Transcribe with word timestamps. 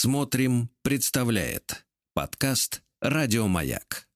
Смотрим, 0.00 0.70
представляет 0.82 1.84
подкаст 2.14 2.82
Радиомаяк. 3.00 4.06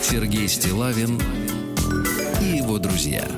Сергей 0.00 0.48
Стилавин 0.48 1.20
и 2.40 2.56
его 2.56 2.78
друзья. 2.78 3.28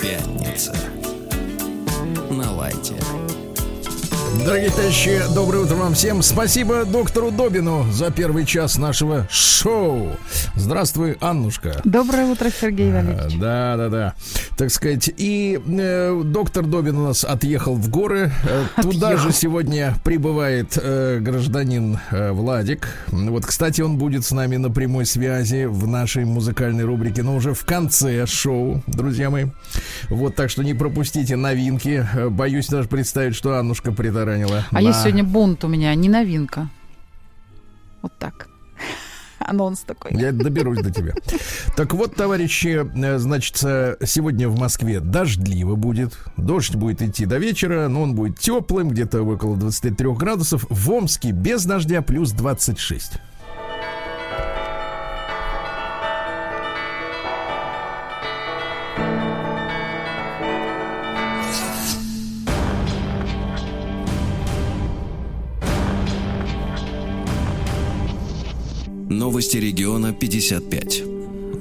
Пятница. 0.00 0.76
На 2.30 2.52
лайте. 2.52 2.94
Дорогие 4.36 4.70
товарищи, 4.70 5.20
доброе 5.34 5.60
утро 5.64 5.76
вам 5.76 5.94
всем. 5.94 6.20
Спасибо 6.22 6.84
доктору 6.84 7.30
Добину 7.30 7.90
за 7.90 8.10
первый 8.10 8.44
час 8.44 8.76
нашего 8.76 9.26
шоу. 9.30 10.16
Здравствуй, 10.54 11.16
Аннушка. 11.20 11.80
Доброе 11.84 12.26
утро, 12.26 12.50
Сергей 12.50 12.92
Валерьевич. 12.92 13.38
Да, 13.38 13.76
да, 13.76 13.88
да. 13.88 14.14
Так 14.58 14.70
сказать, 14.70 15.10
и 15.16 15.58
э, 15.66 16.22
доктор 16.24 16.66
Добин 16.66 16.98
у 16.98 17.06
нас 17.06 17.24
отъехал 17.24 17.74
в 17.74 17.88
горы. 17.88 18.30
Э, 18.44 18.82
Туда 18.82 19.16
же 19.16 19.32
сегодня 19.32 19.94
прибывает 20.04 20.76
э, 20.76 21.20
гражданин 21.20 21.98
э, 22.10 22.32
Владик. 22.32 22.88
Вот, 23.08 23.46
кстати, 23.46 23.80
он 23.80 23.96
будет 23.96 24.24
с 24.24 24.32
нами 24.32 24.56
на 24.56 24.68
прямой 24.70 25.06
связи 25.06 25.64
в 25.64 25.86
нашей 25.86 26.24
музыкальной 26.24 26.84
рубрике, 26.84 27.22
но 27.22 27.34
уже 27.36 27.54
в 27.54 27.64
конце 27.64 28.26
шоу, 28.26 28.82
друзья 28.86 29.30
мои. 29.30 29.46
Вот, 30.10 30.34
так 30.34 30.50
что 30.50 30.62
не 30.62 30.74
пропустите 30.74 31.36
новинки. 31.36 32.06
Э, 32.14 32.28
Боюсь 32.28 32.66
даже 32.68 32.88
представить, 32.88 33.34
что 33.34 33.56
Аннушка 33.56 33.92
притаранила. 34.18 34.64
А 34.70 34.82
есть 34.82 35.00
сегодня 35.00 35.24
бунт 35.24 35.64
у 35.64 35.68
меня, 35.68 35.94
не 35.94 36.08
новинка. 36.08 36.68
Вот 38.02 38.12
так. 38.18 38.48
Анонс 39.38 39.80
такой. 39.80 40.12
Я 40.14 40.32
доберусь 40.32 40.78
до 40.78 40.90
тебя. 40.90 41.14
Так 41.76 41.94
вот, 41.94 42.14
товарищи, 42.14 42.84
э, 42.84 43.18
значит, 43.18 43.62
э, 43.62 43.96
сегодня 44.04 44.48
в 44.48 44.58
Москве 44.58 45.00
дождливо 45.00 45.74
будет. 45.74 46.18
Дождь 46.36 46.74
будет 46.74 47.02
идти 47.02 47.26
до 47.26 47.38
вечера, 47.38 47.88
но 47.88 48.02
он 48.02 48.14
будет 48.14 48.38
теплым, 48.38 48.88
где-то 48.90 49.22
около 49.22 49.56
23 49.56 50.14
градусов. 50.14 50.66
В 50.68 50.90
Омске 50.90 51.30
без 51.30 51.64
дождя 51.64 52.02
плюс 52.02 52.32
26. 52.32 53.12
Новости 69.08 69.56
региона 69.56 70.12
55. 70.12 71.02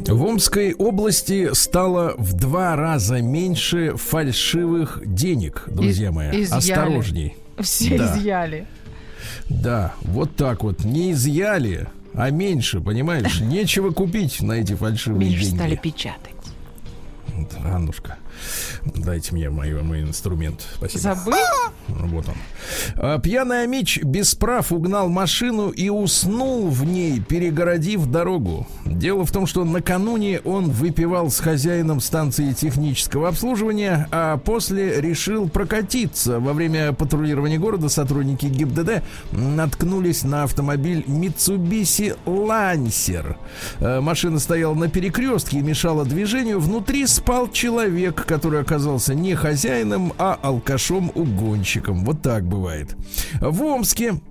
В 0.09 0.23
Омской 0.23 0.73
области 0.73 1.54
стало 1.54 2.14
в 2.17 2.34
два 2.34 2.76
раза 2.76 3.22
меньше 3.22 3.95
фальшивых 3.98 5.02
денег, 5.06 5.64
друзья 5.67 6.09
Из- 6.09 6.14
мои. 6.16 6.44
изъяли. 6.44 6.52
Осторожней. 6.58 7.38
Все 7.59 7.98
Да. 7.98 8.16
изъяли. 8.17 8.67
Да, 9.50 9.94
вот 10.02 10.36
так 10.36 10.64
вот. 10.64 10.84
Не 10.86 11.12
изъяли, 11.12 11.88
а 12.14 12.30
меньше, 12.31 12.80
понимаешь? 12.80 13.39
Нечего 13.42 13.92
купить 13.92 14.42
на 14.42 14.54
эти 14.54 14.73
фальшивые 14.76 15.30
Меньше 15.30 15.44
деньги. 15.45 15.56
стали 15.58 15.76
печатать. 15.76 16.34
Аннушка, 17.64 18.17
дайте 18.95 19.34
мне 19.36 19.50
мой, 19.50 19.72
мой 19.84 20.02
инструмент. 20.02 20.66
Спасибо. 20.76 21.00
Забыл? 21.02 21.34
Вот 21.88 22.28
он. 22.28 22.36
А, 22.96 23.20
Пьяный 23.20 23.64
Амич 23.64 24.02
без 24.04 24.36
прав 24.36 24.72
угнал 24.72 25.10
машину 25.10 25.70
и 25.70 25.90
уснул 25.90 26.68
в 26.70 26.84
ней, 26.84 27.20
перегородив 27.20 28.06
дорогу. 28.08 28.68
Дело 28.86 29.26
в 29.26 29.32
том, 29.32 29.48
что 29.48 29.64
накануне 29.64 30.42
он 30.44 30.70
выпивал 30.70 31.30
с 31.30 31.40
хозяином 31.40 32.00
станции 32.00 32.54
технического 32.54 33.30
обслуживания, 33.30 34.08
а 34.12 34.38
после 34.38 35.00
решил 35.02 35.50
прокатиться. 35.50 36.40
Во 36.40 36.54
время 36.54 36.94
патрулирования 36.94 37.58
города 37.58 37.90
сотрудники 37.90 38.46
ГИБДД 38.46 39.04
наткнулись 39.32 40.23
на 40.23 40.44
автомобиль 40.44 41.04
Mitsubishi 41.08 42.17
Lancer. 42.26 43.36
Э, 43.80 44.02
Машина 44.02 44.40
стояла 44.40 44.73
на 44.73 44.90
перекрестке 44.90 45.60
и 45.60 45.61
мешала 45.61 46.06
движению. 46.06 46.60
Внутри 46.60 47.06
спал 47.08 47.50
человек, 47.52 48.26
который 48.26 48.61
оказался 48.61 49.14
не 49.14 49.36
хозяином, 49.36 50.14
а 50.17 50.38
алкашом-угонщиком. 50.42 51.77
Вот 51.88 52.21
так 52.21 52.45
бывает. 52.45 52.95
В 53.39 53.64
Омске 53.64 54.21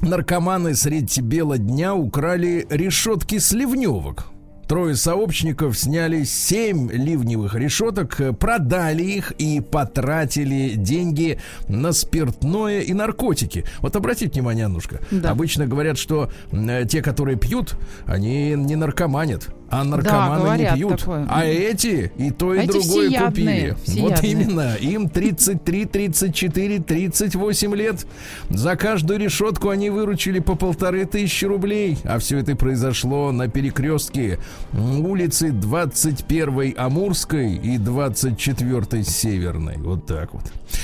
наркоманы 0.00 0.74
средь 0.74 1.20
бела 1.20 1.58
дня 1.58 1.94
украли 1.94 2.66
решетки 2.70 3.38
сливневок. 3.38 4.26
Трое 4.68 4.96
сообщников 4.96 5.76
сняли 5.76 6.24
семь 6.24 6.90
ливневых 6.90 7.54
решеток, 7.54 8.18
продали 8.38 9.02
их 9.02 9.32
и 9.32 9.60
потратили 9.60 10.74
деньги 10.76 11.38
на 11.68 11.92
спиртное 11.92 12.80
и 12.80 12.94
наркотики. 12.94 13.66
Вот 13.80 13.96
обратите 13.96 14.32
внимание, 14.32 14.64
Аннушка. 14.64 15.00
Да. 15.10 15.30
Обычно 15.30 15.66
говорят, 15.66 15.98
что 15.98 16.30
э, 16.52 16.86
те, 16.88 17.02
которые 17.02 17.36
пьют, 17.36 17.76
они 18.06 18.54
не 18.54 18.76
наркоманят. 18.76 19.54
А 19.72 19.84
наркоманы 19.84 20.42
говорят 20.42 20.72
не 20.72 20.76
пьют. 20.76 20.98
такое. 20.98 21.26
А 21.30 21.44
эти 21.46 22.12
и 22.18 22.30
то, 22.30 22.52
и 22.54 22.58
А 22.58 22.66
другое 22.66 23.08
всеядные, 23.08 23.26
купили. 23.26 23.70
Вот 23.70 24.18
всеядные. 24.18 24.32
именно. 24.32 24.74
Им 24.74 25.08
33, 25.08 25.86
34, 25.86 26.78
38 26.80 27.74
лет. 27.74 28.06
За 28.50 28.76
каждую 28.76 29.18
решетку 29.18 29.70
они 29.70 29.88
выручили 29.88 30.40
по 30.40 30.56
полторы 30.56 31.06
тысячи 31.06 31.46
рублей. 31.46 31.96
А 32.04 32.18
все 32.18 32.38
это 32.38 32.54
произошло 32.54 33.32
на 33.32 33.48
перекрестке 33.48 34.38
улицы 34.74 35.50
21 35.52 36.74
Амурской 36.76 37.54
и 37.54 37.78
24 37.78 39.04
Северной. 39.04 39.78
Вот 39.78 40.04
так 40.04 40.34
вот. 40.34 40.42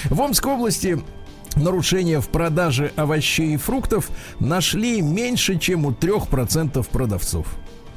В 0.09 0.19
Омской 0.19 0.55
области 0.55 0.99
нарушения 1.57 2.21
в 2.21 2.29
продаже 2.29 2.93
овощей 2.97 3.53
и 3.53 3.57
фруктов 3.59 4.09
нашли 4.41 5.03
меньше, 5.03 5.59
чем 5.59 5.85
у 5.85 5.91
3% 5.91 6.87
продавцов. 6.91 7.47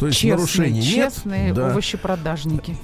То 0.02 0.08
есть 0.08 0.18
Честные, 0.18 0.36
нарушений 0.36 0.80
нет. 0.80 1.14
честные 1.14 1.54
Да. 1.54 1.70
овощепродажники. 1.70 2.76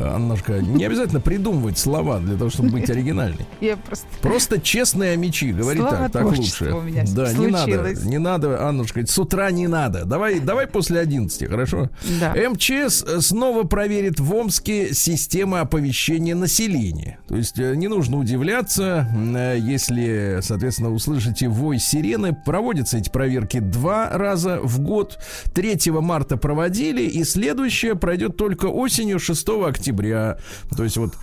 Аннушка, 0.00 0.60
не 0.60 0.84
обязательно 0.84 1.20
придумывать 1.20 1.78
слова 1.78 2.18
для 2.18 2.36
того, 2.36 2.50
чтобы 2.50 2.70
быть 2.70 2.88
оригинальной. 2.90 3.46
Я 3.60 3.76
просто... 3.76 4.06
Просто 4.20 4.60
честные 4.60 5.12
амичи, 5.12 5.52
говори 5.52 5.80
так, 5.80 6.12
так 6.12 6.24
лучше. 6.24 6.72
у 6.72 6.80
меня 6.80 7.04
да, 7.14 7.32
не 7.32 7.46
надо, 7.46 7.72
случилось. 7.72 8.04
не 8.04 8.18
надо, 8.18 8.68
Аннушка, 8.68 9.06
с 9.06 9.18
утра 9.18 9.50
не 9.50 9.68
надо. 9.68 10.04
Давай, 10.04 10.40
давай 10.40 10.66
после 10.66 11.00
11, 11.00 11.48
хорошо? 11.48 11.90
Да. 12.20 12.34
МЧС 12.50 13.04
снова 13.20 13.64
проверит 13.64 14.20
в 14.20 14.34
Омске 14.34 14.94
систему 14.94 15.56
оповещения 15.56 16.34
населения. 16.34 17.18
То 17.28 17.36
есть 17.36 17.58
э, 17.58 17.74
не 17.74 17.88
нужно 17.88 18.18
удивляться, 18.18 19.08
э, 19.14 19.58
если, 19.58 20.38
соответственно, 20.42 20.92
услышите 20.92 21.48
вой 21.48 21.78
сирены. 21.78 22.36
Проводятся 22.44 22.98
эти 22.98 23.10
проверки 23.10 23.60
два 23.60 24.10
раза 24.10 24.60
в 24.62 24.80
год. 24.80 25.18
3 25.54 25.90
марта 26.00 26.36
проводили, 26.36 27.02
и 27.02 27.24
следующее 27.24 27.94
пройдет 27.94 28.36
только 28.36 28.66
осенью 28.66 29.18
6 29.18 29.48
октября. 29.62 30.38
То 30.76 30.82
есть 30.82 30.96
вот 30.96 31.14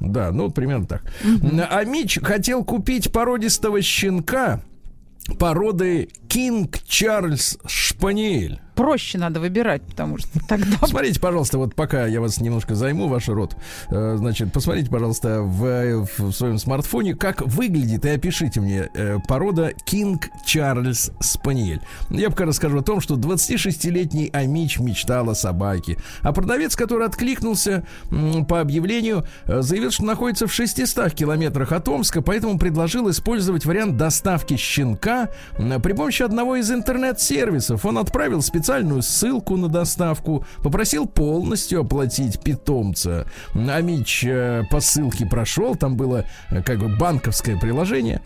да, 0.00 0.32
ну 0.32 0.44
вот 0.44 0.54
примерно 0.54 0.86
так. 0.86 1.02
А 1.70 1.84
Мич 1.84 2.18
хотел 2.22 2.64
купить 2.64 3.12
породистого 3.12 3.82
щенка 3.82 4.60
породы 5.38 6.08
Кинг 6.34 6.82
Чарльз 6.88 7.58
Шпаниель. 7.64 8.58
Проще 8.74 9.18
надо 9.18 9.38
выбирать, 9.38 9.82
потому 9.82 10.18
что 10.18 10.28
тогда... 10.48 10.78
Посмотрите, 10.80 11.20
пожалуйста, 11.20 11.58
вот 11.58 11.76
пока 11.76 12.06
я 12.06 12.20
вас 12.20 12.40
немножко 12.40 12.74
займу, 12.74 13.06
ваш 13.06 13.28
рот, 13.28 13.56
э, 13.88 14.16
значит, 14.16 14.52
посмотрите, 14.52 14.90
пожалуйста, 14.90 15.42
в, 15.42 16.08
в 16.18 16.32
своем 16.32 16.58
смартфоне, 16.58 17.14
как 17.14 17.42
выглядит, 17.42 18.04
и 18.04 18.08
опишите 18.08 18.60
мне 18.60 18.88
э, 18.92 19.18
порода 19.28 19.72
Кинг 19.86 20.28
Чарльз 20.44 21.12
Спаниель. 21.20 21.80
Я 22.10 22.30
пока 22.30 22.46
расскажу 22.46 22.80
о 22.80 22.82
том, 22.82 23.00
что 23.00 23.14
26-летний 23.14 24.30
Амич 24.32 24.80
мечтал 24.80 25.30
о 25.30 25.36
собаке, 25.36 25.98
а 26.22 26.32
продавец, 26.32 26.74
который 26.74 27.06
откликнулся 27.06 27.86
по 28.48 28.60
объявлению, 28.60 29.24
э, 29.44 29.62
заявил, 29.62 29.92
что 29.92 30.04
находится 30.04 30.48
в 30.48 30.52
600 30.52 31.12
километрах 31.12 31.70
от 31.70 31.86
Омска, 31.88 32.22
поэтому 32.22 32.58
предложил 32.58 33.08
использовать 33.08 33.66
вариант 33.66 33.96
доставки 33.96 34.56
щенка 34.56 35.28
при 35.56 35.92
помощи 35.92 36.23
одного 36.24 36.56
из 36.56 36.70
интернет-сервисов. 36.70 37.84
Он 37.84 37.98
отправил 37.98 38.42
специальную 38.42 39.02
ссылку 39.02 39.56
на 39.56 39.68
доставку, 39.68 40.44
попросил 40.62 41.06
полностью 41.06 41.80
оплатить 41.80 42.40
питомца. 42.40 43.26
Амич 43.54 44.24
э, 44.24 44.62
по 44.70 44.80
ссылке 44.80 45.26
прошел, 45.26 45.74
там 45.76 45.96
было 45.96 46.24
э, 46.50 46.62
как 46.62 46.78
бы 46.78 46.88
банковское 46.96 47.58
приложение. 47.58 48.22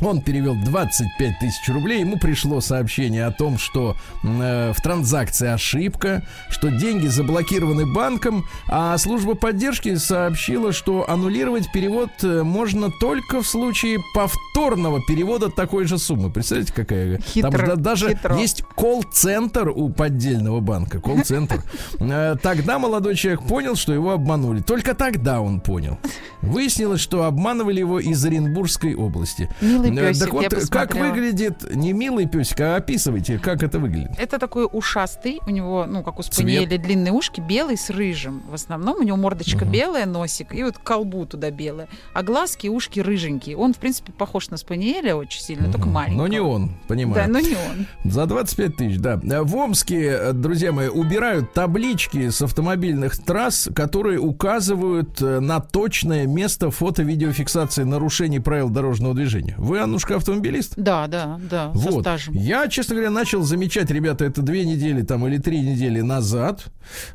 Он 0.00 0.20
перевел 0.20 0.56
25 0.56 1.38
тысяч 1.38 1.68
рублей. 1.68 2.00
Ему 2.00 2.16
пришло 2.18 2.60
сообщение 2.60 3.24
о 3.24 3.30
том, 3.30 3.56
что 3.56 3.96
э, 4.24 4.72
в 4.76 4.80
транзакции 4.82 5.46
ошибка, 5.48 6.26
что 6.50 6.70
деньги 6.70 7.06
заблокированы 7.06 7.86
банком, 7.86 8.44
а 8.68 8.98
служба 8.98 9.34
поддержки 9.34 9.94
сообщила, 9.94 10.72
что 10.72 11.08
аннулировать 11.08 11.70
перевод 11.70 12.10
э, 12.22 12.42
можно 12.42 12.90
только 12.90 13.42
в 13.42 13.46
случае 13.46 14.00
повторного 14.12 15.00
перевода 15.06 15.50
такой 15.50 15.84
же 15.84 15.98
суммы. 15.98 16.30
Представляете, 16.32 16.72
какая? 16.72 17.20
Хитро, 17.20 17.50
Там 17.50 17.66
да- 17.66 17.76
даже 17.76 18.08
хитро. 18.08 18.36
есть 18.36 18.62
колл-центр 18.74 19.68
у 19.68 19.88
поддельного 19.90 20.58
банка. 20.60 21.00
Колл-центр. 21.00 21.62
Э, 22.00 22.34
Тогда 22.42 22.78
молодой 22.80 23.14
человек 23.14 23.42
понял, 23.42 23.76
что 23.76 23.92
его 23.92 24.10
обманули. 24.12 24.60
Только 24.60 24.94
тогда 24.94 25.40
он 25.40 25.60
понял. 25.60 25.98
Выяснилось, 26.40 27.00
что 27.00 27.24
обманывали 27.24 27.78
его 27.78 28.00
из 28.00 28.24
Оренбургской 28.24 28.94
области. 28.94 29.48
Милый 29.90 30.04
Э, 30.04 30.08
песик, 30.08 30.24
Так 30.24 30.32
вот, 30.32 30.42
как 30.44 30.60
посмотрела. 30.88 31.06
выглядит 31.14 31.74
не 31.74 31.92
милый 31.92 32.26
песик, 32.26 32.60
а 32.60 32.76
описывайте, 32.76 33.38
как 33.38 33.62
это 33.62 33.78
выглядит. 33.78 34.10
Это 34.18 34.38
такой 34.38 34.68
ушастый, 34.70 35.40
у 35.46 35.50
него, 35.50 35.86
ну, 35.88 36.02
как 36.02 36.18
у 36.18 36.22
спаниеля, 36.22 36.66
Цвет. 36.68 36.82
длинные 36.82 37.12
ушки, 37.12 37.40
белый 37.40 37.76
с 37.76 37.90
рыжим. 37.90 38.42
В 38.48 38.54
основном 38.54 38.98
у 38.98 39.02
него 39.02 39.16
мордочка 39.16 39.64
Мгм. 39.64 39.72
белая, 39.72 40.06
носик, 40.06 40.54
и 40.54 40.62
вот 40.62 40.78
колбу 40.78 41.26
туда 41.26 41.50
белая. 41.50 41.88
А 42.14 42.22
глазки, 42.22 42.68
ушки 42.68 43.00
рыженькие. 43.00 43.56
Он, 43.56 43.72
в 43.74 43.78
принципе, 43.78 44.12
похож 44.12 44.48
на 44.50 44.56
спаниеля 44.56 45.16
очень 45.16 45.40
сильно, 45.40 45.64
только 45.66 45.86
Мгм. 45.86 45.92
маленький. 45.92 46.16
Но 46.18 46.26
не 46.26 46.40
он, 46.40 46.68
Да, 46.68 46.72
понимаю. 46.88 47.30
но 47.32 47.40
не 47.40 47.54
он. 47.54 47.86
За 48.04 48.26
25 48.26 48.76
тысяч, 48.76 48.98
да. 48.98 49.20
В 49.22 49.56
Омске, 49.56 50.32
друзья 50.32 50.72
мои, 50.72 50.88
убирают 50.88 51.52
таблички 51.52 52.28
с 52.28 52.42
автомобильных 52.42 53.16
трасс, 53.22 53.68
которые 53.74 54.18
указывают 54.18 55.20
э, 55.22 55.40
на 55.40 55.60
точное 55.60 56.26
место 56.26 56.70
фото-видеофиксации 56.70 57.84
нарушений 57.84 58.40
правил 58.40 58.68
дорожного 58.70 59.14
движения. 59.14 59.54
Вы, 59.72 59.78
Аннушка, 59.80 60.16
автомобилист? 60.16 60.74
Да, 60.76 61.06
да, 61.06 61.40
да, 61.50 61.72
со 61.72 61.90
Вот. 61.90 62.02
стажем. 62.02 62.34
Я, 62.34 62.68
честно 62.68 62.94
говоря, 62.94 63.10
начал 63.10 63.42
замечать, 63.42 63.90
ребята, 63.90 64.26
это 64.26 64.42
две 64.42 64.66
недели 64.66 65.00
там 65.00 65.26
или 65.26 65.38
три 65.38 65.62
недели 65.62 66.02
назад 66.02 66.66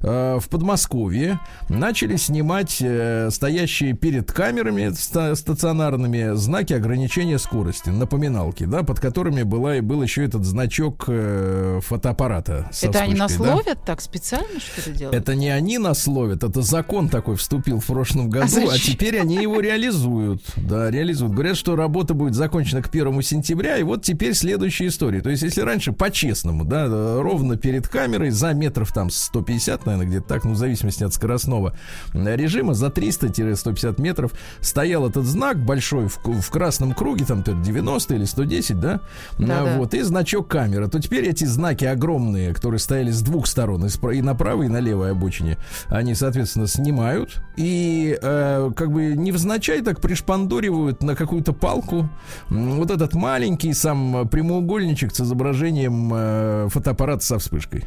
э, 0.01 0.39
в 0.41 0.49
Подмосковье 0.49 1.39
начали 1.69 2.15
снимать 2.15 2.77
э, 2.81 3.29
стоящие 3.29 3.93
перед 3.93 4.31
камерами 4.31 4.89
ста- 4.89 5.35
стационарными 5.35 6.35
знаки 6.35 6.73
ограничения 6.73 7.37
скорости, 7.37 7.89
напоминалки, 7.91 8.63
да, 8.63 8.81
под 8.81 8.99
которыми 8.99 9.43
была 9.43 9.75
и 9.75 9.81
был 9.81 10.01
еще 10.01 10.25
этот 10.25 10.43
значок 10.43 11.03
э, 11.09 11.79
фотоаппарата. 11.83 12.69
со 12.71 12.87
Это 12.87 13.01
они 13.01 13.13
нас 13.13 13.33
вспышкой, 13.33 13.51
да. 13.51 13.55
ловят 13.57 13.85
так 13.85 14.01
специально, 14.01 14.59
что 14.59 14.89
ли, 14.89 14.97
делают? 14.97 15.15
Это 15.15 15.35
не 15.35 15.51
они 15.51 15.77
нас 15.77 16.07
ловят, 16.07 16.43
это 16.43 16.63
закон 16.63 17.07
такой 17.07 17.35
вступил 17.35 17.79
в 17.81 17.85
прошлом 17.85 18.31
году, 18.31 18.45
а, 18.45 18.47
зачем? 18.47 18.93
теперь 18.93 19.19
они 19.19 19.35
его 19.35 19.59
реализуют. 19.59 20.41
Да, 20.55 20.89
реализуют. 20.89 21.33
Говорят, 21.33 21.55
что 21.55 21.75
работа 21.75 22.15
будет 22.15 22.33
закончена 22.33 22.46
к 22.49 22.89
первому 22.89 23.21
сентября, 23.21 23.77
и 23.77 23.83
вот 23.83 24.03
теперь 24.03 24.33
следующая 24.33 24.87
история. 24.87 25.21
То 25.21 25.29
есть, 25.29 25.43
если 25.43 25.61
раньше 25.61 25.91
по-честному, 25.91 26.65
да, 26.65 26.85
э, 26.85 27.21
ровно 27.21 27.57
перед 27.57 27.87
камерой, 27.87 28.29
за 28.29 28.53
метров 28.53 28.91
там 28.93 29.09
150, 29.09 29.85
наверное, 29.85 30.07
где-то 30.07 30.27
так, 30.27 30.45
ну, 30.45 30.53
в 30.53 30.57
зависимости 30.57 31.03
от 31.03 31.13
скоростного 31.13 31.75
э, 32.13 32.35
режима, 32.35 32.73
за 32.73 32.87
300-150 32.87 34.01
метров 34.01 34.31
стоял 34.61 35.07
этот 35.07 35.25
знак 35.25 35.63
большой 35.63 36.07
в, 36.07 36.17
в 36.17 36.49
красном 36.49 36.93
круге, 36.93 37.25
там 37.25 37.43
то 37.43 37.53
90 37.53 38.15
или 38.15 38.25
110, 38.25 38.79
да? 38.79 39.01
Да-да. 39.37 39.75
А, 39.75 39.77
Вот, 39.77 39.93
и 39.93 40.01
значок 40.01 40.47
камера. 40.47 40.87
То 40.87 40.99
теперь 40.99 41.25
эти 41.25 41.45
знаки 41.45 41.85
огромные, 41.85 42.53
которые 42.53 42.79
стояли 42.79 43.11
с 43.11 43.21
двух 43.21 43.47
сторон, 43.47 43.85
и, 43.85 44.21
на 44.21 44.35
правой, 44.35 44.67
и 44.67 44.69
на 44.69 44.79
левой 44.79 45.11
обочине, 45.11 45.57
они, 45.87 46.15
соответственно, 46.15 46.67
снимают 46.67 47.41
и 47.55 48.17
э, 48.21 48.71
как 48.75 48.91
бы 48.91 49.15
невзначай 49.15 49.81
так 49.81 49.99
пришпандоривают 49.99 51.01
на 51.03 51.15
какую-то 51.15 51.53
палку 51.53 52.09
вот 52.49 52.91
этот 52.91 53.13
маленький 53.13 53.73
сам 53.73 54.17
э, 54.17 54.25
прямоугольничек 54.25 55.13
с 55.15 55.21
изображением 55.21 56.11
э, 56.13 56.67
фотоаппарата 56.69 57.23
со 57.23 57.39
вспышкой. 57.39 57.85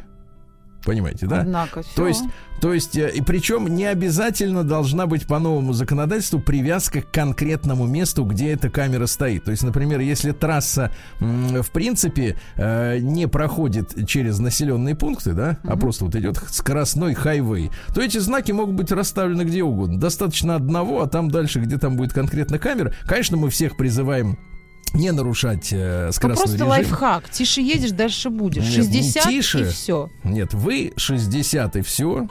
Понимаете, 0.83 1.27
да? 1.27 1.41
Однако, 1.41 1.83
То 1.83 1.89
всё. 1.89 2.07
есть, 2.07 2.23
то 2.59 2.73
есть, 2.73 2.97
э, 2.97 3.11
и 3.11 3.21
причем 3.21 3.67
не 3.67 3.85
обязательно 3.85 4.63
должна 4.63 5.05
быть 5.05 5.27
по 5.27 5.39
новому 5.39 5.73
законодательству 5.73 6.39
привязка 6.39 7.01
к 7.01 7.11
конкретному 7.11 7.85
месту, 7.85 8.23
где 8.23 8.51
эта 8.51 8.69
камера 8.69 9.05
стоит. 9.05 9.43
То 9.43 9.51
есть, 9.51 9.63
например, 9.63 9.99
если 9.99 10.31
трасса, 10.31 10.91
в 11.19 11.69
принципе, 11.71 12.37
э, 12.55 12.97
не 12.99 13.27
проходит 13.27 14.07
через 14.07 14.39
населенные 14.39 14.95
пункты, 14.95 15.33
да, 15.33 15.59
а 15.63 15.77
просто 15.77 16.05
вот 16.05 16.15
идет 16.15 16.37
скоростной 16.49 17.13
хайвей, 17.13 17.71
то 17.93 18.01
эти 18.01 18.17
знаки 18.17 18.51
могут 18.51 18.75
быть 18.75 18.91
расставлены 18.91 19.43
где 19.43 19.63
угодно. 19.63 19.99
Достаточно 19.99 20.55
одного, 20.55 21.01
а 21.03 21.07
там 21.07 21.29
дальше, 21.29 21.59
где 21.59 21.77
там 21.77 21.95
будет 21.95 22.13
конкретно 22.13 22.57
камера. 22.59 22.93
Конечно, 23.05 23.37
мы 23.37 23.49
всех 23.49 23.77
призываем 23.77 24.37
не 24.93 25.11
нарушать 25.11 25.69
э, 25.71 26.05
Ну, 26.07 26.11
скоростной 26.11 26.43
просто 26.43 26.55
режим. 26.57 26.67
лайфхак. 26.69 27.29
Тише 27.29 27.61
едешь, 27.61 27.91
дальше 27.91 28.29
будешь. 28.29 28.63
Нет, 28.63 28.87
не 28.89 29.01
60 29.01 29.23
тише. 29.23 29.61
и 29.61 29.63
все. 29.65 30.09
Нет, 30.23 30.53
вы 30.53 30.93
60 30.97 31.75
и 31.77 31.81
все. 31.81 32.27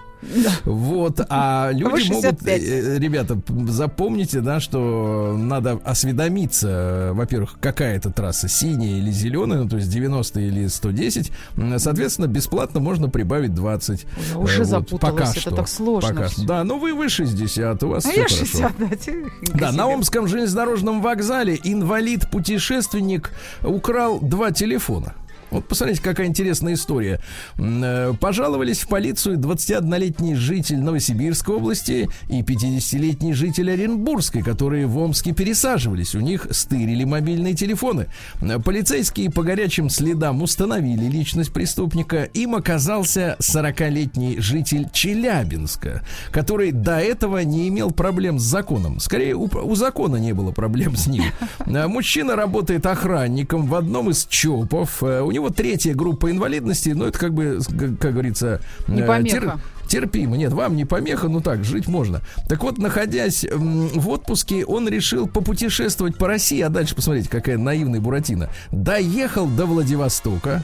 Вот, 0.64 1.20
а 1.28 1.70
люди 1.72 1.84
могут, 1.84 2.04
65. 2.04 2.62
э, 2.62 2.98
ребята, 2.98 3.38
запомните, 3.68 4.40
да, 4.40 4.60
что 4.60 5.34
надо 5.38 5.80
осведомиться, 5.84 7.10
во-первых, 7.14 7.56
какая 7.60 7.96
это 7.96 8.10
трасса, 8.10 8.48
синяя 8.48 8.98
или 8.98 9.10
зеленая, 9.10 9.62
ну, 9.62 9.68
то 9.68 9.76
есть 9.76 9.88
90 9.90 10.40
или 10.40 10.66
110. 10.66 11.32
М, 11.56 11.78
Соответственно, 11.78 12.26
бесплатно 12.26 12.80
можно 12.80 13.08
прибавить 13.08 13.54
20. 13.54 14.06
Я 14.32 14.38
уже 14.38 14.62
Э, 14.62 14.64
запуталась, 14.64 15.14
пока 15.14 15.30
это 15.30 15.40
что. 15.40 15.50
так 15.56 15.68
сложно 15.68 16.10
Пока. 16.14 16.28
всё. 16.28 16.44
Да, 16.44 16.64
ну 16.64 16.78
вы, 16.78 16.92
вы 16.94 17.08
60, 17.08 17.82
у 17.82 17.88
вас 17.88 18.04
А 18.04 18.10
все 18.10 18.20
я 18.20 18.26
хорошо. 18.26 18.44
60, 18.44 18.72
да, 18.78 19.58
Да, 19.58 19.72
на. 19.72 19.86
Омском 19.86 20.28
железнодорожном 20.28 21.00
вокзале 21.02 21.58
инвалид-путешественник 21.64 23.30
украл 23.62 24.20
два 24.20 24.50
телефона. 24.52 25.14
Вот 25.50 25.66
посмотрите, 25.66 26.00
какая 26.02 26.26
интересная 26.28 26.74
история. 26.74 27.20
Э, 27.58 28.12
Пожаловались 28.20 28.80
в 28.80 28.88
полицию 28.88 29.38
21-летний 29.38 30.34
житель 30.36 30.78
Новосибирской 30.78 31.56
области 31.56 32.08
и 32.28 32.42
50-летний 32.42 33.34
житель 33.34 33.72
Оренбургской, 33.72 34.42
которые 34.42 34.86
в 34.86 34.96
Омске 34.98 35.32
пересаживались. 35.32 36.14
У 36.14 36.20
них 36.20 36.46
стырили 36.50 37.04
мобильные 37.04 37.54
телефоны. 37.54 38.06
Э, 38.40 38.58
Полицейские 38.60 39.30
по 39.30 39.42
горячим 39.42 39.90
следам 39.90 40.42
установили 40.42 41.06
личность 41.06 41.52
преступника. 41.52 42.24
Им 42.24 42.54
оказался 42.54 43.36
40-летний 43.40 44.38
житель 44.38 44.88
Челябинска, 44.92 46.02
который 46.30 46.70
до 46.70 46.98
этого 46.98 47.38
не 47.38 47.68
имел 47.68 47.90
проблем 47.90 48.38
с 48.38 48.42
законом. 48.42 49.00
Скорее, 49.00 49.34
у, 49.34 49.48
у 49.52 49.74
закона 49.74 50.16
не 50.16 50.32
было 50.32 50.52
проблем 50.52 50.96
с 50.96 51.06
ним. 51.06 51.24
Э, 51.66 51.86
Мужчина 51.88 52.36
работает 52.36 52.86
охранником 52.86 53.66
в 53.66 53.74
одном 53.74 54.10
из 54.10 54.26
ЧОПов. 54.26 55.02
У 55.02 55.30
него 55.30 55.39
третья 55.48 55.94
группа 55.94 56.30
инвалидности, 56.30 56.90
но 56.90 57.06
это 57.06 57.18
как 57.18 57.32
бы, 57.32 57.60
как, 57.66 57.98
как 57.98 58.12
говорится... 58.12 58.60
э, 58.86 58.92
Не 58.92 59.02
помеха. 59.02 59.58
терпимо. 59.88 60.36
Нет, 60.36 60.52
вам 60.52 60.76
не 60.76 60.84
помеха, 60.84 61.28
ну 61.28 61.40
так, 61.40 61.64
жить 61.64 61.88
можно. 61.88 62.20
Так 62.48 62.62
вот, 62.62 62.76
находясь 62.76 63.46
в 63.50 64.08
отпуске, 64.10 64.66
он 64.66 64.86
решил 64.88 65.26
попутешествовать 65.26 66.18
по 66.18 66.28
России, 66.28 66.60
а 66.60 66.68
дальше 66.68 66.94
посмотрите, 66.94 67.30
какая 67.30 67.56
наивная 67.56 68.00
Буратино. 68.00 68.50
Доехал 68.70 69.46
до 69.46 69.64
Владивостока, 69.64 70.62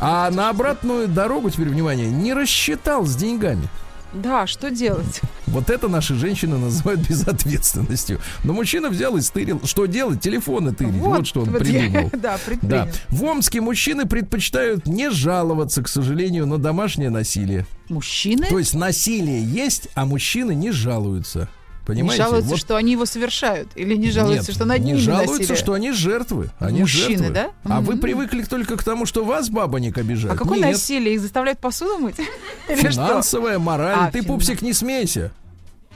а 0.00 0.30
на 0.30 0.50
обратную 0.50 1.08
дорогу, 1.08 1.48
теперь 1.48 1.68
внимание, 1.70 2.08
не 2.10 2.34
рассчитал 2.34 3.06
с 3.06 3.16
деньгами. 3.16 3.68
Да, 4.14 4.46
что 4.46 4.70
делать? 4.70 5.20
Вот 5.46 5.70
это 5.70 5.88
наши 5.88 6.14
женщины 6.14 6.56
называют 6.56 7.00
безответственностью. 7.08 8.20
Но 8.44 8.52
мужчина 8.52 8.88
взял 8.88 9.16
и 9.16 9.20
стырил. 9.20 9.60
Что 9.64 9.86
делать? 9.86 10.20
Телефоны 10.20 10.72
тырить. 10.74 10.94
Вот, 10.94 11.26
что 11.26 11.40
он 11.42 11.50
вот 11.50 11.66
я- 11.66 11.80
придумал. 11.80 12.10
Да, 12.12 12.18
Да. 12.18 12.38
предпринял. 12.44 12.88
В 13.08 13.24
Омске 13.24 13.60
мужчины 13.60 14.06
предпочитают 14.06 14.86
не 14.86 15.10
жаловаться, 15.10 15.82
к 15.82 15.88
сожалению, 15.88 16.46
на 16.46 16.58
домашнее 16.58 17.10
насилие. 17.10 17.66
Мужчины 17.88 18.46
То 18.48 18.58
есть 18.58 18.74
насилие 18.74 19.44
есть, 19.44 19.88
а 19.94 20.06
мужчины 20.06 20.54
не 20.54 20.70
жалуются. 20.70 21.48
Не 21.92 22.00
Понимаете? 22.00 22.22
жалуются, 22.24 22.50
Вот- 22.50 22.58
что 22.58 22.76
они 22.76 22.92
его 22.92 23.04
совершают? 23.06 23.68
Или 23.76 23.94
не 23.96 24.10
жалуются, 24.10 24.48
Нет, 24.50 24.56
что 24.56 24.64
над 24.64 24.78
не 24.80 24.86
ними 24.92 24.96
жалуются, 24.98 25.38
насилие? 25.38 25.56
что 25.56 25.72
они 25.74 25.92
жертвы. 25.92 26.50
Они 26.58 26.80
Мужчины, 26.80 27.18
жертвы. 27.18 27.30
да? 27.34 27.50
А 27.64 27.80
вы 27.80 27.92
Мгм. 27.94 28.00
привыкли 28.00 28.42
только 28.42 28.76
к 28.76 28.82
тому, 28.84 29.04
что 29.06 29.24
вас 29.24 29.50
бабонек 29.50 29.98
обижает. 29.98 30.34
А 30.34 30.38
какое 30.38 30.58
Нет. 30.58 30.72
насилие? 30.72 31.14
Их 31.14 31.20
заставляют 31.20 31.58
посуду 31.58 31.98
мыть? 31.98 32.16
Финансовая, 32.68 33.58
мораль. 33.58 33.96
А, 33.98 34.10
Ты, 34.10 34.22
пупсик, 34.22 34.62
не 34.62 34.72
смейся. 34.72 35.30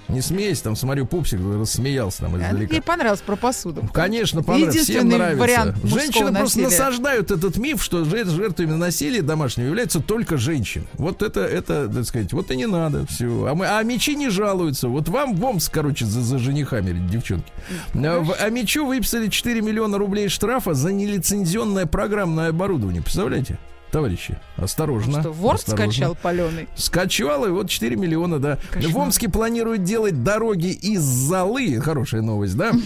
Не 0.09 0.23
смейся, 0.23 0.65
там, 0.65 0.75
смотрю, 0.77 1.05
пупсик 1.07 1.39
рассмеялся 1.41 2.21
там 2.23 2.37
издалека. 2.37 2.75
Ей 2.75 2.81
понравилось 2.81 3.21
про 3.21 3.37
посуду. 3.37 3.83
Конечно, 3.93 4.43
понравится. 4.43 4.83
Всем 4.85 5.09
нравится. 5.09 5.75
Женщины 5.85 6.33
просто 6.33 6.61
насилия. 6.61 6.65
насаждают 6.69 7.31
этот 7.31 7.57
миф, 7.59 7.83
что 7.83 8.03
жер- 8.05 8.29
жертвами 8.29 8.73
насилия 8.73 9.21
домашнего 9.23 9.67
являются 9.67 10.01
только 10.01 10.39
женщины. 10.39 10.87
Вот 10.95 11.23
это, 11.23 11.41
это, 11.41 11.89
так 11.89 12.05
сказать, 12.07 12.33
вот 12.33 12.51
и 12.51 12.57
не 12.57 12.67
надо. 12.67 13.05
Все. 13.07 13.45
А, 13.47 13.55
мы, 13.55 13.67
а 13.67 13.83
мечи 13.83 14.17
не 14.17 14.31
жалуются. 14.31 14.89
Вот 14.89 15.09
вам 15.09 15.35
в 15.37 15.45
Омск, 15.45 15.73
короче, 15.73 16.07
за, 16.07 16.23
за 16.23 16.39
женихами, 16.39 16.93
девчонки. 17.11 17.53
А, 17.95 18.21
в- 18.21 18.33
А 18.41 18.49
мечу 18.49 18.87
выписали 18.87 19.29
4 19.29 19.61
миллиона 19.61 19.99
рублей 19.99 20.29
штрафа 20.29 20.73
за 20.73 20.91
нелицензионное 20.93 21.85
программное 21.87 22.49
оборудование. 22.49 23.03
Представляете? 23.03 23.59
Товарищи, 23.91 24.39
осторожно. 24.57 25.21
Что, 25.21 25.33
ворд 25.33 25.61
осторожно. 25.61 25.93
скачал 25.93 26.15
паленый? 26.15 26.69
Скачал, 26.77 27.47
и 27.47 27.51
вот 27.51 27.71
4 27.71 27.97
миллиона, 27.97 28.39
да. 28.39 28.59
Кошмар. 28.71 28.93
В 28.93 28.99
Омске 28.99 29.29
планируют 29.29 29.83
делать 29.83 30.23
дороги 30.23 30.69
из 30.69 31.01
золы. 31.01 31.81
Хорошая 31.81 32.23
новость, 32.23 32.57
да? 32.57 32.73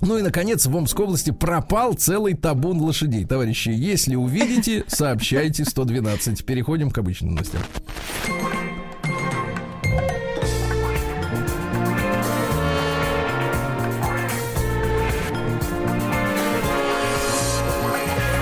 Ну 0.00 0.16
и, 0.16 0.22
наконец, 0.22 0.64
в 0.64 0.76
Омской 0.76 1.06
области 1.06 1.32
пропал 1.32 1.94
целый 1.94 2.34
табун 2.34 2.80
лошадей. 2.80 3.24
Товарищи, 3.24 3.70
если 3.70 4.14
увидите, 4.14 4.84
сообщайте 4.88 5.64
112. 5.64 6.44
Переходим 6.44 6.92
к 6.92 6.98
обычным 6.98 7.34
новостям. 7.34 7.62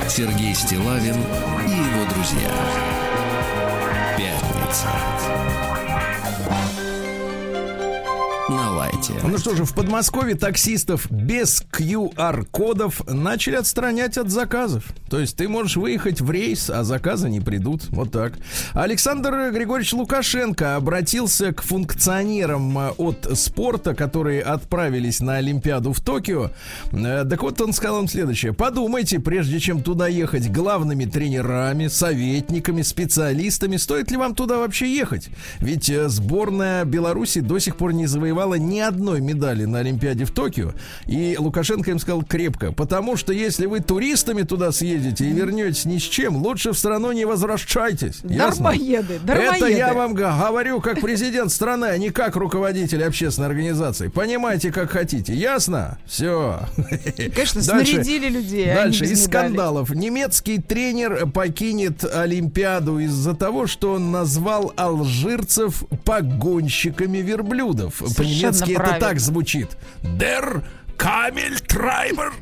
Сергей 0.09 0.55
Стилавин 0.55 1.17
друзья. 2.27 2.51
Пятница. 4.17 5.26
На 8.87 8.93
лайте. 8.93 9.15
Ну 9.23 9.39
что 9.39 9.55
же, 9.55 9.65
в 9.65 9.75
Подмосковье 9.75 10.35
таксистов 10.35 11.11
без 11.11 11.65
QR-кодов 11.73 13.03
начали 13.09 13.57
отстранять 13.57 14.19
от 14.19 14.31
заказов. 14.31 14.85
То 15.11 15.19
есть 15.21 15.37
ты 15.37 15.49
можешь 15.49 15.77
выехать 15.77 16.21
в 16.21 16.31
рейс, 16.31 16.71
а 16.71 16.85
заказы 16.85 17.29
не 17.29 17.41
придут. 17.41 17.85
Вот 17.91 18.13
так. 18.13 18.35
Александр 18.73 19.51
Григорьевич 19.53 19.93
Лукашенко 19.93 20.77
обратился 20.77 21.53
к 21.53 21.63
функционерам 21.63 22.79
э, 22.79 22.91
от 22.99 23.29
спорта, 23.39 23.95
которые 23.95 24.43
отправились 24.43 25.21
на 25.21 25.37
Олимпиаду 25.37 25.93
в 25.93 26.01
Токио. 26.01 26.51
Э, 26.93 27.25
Так 27.29 27.43
вот, 27.43 27.61
он 27.61 27.73
сказал 27.73 28.01
им 28.01 28.09
следующее. 28.09 28.53
Подумайте, 28.53 29.21
прежде 29.21 29.61
чем 29.61 29.83
туда 29.83 30.09
ехать, 30.09 30.51
главными 30.51 31.05
тренерами, 31.05 31.89
советниками, 31.89 32.83
специалистами, 32.83 33.77
стоит 33.77 34.11
ли 34.11 34.17
вам 34.17 34.35
туда 34.35 34.59
вообще 34.59 34.93
ехать? 34.95 35.29
Ведь 35.61 35.89
э, 35.91 36.09
сборная 36.09 36.85
Беларуси 36.85 37.41
до 37.41 37.59
сих 37.59 37.77
пор 37.77 37.93
не 37.93 38.07
завоевала 38.07 38.55
ни 38.55 38.76
одной 38.81 39.21
медали 39.21 39.65
на 39.65 39.81
Олимпиаде 39.81 40.25
в 40.25 40.31
Токио. 40.31 40.73
И 41.07 41.37
Лукашенко 41.39 41.91
им 41.91 41.99
сказал 41.99 42.23
крепко, 42.23 42.73
потому 42.73 43.17
что 43.17 43.33
если 43.33 43.67
вы 43.67 43.81
туристами 43.81 44.43
туда 44.43 44.73
съедете 44.73 45.27
и 45.27 45.33
вернетесь 45.33 45.85
ни 45.85 45.99
с 45.99 46.03
чем, 46.03 46.37
лучше 46.37 46.73
в 46.73 46.79
страну 46.79 47.13
не 47.13 47.25
возвращайтесь. 47.25 48.21
Ясно? 48.25 48.71
Дармоеды, 48.71 49.19
дармоеды. 49.19 49.57
Это 49.57 49.67
я 49.67 49.95
вам 49.95 50.15
говорю 50.15 50.81
как 50.81 51.01
президент 51.01 51.51
страны, 51.53 51.87
а 51.87 51.99
не 51.99 52.11
как 52.11 52.37
руководитель 52.37 53.05
общественной 53.05 53.49
организации. 53.49 54.09
Понимаете, 54.09 54.73
как 54.73 54.91
хотите. 54.91 55.35
Ясно? 55.35 55.99
Все. 56.07 56.61
Конечно, 57.35 57.63
снарядили 57.63 58.29
людей. 58.29 58.71
а 58.73 58.75
Дальше 58.77 59.05
из 59.05 59.25
скандалов. 59.25 59.91
Немецкий 59.91 60.59
тренер 60.59 61.27
покинет 61.27 62.05
Олимпиаду 62.05 62.99
из-за 62.99 63.35
того, 63.35 63.67
что 63.67 63.93
он 63.93 64.11
назвал 64.11 64.73
алжирцев 64.77 65.85
погонщиками 66.05 67.19
верблюдов. 67.19 68.03
Совершенно 68.07 68.53
По-немецки 68.67 68.73
это 68.73 68.81
правильно. 68.83 69.09
так 69.09 69.21
звучит. 69.21 69.77
Der 70.03 70.65
Камельтрайбер. 70.97 72.33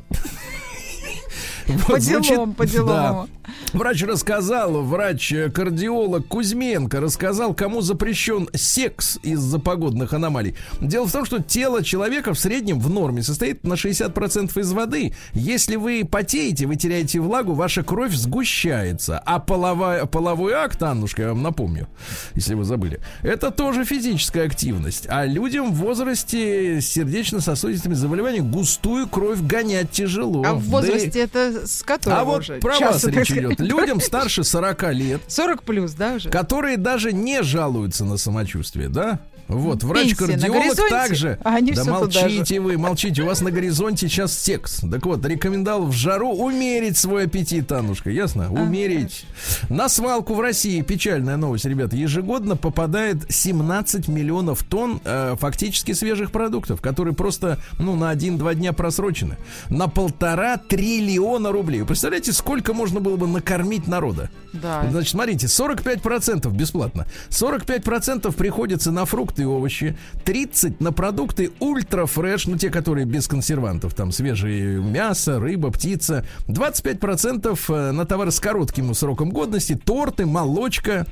По 1.87 1.99
делам, 1.99 2.55
по 2.55 2.67
делам. 2.67 3.29
Врач 3.73 4.03
рассказал, 4.05 4.83
врач-кардиолог 4.83 6.27
Кузьменко 6.29 7.01
рассказал, 7.01 7.53
кому 7.55 7.81
запрещен 7.83 8.49
секс 8.55 9.19
из-за 9.23 9.59
погодных 9.59 10.13
аномалий. 10.13 10.55
Дело 10.81 11.07
в 11.07 11.13
том, 11.13 11.25
что 11.25 11.43
тело 11.43 11.83
человека 11.85 12.33
в 12.33 12.39
среднем 12.39 12.81
в 12.81 12.89
норме 12.89 13.23
состоит 13.23 13.65
на 13.65 13.75
60% 13.75 14.59
из 14.59 14.73
воды. 14.73 15.15
Если 15.35 15.77
вы 15.77 16.05
потеете, 16.11 16.67
вы 16.67 16.77
теряете 16.77 17.21
влагу, 17.21 17.53
ваша 17.53 17.83
кровь 17.83 18.15
сгущается. 18.15 19.19
А 19.19 19.39
половая, 19.41 20.07
половой 20.07 20.53
акт, 20.55 20.83
Аннушка, 20.83 21.23
я 21.23 21.29
вам 21.29 21.43
напомню, 21.43 21.87
если 22.35 22.55
вы 22.55 22.65
забыли, 22.65 23.01
это 23.23 23.51
тоже 23.51 23.85
физическая 23.85 24.47
активность. 24.47 25.07
А 25.09 25.27
людям 25.27 25.73
в 25.73 25.77
возрасте 25.77 26.81
с 26.81 26.87
сердечно-сосудистыми 26.87 27.95
заболеваниями 27.95 28.49
густую 28.51 29.07
кровь 29.09 29.41
гонять 29.41 29.91
тяжело. 29.91 30.43
А 30.47 30.55
в 30.55 30.61
Да 30.61 30.67
и- 30.67 30.71
возрасте 30.71 31.29
это 31.55 31.67
с 31.67 31.83
которого 31.83 32.21
а 32.21 32.25
вот 32.25 32.61
про 32.61 32.79
вас 32.79 33.05
речь 33.05 33.31
идет. 33.31 33.61
Людям 33.61 34.01
старше 34.01 34.45
40 34.45 34.93
лет, 34.93 35.21
40 35.29 35.63
плюс, 35.63 35.93
да, 35.93 36.15
уже? 36.15 36.31
которые 36.31 36.77
даже 36.77 37.13
не 37.13 37.43
жалуются 37.43 38.05
на 38.05 38.17
самочувствие, 38.17 38.89
да? 38.89 39.21
Вот, 39.49 39.83
врач-кардиолог 39.83 40.77
также. 40.89 41.39
а 41.45 41.57
они 41.57 41.73
да 41.73 41.85
молчите 41.85 42.61
вы, 42.61 42.79
молчите, 42.79 43.23
у 43.23 43.27
вас 43.27 43.41
на 43.41 43.51
горизонте 43.51 44.09
сейчас 44.09 44.37
секс. 44.37 44.81
Так 44.91 45.05
вот, 45.05 45.25
рекомендовал 45.25 45.87
в 45.87 45.93
жару 45.93 46.31
умерить 46.31 46.97
свой 46.97 47.25
аппетит, 47.25 47.71
Аннушка, 47.71 48.11
ясно? 48.11 48.51
Умерить. 48.51 49.27
На 49.69 49.89
свалку 49.89 50.35
в 50.35 50.41
России, 50.41 50.81
печальная 50.81 51.37
новость, 51.37 51.67
ребята, 51.67 51.97
ежегодно 51.97 52.57
попадает 52.57 53.19
17 53.29 54.09
миллионов 54.09 54.63
тонн 54.63 55.01
э, 55.05 55.37
фактически 55.39 55.93
свежих 55.93 56.31
продуктов, 56.31 56.81
которые 56.81 57.15
просто, 57.15 57.59
ну, 57.79 57.97
на 57.97 58.13
1-2 58.13 58.55
дня 58.55 58.73
просрочены. 58.73 59.37
На 59.69 59.89
полтора 59.89 60.57
триллиона 60.57 61.53
рублей. 61.53 61.81
Вы 61.81 61.87
представляете, 61.87 62.33
сколько 62.33 62.73
можно 62.73 63.01
было 63.01 63.17
бы 63.17 63.27
накормить 63.27 63.87
народа? 63.87 64.31
Да. 64.53 64.87
Значит, 64.91 65.11
смотрите, 65.11 65.47
45% 65.47 66.51
бесплатно. 66.53 67.07
45% 67.31 68.33
приходится 68.35 68.91
на 68.91 69.05
фрукты 69.05 69.34
и 69.43 69.45
овощи. 69.45 69.97
30% 70.25 70.77
на 70.81 70.93
продукты 70.93 71.53
ультра 71.61 72.07
фреш, 72.07 72.47
ну 72.47 72.57
те, 72.57 72.71
которые 72.71 73.07
без 73.07 73.29
консервантов. 73.29 73.95
Там 73.95 74.13
свежее 74.13 74.81
мясо, 74.81 75.39
рыба, 75.39 75.71
птица. 75.71 76.25
25% 76.49 77.59
э, 77.69 77.93
на 77.93 78.05
товары 78.07 78.31
с 78.31 78.41
коротким 78.41 78.95
сроком 78.95 79.31
годности. 79.31 79.75
Торты, 79.75 80.27
молочка, 80.27 81.07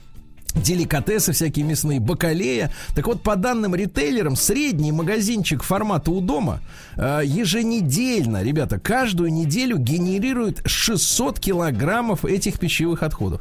деликатесы 0.55 1.33
всякие 1.33 1.64
мясные, 1.64 2.00
бакалея. 2.00 2.73
Так 2.95 3.07
вот, 3.07 3.23
по 3.23 3.37
данным 3.37 3.75
ритейлерам, 3.75 4.37
средний 4.37 4.93
магазинчик 4.93 5.62
формата 5.62 6.11
у 6.11 6.21
дома 6.21 6.61
э, 6.97 7.23
еженедельно, 7.25 8.43
ребята, 8.43 8.79
каждую 8.79 9.33
неделю 9.33 9.79
генерирует 9.79 10.62
600 10.64 11.38
килограммов 11.38 12.25
этих 12.25 12.59
пищевых 12.59 13.02
отходов. 13.02 13.41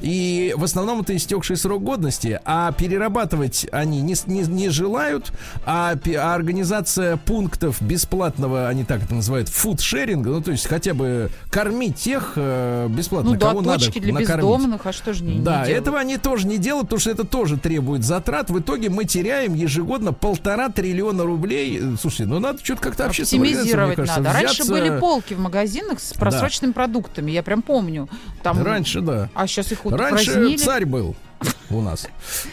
И 0.00 0.54
в 0.56 0.64
основном 0.64 1.00
это 1.00 1.16
истекший 1.16 1.56
срок 1.56 1.82
годности, 1.82 2.40
а 2.44 2.72
перерабатывать 2.72 3.66
они 3.72 4.00
не, 4.00 4.14
не, 4.26 4.42
не 4.42 4.68
желают, 4.68 5.32
а, 5.66 5.94
а 6.16 6.34
организация 6.34 7.16
пунктов 7.16 7.80
бесплатного, 7.82 8.68
они 8.68 8.84
так 8.84 9.02
это 9.02 9.14
называют, 9.14 9.48
фудшеринга, 9.48 10.30
ну 10.30 10.40
то 10.40 10.52
есть 10.52 10.66
хотя 10.68 10.94
бы 10.94 11.30
кормить 11.50 11.96
тех 11.96 12.34
э, 12.36 12.86
бесплатно, 12.88 13.30
Ну 13.32 13.36
да, 13.38 13.48
кого 13.48 13.60
надо 13.62 13.78
точки 13.84 13.98
для 13.98 14.12
накормить. 14.14 14.36
бездомных, 14.44 14.86
а 14.86 14.92
что 14.92 15.12
же 15.12 15.24
не, 15.24 15.36
не 15.36 15.40
Да, 15.44 15.64
делают? 15.64 15.82
этого 15.82 15.98
они 15.98 16.16
тоже 16.16 16.46
не 16.46 16.58
делают, 16.58 16.86
потому 16.86 17.00
что 17.00 17.10
это 17.10 17.24
тоже 17.24 17.56
требует 17.56 18.04
затрат. 18.04 18.50
В 18.50 18.58
итоге 18.60 18.90
мы 18.90 19.04
теряем 19.04 19.54
ежегодно 19.54 20.12
полтора 20.12 20.68
триллиона 20.68 21.24
рублей. 21.24 21.80
Слушайте, 22.00 22.26
ну 22.26 22.38
надо 22.38 22.64
что-то 22.64 22.82
как-то 22.82 23.06
Оптимизировать 23.06 23.98
мне 23.98 24.06
надо. 24.06 24.22
кажется, 24.22 24.32
Раньше 24.32 24.62
взяться- 24.62 24.72
были 24.72 24.98
полки 25.00 25.34
в 25.34 25.40
магазинах 25.40 26.00
с 26.00 26.12
просроченными 26.12 26.72
продуктами, 26.72 27.30
я 27.30 27.42
прям 27.42 27.62
помню. 27.62 28.08
Там... 28.42 28.62
Раньше, 28.62 29.00
да. 29.00 29.28
А 29.34 29.46
сейчас 29.46 29.72
их 29.72 29.84
Раньше 29.90 30.30
упразднили. 30.30 30.56
царь 30.56 30.84
был 30.86 31.16
у 31.70 31.80
нас. 31.80 32.06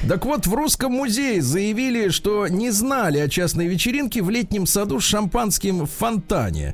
Так 0.08 0.26
вот, 0.26 0.48
в 0.48 0.54
Русском 0.54 0.94
музее 0.94 1.42
заявили, 1.42 2.10
что 2.10 2.48
не 2.48 2.72
знали 2.72 3.20
о 3.20 3.28
частной 3.28 3.68
вечеринке 3.68 4.22
в 4.22 4.30
летнем 4.30 4.66
саду 4.66 5.00
с 5.00 5.04
шампанским 5.04 5.86
в 5.86 5.90
фонтане. 5.90 6.74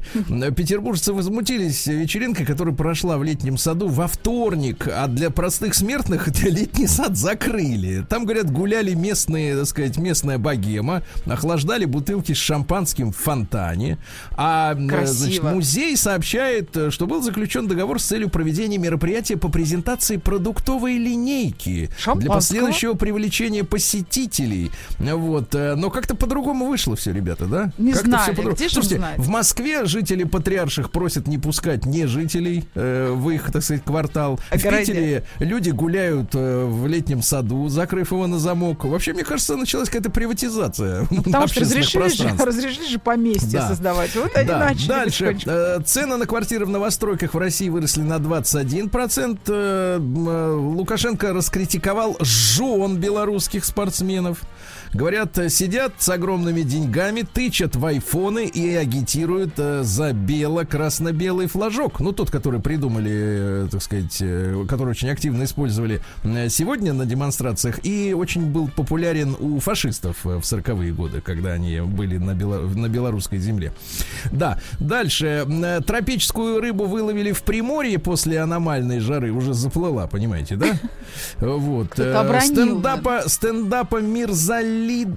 Петербуржцы 0.56 1.14
возмутились 1.14 1.88
вечеринкой, 1.88 2.46
которая 2.46 2.74
прошла 2.74 3.18
в 3.18 3.24
летнем 3.24 3.58
саду 3.58 3.88
во 3.88 4.08
вторник, 4.08 4.88
а 4.88 5.08
для 5.08 5.30
простых 5.30 5.76
смертных 5.76 6.28
летний 6.44 6.88
сад 6.88 7.18
закрыли. 7.18 8.06
Там, 8.10 8.26
говорят, 8.26 8.52
гуляли 8.52 8.94
местные, 8.94 9.56
так 9.56 9.68
сказать, 9.68 9.98
местная 9.98 10.38
богема, 10.38 11.04
охлаждали 11.26 11.86
бутылки 11.86 12.34
с 12.34 12.38
шампанским 12.38 13.12
в 13.12 13.18
фонтане. 13.18 13.98
А 14.32 14.76
э, 14.76 15.06
значит, 15.06 15.44
музей 15.44 15.96
сообщает, 15.98 16.76
что 16.90 17.08
был 17.08 17.22
заключен 17.22 17.68
договор 17.68 18.00
с 18.00 18.06
целью 18.06 18.30
проведения 18.30 18.78
мероприятия 18.78 19.38
по 19.38 19.50
презентации 19.50 20.18
продуктовой 20.18 20.98
линейки 20.98 21.90
для 21.90 21.98
Шампанского? 21.98 22.31
Последующего 22.36 22.94
привлечения 22.94 23.64
посетителей. 23.64 24.72
Вот. 25.00 25.54
э, 25.56 25.76
Но 25.76 25.90
как-то 25.90 26.16
по-другому 26.16 26.68
вышло 26.68 26.96
все, 26.96 27.12
ребята, 27.12 27.46
да? 27.46 27.72
Не 27.78 27.94
Как-то 27.94 28.08
знали. 28.08 28.30
по-другому. 28.32 28.56
Где 28.56 28.70
Слушайте, 28.70 28.98
знать? 28.98 29.18
в 29.20 29.28
Москве 29.30 29.86
жители 29.86 30.24
патриарших 30.24 30.92
просят 30.92 31.28
не 31.28 31.38
пускать 31.38 31.86
не 31.86 32.06
жителей 32.08 32.66
э, 32.76 33.12
в 33.12 33.30
их, 33.30 33.52
так 33.52 33.64
сказать, 33.64 33.84
квартал. 33.84 34.38
В 34.38 34.52
Огородят. 34.54 34.88
Питере 34.88 35.24
люди 35.40 35.70
гуляют 35.72 36.30
э, 36.34 36.66
в 36.66 36.88
летнем 36.88 37.22
саду, 37.22 37.68
закрыв 37.70 38.12
его 38.12 38.28
на 38.28 38.40
замок. 38.40 38.84
Вообще, 38.86 39.14
мне 39.14 39.24
кажется, 39.24 39.56
началась 39.56 39.90
какая-то 39.90 40.10
приватизация 40.12 41.08
Ну, 41.12 41.22
Потому 41.24 41.48
что 41.48 41.62
разрешили 41.62 42.08
же, 42.10 42.30
разрешили 42.38 42.88
же 42.88 43.00
поместье 43.00 43.60
Да. 43.60 43.68
создавать. 43.70 44.16
Вот 44.16 44.36
они 44.36 44.48
Да, 44.48 44.60
начали 44.60 44.88
дальше. 44.88 45.38
Э, 45.46 45.80
Цены 45.86 46.18
на 46.18 46.26
квартиры 46.26 46.66
в 46.66 46.70
новостройках 46.70 47.34
в 47.34 47.38
России 47.38 47.70
выросли 47.70 48.02
на 48.02 48.16
21%. 48.20 49.40
Э, 49.48 50.00
э, 50.00 50.52
Лукашенко 50.56 51.34
раскритиковал 51.34 52.18
жен 52.22 52.98
белорусских 52.98 53.66
спортсменов. 53.66 54.42
Говорят, 54.94 55.38
сидят 55.50 55.94
с 56.00 56.10
огромными 56.10 56.64
деньгами, 56.64 57.22
тычат 57.22 57.78
в 57.78 57.86
айфоны 57.86 58.46
и 58.46 58.76
агитируют 58.76 59.54
э, 59.58 59.84
за 59.84 60.12
бело-красно-белый 60.12 61.48
флажок. 61.48 62.02
Ну, 62.02 62.12
тот, 62.12 62.30
который 62.30 62.60
придумали, 62.60 63.12
э, 63.14 63.68
так 63.72 63.82
сказать, 63.82 64.18
э, 64.20 64.66
который 64.68 64.90
очень 64.90 65.10
активно 65.10 65.46
использовали 65.46 66.02
сегодня 66.50 66.92
на 66.92 67.06
демонстрациях 67.06 67.86
и 67.86 68.14
очень 68.14 68.52
был 68.52 68.68
популярен 68.68 69.36
у 69.40 69.60
фашистов 69.60 70.18
в 70.26 70.40
40-е 70.40 70.92
годы, 70.92 71.22
когда 71.22 71.54
они 71.54 71.80
были 71.80 72.18
на, 72.18 72.32
бело- 72.32 72.68
на 72.78 72.90
белорусской 72.90 73.40
земле. 73.40 73.72
Да, 74.32 74.60
дальше. 74.80 75.48
Тропическую 75.88 76.60
рыбу 76.60 76.86
выловили 76.86 77.32
в 77.32 77.44
Приморье 77.44 77.98
после 77.98 78.40
аномальной 78.40 79.00
жары. 79.00 79.32
Уже 79.32 79.54
заплыла, 79.54 80.08
понимаете, 80.08 80.58
да? 80.58 80.68
Вот. 81.40 81.94
Стендапа, 82.42 83.24
стендапа 83.28 84.02
اللي 84.82 85.08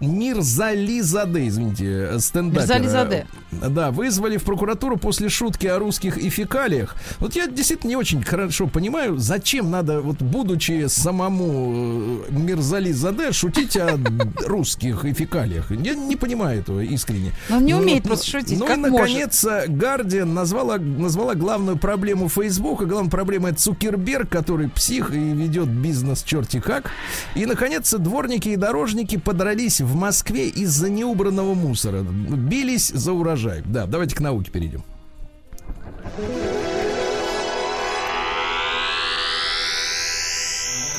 Мирзализаде, 0.00 1.48
извините, 1.48 1.84
э, 2.12 2.18
стендапера. 2.18 2.62
Мирзализаде. 2.62 3.26
Да, 3.50 3.90
вызвали 3.90 4.36
в 4.36 4.44
прокуратуру 4.44 4.96
после 4.98 5.28
шутки 5.28 5.66
о 5.66 5.78
русских 5.78 6.18
и 6.18 6.28
фекалиях. 6.28 6.94
Вот 7.18 7.34
я 7.36 7.46
действительно 7.46 7.90
не 7.90 7.96
очень 7.96 8.22
хорошо 8.22 8.66
понимаю, 8.66 9.16
зачем 9.18 9.70
надо, 9.70 10.00
вот 10.02 10.20
будучи 10.20 10.86
самому 10.88 12.22
э, 12.28 12.32
Мирзализаде, 12.32 13.32
шутить 13.32 13.76
о 13.76 13.98
русских 14.46 15.04
и 15.04 15.12
фекалиях. 15.14 15.70
Я 15.70 15.94
не 15.94 16.16
понимаю 16.16 16.60
этого 16.60 16.80
искренне. 16.80 17.32
Но 17.48 17.56
он 17.56 17.64
не 17.64 17.72
Ну, 17.72 17.80
умеет 17.80 18.04
ну, 18.04 18.08
просто 18.08 18.26
шутить, 18.26 18.58
Ну 18.58 18.66
как 18.66 18.76
и, 18.76 18.80
может. 18.80 18.98
наконец, 18.98 19.46
Гардиан 19.68 20.34
назвала, 20.34 20.76
назвала 20.78 21.34
главную 21.34 21.78
проблему 21.78 22.28
Фейсбука. 22.28 22.84
Главная 22.84 23.10
проблема 23.10 23.48
это 23.50 23.60
Цукерберг, 23.60 24.28
который 24.28 24.68
псих 24.68 25.10
и 25.12 25.18
ведет 25.18 25.68
бизнес 25.68 26.22
черти 26.22 26.60
как. 26.60 26.90
И, 27.34 27.46
наконец, 27.46 27.92
дворники 27.94 28.50
и 28.50 28.56
дорожники 28.56 29.16
подрались 29.16 29.80
в 29.86 29.94
Москве 29.94 30.48
из-за 30.48 30.90
неубранного 30.90 31.54
мусора. 31.54 32.02
Бились 32.02 32.88
за 32.88 33.12
урожай. 33.12 33.62
Да, 33.64 33.86
давайте 33.86 34.16
к 34.16 34.20
науке 34.20 34.50
перейдем. 34.50 34.82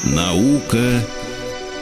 Наука 0.03 1.01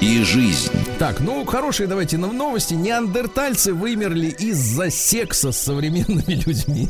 и 0.02 0.22
жизнь. 0.24 0.72
Так, 1.00 1.20
ну, 1.20 1.46
хорошие 1.46 1.88
давайте 1.88 2.18
нов- 2.18 2.34
новости. 2.34 2.74
Неандертальцы 2.74 3.74
вымерли 3.74 4.28
из-за 4.28 4.90
секса 4.90 5.52
с 5.52 5.58
современными 5.58 6.42
людьми. 6.46 6.90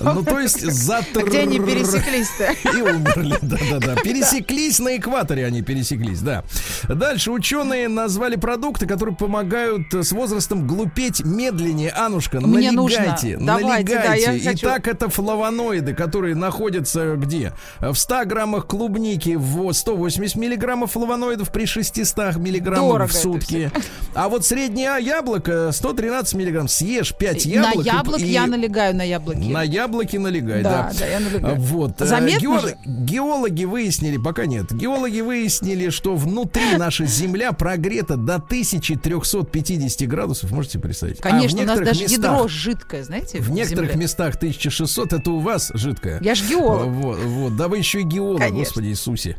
Ну, 0.00 0.22
то 0.24 0.38
есть 0.40 0.60
за 0.60 0.98
А 0.98 1.22
Где 1.22 1.40
они 1.40 1.58
пересеклись-то? 1.58 2.52
И 2.76 2.82
умерли, 2.82 3.36
да-да-да. 3.42 3.94
Пересеклись 3.96 4.78
на 4.78 4.96
экваторе, 4.96 5.44
они 5.46 5.62
пересеклись, 5.62 6.20
да. 6.20 6.44
Дальше 6.88 7.30
ученые 7.30 7.88
назвали 7.88 8.36
продукты, 8.36 8.86
которые 8.86 9.16
помогают 9.16 9.92
с 9.92 10.12
возрастом 10.12 10.66
глупеть 10.66 11.24
медленнее. 11.24 11.90
Анушка, 11.90 12.40
Мне 12.40 12.70
налегайте, 12.72 13.36
нужно. 13.38 13.58
Давайте, 13.58 13.94
да, 13.94 14.14
я 14.14 14.28
налегайте. 14.32 14.60
Итак, 14.66 14.88
это 14.88 15.08
флавоноиды, 15.08 15.94
которые 15.94 16.34
находятся 16.34 17.14
где? 17.16 17.52
В 17.80 17.94
100 17.94 18.24
граммах 18.26 18.66
клубники, 18.66 19.36
в 19.36 19.72
180 19.72 20.36
миллиграммов 20.36 20.92
флавоноидов 20.92 21.50
при 21.50 21.64
600 21.94 22.36
миллиграммах 22.36 22.90
Дорого 22.90 23.06
в 23.08 23.12
сутки. 23.12 23.70
А 24.14 24.28
вот 24.28 24.44
среднее 24.44 24.96
яблоко 25.00 25.70
113 25.72 26.34
миллиграмм. 26.34 26.68
Съешь 26.68 27.14
5 27.16 27.46
На 27.46 27.50
яблок. 27.68 27.84
и- 27.84 27.88
яблок 27.88 28.20
и- 28.20 28.26
я 28.26 28.46
налегаю 28.46 28.94
на 28.96 29.02
яблоки. 29.02 29.38
на 29.38 29.62
яблоки 29.62 30.16
налегай, 30.16 30.62
да. 30.62 30.90
Да, 30.92 30.98
да, 31.00 31.06
я 31.06 31.20
налегаю. 31.20 31.56
Вот. 31.56 32.00
э, 32.00 32.06
Заметно 32.06 32.44
гео- 32.46 32.60
же? 32.60 32.76
Геологи 32.84 33.64
выяснили, 33.64 34.16
пока 34.16 34.46
нет, 34.46 34.72
геологи 34.72 35.20
выяснили, 35.20 35.90
что 35.90 36.14
внутри 36.16 36.62
наша 36.78 37.06
Земля 37.06 37.52
прогрета 37.52 38.16
до 38.16 38.38
1350 38.38 40.06
градусов, 40.08 40.50
можете 40.52 40.78
представить? 40.78 41.18
А 41.20 41.22
Конечно, 41.22 41.62
у 41.62 41.64
нас 41.66 41.78
даже 41.78 42.02
местах- 42.02 42.10
ядро 42.10 42.48
жидкое, 42.48 43.04
знаете, 43.04 43.38
В 43.40 43.50
некоторых 43.50 43.90
Земле. 43.92 44.04
местах 44.04 44.36
1600, 44.36 45.12
это 45.12 45.30
у 45.30 45.38
вас 45.40 45.70
жидкое. 45.74 46.18
Я 46.22 46.34
ж 46.34 46.42
геолог. 46.48 46.86
Вот, 46.88 47.18
вот, 47.18 47.56
да 47.56 47.68
вы 47.68 47.78
еще 47.78 48.00
и 48.00 48.04
геолог, 48.04 48.38
Конечно. 48.40 48.58
господи 48.60 48.86
Иисусе. 48.88 49.36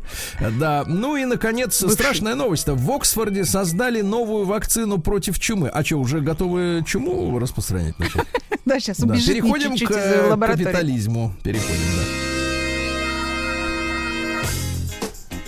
Да, 0.58 0.84
ну 0.86 1.16
и, 1.16 1.24
наконец, 1.24 1.80
Бывший. 1.82 1.94
страшная 1.94 2.34
новость-то. 2.46 2.74
В 2.74 2.90
Оксфорде 2.92 3.44
создали 3.44 4.02
новую 4.02 4.44
вакцину 4.46 4.98
против 4.98 5.38
чумы. 5.40 5.68
А 5.68 5.84
что, 5.84 5.96
уже 5.96 6.20
готовы 6.20 6.84
чуму 6.86 7.38
распространять 7.38 7.98
начать? 7.98 8.26
Да, 8.64 8.80
сейчас 8.80 8.98
Да, 8.98 9.14
убежит 9.14 9.34
переходим 9.36 9.76
к 9.76 9.90
э, 9.92 10.36
капитализму. 10.36 11.32
Переходим, 11.44 11.80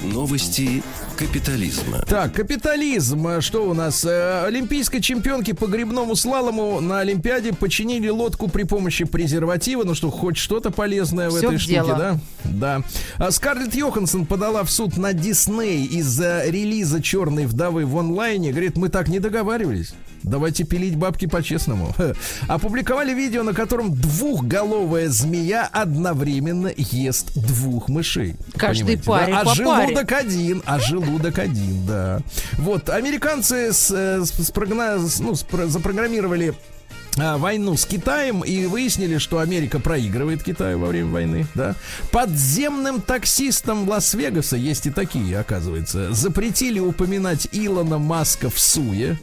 да. 0.02 0.06
Новости 0.06 0.84
капитализма. 1.18 1.98
Так, 2.06 2.32
капитализм. 2.32 3.40
Что 3.40 3.68
у 3.68 3.74
нас? 3.74 4.04
Э, 4.04 4.44
Олимпийской 4.46 5.00
чемпионке 5.00 5.52
по 5.52 5.66
грибному 5.66 6.14
слалому 6.14 6.80
на 6.80 7.00
Олимпиаде 7.00 7.52
починили 7.52 8.08
лодку 8.08 8.48
при 8.48 8.62
помощи 8.62 9.04
презерватива. 9.04 9.82
Ну 9.82 9.94
что, 9.94 10.10
хоть 10.10 10.36
что-то 10.36 10.70
полезное 10.70 11.28
в 11.28 11.36
Всё 11.36 11.48
этой 11.48 11.56
в 11.56 11.60
штуке, 11.60 11.74
дело. 11.74 11.96
да? 11.96 12.18
Да. 12.44 12.82
А 13.16 13.32
Скарлетт 13.32 13.74
Йоханссон 13.74 14.26
подала 14.26 14.62
в 14.62 14.70
суд 14.70 14.96
на 14.96 15.12
Дисней 15.12 15.84
из-за 15.86 16.44
релиза 16.46 17.02
«Черной 17.02 17.46
вдовы» 17.46 17.84
в 17.84 17.98
онлайне. 17.98 18.50
Говорит, 18.50 18.76
мы 18.76 18.88
так 18.88 19.08
не 19.08 19.18
договаривались. 19.18 19.94
Давайте 20.22 20.64
пилить 20.64 20.96
бабки 20.96 21.26
по-честному. 21.26 21.94
Опубликовали 22.48 23.14
видео, 23.14 23.42
на 23.42 23.54
котором 23.54 23.94
двухголовая 23.94 25.08
змея 25.08 25.68
одновременно 25.72 26.70
ест 26.76 27.32
двух 27.34 27.88
мышей. 27.88 28.36
Каждый 28.56 28.98
Понимаете, 28.98 29.04
паре 29.04 29.32
да? 29.32 29.40
А 29.40 29.44
по 29.44 29.50
паре. 29.50 29.86
желудок 29.86 30.12
один, 30.12 30.62
а 30.66 30.78
желудок 30.80 31.38
один, 31.38 31.86
да. 31.86 32.20
Вот, 32.58 32.88
американцы 32.90 33.72
с, 33.72 33.90
э, 33.90 34.24
с- 34.24 34.30
с 34.46 34.50
прогна- 34.50 34.98
с- 34.98 35.20
ну, 35.20 35.32
спро- 35.32 35.66
запрограммировали 35.68 36.54
а, 37.20 37.36
войну 37.36 37.76
с 37.76 37.84
Китаем 37.84 38.42
и 38.42 38.66
выяснили, 38.66 39.18
что 39.18 39.40
Америка 39.40 39.80
проигрывает 39.80 40.44
Китаю 40.44 40.78
во 40.78 40.86
время 40.86 41.10
войны, 41.10 41.46
да. 41.56 41.74
Подземным 42.12 43.00
таксистам 43.00 43.88
Лас-Вегаса, 43.88 44.56
есть 44.56 44.86
и 44.86 44.90
такие, 44.90 45.38
оказывается, 45.38 46.12
запретили 46.12 46.78
упоминать 46.78 47.48
Илона 47.50 47.98
Маска 47.98 48.50
в 48.50 48.58
суе, 48.60 49.18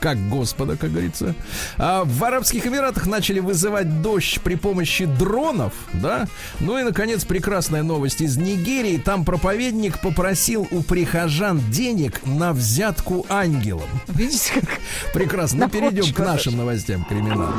как 0.00 0.28
Господа, 0.28 0.76
как 0.76 0.90
говорится. 0.90 1.34
А 1.76 2.04
в 2.04 2.24
Арабских 2.24 2.66
Эмиратах 2.66 3.06
начали 3.06 3.40
вызывать 3.40 4.02
дождь 4.02 4.40
при 4.42 4.54
помощи 4.54 5.04
дронов, 5.04 5.72
да. 5.92 6.26
Ну 6.60 6.78
и, 6.78 6.82
наконец, 6.82 7.24
прекрасная 7.24 7.82
новость 7.82 8.20
из 8.20 8.36
Нигерии. 8.36 8.98
Там 8.98 9.24
проповедник 9.24 10.00
попросил 10.00 10.66
у 10.70 10.82
прихожан 10.82 11.60
денег 11.70 12.20
на 12.24 12.52
взятку 12.52 13.26
ангелам. 13.28 13.88
Видите, 14.08 14.52
как 14.54 14.68
Прекрасно. 15.12 15.66
Ну, 15.66 15.70
перейдем 15.70 16.12
к 16.12 16.18
нашим 16.18 16.56
новостям 16.56 17.04
криминала. 17.04 17.54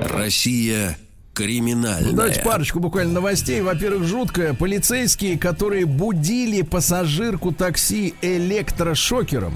Россия 0.00 0.96
криминальная. 1.34 2.10
Ну, 2.10 2.16
Давайте 2.16 2.40
парочку 2.42 2.80
буквально 2.80 3.12
новостей. 3.14 3.60
Во-первых, 3.60 4.04
жуткое. 4.04 4.52
Полицейские, 4.54 5.38
которые 5.38 5.86
будили 5.86 6.62
пассажирку 6.62 7.52
такси 7.52 8.14
электрошокером. 8.22 9.54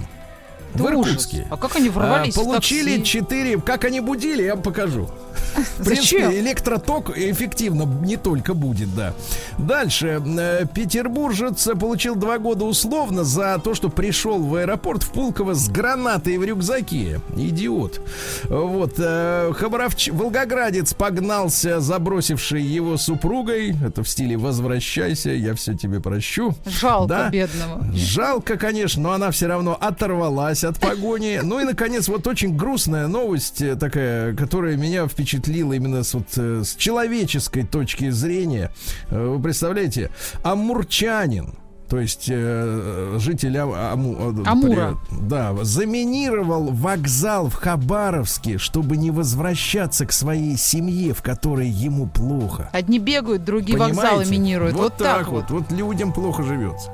В 0.74 0.84
это 0.86 0.96
ужас. 0.96 1.12
Иркутске. 1.12 1.46
А 1.50 1.56
как 1.56 1.76
они 1.76 1.88
ворвались 1.88 2.36
А, 2.36 2.40
в 2.40 2.44
получили 2.44 2.96
такси? 2.96 3.04
четыре. 3.04 3.60
Как 3.60 3.84
они 3.84 4.00
будили, 4.00 4.42
я 4.42 4.54
вам 4.54 4.62
покажу. 4.62 5.08
Зачем? 5.78 6.32
электроток 6.32 7.16
эффективно 7.16 7.82
не 8.04 8.16
только 8.16 8.54
будет, 8.54 8.94
да. 8.94 9.14
Дальше. 9.58 10.22
Э, 10.38 10.64
Петербуржец 10.72 11.68
получил 11.78 12.14
два 12.16 12.38
года 12.38 12.64
условно 12.64 13.24
за 13.24 13.58
то, 13.62 13.74
что 13.74 13.88
пришел 13.88 14.38
в 14.42 14.54
аэропорт 14.54 15.02
в 15.02 15.10
Пулково 15.10 15.54
с 15.54 15.68
гранатой 15.68 16.38
в 16.38 16.44
рюкзаке. 16.44 17.20
Идиот. 17.36 18.00
Вот. 18.44 18.94
э, 18.98 19.52
Хабаровч... 19.54 20.08
Волгоградец 20.10 20.94
погнался, 20.94 21.80
забросивший 21.80 22.62
его 22.62 22.96
супругой. 22.96 23.74
Это 23.84 24.02
в 24.02 24.08
стиле 24.08 24.36
«Возвращайся, 24.36 25.30
я 25.30 25.54
все 25.54 25.74
тебе 25.74 26.00
прощу». 26.00 26.54
Жалко 26.66 27.08
Да. 27.08 27.28
бедного. 27.30 27.84
Жалко, 27.94 28.56
конечно, 28.56 29.02
но 29.02 29.12
она 29.12 29.30
все 29.30 29.46
равно 29.46 29.76
оторвалась 29.80 30.64
от 30.64 30.78
погони. 30.78 31.40
Ну 31.42 31.60
и, 31.60 31.64
наконец, 31.64 32.08
вот 32.08 32.26
очень 32.26 32.56
грустная 32.56 33.06
новость 33.06 33.60
э, 33.62 33.76
такая, 33.76 34.34
которая 34.34 34.76
меня 34.76 35.06
впечатлила 35.06 35.33
именно 35.72 36.02
с, 36.04 36.14
вот, 36.14 36.26
э, 36.36 36.62
с 36.64 36.74
человеческой 36.76 37.64
точки 37.64 38.10
зрения. 38.10 38.70
Э, 39.10 39.26
Вы 39.26 39.40
представляете, 39.42 40.10
амурчанин, 40.42 41.54
то 41.88 41.98
есть 42.00 42.26
э, 42.30 43.16
житель 43.18 43.56
Ам- 43.58 43.72
Аму- 43.74 44.42
э, 44.42 44.48
Амура. 44.48 44.96
при- 45.10 45.16
да, 45.28 45.54
заминировал 45.62 46.64
вокзал 46.72 47.48
в 47.48 47.54
Хабаровске, 47.54 48.58
чтобы 48.58 48.96
не 48.96 49.10
возвращаться 49.10 50.06
к 50.06 50.12
своей 50.12 50.56
семье, 50.56 51.12
в 51.14 51.22
которой 51.22 51.68
ему 51.68 52.06
плохо. 52.08 52.70
Одни 52.72 52.98
бегают, 52.98 53.44
другие 53.44 53.78
Понимаете? 53.78 54.00
вокзалы 54.00 54.24
минируют. 54.26 54.74
Вот, 54.74 54.82
Вот, 54.92 54.96
так 54.96 55.28
вот. 55.28 55.50
вот. 55.50 55.62
Вот 55.62 55.72
людям 55.72 56.12
плохо 56.12 56.42
живется. 56.42 56.90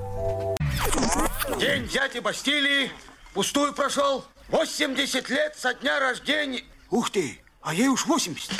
День 1.60 1.86
дяди 1.92 2.20
Бастилии 2.20 2.90
пустую 3.34 3.72
прошел. 3.74 4.24
80 4.50 5.28
лет 5.30 5.54
со 5.56 5.74
дня 5.74 6.00
рождения. 6.00 6.62
Ух 6.90 7.10
ты, 7.10 7.38
а 7.62 7.74
ей 7.74 7.88
уж 7.88 8.06
80. 8.06 8.50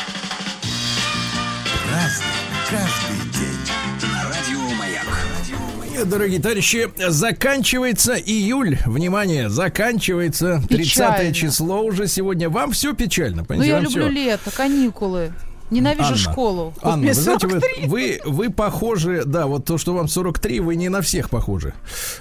Разный, 1.90 2.26
каждый 2.68 3.30
день. 3.32 4.10
На 4.12 4.24
радио 4.28 4.60
Маяк. 4.78 6.06
Дорогие 6.06 6.40
товарищи, 6.40 6.90
заканчивается 7.08 8.14
июль. 8.14 8.78
Внимание, 8.86 9.48
заканчивается 9.50 10.62
30 10.68 10.78
Печально. 10.94 11.34
число 11.34 11.82
уже 11.82 12.06
сегодня. 12.06 12.48
Вам 12.48 12.72
все 12.72 12.94
печально, 12.94 13.42
Ну, 13.42 13.44
понимаете? 13.44 13.70
я 13.70 13.76
Вам 13.76 13.84
люблю 13.84 14.02
всё. 14.04 14.10
лето, 14.12 14.50
каникулы. 14.50 15.32
Ненавижу 15.70 16.04
Анна, 16.04 16.16
школу. 16.16 16.74
Вот 16.83 16.92
Анна, 16.92 17.06
вы 17.09 17.14
знаете, 17.14 17.46
вы, 17.46 17.61
43. 17.61 17.87
вы, 17.88 18.20
вы 18.24 18.50
похожи, 18.50 19.22
да, 19.24 19.46
вот 19.46 19.64
то, 19.64 19.78
что 19.78 19.94
вам 19.94 20.09
43, 20.09 20.61
вы 20.61 20.76
не 20.76 20.88
на 20.88 21.00
всех 21.00 21.30
похожи. 21.30 21.74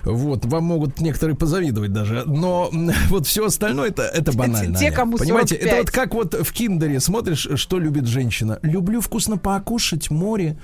Вот, 0.04 0.46
вам 0.46 0.64
могут 0.66 1.00
некоторые 1.02 1.36
позавидовать 1.36 1.92
даже. 1.92 2.24
Но 2.26 2.70
вот 3.10 3.26
все 3.28 3.46
остальное 3.46 3.90
это, 3.90 4.04
это 4.04 4.32
банально. 4.34 4.78
те, 4.78 4.88
Аня. 4.88 4.96
кому 4.96 5.18
Понимаете, 5.18 5.56
45. 5.56 5.68
это 5.74 5.78
вот 5.82 5.92
как 5.92 6.14
вот 6.14 6.34
в 6.48 6.54
киндере 6.54 7.00
смотришь, 7.00 7.48
что 7.56 7.80
любит 7.80 8.06
женщина. 8.08 8.60
Люблю 8.62 9.02
вкусно 9.02 9.38
покушать, 9.38 10.10
море. 10.12 10.58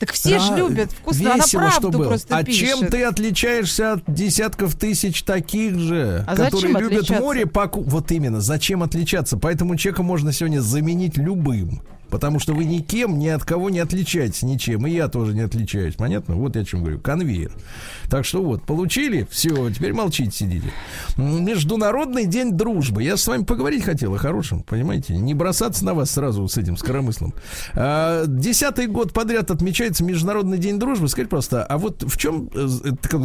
Так 0.00 0.10
все 0.10 0.40
же 0.40 0.50
Ра- 0.54 0.56
любят 0.58 0.90
вкусно. 0.90 1.34
Она 1.34 1.44
весело, 1.44 1.60
правду 1.60 1.88
что 1.90 1.98
было. 1.98 2.08
просто 2.08 2.36
А 2.36 2.42
пишет. 2.42 2.60
чем 2.68 2.88
ты 2.88 3.04
отличаешься 3.04 3.92
от 3.92 4.02
десятков 4.08 4.74
тысяч 4.74 5.22
таких 5.22 5.78
же, 5.78 6.24
А 6.26 6.34
которые 6.34 6.72
любят 6.74 6.92
отличаться? 7.02 7.22
море? 7.22 7.46
Поку... 7.46 7.82
Вот 7.82 8.10
именно, 8.10 8.40
зачем 8.40 8.82
отличаться? 8.82 9.36
Поэтому 9.38 9.76
человека 9.76 10.02
можно 10.02 10.32
сегодня 10.32 10.58
заменить 10.60 11.16
любым. 11.16 11.82
Потому 12.12 12.38
что 12.38 12.52
вы 12.52 12.66
никем, 12.66 13.18
ни 13.18 13.28
от 13.28 13.42
кого 13.42 13.70
не 13.70 13.78
отличаетесь 13.78 14.42
ничем. 14.42 14.86
И 14.86 14.90
я 14.90 15.08
тоже 15.08 15.32
не 15.32 15.40
отличаюсь. 15.40 15.94
Понятно? 15.94 16.34
Вот 16.34 16.54
я 16.56 16.60
о 16.60 16.64
чем 16.66 16.80
говорю. 16.80 17.00
Конвейер. 17.00 17.50
Так 18.10 18.26
что 18.26 18.42
вот, 18.42 18.64
получили. 18.64 19.26
Все, 19.30 19.70
теперь 19.70 19.94
молчите, 19.94 20.30
сидите. 20.30 20.66
Международный 21.16 22.26
день 22.26 22.52
дружбы. 22.52 23.02
Я 23.02 23.16
с 23.16 23.26
вами 23.26 23.44
поговорить 23.44 23.82
хотел 23.84 24.14
о 24.14 24.18
хорошем, 24.18 24.62
понимаете? 24.62 25.16
Не 25.16 25.32
бросаться 25.32 25.86
на 25.86 25.94
вас 25.94 26.10
сразу 26.10 26.46
с 26.46 26.58
этим, 26.58 26.76
с 26.76 26.82
коромыслом. 26.82 27.32
А, 27.72 28.26
Десятый 28.26 28.88
год 28.88 29.14
подряд 29.14 29.50
отмечается 29.50 30.04
Международный 30.04 30.58
день 30.58 30.78
дружбы. 30.78 31.08
Скажите 31.08 31.30
просто, 31.30 31.64
а 31.64 31.78
вот 31.78 32.02
в 32.02 32.18
чем, 32.18 32.50
э, 32.54 32.68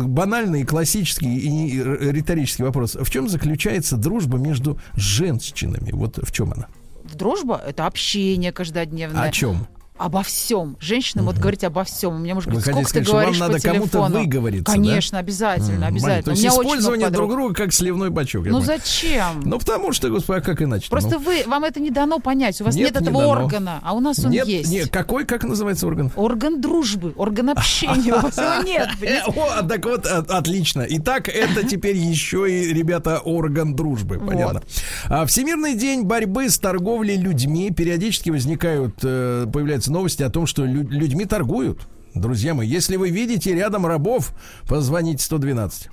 банальный, 0.06 0.64
классический 0.64 1.38
и 1.38 1.84
риторический 1.84 2.64
вопрос, 2.64 2.96
в 2.96 3.10
чем 3.10 3.28
заключается 3.28 3.98
дружба 3.98 4.38
между 4.38 4.80
женщинами? 4.96 5.92
Вот 5.92 6.20
в 6.26 6.32
чем 6.32 6.54
она? 6.54 6.68
Дружба— 7.16 7.62
это 7.66 7.86
общение 7.86 8.52
каждодневное. 8.52 9.24
О 9.24 9.32
чем? 9.32 9.68
Обо 9.98 10.24
всем. 10.24 10.78
Женщина 10.80 11.24
может 11.24 11.40
говорить 11.42 11.64
обо 11.64 11.84
всем. 11.84 12.16
У 12.16 12.18
меня 12.20 12.36
быть, 12.36 12.44
хотите 12.46 12.62
сколько 12.72 12.90
сказать, 12.90 13.04
ты 13.04 13.08
что 13.08 13.14
вам 13.14 13.22
говоришь 13.24 13.40
надо 13.40 13.58
по 13.58 13.62
кому-то 13.64 14.02
выговориться, 14.20 14.64
да? 14.66 14.72
Конечно, 14.74 15.20
обязательно, 15.20 15.86
М, 15.86 15.88
обязательно. 15.88 16.24
То 16.24 16.32
есть 16.32 16.46
использование 16.46 17.10
друг 17.10 17.32
друга 17.32 17.54
как 17.54 17.74
сливной 17.74 18.10
бачок. 18.10 18.46
Ну 18.46 18.62
зачем? 18.62 19.42
Ну, 19.44 19.60
потому 19.60 19.92
что, 19.94 20.10
господи, 20.10 20.40
а 20.40 20.42
как 20.42 20.62
иначе? 20.62 20.90
Просто 20.90 21.18
вы, 21.20 21.44
вам 21.48 21.64
это 21.64 21.80
не 21.80 21.90
дано 21.90 22.20
понять. 22.20 22.60
У 22.62 22.66
вас 22.66 22.76
Нет, 22.76 22.94
нет, 22.94 23.02
не 23.02 23.08
этого 23.10 23.22
дано. 23.24 23.32
органа, 23.44 23.80
а 23.84 23.94
у 23.94 24.00
нас 24.00 24.24
он 24.24 24.32
нет, 24.32 24.48
есть. 24.48 24.70
нет, 24.70 24.90
какой, 24.90 25.26
как 25.26 25.44
называется 25.44 25.88
орган? 25.88 26.12
Орган 26.16 26.62
дружбы, 26.62 27.14
орган 27.18 27.50
общения. 27.50 28.14
У 28.14 28.20
вас 28.22 28.38
его 28.38 28.64
нет. 28.66 28.90
О, 29.28 29.64
так 29.64 29.86
вот, 29.86 30.06
от- 30.06 30.30
отлично. 30.30 30.86
Итак, 30.88 31.28
это 31.30 31.64
теперь 31.68 31.96
еще 31.98 32.50
и, 32.50 32.74
ребята, 32.74 33.20
орган 33.20 33.76
дружбы. 33.76 34.20
Понятно. 34.20 34.62
А, 35.06 35.26
Всемирный 35.26 35.76
день 35.76 36.04
борьбы 36.04 36.50
с 36.50 36.60
торговлей 36.60 37.18
людьми. 37.18 37.72
Периодически 37.72 38.30
возникают, 38.30 38.96
э, 39.04 39.46
появляются 39.88 39.92
новости 39.92 40.24
о 40.24 40.30
том, 40.30 40.46
что 40.46 40.66
лю- 40.66 40.88
людьми 40.90 41.26
торгуют. 41.26 41.88
Друзья 42.22 42.54
мои, 42.54 42.68
если 42.68 42.96
вы 42.96 43.10
видите 43.10 43.54
рядом 43.54 43.86
рабов, 43.86 44.32
позвоните 44.68 45.24
112. 45.24 45.90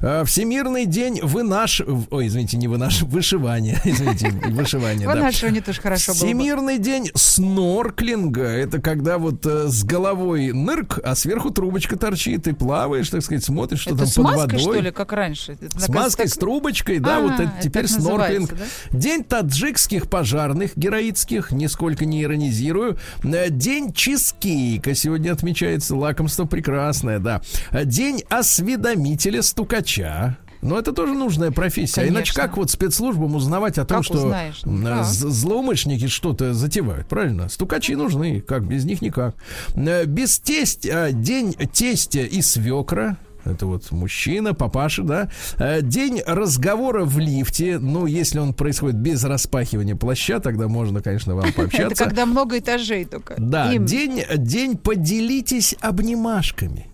А, 0.00 0.24
Всемирный 0.24 0.86
день 0.86 1.20
вынаш... 1.22 1.82
Ой, 2.10 2.26
извините, 2.28 2.56
не 2.56 2.68
вынаш... 2.68 3.02
Вышивания. 3.16 3.80
Извините, 3.84 4.30
вышивания, 4.50 5.06
да. 5.06 5.14
Вынашивание 5.14 5.62
тоже 5.62 5.80
хорошо 5.80 6.12
было 6.12 6.20
бы. 6.20 6.26
Всемирный 6.26 6.78
день 6.78 7.10
снорклинга. 7.14 8.42
Это 8.44 8.80
когда 8.80 9.18
вот 9.18 9.44
э, 9.46 9.68
с 9.68 9.84
головой 9.84 10.52
нырк, 10.52 11.00
а 11.02 11.14
сверху 11.14 11.50
трубочка 11.50 11.96
торчит, 11.98 12.46
и 12.46 12.52
плаваешь, 12.52 13.08
так 13.10 13.22
сказать, 13.22 13.44
смотришь, 13.44 13.80
что 13.80 13.90
Это 13.90 13.98
там 14.00 14.06
с 14.08 14.14
под 14.14 14.24
маской, 14.24 14.40
водой. 14.44 14.60
что 14.60 14.80
ли, 14.80 14.90
как 14.90 15.12
раньше? 15.12 15.52
Это, 15.60 15.80
С 15.80 15.88
маской, 15.88 16.24
так- 16.24 16.32
с 16.32 16.36
трубочкой, 16.38 16.98
да, 16.98 17.18
А, 17.18 17.20
вот 17.20 17.32
это 17.32 17.42
это 17.42 17.52
теперь 17.62 17.88
снорклинг. 17.88 18.50
День 18.92 19.24
таджикских 19.24 20.08
пожарных 20.08 20.76
героических, 20.76 21.50
нисколько 21.52 22.04
не 22.04 22.22
иронизирую. 22.22 22.98
Э, 23.24 23.50
День 23.50 23.92
чизкейка 23.92 24.94
сегодня 24.94 25.32
отмечается, 25.32 25.65
лакомство 25.90 26.44
прекрасное, 26.44 27.18
да. 27.18 27.40
Э, 27.72 27.84
День 27.84 28.22
осведомителя 28.28 29.42
стукача. 29.42 30.38
Но 30.62 30.78
это 30.78 30.92
тоже 30.92 31.12
нужная 31.12 31.50
профессия. 31.52 32.00
А 32.00 32.04
Иначе 32.04 32.32
Конечно. 32.32 32.42
как 32.42 32.56
вот 32.56 32.70
спецслужбам 32.70 33.36
узнавать 33.36 33.78
о 33.78 33.84
том, 33.84 33.98
Как 33.98 34.04
что 34.06 34.14
узнаешь? 34.14 34.62
з- 34.62 35.28
злоумышленники 35.28 36.08
что-то 36.08 36.54
затевают, 36.54 37.06
правильно? 37.08 37.48
Стукачи 37.48 37.94
нужны, 37.94 38.40
как 38.40 38.66
без 38.66 38.84
них 38.84 39.02
никак. 39.02 39.36
Э, 39.74 40.06
Без 40.06 40.38
тесть, 40.38 40.88
день 41.22 41.52
тестя 41.72 42.22
и 42.22 42.40
свекра. 42.42 43.18
Это 43.46 43.66
вот 43.66 43.90
мужчина, 43.92 44.54
папаша, 44.54 45.02
да. 45.02 45.30
Э, 45.58 45.80
День 45.82 46.20
разговора 46.26 47.04
в 47.04 47.18
лифте. 47.18 47.78
Ну, 47.78 48.06
если 48.06 48.38
он 48.40 48.52
происходит 48.54 48.96
без 48.98 49.22
распахивания 49.24 49.94
плаща, 49.96 50.40
тогда 50.40 50.68
можно, 50.68 51.00
конечно, 51.00 51.34
вам 51.34 51.44
Это 51.48 51.52
пообщаться. 51.56 52.04
когда 52.04 52.26
много 52.26 52.58
этажей 52.58 53.04
только. 53.04 53.34
Да, 53.38 53.72
Им. 53.72 53.86
день, 53.86 54.22
день 54.36 54.76
поделитесь 54.76 55.74
обнимашками. 55.80 56.86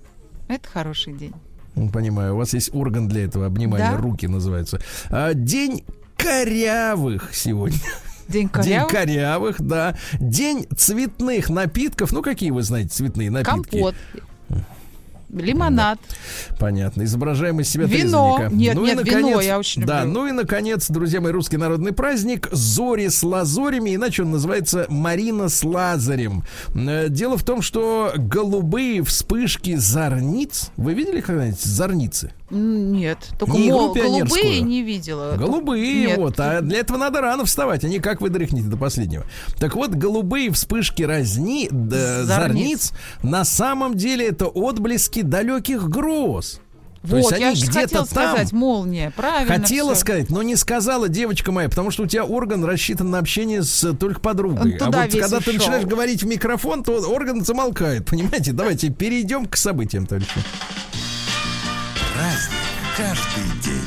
Это 0.49 0.69
хороший 0.69 1.15
день. 1.15 1.33
Ну, 1.75 1.89
Понимаю, 1.89 2.35
у 2.35 2.37
вас 2.37 2.53
есть 2.53 2.75
орган 2.75 3.09
для 3.09 3.25
этого 3.25 3.47
обнимания, 3.47 3.93
Да. 3.93 3.97
руки 3.97 4.27
называются. 4.29 4.79
А, 5.09 5.33
День 5.33 5.85
корявых 6.19 7.31
сегодня. 7.35 7.79
День 7.79 7.93
День 8.29 8.49
корявых. 8.51 8.91
корявых, 8.93 9.63
да. 9.63 9.97
День 10.21 10.67
цветных 10.77 11.49
напитков. 11.49 12.13
Ну, 12.13 12.21
какие 12.23 12.51
вы 12.51 12.63
знаете 12.63 12.91
цветные 12.91 13.31
напитки? 13.31 13.71
Компот. 13.81 13.95
Лимонад. 15.33 15.99
Понятно. 16.59 17.03
Изображаем 17.05 17.61
из 17.61 17.69
себя 17.69 17.87
Вино. 17.87 18.37
трезвенника. 18.37 18.55
Нет, 18.55 18.75
ну 18.75 18.83
и 18.85 18.87
нет, 18.89 18.97
наконец, 18.97 19.19
вино 19.29 19.41
я 19.41 19.59
очень 19.59 19.85
Да, 19.85 20.01
люблю. 20.05 20.13
ну 20.21 20.27
и 20.29 20.33
наконец, 20.33 20.89
друзья 20.91 21.21
мои, 21.21 21.33
русский 21.33 21.57
народный 21.57 21.93
праздник 21.93 22.49
Зори 22.53 23.09
с 23.09 23.23
лазорями, 23.23 23.95
иначе 23.95 24.23
он 24.23 24.31
называется 24.33 24.87
Марина 24.89 25.49
с 25.49 25.65
Лазарем. 25.65 26.45
Э, 26.75 27.09
Дело 27.09 27.37
в 27.37 27.45
том, 27.45 27.63
что 27.63 28.13
голубые 28.17 29.03
вспышки 29.03 29.75
зорниц. 29.77 30.71
Вы 30.77 30.95
видели 30.95 31.21
когда-нибудь 31.21 31.61
зорницы? 31.61 32.33
Нет, 32.53 33.19
только 33.39 33.55
Не 33.57 33.71
мол, 33.71 33.95
голубые 33.95 34.61
не 34.61 34.83
видела. 34.83 35.37
Голубые, 35.39 36.07
Нет. 36.09 36.19
вот. 36.19 36.39
А 36.39 36.61
для 36.61 36.81
этого 36.81 36.99
надо 36.99 37.23
рано 37.23 37.47
вставать, 37.47 37.83
а 37.83 37.89
не 37.89 37.99
как 37.99 38.21
вы 38.21 38.29
дрыхнете 38.29 38.67
до 38.69 38.77
последнего. 38.77 39.25
Так 39.59 39.75
вот, 39.75 39.91
голубые 39.93 40.51
вспышки 40.53 41.03
разни, 41.03 41.69
да, 41.71 42.25
Зорниц. 42.25 42.27
зорниц, 42.27 42.93
на 43.23 43.45
самом 43.45 43.97
деле 43.97 44.29
это 44.29 44.47
отблески 44.47 45.23
далеких 45.23 45.89
гроз. 45.89 46.61
То 47.01 47.17
Вот, 47.17 47.17
есть 47.17 47.31
я 47.33 47.49
они 47.49 47.57
же 47.57 47.67
где-то 47.67 47.89
там. 47.97 48.07
сказать, 48.07 48.53
молния, 48.53 49.11
правильно. 49.17 49.55
Хотела 49.55 49.95
всё. 49.95 50.01
сказать, 50.03 50.31
но 50.31 50.43
не 50.43 50.55
сказала 50.55 51.09
девочка 51.09 51.51
моя, 51.51 51.69
потому 51.69 51.91
что 51.91 52.05
у 52.05 52.07
тебя 52.07 52.25
орган 52.25 52.65
рассчитан 52.65 53.11
на 53.11 53.19
общение 53.19 53.65
с 53.65 53.83
э, 53.83 53.93
только 53.95 54.21
подругой. 54.21 54.61
Он 54.61 54.77
а 54.77 54.85
туда 54.85 55.03
вот 55.03 55.11
когда 55.11 55.29
ты 55.41 55.51
ушел. 55.51 55.55
начинаешь 55.55 55.85
говорить 55.85 56.23
в 56.23 56.27
микрофон, 56.27 56.85
то 56.85 56.93
орган 57.11 57.43
замолкает. 57.45 58.07
Понимаете? 58.07 58.53
Давайте 58.53 58.91
перейдем 58.91 59.47
к 59.47 59.57
событиям, 59.57 60.07
товарищи. 60.07 60.31
Праздник 62.23 62.61
каждый 62.97 63.61
день. 63.63 63.82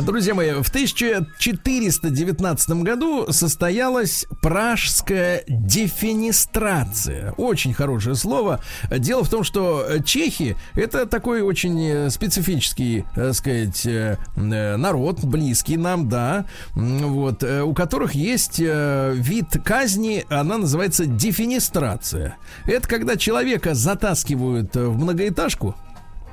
Друзья 0.00 0.34
мои, 0.34 0.52
в 0.52 0.70
1419 0.70 2.70
году 2.82 3.30
состоялась 3.30 4.24
пражская 4.40 5.44
дефенестрация. 5.46 7.32
Очень 7.32 7.74
хорошее 7.74 8.16
слово. 8.16 8.60
Дело 8.90 9.22
в 9.22 9.28
том, 9.28 9.44
что 9.44 9.84
э, 9.86 10.02
чехи 10.02 10.56
это 10.74 11.04
такой 11.04 11.42
очень 11.42 11.78
э, 11.78 12.08
специфический, 12.08 13.04
так 13.14 13.34
сказать, 13.34 13.84
э, 13.84 14.16
э, 14.34 14.76
народ, 14.76 15.22
близкий 15.24 15.76
нам, 15.76 16.08
да, 16.08 16.46
вот, 16.74 17.42
э, 17.42 17.62
у 17.62 17.74
которых 17.74 18.14
есть 18.14 18.60
э, 18.60 19.12
вид 19.14 19.58
казни, 19.62 20.24
она 20.30 20.56
называется 20.56 21.04
дефенестрация. 21.04 22.38
Это 22.64 22.88
когда 22.88 23.18
человека 23.18 23.74
затаскивают 23.74 24.74
э, 24.74 24.86
в 24.86 24.96
многоэтажку, 24.96 25.76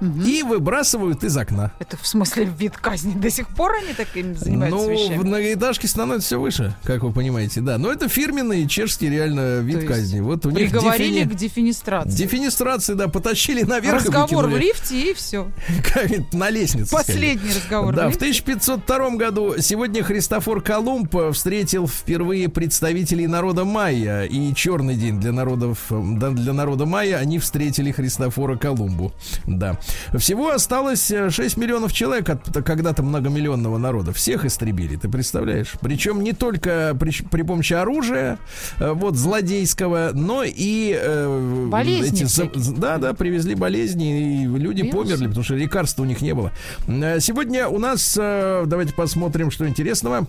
и 0.01 0.43
выбрасывают 0.43 1.23
из 1.23 1.35
окна. 1.37 1.71
Это 1.79 1.97
в 1.97 2.07
смысле 2.07 2.45
вид 2.45 2.77
казни. 2.77 3.13
До 3.13 3.29
сих 3.29 3.47
пор 3.49 3.73
они 3.83 3.93
такими 3.93 4.33
занимаются 4.33 4.79
Ну, 4.79 4.89
вещами? 4.91 5.17
в 5.17 5.25
многоэтажке 5.25 5.87
становится 5.87 6.27
все 6.27 6.39
выше, 6.39 6.75
как 6.83 7.03
вы 7.03 7.11
понимаете, 7.11 7.61
да. 7.61 7.77
Но 7.77 7.91
это 7.91 8.07
фирменный 8.09 8.67
чешский 8.67 9.09
реально 9.09 9.59
вид 9.59 9.87
казни. 9.87 10.19
Вот 10.19 10.45
у 10.45 10.49
них 10.51 10.69
Приговорили 10.71 11.23
дефини- 11.23 11.29
к 11.29 11.35
дефинистрации. 11.35 12.15
Дефинистрации, 12.17 12.93
да, 12.93 13.07
потащили 13.07 13.63
наверх 13.63 14.05
Разговор 14.05 14.47
в 14.47 14.57
лифте 14.57 15.11
и 15.11 15.13
все. 15.13 15.51
На 16.33 16.49
лестнице. 16.49 16.91
Последний 16.91 17.49
разговор 17.49 17.93
Да, 17.95 18.09
в 18.09 18.13
в 18.13 18.21
лифте. 18.21 18.41
1502 18.53 19.09
году 19.17 19.55
сегодня 19.59 20.03
Христофор 20.03 20.61
Колумб 20.61 21.15
э, 21.15 21.31
встретил 21.31 21.87
впервые 21.87 22.49
представителей 22.49 23.27
народа 23.27 23.65
майя. 23.65 24.23
И 24.23 24.53
черный 24.53 24.95
день 24.95 25.19
для 25.19 25.31
народов 25.31 25.87
для 25.89 26.53
народа 26.53 26.85
майя 26.85 27.17
они 27.17 27.39
встретили 27.39 27.91
Христофора 27.91 28.57
Колумбу. 28.57 29.11
Да. 29.45 29.77
Всего 30.17 30.51
осталось 30.51 31.09
э, 31.11 31.29
6 31.29 31.57
миллионов 31.57 31.93
человек 31.93 32.29
от 32.29 32.63
когда-то 32.63 33.03
многомиллионного 33.03 33.77
народа. 33.77 34.13
Всех 34.13 34.45
истребили, 34.45 34.95
ты 34.95 35.09
представляешь? 35.09 35.73
Причем 35.81 36.23
не 36.23 36.33
только 36.33 36.95
при, 36.99 37.11
при 37.29 37.41
помощи 37.43 37.73
оружия, 37.73 38.39
э, 38.79 38.91
вот, 38.91 39.15
злодейского, 39.15 40.11
но 40.13 40.43
и... 40.45 40.97
э, 40.99 41.67
Болезни 41.69 42.25
всякие. 42.25 42.63
да, 42.77 42.97
да, 42.97 43.13
привезли 43.13 43.55
болезни, 43.55 44.43
и 44.43 44.47
люди 44.47 44.81
Вирусы. 44.81 44.97
померли, 44.97 45.27
потому 45.27 45.43
что 45.43 45.55
лекарств 45.55 45.99
у 45.99 46.05
них 46.05 46.21
не 46.21 46.33
было. 46.33 46.51
Э, 46.87 47.19
Сегодня 47.19 47.67
у 47.67 47.79
нас, 47.79 48.17
э, 48.19 48.63
давайте 48.65 48.93
посмотрим, 48.93 49.51
что 49.51 49.67
интересного. 49.67 50.27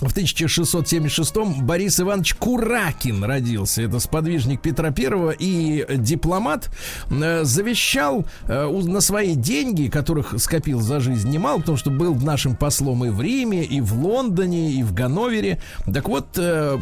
В 0.00 0.16
1676-м 0.16 1.66
Борис 1.66 2.00
Иванович 2.00 2.34
Куракин 2.34 3.22
родился. 3.22 3.82
Это 3.82 3.98
сподвижник 3.98 4.62
Петра 4.62 4.90
Первого 4.90 5.30
и 5.30 5.84
дипломат. 5.96 6.70
Э, 7.10 7.44
Завещал 7.44 8.24
э, 8.48 8.66
на 8.66 9.00
свои 9.02 9.34
деньги, 9.34 9.88
которых 9.88 10.40
скопил 10.40 10.80
за 10.80 11.00
жизнь 11.00 11.28
немало, 11.28 11.58
потому 11.58 11.76
что 11.76 11.90
был 11.90 12.14
нашим 12.14 12.56
послом 12.56 13.04
и 13.04 13.10
в 13.10 13.20
Риме, 13.20 13.62
и 13.62 13.82
в 13.82 13.92
Лондоне, 13.92 14.72
и 14.72 14.82
в 14.82 14.94
Ганновере. 14.94 15.60
Так 15.92 16.08
вот, 16.08 16.28
э, 16.38 16.78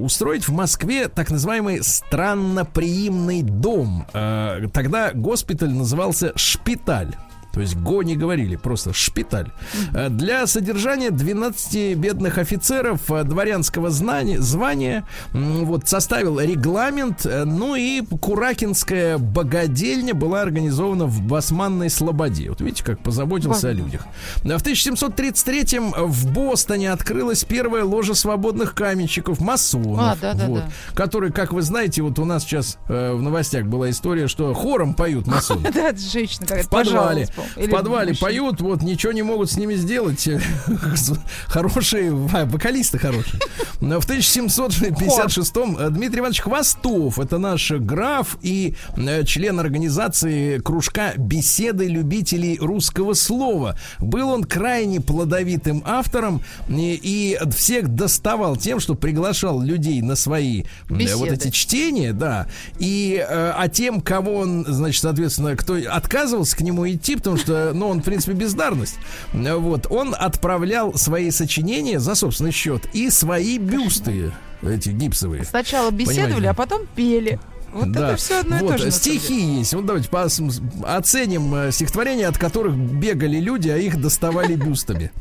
устроить 0.00 0.48
в 0.48 0.52
Москве 0.52 1.08
так 1.08 1.30
называемый 1.30 1.84
странноприимный 1.84 3.42
дом. 3.42 4.06
Тогда 4.12 5.12
госпиталь 5.12 5.70
назывался 5.70 6.32
«Шпиталь». 6.34 7.14
То 7.52 7.60
есть 7.60 7.76
ГО 7.76 8.02
не 8.02 8.16
говорили, 8.16 8.56
просто 8.56 8.92
шпиталь. 8.92 9.50
Э, 9.94 10.08
Для 10.08 10.46
содержания 10.46 11.10
12 11.10 11.96
бедных 11.96 12.38
офицеров 12.38 13.10
э, 13.10 13.24
дворянского 13.24 13.90
знания, 13.90 14.40
звания 14.40 15.04
вот, 15.32 15.88
составил 15.88 16.38
регламент. 16.40 17.26
э, 17.26 17.44
Ну 17.44 17.74
и 17.74 18.02
Куракинская 18.02 19.18
богадельня 19.18 20.14
была 20.14 20.42
организована 20.42 21.06
в 21.06 21.20
Басманной 21.22 21.90
Слободе. 21.90 22.48
Вот 22.50 22.60
видите, 22.60 22.84
как 22.84 23.00
позаботился 23.00 23.68
о 23.68 23.72
людях. 23.72 24.06
В 24.36 24.46
1733-м 24.46 25.92
в 25.96 26.32
Бостоне 26.32 26.92
открылась 26.92 27.44
первая 27.44 27.84
ложа 27.84 28.14
свободных 28.14 28.74
каменщиков, 28.74 29.40
масонов. 29.40 29.98
А, 30.00 30.16
да-да-да. 30.20 30.46
вот, 30.46 30.62
которые, 30.94 31.32
как 31.32 31.52
вы 31.52 31.62
знаете, 31.62 32.02
вот 32.02 32.18
у 32.18 32.24
нас 32.24 32.42
сейчас 32.42 32.78
э, 32.88 33.12
в 33.12 33.22
новостях 33.22 33.66
была 33.66 33.90
история, 33.90 34.28
что 34.28 34.52
хором 34.54 34.94
поют 34.94 35.26
масоны. 35.26 35.68
Да, 35.80 35.88
это 35.90 36.00
женщина 36.00 36.46
какая-то. 36.46 36.66
В 36.66 36.70
подвале, 36.70 37.28
по-моему. 37.40 37.54
в 37.54 37.58
Или 37.64 37.70
подвале 37.70 38.08
мужчина. 38.10 38.26
поют, 38.26 38.60
вот 38.60 38.82
ничего 38.82 39.12
не 39.12 39.22
могут 39.22 39.50
с 39.50 39.56
ними 39.56 39.74
сделать. 39.74 40.28
Хорошие, 41.46 42.12
вокалисты 42.12 42.98
хорошие. 42.98 43.40
Но 43.80 44.00
В 44.00 44.08
1756-м 44.08 45.76
э, 45.78 45.90
Дмитрий 45.90 46.20
Иванович 46.20 46.40
Хвостов, 46.40 47.18
это 47.18 47.38
наш 47.38 47.70
граф 47.72 48.36
и 48.42 48.74
э, 48.96 49.24
член 49.24 49.58
организации 49.60 50.58
кружка 50.58 51.12
беседы 51.16 51.86
любителей 51.86 52.58
русского 52.60 53.14
слова. 53.14 53.78
Был 53.98 54.28
он 54.30 54.44
крайне 54.44 55.00
плодовитым 55.00 55.82
автором 55.86 56.42
и, 56.68 56.98
и 57.02 57.38
всех 57.54 57.88
доставал 57.88 58.56
тем, 58.56 58.80
что 58.80 58.94
приглашал 58.94 59.60
людей 59.60 60.02
на 60.02 60.14
свои 60.16 60.62
э, 60.62 60.64
вот 60.88 60.98
Беседы. 60.98 61.34
эти 61.34 61.50
чтения, 61.50 62.12
да. 62.12 62.46
И 62.78 63.24
э, 63.26 63.52
а 63.56 63.68
тем, 63.68 64.00
кого 64.00 64.38
он, 64.38 64.64
значит, 64.68 65.02
соответственно, 65.02 65.56
кто 65.56 65.74
отказывался 65.90 66.56
к 66.56 66.60
нему 66.60 66.88
идти, 66.88 67.16
потому 67.16 67.29
что, 67.36 67.72
ну, 67.74 67.88
он, 67.88 68.00
в 68.00 68.04
принципе, 68.04 68.32
бездарность. 68.32 68.96
Вот, 69.32 69.86
он 69.90 70.14
отправлял 70.18 70.94
свои 70.94 71.30
сочинения 71.30 71.98
за 72.00 72.14
собственный 72.14 72.52
счет 72.52 72.82
и 72.92 73.10
свои 73.10 73.58
бюсты 73.58 74.32
эти 74.62 74.90
гипсовые. 74.90 75.44
Сначала 75.44 75.90
беседовали, 75.90 76.24
Понимаете? 76.34 76.48
а 76.50 76.54
потом 76.54 76.86
пели. 76.94 77.40
Вот 77.72 77.92
Да. 77.92 78.08
это 78.08 78.16
все 78.16 78.40
одно 78.40 78.56
и 78.58 78.60
вот, 78.62 78.72
то 78.72 78.78
же. 78.78 78.90
стихи 78.90 79.58
есть. 79.58 79.74
Вот 79.74 79.86
давайте 79.86 80.08
пос- 80.08 80.84
оценим 80.84 81.54
э, 81.54 81.70
стихотворения, 81.70 82.26
от 82.26 82.36
которых 82.36 82.74
бегали 82.76 83.38
люди, 83.38 83.68
а 83.68 83.76
их 83.76 84.00
доставали 84.00 84.56
бюстами. 84.56 85.12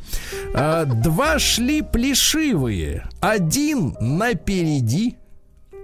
А, 0.56 0.86
Два 0.86 1.38
шли 1.38 1.84
плешивые. 1.84 3.08
Один 3.22 3.95
напереди, 4.00 5.15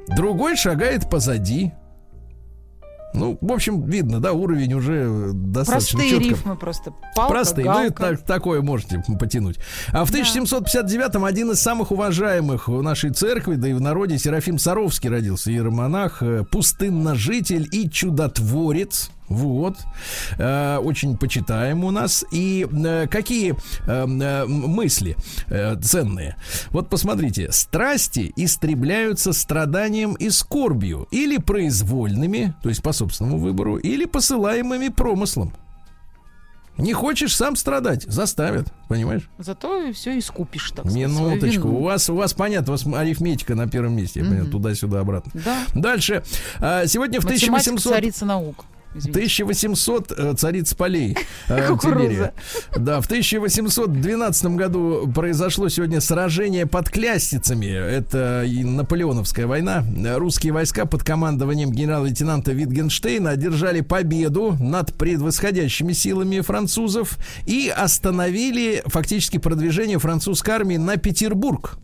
другой 0.07 0.55
шагает 0.55 1.07
позади. 1.07 1.71
Ну, 3.15 3.37
в 3.41 3.51
общем, 3.51 3.83
видно, 3.83 4.19
да, 4.19 4.33
уровень 4.33 4.73
уже 4.73 5.31
достаточно 5.33 5.99
Простые 5.99 6.09
четко. 6.09 6.29
рифмы 6.29 6.55
просто. 6.55 6.93
Палка, 7.15 7.31
Простые, 7.33 7.65
ну 7.65 7.71
это 7.85 7.93
галка. 8.03 8.17
так- 8.17 8.25
такое 8.25 8.61
можете 8.61 9.03
потянуть. 9.19 9.57
А 9.91 10.05
в 10.05 10.11
1759-м 10.11 11.23
один 11.25 11.51
из 11.51 11.59
самых 11.61 11.91
уважаемых 11.91 12.67
в 12.67 12.81
нашей 12.81 13.11
церкви, 13.11 13.55
да 13.55 13.67
и 13.69 13.73
в 13.73 13.81
народе, 13.81 14.17
Серафим 14.17 14.59
Саровский 14.59 15.09
родился, 15.09 15.51
иеромонах, 15.51 16.21
э, 16.21 16.43
пустынножитель 16.51 17.67
и 17.71 17.89
чудотворец. 17.89 19.09
Вот. 19.27 19.77
Э, 20.37 20.77
очень 20.77 21.17
почитаем 21.17 21.83
у 21.83 21.91
нас. 21.91 22.25
И 22.31 22.67
э, 22.71 23.07
какие 23.07 23.53
э, 23.53 23.55
э, 23.87 24.45
мысли 24.45 25.15
э, 25.47 25.75
ценные. 25.81 26.35
Вот 26.69 26.89
посмотрите. 26.89 27.51
Страсти 27.51 28.33
истребляются 28.35 29.33
страданием 29.33 30.13
и 30.13 30.29
скорбью. 30.29 31.07
Или 31.11 31.37
произвольными, 31.37 32.53
то 32.61 32.69
есть 32.69 32.81
по 32.81 32.91
собственному 32.91 33.37
выбору, 33.37 33.77
или 33.77 34.05
посылаемыми 34.05 34.89
промыслом. 34.89 35.53
Не 36.77 36.91
хочешь 36.91 37.33
сам 37.33 37.55
страдать, 37.55 38.03
заставят, 38.03 38.67
понимаешь? 38.89 39.29
Зато 39.37 39.93
все 39.93 40.19
искупишь, 40.19 40.71
так 40.71 40.85
сказать, 40.85 41.09
Минуточку. 41.09 41.69
У 41.69 41.83
вас, 41.83 42.09
у 42.09 42.15
вас 42.15 42.33
понятно, 42.33 42.73
у 42.73 42.75
вас 42.75 42.85
арифметика 42.85 43.55
на 43.55 43.67
первом 43.67 43.95
месте, 43.95 44.19
понимаю, 44.19 44.47
туда-сюда, 44.47 44.99
обратно. 44.99 45.31
Да. 45.45 45.65
Дальше. 45.73 46.23
А, 46.59 46.85
Сегодня 46.85 47.21
в 47.21 47.23
Математика 47.23 47.71
1800... 47.75 47.93
царица 47.93 48.25
наук. 48.25 48.65
Извините. 48.95 49.19
1800 49.19 50.11
э, 50.11 50.33
цариц 50.37 50.73
полей. 50.73 51.17
э. 51.49 52.31
Да, 52.77 53.01
в 53.01 53.05
1812 53.05 54.45
году 54.55 55.11
произошло 55.13 55.67
сегодня 55.69 55.99
сражение 55.99 56.65
под 56.65 56.89
Клястицами. 56.89 57.67
Это 57.67 58.43
и 58.43 58.63
Наполеоновская 58.63 59.47
война. 59.47 59.83
Русские 60.15 60.53
войска 60.53 60.85
под 60.85 61.03
командованием 61.03 61.71
генерал-лейтенанта 61.71 62.53
Витгенштейна 62.53 63.31
одержали 63.31 63.81
победу 63.81 64.55
над 64.59 64.93
предвосходящими 64.93 65.91
силами 65.91 66.39
французов 66.39 67.17
и 67.45 67.71
остановили 67.75 68.81
фактически 68.85 69.37
продвижение 69.37 69.99
французской 69.99 70.51
армии 70.51 70.77
на 70.77 70.97
Петербург. 70.97 71.77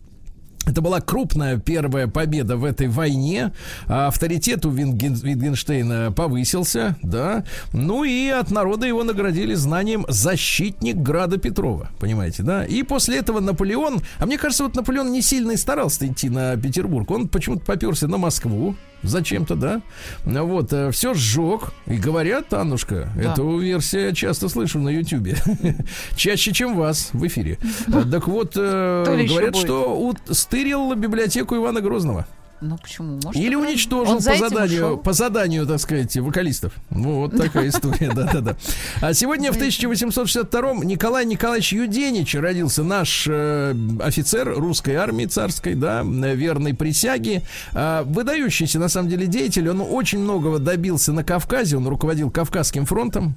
Это 0.66 0.80
была 0.80 1.00
крупная 1.00 1.58
первая 1.58 2.06
победа 2.06 2.56
в 2.56 2.64
этой 2.64 2.86
войне. 2.86 3.52
А 3.88 4.06
Авторитет 4.06 4.64
у 4.64 4.70
Винген- 4.70 5.20
Витгенштейна 5.20 6.12
повысился, 6.12 6.96
да. 7.02 7.44
Ну 7.72 8.04
и 8.04 8.28
от 8.28 8.50
народа 8.50 8.86
его 8.86 9.02
наградили 9.02 9.54
знанием 9.54 10.06
защитник 10.08 10.96
Града 10.96 11.38
Петрова, 11.38 11.90
понимаете, 11.98 12.42
да. 12.44 12.64
И 12.64 12.84
после 12.84 13.18
этого 13.18 13.40
Наполеон, 13.40 14.02
а 14.18 14.26
мне 14.26 14.38
кажется, 14.38 14.64
вот 14.64 14.76
Наполеон 14.76 15.10
не 15.10 15.22
сильно 15.22 15.52
и 15.52 15.56
старался 15.56 16.06
идти 16.06 16.30
на 16.30 16.56
Петербург. 16.56 17.10
Он 17.10 17.28
почему-то 17.28 17.64
поперся 17.64 18.06
на 18.06 18.18
Москву. 18.18 18.76
Зачем-то, 19.02 19.56
да? 19.56 19.82
Вот, 20.24 20.72
все 20.92 21.14
сжег. 21.14 21.72
И 21.86 21.96
говорят, 21.96 22.52
Аннушка, 22.52 23.08
Да. 23.16 23.32
эту 23.32 23.58
версию 23.58 24.06
я 24.06 24.12
часто 24.14 24.48
слышу 24.48 24.78
на 24.78 24.88
Ютьюбе. 24.90 25.36
Чаще, 26.16 26.52
чем 26.52 26.76
вас 26.76 27.10
в 27.12 27.26
эфире. 27.26 27.58
Так 28.10 28.28
вот, 28.28 28.52
э, 28.56 29.26
говорят, 29.28 29.56
что 29.56 30.14
стырил 30.30 30.94
библиотеку 30.94 31.56
Ивана 31.56 31.80
Грозного. 31.80 32.26
Ну 32.62 32.78
почему? 32.78 33.18
Может, 33.24 33.34
Или 33.34 33.56
уничтожил 33.56 34.16
по 34.16 34.20
заданию, 34.20 34.86
ушел? 34.86 34.96
по 34.98 35.12
заданию, 35.12 35.66
так 35.66 35.80
сказать, 35.80 36.16
вокалистов. 36.16 36.72
Вот 36.90 37.36
такая 37.36 37.68
история, 37.68 38.12
да-да-да. 38.14 38.56
А 39.00 39.12
сегодня 39.14 39.52
в 39.52 39.56
1862-м 39.56 40.84
Николай 40.84 41.26
Николаевич 41.26 41.72
Юденич 41.72 42.36
родился 42.36 42.84
наш 42.84 43.26
э, 43.28 43.74
офицер 44.00 44.54
русской 44.56 44.94
армии 44.94 45.26
царской, 45.26 45.74
да, 45.74 46.02
верной 46.04 46.72
присяги. 46.74 47.42
А, 47.72 48.04
выдающийся, 48.04 48.78
на 48.78 48.88
самом 48.88 49.08
деле, 49.08 49.26
деятель. 49.26 49.68
Он 49.68 49.80
очень 49.80 50.20
многого 50.20 50.60
добился 50.60 51.12
на 51.12 51.24
Кавказе. 51.24 51.76
Он 51.76 51.88
руководил 51.88 52.30
Кавказским 52.30 52.86
фронтом. 52.86 53.36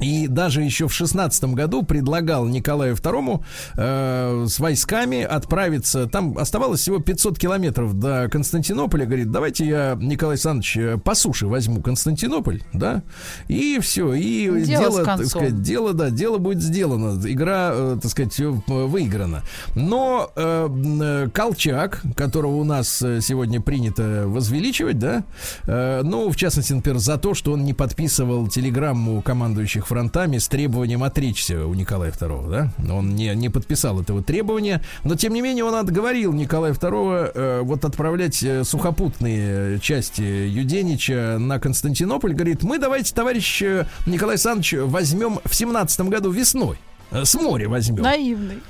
И 0.00 0.26
даже 0.28 0.62
еще 0.62 0.88
в 0.88 0.92
шестнадцатом 0.92 1.54
году 1.54 1.82
предлагал 1.82 2.46
Николаю 2.46 2.94
II 2.94 3.42
э, 3.76 4.44
с 4.48 4.58
войсками 4.58 5.22
отправиться. 5.22 6.06
Там 6.06 6.36
оставалось 6.38 6.80
всего 6.80 6.98
500 6.98 7.38
километров 7.38 7.98
до 7.98 8.28
Константинополя. 8.30 9.06
Говорит, 9.06 9.30
давайте 9.30 9.66
я, 9.66 9.96
Николай 10.00 10.34
Александрович, 10.34 10.76
э, 10.76 10.98
по 10.98 11.14
суше 11.14 11.46
возьму 11.46 11.82
Константинополь, 11.82 12.62
да, 12.72 13.02
и 13.48 13.78
все. 13.80 14.14
И 14.14 14.64
Дело 14.64 14.90
дело, 14.90 15.04
так 15.04 15.26
сказать, 15.26 15.62
дело, 15.62 15.92
да, 15.92 16.10
дело 16.10 16.38
будет 16.38 16.62
сделано. 16.62 17.20
Игра, 17.26 17.70
э, 17.72 17.98
так 18.00 18.10
сказать, 18.10 18.38
э, 18.40 18.48
выиграна. 18.48 19.42
Но 19.74 20.30
э, 20.34 20.68
э, 21.02 21.28
Колчак, 21.32 22.02
которого 22.16 22.56
у 22.56 22.64
нас 22.64 22.98
сегодня 22.98 23.60
принято 23.60 24.24
возвеличивать, 24.26 24.98
да, 24.98 25.24
э, 25.66 26.02
ну, 26.04 26.30
в 26.30 26.36
частности, 26.36 26.72
например, 26.72 26.98
за 26.98 27.18
то, 27.18 27.34
что 27.34 27.52
он 27.52 27.64
не 27.64 27.74
подписывал 27.74 28.48
телеграмму 28.48 29.22
командующих 29.22 29.89
фронтами 29.90 30.38
с 30.38 30.46
требованием 30.46 31.02
отречься 31.02 31.66
у 31.66 31.74
Николая 31.74 32.12
II, 32.12 32.48
да, 32.48 32.94
он 32.94 33.16
не, 33.16 33.34
не 33.34 33.48
подписал 33.48 34.00
этого 34.00 34.22
требования, 34.22 34.82
но, 35.02 35.16
тем 35.16 35.34
не 35.34 35.42
менее, 35.42 35.64
он 35.64 35.74
отговорил 35.74 36.32
Николая 36.32 36.72
II 36.74 37.32
э, 37.34 37.60
вот 37.62 37.84
отправлять 37.84 38.40
э, 38.44 38.62
сухопутные 38.62 39.80
части 39.80 40.22
Юденича 40.22 41.38
на 41.40 41.58
Константинополь, 41.58 42.34
говорит, 42.34 42.62
мы 42.62 42.78
давайте, 42.78 43.12
товарищ 43.12 43.62
э, 43.62 43.86
Николай 44.06 44.34
Александрович, 44.34 44.74
возьмем 44.74 45.40
в 45.44 45.52
семнадцатом 45.52 46.08
году 46.08 46.30
весной. 46.30 46.78
Э, 47.10 47.24
С 47.24 47.34
моря 47.34 47.68
возьмем. 47.68 48.04
Наивный. 48.04 48.60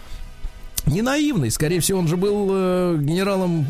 Не 0.87 1.03
наивный, 1.03 1.51
скорее 1.51 1.81
всего, 1.81 1.99
он 1.99 2.09
же 2.09 2.17
был 2.17 2.49
э, 2.51 2.97
генералом 2.99 3.67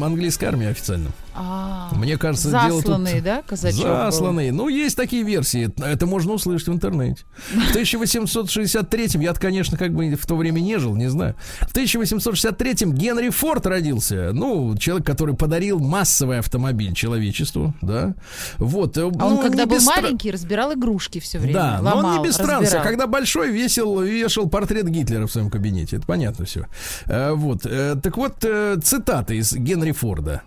английской 0.00 0.44
армии 0.44 0.68
официальным. 0.68 1.12
А, 1.36 1.90
Мне 1.94 2.16
кажется, 2.16 2.50
дело 2.50 2.80
тут- 2.82 3.22
да, 3.22 3.42
казачок 3.42 3.84
был? 3.84 3.96
Засланный. 3.96 4.50
Ну, 4.52 4.68
есть 4.68 4.96
такие 4.96 5.24
версии. 5.24 5.70
Это 5.84 6.06
можно 6.06 6.32
услышать 6.32 6.68
в 6.68 6.72
интернете. 6.72 7.24
В 7.48 7.74
1863-м, 7.74 9.20
я 9.20 9.34
конечно, 9.34 9.76
как 9.76 9.92
бы 9.92 10.14
в 10.14 10.26
то 10.26 10.36
время 10.36 10.60
не 10.60 10.78
жил, 10.78 10.94
не 10.94 11.08
знаю. 11.10 11.34
В 11.60 11.72
1863-м 11.74 12.92
Генри 12.94 13.30
Форд 13.30 13.66
родился. 13.66 14.30
Ну, 14.32 14.76
человек, 14.76 15.06
который 15.06 15.34
подарил 15.34 15.80
массовый 15.80 16.38
автомобиль 16.38 16.94
человечеству, 16.94 17.74
да. 17.82 18.14
Вот. 18.58 18.96
А 18.96 19.06
он, 19.06 19.42
когда 19.42 19.66
был 19.66 19.80
маленький, 19.80 20.30
разбирал 20.30 20.72
игрушки 20.74 21.18
все 21.18 21.38
время. 21.38 21.54
Да, 21.54 21.78
но 21.82 21.90
он 21.90 21.96
ломал, 21.96 22.18
не 22.18 22.28
без. 22.28 22.38
А 22.38 22.46
разбирал. 22.46 22.84
когда 22.84 23.06
большой 23.06 23.50
весил, 23.50 24.00
вешал 24.00 24.48
портрет 24.48 24.88
Гитлера 24.88 25.26
в 25.26 25.32
своем 25.32 25.50
кабинете. 25.50 25.96
Это 25.96 26.06
понятно 26.06 26.44
все. 26.44 26.66
Вот. 27.06 27.66
Э, 27.66 27.96
Так 28.02 28.16
вот, 28.16 28.36
э, 28.44 28.76
цитата 28.82 29.34
из 29.34 29.52
Генри 29.52 29.92
Форда. 29.92 30.42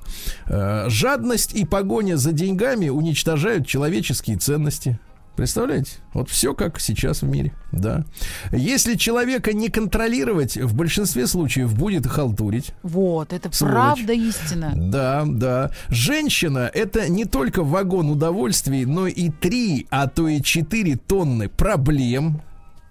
Э, 0.86 0.90
Жадность 0.90 1.54
и 1.54 1.66
погоня 1.66 2.18
за 2.18 2.32
деньгами 2.32 2.90
уничтожают 2.90 3.68
человеческие 3.68 4.38
ценности. 4.38 5.00
Представляете? 5.36 5.92
Вот 6.14 6.32
все 6.32 6.56
как 6.56 6.80
сейчас 6.80 7.22
в 7.22 7.28
мире, 7.28 7.54
да. 7.72 8.06
Если 8.52 8.96
человека 8.96 9.54
не 9.54 9.70
контролировать, 9.70 10.58
в 10.58 10.74
большинстве 10.74 11.28
случаев 11.28 11.76
будет 11.76 12.08
халтурить. 12.08 12.72
Вот, 12.82 13.34
это 13.34 13.56
Сволочь. 13.56 13.74
правда 13.76 14.14
истина. 14.14 14.74
Да, 14.76 15.26
да. 15.28 15.72
Женщина 15.90 16.72
это 16.74 17.08
не 17.08 17.26
только 17.26 17.64
вагон 17.64 18.10
удовольствий, 18.10 18.86
но 18.86 19.06
и 19.06 19.30
три, 19.30 19.86
а 19.92 20.08
то 20.08 20.28
и 20.28 20.42
четыре 20.42 20.96
тонны 20.96 21.50
проблем. 21.50 22.42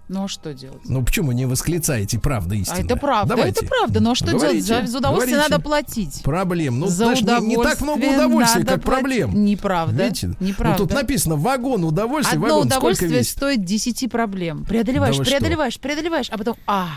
Ну 0.09 0.23
а 0.23 0.27
что 0.29 0.53
делать? 0.53 0.81
Ну 0.85 1.03
почему 1.03 1.33
не 1.33 1.45
восклицаете 1.45 2.17
правда 2.19 2.55
истина? 2.55 2.77
А 2.77 2.81
это 2.81 2.95
правда, 2.95 3.35
Давайте. 3.35 3.59
это 3.59 3.67
правда. 3.67 3.99
Но 3.99 4.15
что 4.15 4.27
Говорите, 4.31 4.65
делать? 4.65 4.89
За, 4.89 4.97
удовольствие 4.99 5.35
говорите. 5.35 5.51
надо 5.53 5.63
платить. 5.63 6.23
Проблем. 6.23 6.79
Ну, 6.79 6.87
За 6.87 6.93
знаешь, 6.95 7.21
не, 7.21 7.47
не 7.47 7.55
так 7.57 7.81
много 7.81 8.05
удовольствия, 8.05 8.61
как 8.63 8.81
платить. 8.81 8.83
проблем. 8.83 9.45
Неправда. 9.45 10.03
Видите? 10.05 10.35
Неправда. 10.39 10.81
Ну, 10.81 10.87
тут 10.87 10.95
написано 10.95 11.35
вагон 11.35 11.83
удовольствия. 11.83 12.35
Одно 12.37 12.47
вагон 12.47 12.67
удовольствие 12.67 13.23
стоит 13.23 13.65
10 13.65 14.09
проблем. 14.09 14.63
Преодолеваешь, 14.63 15.15
Да 15.15 15.19
вы 15.19 15.25
что? 15.25 15.35
преодолеваешь, 15.37 15.79
преодолеваешь, 15.79 16.29
а 16.29 16.37
потом, 16.37 16.55
а, 16.67 16.87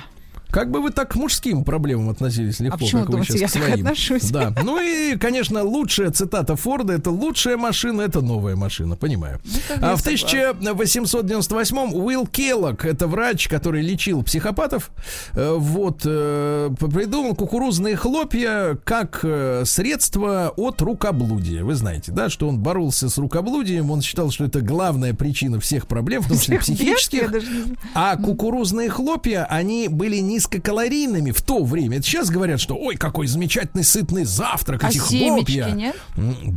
Как 0.50 0.70
бы 0.70 0.80
вы 0.80 0.90
так 0.90 1.10
к 1.12 1.14
мужским 1.16 1.64
проблемам 1.64 2.10
относились 2.10 2.60
легко, 2.60 2.76
А 2.76 2.78
почему 2.78 3.00
как 3.00 3.08
вы 3.08 3.12
думаете, 3.12 3.32
сейчас 3.38 3.54
я 3.54 3.60
к 3.60 3.64
своим? 3.66 3.86
отношусь? 3.86 4.30
Да. 4.30 4.54
Ну 4.62 4.80
и, 4.80 5.16
конечно, 5.16 5.62
лучшая 5.62 6.10
цитата 6.10 6.56
Форда 6.56 6.94
это 6.94 7.10
лучшая 7.10 7.56
машина, 7.56 8.02
это 8.02 8.20
новая 8.20 8.56
машина, 8.56 8.96
понимаю. 8.96 9.40
как 9.68 9.82
а 9.82 9.96
в 9.96 10.00
согласна. 10.00 10.70
1898-м 10.70 11.94
Уилл 11.94 12.26
Келлог, 12.26 12.84
это 12.84 13.06
врач, 13.06 13.48
который 13.48 13.82
лечил 13.82 14.22
психопатов, 14.22 14.90
э, 15.34 15.54
вот, 15.56 16.02
э, 16.04 16.70
придумал 16.78 17.34
кукурузные 17.34 17.96
хлопья 17.96 18.78
как 18.84 19.20
э, 19.22 19.62
средство 19.66 20.52
от 20.56 20.80
рукоблудия. 20.82 21.62
Вы 21.64 21.74
знаете, 21.74 22.12
да, 22.12 22.28
что 22.28 22.48
он 22.48 22.58
боролся 22.58 23.08
с 23.08 23.18
рукоблудием, 23.18 23.90
он 23.90 24.02
считал, 24.02 24.30
что 24.30 24.44
это 24.44 24.60
главная 24.60 25.14
причина 25.14 25.60
всех 25.60 25.86
проблем, 25.86 26.22
в 26.22 26.28
том 26.28 26.38
числе 26.38 26.58
психических. 26.58 27.32
не. 27.32 27.76
А 27.94 28.16
кукурузные 28.16 28.88
хлопья, 28.88 29.46
они 29.48 29.88
были 29.88 30.18
низкокалорийными 30.44 31.30
в 31.32 31.42
то 31.42 31.62
время. 31.64 32.00
Сейчас 32.02 32.30
говорят, 32.30 32.60
что 32.60 32.74
ой, 32.74 32.96
какой 32.96 33.26
замечательный 33.26 33.84
сытный 33.84 34.24
завтрак, 34.24 34.82
А 34.84 34.88
эти 34.88 34.98
семечки 34.98 35.58
хлопья. 35.60 35.74
нет? 35.74 35.96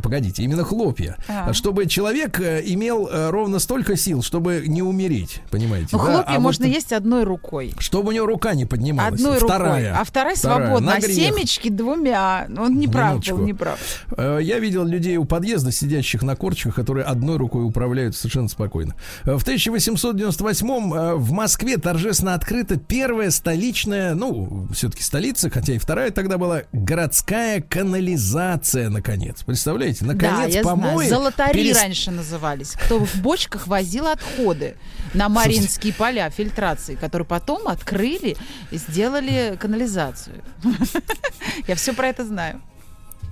Погодите, 0.02 0.42
именно 0.42 0.64
хлопья. 0.64 1.16
А. 1.28 1.52
Чтобы 1.52 1.86
человек 1.86 2.40
э, 2.40 2.62
имел 2.64 3.06
э, 3.10 3.30
ровно 3.30 3.58
столько 3.58 3.96
сил, 3.96 4.22
чтобы 4.22 4.64
не 4.66 4.82
умереть, 4.82 5.42
понимаете? 5.50 5.88
Ну, 5.92 5.98
да? 5.98 6.04
хлопья 6.04 6.24
А 6.30 6.32
вот 6.34 6.40
можно 6.42 6.64
есть 6.64 6.92
одной 6.92 7.24
рукой. 7.24 7.74
Чтобы 7.78 8.08
у 8.08 8.12
него 8.12 8.26
рука 8.26 8.54
не 8.54 8.64
поднималась. 8.64 9.20
Одной 9.20 9.38
Вторая. 9.38 9.88
рукой, 9.90 10.00
а 10.00 10.04
вторая 10.04 10.36
Вторая. 10.36 10.66
свободна. 10.66 10.90
На 10.92 10.96
А 10.96 11.00
семечки 11.00 11.68
двумя. 11.68 12.46
Ну, 12.48 12.62
Он 12.64 12.78
не 12.78 12.88
прав 12.88 13.10
Минуточку. 13.12 13.36
был, 13.36 13.44
не 13.44 13.52
прав. 13.54 13.78
Э, 14.16 14.38
Я 14.42 14.58
видел 14.58 14.84
людей 14.84 15.16
у 15.18 15.24
подъезда, 15.24 15.72
сидящих 15.72 16.22
на 16.22 16.36
корчиках, 16.36 16.74
которые 16.74 17.04
одной 17.04 17.36
рукой 17.36 17.64
управляют 17.64 18.16
совершенно 18.16 18.48
спокойно. 18.48 18.94
В 19.24 19.42
1898 19.42 20.66
э, 20.94 21.14
в 21.14 21.32
Москве 21.32 21.76
торжественно 21.76 22.34
открыта 22.34 22.76
первая 22.76 23.30
столичная, 23.30 23.73
ну, 23.84 24.68
все-таки 24.72 25.02
столица, 25.02 25.50
хотя 25.50 25.74
и 25.74 25.78
вторая 25.78 26.10
тогда 26.10 26.38
была, 26.38 26.62
городская 26.72 27.60
канализация, 27.60 28.88
наконец. 28.90 29.42
Представляете? 29.42 30.04
да, 30.04 30.12
Наконец, 30.12 30.54
я 30.54 30.62
знаю. 30.62 30.76
помои 30.78 31.08
Золотари 31.08 31.58
перес- 31.58 31.74
раньше 31.74 32.10
назывались. 32.10 32.72
Кто 32.72 32.98
в 33.04 33.16
бочках 33.16 33.66
возил 33.66 34.06
отходы 34.06 34.76
на 35.12 35.28
Маринские 35.28 35.92
поля 35.92 36.30
фильтрации, 36.30 36.94
которые 36.94 37.26
потом 37.26 37.68
открыли 37.68 38.36
и 38.70 38.76
сделали 38.76 39.56
канализацию. 39.60 40.42
Я 41.68 41.74
все 41.74 41.92
про 41.92 42.08
это 42.08 42.24
знаю. 42.24 42.62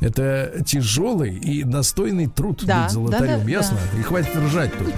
Это 0.00 0.62
тяжелый 0.66 1.36
и 1.38 1.62
достойный 1.62 2.26
труд 2.26 2.64
Да, 2.64 2.82
быть 2.84 2.92
золотарем, 2.92 3.38
да, 3.38 3.44
да, 3.44 3.50
ясно? 3.50 3.78
И 3.98 4.02
хватит 4.02 4.34
ржать 4.34 4.72
тут. 4.76 4.88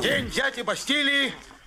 День 0.00 0.30
дяди 0.30 0.62
Бастилии 0.64 1.32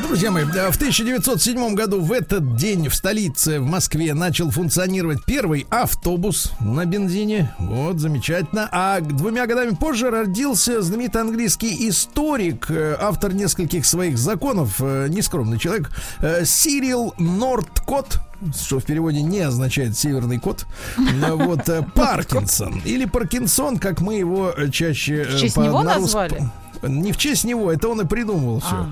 Друзья 0.00 0.30
мои, 0.30 0.44
в 0.44 0.76
1907 0.76 1.74
году 1.74 2.00
в 2.00 2.12
этот 2.12 2.56
день 2.56 2.88
в 2.88 2.94
столице, 2.94 3.60
в 3.60 3.66
Москве, 3.66 4.14
начал 4.14 4.50
функционировать 4.50 5.22
первый 5.24 5.66
автобус 5.68 6.52
на 6.60 6.86
бензине. 6.86 7.54
Вот, 7.58 7.98
замечательно. 7.98 8.68
А 8.72 9.00
двумя 9.00 9.46
годами 9.46 9.74
позже 9.74 10.10
родился 10.10 10.80
знаменитый 10.80 11.20
английский 11.20 11.88
историк, 11.90 12.70
э, 12.70 12.96
автор 12.98 13.34
нескольких 13.34 13.84
своих 13.84 14.16
законов, 14.16 14.76
э, 14.80 15.08
нескромный 15.10 15.58
человек, 15.58 15.90
э, 16.20 16.46
Сирил 16.46 17.14
Нордкот, 17.18 18.18
что 18.58 18.80
в 18.80 18.84
переводе 18.84 19.20
не 19.20 19.40
означает 19.40 19.96
северный 19.98 20.38
кот. 20.38 20.64
Вот 21.32 21.68
Паркинсон 21.94 22.80
или 22.86 23.04
Паркинсон, 23.04 23.78
как 23.78 24.00
мы 24.00 24.14
его 24.14 24.54
чаще 24.72 25.24
В 25.24 25.38
честь 25.38 25.54
по- 25.54 25.60
него 25.60 25.82
назвали? 25.82 26.50
Не 26.82 27.12
в 27.12 27.16
честь 27.16 27.44
него, 27.44 27.70
это 27.70 27.88
он 27.88 28.00
и 28.00 28.06
придумал 28.06 28.60
все. 28.60 28.74
А. 28.74 28.88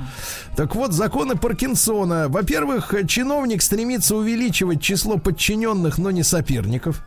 Так 0.56 0.74
вот, 0.74 0.92
законы 0.92 1.36
Паркинсона. 1.36 2.28
Во-первых, 2.28 2.94
чиновник 3.06 3.62
стремится 3.62 4.16
увеличивать 4.16 4.80
число 4.80 5.18
подчиненных, 5.18 5.98
но 5.98 6.10
не 6.10 6.22
соперников. 6.22 7.02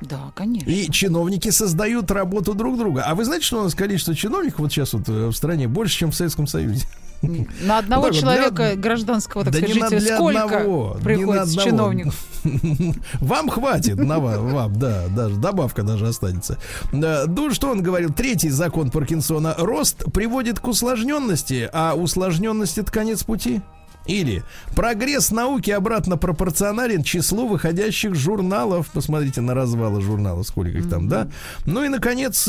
Да, 0.00 0.30
конечно. 0.34 0.70
И 0.70 0.90
чиновники 0.90 1.50
создают 1.50 2.10
работу 2.10 2.54
друг 2.54 2.78
друга. 2.78 3.02
А 3.06 3.14
вы 3.14 3.24
знаете, 3.24 3.46
что 3.46 3.60
у 3.60 3.64
нас 3.64 3.74
количество 3.74 4.14
чиновников 4.14 4.60
вот 4.60 4.72
сейчас 4.72 4.92
вот 4.92 5.08
э, 5.08 5.26
в 5.26 5.32
стране 5.32 5.66
больше, 5.66 5.98
чем 5.98 6.12
в 6.12 6.14
Советском 6.14 6.46
Союзе? 6.46 6.86
На 7.22 7.78
одного 7.78 8.04
так 8.08 8.14
человека 8.14 8.52
для- 8.72 8.76
гражданского, 8.76 9.44
так 9.44 9.52
Да 9.52 9.58
сказать, 9.58 9.74
жителя, 9.74 10.00
для 10.00 10.14
сколько 10.16 10.44
одного, 10.44 10.96
приходится 11.02 11.42
одного. 11.60 11.68
чиновников? 11.70 12.24
Вам 13.20 13.48
хватит, 13.48 13.96
на 13.96 14.18
ва- 14.20 14.38
вам, 14.38 14.78
да, 14.78 15.08
даже 15.08 15.36
добавка 15.36 15.82
даже 15.82 16.06
останется. 16.06 16.58
Да, 16.92 17.24
Ну, 17.26 17.50
что 17.52 17.70
он 17.70 17.82
говорил? 17.82 18.12
Третий 18.12 18.50
закон 18.50 18.90
Паркинсона. 18.90 19.54
Рост 19.58 20.04
приводит 20.12 20.60
к 20.60 20.68
усложненности, 20.68 21.68
а 21.72 21.94
усложненность 21.94 22.78
это 22.78 22.90
конец 22.92 23.24
пути. 23.24 23.60
Или 24.08 24.42
прогресс 24.74 25.30
науки 25.30 25.70
обратно 25.70 26.16
пропорционален 26.16 27.02
числу 27.02 27.46
выходящих 27.46 28.14
журналов. 28.14 28.88
Посмотрите 28.92 29.42
на 29.42 29.54
развалы 29.54 30.00
журналов, 30.00 30.46
сколько 30.48 30.70
их 30.78 30.88
там, 30.88 31.08
да? 31.08 31.28
Ну 31.66 31.84
и, 31.84 31.88
наконец, 31.88 32.42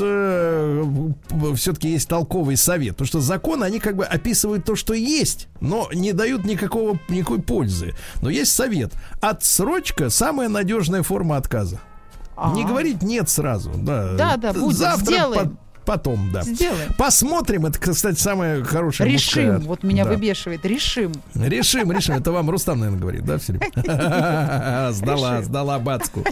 все-таки 1.55 1.89
есть 1.89 2.07
толковый 2.07 2.55
совет. 2.57 2.91
Потому 2.95 3.07
что 3.07 3.19
законы, 3.19 3.65
они 3.65 3.79
как 3.79 3.95
бы 3.97 4.05
описывают 4.05 4.63
то, 4.65 4.75
что 4.75 4.93
есть, 4.93 5.47
но 5.59 5.89
не 5.93 6.13
дают 6.13 6.45
никакого, 6.45 6.97
никакой 7.09 7.41
пользы. 7.41 7.93
Но 8.21 8.29
есть 8.29 8.51
совет. 8.53 8.93
Отсрочка– 9.21 10.09
самая 10.09 10.49
надежная 10.49 11.03
форма 11.03 11.35
отказа. 11.37 11.79
Не 12.55 12.63
говорить 12.65 13.01
нет 13.03 13.29
сразу. 13.29 13.71
Да, 13.75 14.13
Да, 14.13 14.37
да, 14.37 14.53
будет, 14.53 14.77
Завтра 14.77 15.03
сделаем. 15.13 15.49
по- 15.49 15.57
потом, 15.89 16.29
да. 16.31 16.43
Сделаем. 16.43 16.93
Посмотрим. 16.99 17.65
Это, 17.65 17.79
кстати, 17.79 18.19
самая 18.19 18.63
хорошая 18.63 19.07
Решим. 19.07 19.53
мужская- 19.53 19.67
Вот 19.67 19.81
меня 19.81 20.03
да. 20.03 20.11
выбешивает. 20.11 20.63
Решим. 20.63 21.11
Решим, 21.33 21.91
решим. 21.91 22.13
Это 22.13 22.31
вам 22.31 22.47
Рустам, 22.47 22.81
наверное, 22.81 23.01
говорит, 23.01 23.25
да, 23.25 23.39
все 23.39 23.53
время? 23.53 24.91
Сдала, 24.93 25.41
сдала 25.41 25.79
бацку. 25.79 26.23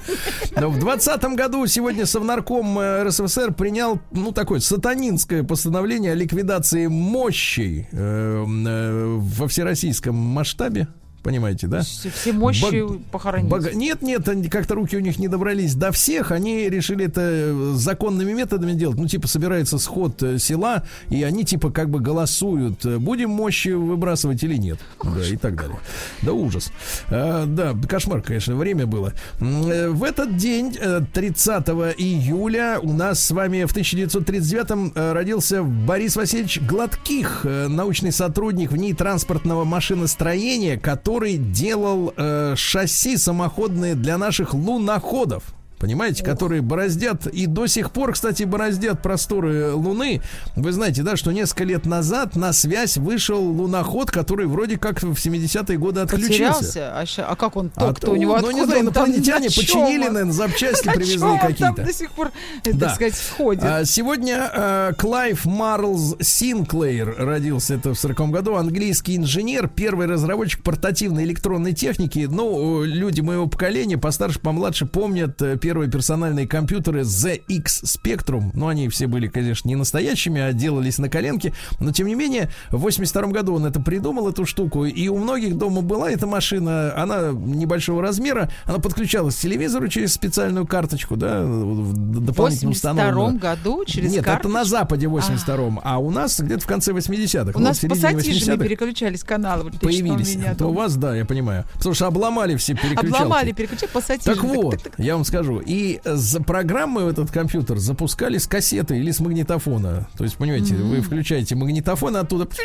Но 0.55 0.69
в 0.69 0.77
двадцатом 0.77 1.35
году 1.35 1.65
сегодня 1.65 2.05
Совнарком 2.05 2.77
э, 2.77 3.05
РСФСР 3.05 3.55
принял, 3.55 3.99
ну, 4.11 4.31
такое 4.31 4.59
сатанинское 4.59 5.41
постановление 5.41 6.11
о 6.11 6.15
ликвидации 6.15 6.85
мощей 6.85 7.87
э, 7.91 8.45
э, 8.45 9.15
во 9.17 9.47
всероссийском 9.47 10.13
масштабе. 10.13 10.87
Понимаете, 11.27 11.67
да? 11.67 11.81
Все, 11.81 12.09
все 12.09 12.31
мощи 12.31 12.61
Баг- 12.63 12.99
похоронить. 13.11 13.49
Бога- 13.49 13.73
Нет, 13.73 14.01
нет, 14.01 14.29
они 14.29 14.47
как-то 14.47 14.75
руки 14.75 14.95
у 14.95 15.01
них 15.01 15.19
не 15.19 15.27
добрались 15.27 15.75
до 15.75 15.91
всех. 15.91 16.31
Они 16.31 16.69
решили 16.69 17.03
это 17.07 17.19
э, 17.21 17.73
законными 17.75 18.31
методами 18.31 18.71
делать. 18.71 18.97
Ну, 18.97 19.07
типа, 19.07 19.27
собирается 19.27 19.77
сход 19.77 20.23
э, 20.23 20.37
села, 20.39 20.85
и 21.09 21.23
они, 21.23 21.43
типа, 21.43 21.69
как 21.69 21.89
бы 21.89 21.99
голосуют, 21.99 22.85
э, 22.85 22.97
будем 22.97 23.31
мощи 23.31 23.67
выбрасывать 23.67 24.41
или 24.41 24.55
нет. 24.55 24.79
Да, 25.03 25.21
и 25.27 25.35
так 25.35 25.57
далее. 25.57 25.77
Да, 26.21 26.31
ужас. 26.31 26.71
А, 27.09 27.45
да, 27.45 27.75
кошмар, 27.89 28.21
конечно, 28.21 28.55
время 28.55 28.87
было. 28.87 29.11
В 29.41 30.05
этот 30.05 30.37
день, 30.37 30.77
э, 30.79 31.01
30 31.13 31.93
июля, 31.97 32.79
у 32.81 32.93
нас 32.93 33.21
с 33.21 33.31
вами 33.31 33.65
в 33.65 33.71
1939 33.71 34.93
э, 34.95 35.11
родился 35.11 35.61
Борис 35.61 36.15
Васильевич 36.15 36.61
Гладких, 36.61 37.43
научный 37.43 38.13
сотрудник 38.13 38.71
в 38.71 38.77
НИИ 38.77 38.93
транспортного 38.93 39.65
машиностроения, 39.65 40.79
который 40.79 41.16
делал 41.37 42.13
э, 42.15 42.53
шасси 42.55 43.17
самоходные 43.17 43.95
для 43.95 44.17
наших 44.17 44.53
луноходов. 44.53 45.56
Понимаете, 45.79 46.23
которые 46.23 46.61
бороздят 46.61 47.27
и 47.27 47.45
до 47.45 47.67
сих 47.67 47.91
пор, 47.91 48.13
кстати, 48.13 48.43
бороздят 48.43 49.01
просторы 49.01 49.73
Луны. 49.73 50.21
Вы 50.55 50.71
знаете, 50.71 51.03
да, 51.03 51.15
что 51.15 51.31
несколько 51.31 51.65
лет 51.65 51.85
назад 51.85 52.35
на 52.35 52.51
связь 52.51 52.97
вышел 52.97 53.39
луноход, 53.39 54.09
который 54.09 54.47
вроде 54.47 54.79
как 54.79 55.01
в 55.01 55.13
70-е 55.13 55.77
годы 55.77 56.01
отключился. 56.01 56.63
Потерялся. 56.63 57.23
А, 57.27 57.31
а 57.31 57.35
как 57.35 57.55
он 57.55 57.71
А 57.75 57.87
ток-то 57.87 58.11
у 58.11 58.15
него 58.15 58.39
ну, 58.39 58.49
не 58.49 58.65
знаю, 58.65 58.91
там, 58.91 59.05
инопланетяне 59.05 59.45
на 59.45 59.51
чём 59.51 59.63
починили, 59.63 60.07
наверное, 60.07 60.33
запчасти 60.33 60.89
привезли 60.93 61.19
там 61.19 61.39
какие-то. 61.39 61.83
до 61.83 61.93
сих 61.93 62.11
пор, 62.11 62.31
э, 62.65 62.73
так 62.73 62.95
сказать, 62.95 63.15
сходит. 63.15 63.63
А, 63.63 63.85
Сегодня 63.85 64.49
э, 64.53 64.93
Клайв 64.97 65.45
Марлз 65.45 66.15
Синклейр 66.21 67.15
родился 67.17 67.75
это 67.75 67.93
в 67.93 67.99
40 67.99 68.31
году. 68.31 68.55
Английский 68.55 69.15
инженер, 69.15 69.69
первый 69.69 70.07
разработчик 70.07 70.63
портативной 70.63 71.23
электронной 71.25 71.73
техники. 71.73 72.27
Ну, 72.29 72.83
люди 72.83 73.21
моего 73.21 73.47
поколения, 73.47 73.97
постарше, 73.97 74.39
помладше, 74.39 74.85
помнят 74.85 75.41
э, 75.41 75.57
первые 75.67 75.91
персональные 75.91 76.47
компьютеры 76.47 77.01
ZX 77.01 77.65
Spectrum. 77.83 78.51
Ну, 78.53 78.69
они 78.69 78.87
все 78.87 79.05
были, 79.05 79.27
конечно, 79.27 79.67
не 79.67 79.75
настоящими, 79.75 80.39
а 80.39 80.53
делались 80.53 80.97
на 80.97 81.09
коленке. 81.09 81.51
Но, 81.81 81.91
тем 81.91 82.07
не 82.07 82.15
менее, 82.15 82.49
в 82.69 82.77
82 82.77 83.23
году 83.33 83.55
он 83.55 83.65
это 83.65 83.81
придумал, 83.81 84.29
эту 84.29 84.45
штуку. 84.45 84.85
И 84.85 85.09
у 85.09 85.17
многих 85.17 85.57
дома 85.57 85.81
была 85.81 86.09
эта 86.09 86.25
машина. 86.25 86.93
Она 86.95 87.31
небольшого 87.33 88.01
размера. 88.01 88.49
Она 88.63 88.79
подключалась 88.79 89.35
к 89.35 89.39
телевизору 89.39 89.89
через 89.89 90.13
специальную 90.13 90.65
карточку, 90.65 91.17
да, 91.17 91.43
в 91.43 91.91
В 91.91 92.25
дополнительно 92.25 92.71
82 92.71 92.71
установленную. 92.71 93.37
году 93.37 93.83
через 93.83 94.13
Нет, 94.13 94.23
карточку? 94.23 94.47
это 94.47 94.57
на 94.57 94.63
Западе 94.63 95.09
в 95.09 95.17
82-м, 95.17 95.81
а 95.83 95.97
у 95.97 96.11
нас 96.11 96.39
где-то 96.39 96.61
в 96.61 96.67
конце 96.67 96.93
80-х. 96.93 97.51
У 97.55 97.59
ну, 97.59 97.65
нас 97.65 97.83
в 97.83 97.89
пассатижами 97.89 98.53
80-х 98.53 98.63
переключались 98.63 99.23
каналы. 99.25 99.63
Вот 99.65 99.81
появились. 99.81 100.33
у 100.33 100.39
меня 100.39 100.55
То 100.55 100.63
у 100.63 100.67
дома. 100.69 100.83
вас, 100.83 100.95
да, 100.95 101.13
я 101.13 101.25
понимаю. 101.25 101.65
Потому 101.73 101.93
что 101.93 102.07
обломали 102.07 102.55
все 102.55 102.73
переключалки. 102.73 103.07
Обломали, 103.07 103.51
переключали 103.51 103.91
пассатижи. 103.91 104.33
Так 104.33 104.41
вот, 104.45 104.79
я 104.97 105.15
вам 105.15 105.25
скажу, 105.25 105.56
и 105.59 105.99
за 106.03 106.41
программы 106.41 107.05
в 107.05 107.07
этот 107.09 107.31
компьютер 107.31 107.77
запускали 107.77 108.37
с 108.37 108.47
кассеты 108.47 108.97
или 108.97 109.11
с 109.11 109.19
магнитофона. 109.19 110.07
То 110.17 110.23
есть, 110.23 110.37
понимаете, 110.37 110.75
вы 110.75 111.01
включаете 111.01 111.55
магнитофон 111.55 112.15
оттуда. 112.17 112.47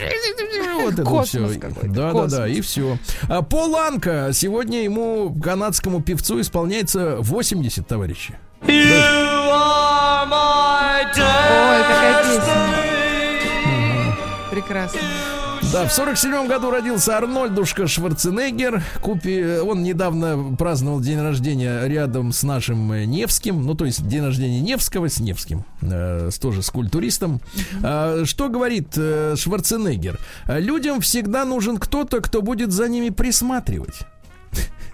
Вот 0.83 0.95
это 0.95 1.05
все. 1.25 1.39
Да, 1.85 2.13
да, 2.13 2.27
да, 2.27 2.49
и 2.49 2.61
все. 2.61 2.99
А 3.29 3.43
Пол 3.43 3.77
Анка 3.77 4.31
сегодня 4.33 4.83
ему 4.83 5.33
канадскому 5.41 6.03
певцу 6.03 6.41
исполняется 6.41 7.17
80, 7.21 7.87
товарищи. 7.87 8.37
Ой, 11.15 11.83
какая 11.83 12.25
песня. 12.25 12.55
Прекрасно. 14.51 15.01
Да, 15.73 15.87
в 15.89 15.93
сорок 15.93 16.19
седьмом 16.19 16.49
году 16.49 16.71
родился 16.71 17.17
Арнольдушка 17.17 17.87
Шварценеггер. 17.87 18.83
Купи, 19.01 19.43
он 19.57 19.83
недавно 19.83 20.55
праздновал 20.55 21.01
день 21.01 21.19
рождения 21.19 21.87
рядом 21.87 22.33
с 22.33 22.43
нашим 22.43 22.93
э, 22.93 23.07
Невским. 23.07 23.65
Ну, 23.65 23.75
то 23.75 23.87
есть 23.87 24.07
день 24.07 24.23
рождения 24.23 24.61
Невского 24.61 25.09
с 25.09 25.19
Невским. 25.19 25.65
э, 25.81 26.29
тоже 26.39 26.63
с 26.63 26.69
культуристом. 26.69 27.41
А, 27.83 28.27
что 28.27 28.51
говорит 28.51 28.89
э, 28.99 29.35
Шварценеггер? 29.39 30.19
«А 30.45 30.59
Людям 30.59 31.01
всегда 31.01 31.47
нужен 31.47 31.79
кто-то, 31.79 32.21
кто 32.21 32.43
будет 32.43 32.71
за 32.71 32.87
ними 32.89 33.09
присматривать. 33.09 34.01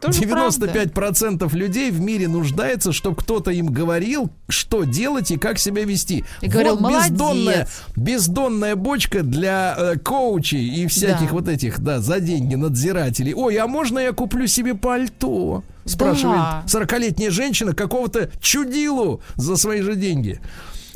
Тоже 0.00 0.22
правда. 0.22 0.66
95% 0.66 1.54
людей 1.56 1.90
в 1.90 2.00
мире 2.00 2.28
нуждается, 2.28 2.92
чтобы 2.92 3.16
кто-то 3.16 3.50
им 3.50 3.66
говорил, 3.72 4.30
что 4.48 4.84
делать 4.84 5.30
и 5.30 5.36
как 5.38 5.58
себя 5.58 5.84
вести. 5.84 6.24
И 6.40 6.48
говорил, 6.48 6.76
бездонная, 6.76 7.44
«Молодец». 7.66 7.82
бездонная 7.96 8.76
бочка 8.76 9.22
для 9.22 9.74
э, 9.76 9.96
коучей 9.98 10.64
и 10.82 10.86
всяких 10.86 11.28
Да. 11.30 11.32
вот 11.34 11.48
этих, 11.48 11.80
да, 11.80 12.00
за 12.00 12.20
деньги 12.20 12.54
надзирателей. 12.54 13.34
Ой, 13.34 13.56
а 13.56 13.66
можно 13.66 13.98
я 13.98 14.12
куплю 14.12 14.46
себе 14.46 14.74
пальто? 14.74 15.64
Спрашивает 15.84 16.38
Да. 16.38 16.62
40-летняя 16.66 17.30
женщина 17.30 17.74
какого-то 17.74 18.30
чудилу 18.40 19.20
за 19.36 19.56
свои 19.56 19.80
же 19.82 19.96
деньги. 19.96 20.40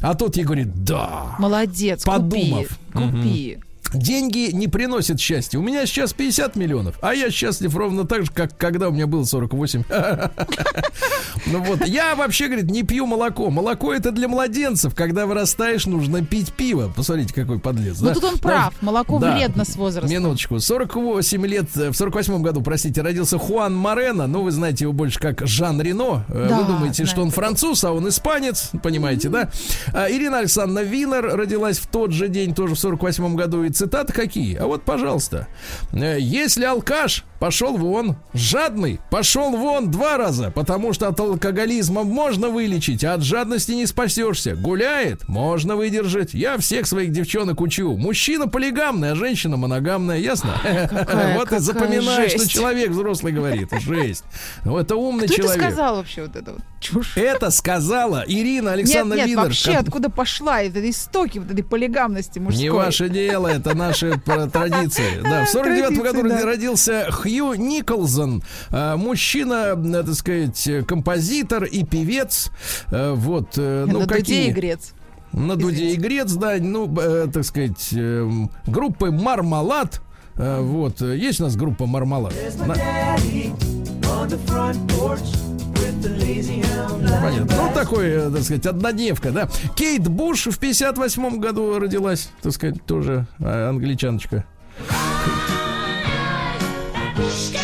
А 0.00 0.14
тот 0.14 0.36
ей 0.36 0.44
говорит, 0.44 0.84
да. 0.84 1.36
Молодец, 1.38 2.02
Подумав. 2.04 2.68
купи. 2.92 3.06
Купи. 3.06 3.58
Деньги 3.94 4.50
не 4.52 4.68
приносят 4.68 5.20
счастья. 5.20 5.58
У 5.58 5.62
меня 5.62 5.86
сейчас 5.86 6.12
50 6.12 6.56
миллионов, 6.56 6.98
а 7.02 7.14
я 7.14 7.30
счастлив 7.30 7.74
ровно 7.76 8.06
так 8.06 8.24
же, 8.24 8.30
как 8.32 8.56
когда 8.56 8.88
у 8.88 8.92
меня 8.92 9.06
было 9.06 9.24
48. 9.24 9.84
Ну 11.46 11.62
вот, 11.62 11.86
я 11.86 12.14
вообще, 12.14 12.46
говорит, 12.46 12.70
не 12.70 12.82
пью 12.82 13.06
молоко. 13.06 13.50
Молоко 13.50 13.92
это 13.92 14.10
для 14.10 14.28
младенцев. 14.28 14.94
Когда 14.94 15.26
вырастаешь, 15.26 15.86
нужно 15.86 16.24
пить 16.24 16.52
пиво. 16.52 16.92
Посмотрите, 16.94 17.34
какой 17.34 17.58
подлец. 17.58 18.00
Ну 18.00 18.14
тут 18.14 18.24
он 18.24 18.38
прав. 18.38 18.74
Молоко 18.80 19.18
вредно 19.18 19.64
с 19.64 19.76
возрастом. 19.76 20.10
Минуточку. 20.10 20.60
48 20.60 21.46
лет, 21.46 21.66
э, 21.76 21.90
в 21.90 21.96
48 21.96 22.42
году, 22.42 22.62
простите, 22.62 23.02
родился 23.02 23.38
Хуан 23.38 23.74
Морено. 23.74 24.26
Ну, 24.26 24.42
вы 24.42 24.52
знаете 24.52 24.84
его 24.84 24.92
больше 24.92 25.18
как 25.18 25.46
Жан 25.46 25.80
Рено. 25.80 26.24
Э, 26.28 26.48
вы 26.50 26.64
думаете, 26.64 27.06
что 27.06 27.22
он 27.22 27.30
француз, 27.30 27.82
а 27.84 27.92
он 27.92 28.08
испанец. 28.08 28.70
Понимаете, 28.82 29.28
да? 29.28 29.50
А, 29.92 30.10
Ирина 30.10 30.38
Александровна 30.38 30.88
Винер 30.88 31.24
родилась 31.36 31.78
в 31.78 31.86
тот 31.86 32.12
же 32.12 32.28
день, 32.28 32.54
тоже 32.54 32.74
в 32.74 32.78
48 32.78 33.34
году. 33.34 33.64
И 33.64 33.70
цитаты 33.82 34.12
какие? 34.12 34.56
А 34.56 34.66
вот, 34.66 34.84
пожалуйста. 34.84 35.48
Э, 35.92 36.16
Если 36.20 36.64
алкаш, 36.64 37.24
пошел 37.42 37.76
вон. 37.76 38.14
Жадный, 38.34 39.00
пошел 39.10 39.50
вон 39.56 39.90
два 39.90 40.16
раза. 40.16 40.52
Потому 40.52 40.92
что 40.92 41.08
от 41.08 41.18
алкоголизма 41.18 42.04
можно 42.04 42.50
вылечить, 42.50 43.02
а 43.02 43.14
от 43.14 43.22
жадности 43.24 43.72
не 43.72 43.86
спасешься. 43.86 44.54
Гуляет, 44.54 45.26
можно 45.28 45.74
выдержать. 45.74 46.34
Я 46.34 46.56
всех 46.58 46.86
своих 46.86 47.10
девчонок 47.10 47.60
учу. 47.60 47.96
Мужчина 47.96 48.46
полигамный, 48.46 49.10
а 49.10 49.14
женщина 49.16 49.56
моногамная. 49.56 50.18
Ясно? 50.18 50.54
какая- 50.62 51.34
Вот 51.34 51.42
и 51.42 51.44
какая 51.46 51.58
запоминай, 51.58 52.28
что 52.28 52.38
жесть. 52.38 52.52
человек 52.52 52.90
взрослый 52.90 53.32
говорит. 53.32 53.70
Жесть. 53.80 54.22
Ну, 54.64 54.78
это 54.78 54.94
умный 54.94 55.26
Кто 55.26 55.34
это 55.34 55.42
человек. 55.42 55.64
сказал 55.64 55.96
вообще 55.96 56.22
вот 56.22 56.36
это 56.36 56.52
вот 56.52 56.62
чушь? 56.78 57.16
Это 57.16 57.50
сказала 57.50 58.22
Ирина 58.24 58.68
Нет, 58.68 58.72
Александровна 58.74 59.14
нет, 59.14 59.26
Винер. 59.26 59.42
вообще, 59.42 59.72
Как- 59.72 59.82
откуда 59.82 60.10
пошла 60.10 60.62
это 60.62 60.88
истоки 60.88 61.38
вот 61.40 61.50
этой 61.50 61.64
полигамности 61.64 62.38
мужской? 62.38 62.62
Не 62.62 62.70
ваше 62.70 63.08
дело, 63.08 63.48
это 63.48 63.76
наши 63.76 64.12
традиции. 64.20 65.20
Да, 65.24 65.44
в 65.44 65.48
49 65.48 65.82
Традиции, 65.98 66.02
году 66.02 66.28
да. 66.28 66.46
родился 66.46 67.08
Хью 67.10 67.31
Николсон. 67.40 68.42
А, 68.70 68.96
Мужчина, 68.96 69.74
э, 69.76 70.02
так 70.04 70.14
сказать, 70.14 70.66
э, 70.66 70.82
композитор 70.82 71.64
и 71.64 71.84
певец. 71.84 72.50
Э, 72.90 73.12
Вот, 73.14 73.54
э, 73.56 73.84
ну 73.86 74.00
На 74.00 74.06
дуде 74.06 74.14
какие... 74.20 74.48
и 74.48 74.52
грец. 74.52 74.92
На 75.32 75.56
дуде 75.56 75.90
и 75.90 75.96
грец, 75.96 76.32
да, 76.32 76.56
ну, 76.60 76.92
э, 76.98 77.26
так 77.32 77.44
сказать, 77.44 77.88
эм, 77.92 78.50
группы 78.66 79.10
Мармалад. 79.10 80.02
Э, 80.36 80.60
Вот, 80.60 81.00
э, 81.02 81.16
есть 81.16 81.40
у 81.40 81.44
нас 81.44 81.56
группа 81.56 81.86
Мармалад. 81.86 82.34
На- 82.66 82.74
Понятно. 87.22 87.56
Ну, 87.56 87.70
такой, 87.74 88.08
э, 88.08 88.30
так 88.30 88.42
сказать, 88.42 88.66
однодневка, 88.66 89.30
да. 89.30 89.48
Кейт 89.76 90.08
Буш 90.08 90.46
в 90.46 90.58
58 90.58 91.38
году 91.38 91.78
родилась, 91.78 92.30
так 92.42 92.52
сказать, 92.52 92.84
тоже 92.84 93.26
э, 93.38 93.68
англичаночка. 93.68 94.44
Ну 97.14 97.61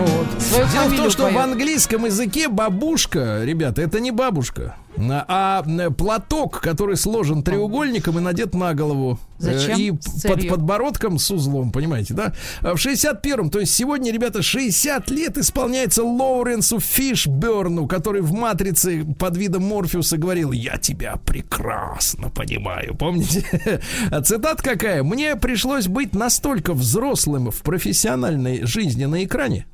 вот. 0.00 0.42
Свою 0.42 0.66
Дело 0.68 0.84
в 0.88 0.96
том, 0.96 1.10
что 1.10 1.22
в 1.24 1.32
поет. 1.32 1.40
английском 1.44 2.04
языке 2.06 2.48
бабушка, 2.48 3.40
ребята, 3.44 3.82
это 3.82 4.00
не 4.00 4.10
бабушка, 4.10 4.76
а 4.98 5.62
м, 5.66 5.94
платок, 5.94 6.60
который 6.60 6.96
сложен 6.96 7.42
треугольником 7.42 8.18
и 8.18 8.20
надет 8.20 8.54
на 8.54 8.74
голову. 8.74 9.18
Зачем? 9.38 9.76
Э, 9.76 9.80
И 9.80 9.92
С 10.00 10.22
под 10.22 10.48
подбородком 10.48 11.18
с 11.18 11.30
узлом, 11.30 11.70
понимаете, 11.72 12.12
да? 12.14 12.34
А 12.60 12.74
В 12.74 12.78
61-м, 12.78 13.50
то 13.50 13.60
есть 13.60 13.74
сегодня, 13.74 14.12
ребята, 14.12 14.42
60 14.42 15.10
лет 15.10 15.38
исполняется 15.38 16.02
Лоуренсу 16.04 16.78
Фишберну, 16.80 17.86
который 17.86 18.20
в 18.20 18.32
«Матрице» 18.32 19.04
под 19.18 19.36
видом 19.36 19.62
Морфеуса 19.64 20.18
говорил 20.18 20.52
«Я 20.52 20.76
тебя 20.76 21.16
прекрасно 21.24 22.28
понимаю». 22.30 22.94
Помните? 22.96 23.44
А 24.10 24.20
цитат 24.22 24.60
какая? 24.62 25.02
«Мне 25.02 25.36
пришлось 25.36 25.86
быть 25.86 26.14
настолько 26.14 26.74
взрослым 26.74 27.50
в 27.50 27.62
профессиональной 27.62 28.66
жизни 28.66 29.04
на 29.06 29.24
экране, 29.24 29.64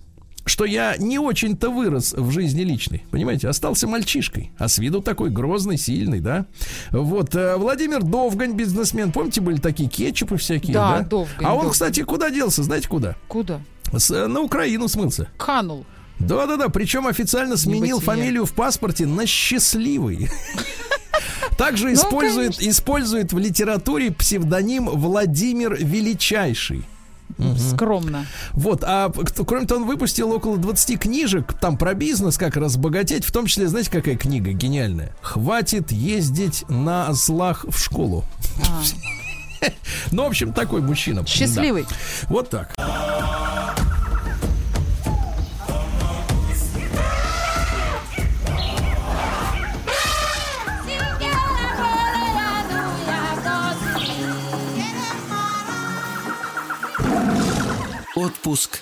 что 0.47 0.65
я 0.65 0.97
не 0.97 1.19
очень-то 1.19 1.71
вырос 1.71 2.13
в 2.15 2.31
жизни 2.31 2.63
личной. 2.63 3.05
Понимаете, 3.11 3.49
остался 3.49 3.87
мальчишкой. 3.89 4.53
А 4.59 4.69
с 4.69 4.79
виду 4.79 5.03
такой 5.03 5.29
грозный, 5.31 5.77
сильный, 5.77 6.21
да? 6.21 6.47
Вот, 6.93 7.35
э, 7.35 7.57
Владимир 7.57 8.03
Довгань, 8.03 8.53
бизнесмен. 8.55 9.11
Помните, 9.13 9.41
были 9.41 9.59
такие 9.59 9.89
кетчупы 9.89 10.37
всякие, 10.37 10.73
Да, 10.73 10.99
да? 10.99 11.05
Довгань, 11.05 11.35
А 11.45 11.49
он, 11.51 11.55
Довгань. 11.57 11.73
кстати, 11.73 12.03
куда 12.05 12.31
делся? 12.31 12.63
Знаете, 12.63 12.89
куда? 12.89 13.17
Куда? 13.29 13.61
С- 13.93 14.11
э, 14.11 14.27
на 14.29 14.41
Украину 14.41 14.89
смылся. 14.89 15.29
Канул. 15.37 15.85
Да-да-да, 16.19 16.69
причем 16.71 17.07
официально 17.07 17.57
сменил 17.57 18.01
фамилию 18.01 18.47
в 18.47 18.53
паспорте 18.55 19.05
на 19.05 19.27
счастливый. 19.27 20.31
Также 21.59 21.93
использует, 21.93 22.61
использует 22.63 23.33
в 23.33 23.39
литературе 23.39 24.13
псевдоним 24.13 24.87
Владимир 24.87 25.75
Величайший. 25.75 26.85
Скромно. 27.59 28.27
Вот, 28.53 28.83
а 28.85 29.13
кроме 29.47 29.67
того, 29.67 29.83
он 29.83 29.87
выпустил 29.87 30.33
около 30.33 30.57
20 30.57 30.99
книжек 30.99 31.53
там 31.55 31.77
про 31.77 31.95
бизнес, 31.95 32.39
как 32.39 32.57
разбогатеть, 32.57 33.25
в 33.25 33.33
том 33.33 33.47
числе, 33.47 33.69
знаете, 33.69 33.91
какая 33.91 34.17
книга 34.17 34.53
гениальная? 34.53 35.13
Хватит 35.21 35.93
ездить 35.93 36.65
на 36.69 37.13
злах 37.13 37.65
в 37.69 37.79
школу. 37.79 38.25
А, 38.69 38.83
Ну, 40.13 40.25
в 40.25 40.27
общем, 40.27 40.53
такой 40.53 40.81
мужчина. 40.81 41.27
Счастливый. 41.27 41.87
Да. 41.89 41.97
Вот 42.29 42.51
так. 42.51 42.73
Отпуск 58.27 58.81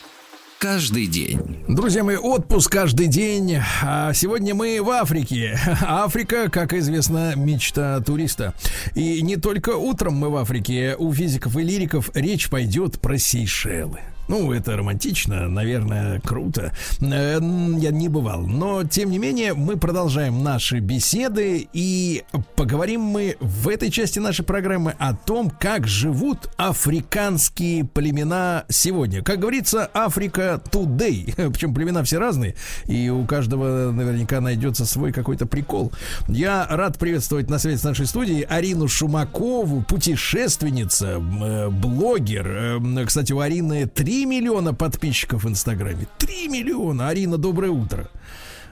каждый 0.59 1.07
день. 1.07 1.63
Друзья 1.69 2.03
мои, 2.03 2.17
отпуск 2.17 2.73
каждый 2.73 3.09
день. 3.09 3.59
А 3.83 4.15
сегодня 4.15 4.55
мы 4.55 4.81
в 4.81 4.89
Африке. 4.89 5.59
Африка, 5.83 6.49
как 6.51 6.73
известно, 6.73 7.35
мечта 7.37 8.01
туриста. 8.01 8.55
И 8.95 9.21
не 9.21 9.37
только 9.37 9.77
утром 9.77 10.15
мы 10.15 10.31
в 10.31 10.37
Африке. 10.37 10.97
У 10.99 11.13
физиков 11.13 11.59
и 11.59 11.63
лириков 11.63 12.09
речь 12.15 12.49
пойдет 12.49 12.99
про 13.03 13.19
Сейшелы. 13.19 14.01
Ну, 14.29 14.53
это 14.53 14.77
романтично, 14.77 15.49
наверное, 15.49 16.21
круто. 16.21 16.73
Э, 17.01 17.37
м, 17.39 17.77
Я 17.79 17.91
не 17.91 18.09
бывал. 18.09 18.47
Но, 18.47 18.85
тем 18.85 19.11
не 19.11 19.19
менее, 19.19 19.55
мы 19.55 19.77
продолжаем 19.77 20.43
наши 20.43 20.79
беседы 20.79 21.69
и 21.73 22.23
поговорим 22.57 23.03
мы 23.03 23.37
в 23.41 23.69
этой 23.69 23.91
части 23.91 24.19
нашей 24.19 24.45
программы 24.45 24.95
о 24.99 25.15
том, 25.15 25.51
как 25.51 25.87
живут 25.87 26.49
африканские 26.57 27.85
племена 27.85 28.65
сегодня. 28.69 29.23
Как 29.23 29.41
говорится, 29.41 29.91
Африка 29.93 30.61
today. 30.71 31.51
Причем 31.53 31.75
племена 31.75 32.03
все 32.05 32.19
разные, 32.19 32.55
и 32.87 33.09
у 33.11 33.25
каждого 33.27 33.91
наверняка 33.93 34.41
найдется 34.41 34.87
свой 34.87 35.13
какой-то 35.13 35.47
прикол. 35.47 35.93
Я 36.29 36.67
рад 36.71 36.99
приветствовать 36.99 37.51
на 37.51 37.59
связи 37.59 37.79
с 37.79 37.85
нашей 37.85 38.07
студией 38.07 38.43
Арину 38.43 38.89
Шумакову, 38.89 39.83
путешественница, 39.83 41.21
э, 41.21 41.69
блогер. 41.69 42.47
Э, 42.81 43.05
Кстати, 43.07 43.33
у 43.33 43.41
Арины 43.41 43.87
3 44.15 44.27
миллиона 44.27 44.73
подписчиков 44.75 45.45
в 45.45 45.49
Инстаграме. 45.49 46.07
3 46.19 46.49
миллиона. 46.49 47.09
Арина, 47.09 47.37
доброе 47.37 47.71
утро. 47.71 48.07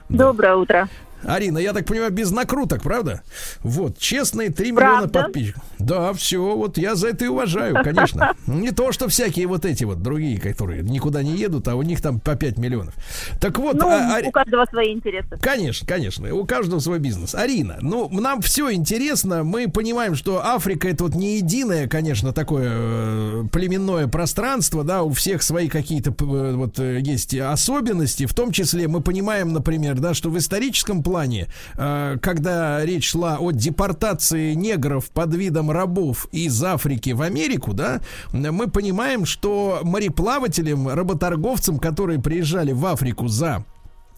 Доброе 0.09 0.55
утро. 0.55 0.87
Арина, 1.25 1.57
я 1.57 1.73
так 1.73 1.85
понимаю, 1.85 2.11
без 2.11 2.31
накруток, 2.31 2.81
правда? 2.83 3.21
Вот, 3.61 3.97
честные 3.97 4.49
3 4.49 4.71
миллиона 4.71 5.07
Правда. 5.07 5.23
подписчиков. 5.23 5.63
Да, 5.79 6.13
все, 6.13 6.55
вот 6.55 6.77
я 6.77 6.95
за 6.95 7.09
это 7.09 7.25
и 7.25 7.27
уважаю, 7.27 7.75
конечно. 7.83 8.33
Не 8.47 8.71
то, 8.71 8.91
что 8.91 9.07
всякие 9.07 9.47
вот 9.47 9.65
эти 9.65 9.83
вот 9.83 10.01
другие, 10.01 10.39
которые 10.39 10.83
никуда 10.83 11.23
не 11.23 11.35
едут, 11.35 11.67
а 11.67 11.75
у 11.75 11.81
них 11.81 12.01
там 12.01 12.19
по 12.19 12.35
5 12.35 12.57
миллионов. 12.57 12.93
Так 13.41 13.57
вот, 13.59 13.75
Ну, 13.75 13.87
а- 13.89 14.17
а- 14.17 14.27
у 14.27 14.31
каждого 14.31 14.65
свои 14.65 14.93
интересы. 14.93 15.37
Конечно, 15.41 15.87
конечно. 15.87 16.33
У 16.33 16.45
каждого 16.45 16.79
свой 16.79 16.99
бизнес. 16.99 17.35
Арина, 17.35 17.77
ну, 17.81 18.09
нам 18.09 18.41
все 18.41 18.71
интересно. 18.71 19.43
Мы 19.43 19.69
понимаем, 19.69 20.15
что 20.15 20.43
Африка 20.45 20.87
это 20.87 21.03
вот 21.05 21.15
не 21.15 21.37
единое, 21.37 21.87
конечно, 21.87 22.33
такое 22.33 22.69
э, 22.71 23.43
племенное 23.51 24.07
пространство, 24.07 24.83
да, 24.83 25.03
у 25.03 25.11
всех 25.11 25.41
свои 25.43 25.67
какие-то 25.67 26.11
э, 26.11 26.53
вот 26.55 26.79
э, 26.79 26.99
есть 27.01 27.33
особенности. 27.35 28.25
В 28.25 28.33
том 28.33 28.51
числе 28.51 28.87
мы 28.87 29.01
понимаем, 29.01 29.53
например, 29.53 29.99
да, 29.99 30.13
что 30.13 30.29
в 30.29 30.37
историческом 30.37 31.01
плане, 31.03 31.12
э, 31.77 32.17
когда 32.21 32.83
речь 32.85 33.09
шла 33.11 33.37
о 33.39 33.51
депортации 33.51 34.53
негров 34.53 35.09
под 35.11 35.33
видом 35.35 35.71
рабов 35.71 36.27
из 36.31 36.61
Африки 36.63 37.11
в 37.11 37.21
Америку, 37.21 37.73
да, 37.73 38.01
мы 38.31 38.69
понимаем, 38.69 39.25
что 39.25 39.79
мореплавателям, 39.83 40.87
работорговцам, 40.89 41.79
которые 41.79 42.19
приезжали 42.19 42.71
в 42.71 42.85
Африку 42.85 43.27
за 43.27 43.63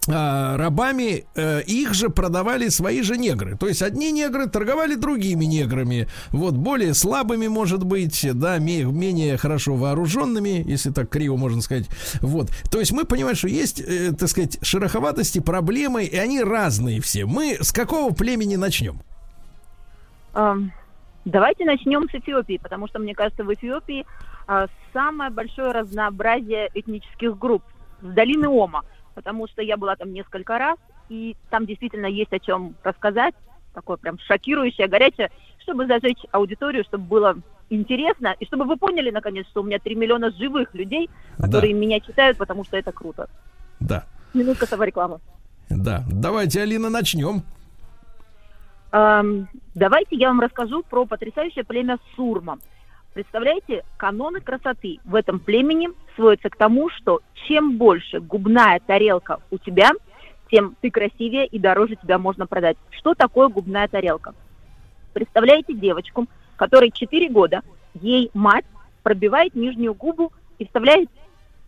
рабами 0.07 1.25
э, 1.35 1.61
их 1.63 1.93
же 1.93 2.09
продавали 2.09 2.69
свои 2.69 3.01
же 3.01 3.17
негры. 3.17 3.57
То 3.57 3.67
есть 3.67 3.81
одни 3.81 4.11
негры 4.11 4.47
торговали 4.47 4.95
другими 4.95 5.45
неграми. 5.45 6.07
Вот 6.29 6.55
более 6.55 6.93
слабыми, 6.93 7.47
может 7.47 7.83
быть, 7.83 8.27
да, 8.33 8.57
ме- 8.59 8.83
менее 8.83 9.37
хорошо 9.37 9.75
вооруженными, 9.75 10.63
если 10.65 10.91
так 10.91 11.09
криво 11.09 11.37
можно 11.37 11.61
сказать. 11.61 11.87
Вот. 12.21 12.51
То 12.71 12.79
есть 12.79 12.91
мы 12.91 13.05
понимаем, 13.05 13.35
что 13.35 13.47
есть, 13.47 13.81
э, 13.81 14.11
так 14.13 14.29
сказать, 14.29 14.59
шероховатости, 14.61 15.39
проблемы, 15.39 16.03
и 16.03 16.17
они 16.17 16.41
разные 16.41 17.01
все. 17.01 17.25
Мы 17.25 17.57
с 17.59 17.71
какого 17.71 18.13
племени 18.13 18.55
начнем? 18.55 18.99
Давайте 21.25 21.65
начнем 21.65 22.07
с 22.09 22.13
Эфиопии, 22.13 22.59
потому 22.61 22.87
что, 22.87 22.99
мне 22.99 23.15
кажется, 23.15 23.43
в 23.43 23.51
Эфиопии 23.51 24.05
а, 24.47 24.67
самое 24.93 25.31
большое 25.31 25.71
разнообразие 25.71 26.69
этнических 26.73 27.37
групп 27.37 27.63
с 28.01 28.05
долины 28.05 28.47
Ома, 28.47 28.83
потому 29.15 29.47
что 29.47 29.61
я 29.63 29.77
была 29.77 29.95
там 29.95 30.13
несколько 30.13 30.59
раз, 30.59 30.77
и 31.09 31.35
там 31.49 31.65
действительно 31.65 32.05
есть 32.05 32.33
о 32.33 32.39
чем 32.39 32.75
рассказать, 32.83 33.33
такое 33.73 33.97
прям 33.97 34.19
шокирующее, 34.19 34.87
горячее, 34.87 35.31
чтобы 35.59 35.87
зажечь 35.87 36.19
аудиторию, 36.31 36.83
чтобы 36.83 37.05
было 37.05 37.35
интересно, 37.69 38.35
и 38.39 38.45
чтобы 38.45 38.65
вы 38.65 38.77
поняли, 38.77 39.09
наконец, 39.09 39.47
что 39.47 39.61
у 39.61 39.63
меня 39.63 39.79
3 39.79 39.95
миллиона 39.95 40.29
живых 40.31 40.73
людей, 40.75 41.09
Да. 41.39 41.47
которые 41.47 41.73
меня 41.73 41.99
читают, 41.99 42.37
потому 42.37 42.63
что 42.63 42.77
это 42.77 42.91
круто. 42.91 43.27
Да, 43.79 44.05
Минутка 44.33 44.67
саморекламы. 44.67 45.19
да. 45.69 46.03
Давайте, 46.11 46.61
Алина, 46.61 46.89
начнем. 46.89 47.41
Эм, 48.91 49.47
давайте 49.73 50.15
я 50.15 50.27
вам 50.27 50.39
расскажу 50.41 50.83
про 50.83 51.05
потрясающее 51.05 51.63
племя 51.63 51.97
Сурма. 52.15 52.59
Представляете, 53.13 53.83
каноны 53.97 54.41
красоты 54.41 54.99
в 55.05 55.15
этом 55.15 55.39
племени 55.39 55.89
сводятся 56.15 56.49
к 56.49 56.55
тому, 56.55 56.89
что 56.89 57.21
чем 57.47 57.77
больше 57.77 58.19
губная 58.19 58.79
тарелка 58.85 59.39
у 59.51 59.57
тебя, 59.57 59.91
тем 60.49 60.75
ты 60.81 60.91
красивее 60.91 61.45
и 61.47 61.59
дороже 61.59 61.95
тебя 61.95 62.17
можно 62.17 62.47
продать. 62.47 62.77
Что 62.91 63.13
такое 63.13 63.47
губная 63.47 63.87
тарелка? 63.87 64.33
Представляете 65.13 65.73
девочку, 65.73 66.27
которой 66.55 66.91
4 66.91 67.29
года, 67.29 67.61
ей 67.93 68.29
мать 68.33 68.65
пробивает 69.03 69.55
нижнюю 69.55 69.93
губу 69.93 70.31
и 70.59 70.65
вставляет 70.65 71.09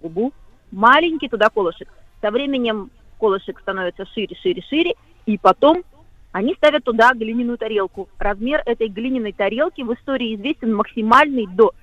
губу 0.01 0.33
маленький 0.71 1.29
туда 1.29 1.49
колышек. 1.49 1.87
Со 2.21 2.31
временем 2.31 2.89
колышек 3.19 3.59
становится 3.59 4.05
шире, 4.05 4.35
шире, 4.41 4.61
шире, 4.61 4.93
и 5.25 5.37
потом 5.37 5.83
они 6.31 6.53
ставят 6.55 6.83
туда 6.83 7.13
глиняную 7.13 7.57
тарелку. 7.57 8.09
Размер 8.17 8.61
этой 8.65 8.89
глиняной 8.89 9.33
тарелки 9.33 9.81
в 9.81 9.93
истории 9.93 10.35
известен 10.35 10.73
максимальный 10.73 11.47
до 11.47 11.73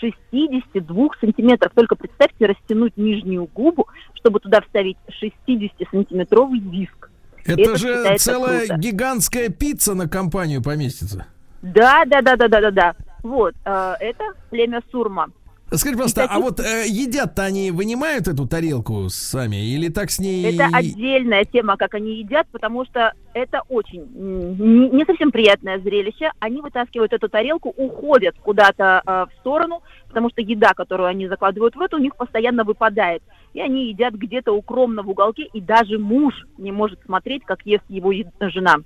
62 0.00 1.08
сантиметров. 1.20 1.72
Только 1.74 1.96
представьте 1.96 2.46
растянуть 2.46 2.96
нижнюю 2.96 3.48
губу, 3.54 3.86
чтобы 4.14 4.40
туда 4.40 4.60
вставить 4.62 4.96
60-сантиметровый 5.22 6.58
диск. 6.58 7.10
Это, 7.44 7.60
Это 7.60 7.76
же 7.76 8.16
целая 8.18 8.66
круто. 8.66 8.76
гигантская 8.78 9.48
пицца 9.50 9.94
на 9.94 10.08
компанию 10.08 10.62
поместится. 10.62 11.26
Да, 11.62 12.04
да, 12.06 12.22
да, 12.22 12.36
да, 12.36 12.48
да, 12.48 12.60
да, 12.60 12.70
да. 12.70 12.94
Вот, 13.22 13.54
э, 13.64 13.94
это 14.00 14.24
племя 14.50 14.82
Сурма. 14.90 15.28
Скажи, 15.76 15.94
пожалуйста, 15.96 16.22
И 16.22 16.26
таких- 16.26 16.36
а 16.36 16.40
вот 16.40 16.60
э, 16.60 16.84
едят-то 16.86 17.42
они 17.44 17.70
вынимают 17.70 18.28
эту 18.28 18.46
тарелку 18.46 19.08
сами 19.08 19.56
или 19.56 19.88
так 19.88 20.10
с 20.10 20.18
ней... 20.18 20.54
Это 20.54 20.68
отдельная 20.72 21.44
тема, 21.44 21.76
как 21.76 21.94
они 21.94 22.18
едят, 22.18 22.46
потому 22.52 22.84
что 22.84 23.12
это 23.32 23.62
очень 23.68 24.06
не 24.14 25.04
совсем 25.04 25.30
приятное 25.32 25.78
зрелище. 25.80 26.30
Они 26.38 26.60
вытаскивают 26.60 27.12
эту 27.12 27.28
тарелку, 27.28 27.72
уходят 27.76 28.36
куда-то 28.42 29.02
э, 29.04 29.10
в 29.30 29.40
сторону, 29.40 29.82
потому 30.08 30.30
что 30.30 30.40
еда, 30.40 30.74
которую 30.74 31.08
они 31.08 31.28
закладывают 31.28 31.74
в 31.76 31.80
эту, 31.80 31.96
у 31.96 32.00
них 32.00 32.16
постоянно 32.16 32.64
выпадает. 32.64 33.22
И 33.52 33.60
они 33.60 33.88
едят 33.88 34.14
где-то 34.14 34.52
укромно 34.52 35.02
в 35.02 35.10
уголке, 35.10 35.48
и 35.52 35.60
даже 35.60 35.98
муж 35.98 36.34
не 36.58 36.72
может 36.72 37.00
смотреть, 37.04 37.44
как 37.44 37.64
ест 37.66 37.84
его 37.88 38.12
жена. 38.40 38.76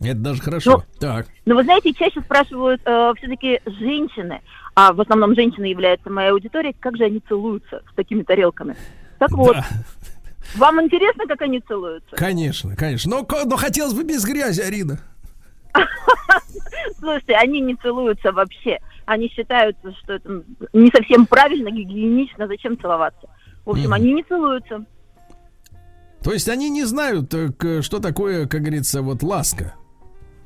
Это 0.00 0.16
даже 0.16 0.42
хорошо. 0.42 0.78
Ну, 0.78 0.82
так. 0.98 1.26
Но 1.46 1.54
вы 1.54 1.62
знаете, 1.64 1.92
чаще 1.94 2.20
спрашивают 2.20 2.80
все-таки 2.82 3.60
женщины, 3.66 4.40
а 4.74 4.92
в 4.92 5.00
основном 5.00 5.34
женщины 5.34 5.66
являются 5.66 6.10
моей 6.10 6.30
аудиторией, 6.30 6.74
как 6.78 6.96
же 6.96 7.04
они 7.04 7.20
целуются 7.28 7.82
с 7.90 7.94
такими 7.94 8.22
тарелками. 8.22 8.76
Так 9.18 9.30
вот, 9.32 9.54
Да, 9.54 9.64
вам 10.56 10.82
интересно, 10.82 11.26
как 11.26 11.40
они 11.42 11.60
целуются? 11.60 12.16
конечно, 12.16 12.74
конечно. 12.76 13.10
Но, 13.18 13.24
ко- 13.24 13.44
но 13.46 13.56
хотелось 13.56 13.94
бы 13.94 14.02
без 14.04 14.24
грязи, 14.24 14.60
Арина. 14.60 14.98
Слушайте, 16.98 17.34
они 17.34 17.60
не 17.60 17.74
целуются 17.76 18.32
вообще. 18.32 18.78
Они 19.06 19.28
считают, 19.28 19.76
что 20.02 20.14
это 20.14 20.42
не 20.72 20.90
совсем 20.90 21.26
правильно, 21.26 21.70
гигиенично, 21.70 22.46
зачем 22.46 22.78
целоваться. 22.78 23.28
В 23.64 23.70
общем, 23.70 23.92
они 23.92 24.12
не 24.12 24.22
целуются. 24.22 24.84
То 26.22 26.32
есть 26.32 26.48
они 26.48 26.70
не 26.70 26.84
знают, 26.84 27.32
э, 27.34 27.82
что 27.82 27.98
такое, 28.00 28.46
как 28.46 28.62
говорится, 28.62 29.02
вот 29.02 29.22
ласка. 29.22 29.74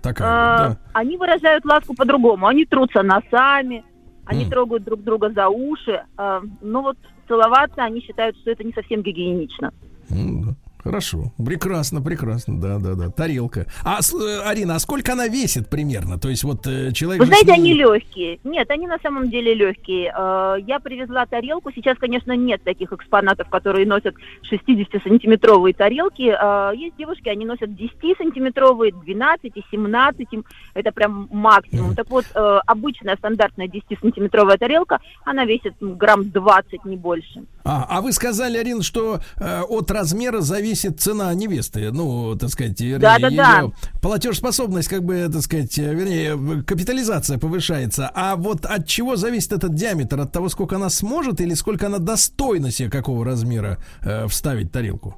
Такая 0.02 0.28
А, 0.28 0.68
да. 0.70 0.78
Они 0.92 1.16
выражают 1.16 1.64
ласку 1.64 1.94
по-другому. 1.94 2.46
Они 2.46 2.64
трутся 2.64 3.02
носами, 3.02 3.84
они 4.24 4.42
Мгм. 4.42 4.50
трогают 4.50 4.84
друг 4.84 5.02
друга 5.02 5.30
за 5.30 5.48
уши. 5.48 6.02
а, 6.16 6.42
но 6.60 6.82
вот 6.82 6.96
целоваться 7.26 7.82
они 7.82 8.00
считают, 8.00 8.36
что 8.38 8.50
это 8.50 8.64
не 8.64 8.72
совсем 8.72 9.02
гигиенично. 9.02 9.72
М, 10.10 10.42
да. 10.44 10.54
Хорошо, 10.82 11.32
прекрасно, 11.44 12.00
прекрасно, 12.00 12.60
да, 12.60 12.78
да, 12.78 12.94
да, 12.94 13.10
тарелка. 13.10 13.66
А, 13.84 13.98
э, 13.98 14.40
Арина, 14.44 14.76
а 14.76 14.78
сколько 14.78 15.12
она 15.12 15.26
весит 15.26 15.68
примерно? 15.68 16.18
То 16.18 16.28
есть 16.28 16.44
вот 16.44 16.66
э, 16.66 16.92
человек... 16.92 17.20
Вы 17.20 17.26
знаете, 17.26 17.52
они 17.52 17.74
легкие. 17.74 18.38
Нет, 18.44 18.70
они 18.70 18.86
на 18.86 18.98
самом 19.02 19.28
деле 19.28 19.54
легкие. 19.54 20.12
Э, 20.16 20.56
Я 20.66 20.78
привезла 20.78 21.26
тарелку. 21.26 21.72
Сейчас, 21.72 21.98
конечно, 21.98 22.32
нет 22.36 22.62
таких 22.62 22.92
экспонатов, 22.92 23.48
которые 23.48 23.86
носят 23.86 24.14
60-сантиметровые 24.50 25.74
тарелки. 25.74 26.32
Э, 26.32 26.76
Есть 26.76 26.96
девушки, 26.96 27.28
они 27.28 27.44
носят 27.44 27.70
10-сантиметровые, 27.70 28.92
12 29.04 29.52
и 29.56 29.64
17. 29.70 30.28
Это 30.74 30.92
прям 30.92 31.28
максимум. 31.32 31.94
Так 31.96 32.08
вот, 32.08 32.24
э, 32.34 32.60
обычная 32.66 33.16
стандартная 33.16 33.66
10-сантиметровая 33.66 34.58
тарелка, 34.58 35.00
она 35.24 35.44
весит 35.44 35.74
грамм 35.80 36.30
20, 36.30 36.84
не 36.84 36.96
больше. 36.96 37.42
А, 37.64 37.86
а 37.90 38.00
вы 38.00 38.12
сказали, 38.12 38.56
Арина, 38.56 38.82
что 38.82 39.20
э, 39.36 39.60
от 39.62 39.90
размера 39.90 40.40
зависит 40.40 40.77
цена 40.86 41.32
невесты. 41.34 41.90
Ну, 41.92 42.36
так 42.36 42.50
сказать, 42.50 42.80
вернее, 42.80 42.98
Да-да-да. 42.98 43.58
её 43.58 43.72
платежеспособность, 44.00 44.88
как 44.88 45.02
бы, 45.04 45.28
так 45.32 45.42
сказать, 45.42 45.78
э, 45.78 45.94
вернее, 45.94 46.62
капитализация 46.64 47.38
повышается. 47.38 48.10
А 48.14 48.36
вот 48.36 48.64
от 48.64 48.86
чего 48.86 49.16
зависит 49.16 49.52
этот 49.52 49.74
диаметр? 49.74 50.20
От 50.20 50.32
того, 50.32 50.48
сколько 50.48 50.76
она 50.76 50.88
сможет 50.90 51.40
или 51.40 51.54
сколько 51.54 51.86
она 51.86 51.98
достойна 51.98 52.70
себе 52.70 52.90
какого 52.90 53.24
размера 53.24 53.78
э, 54.02 54.26
вставить 54.28 54.72
тарелку? 54.72 55.16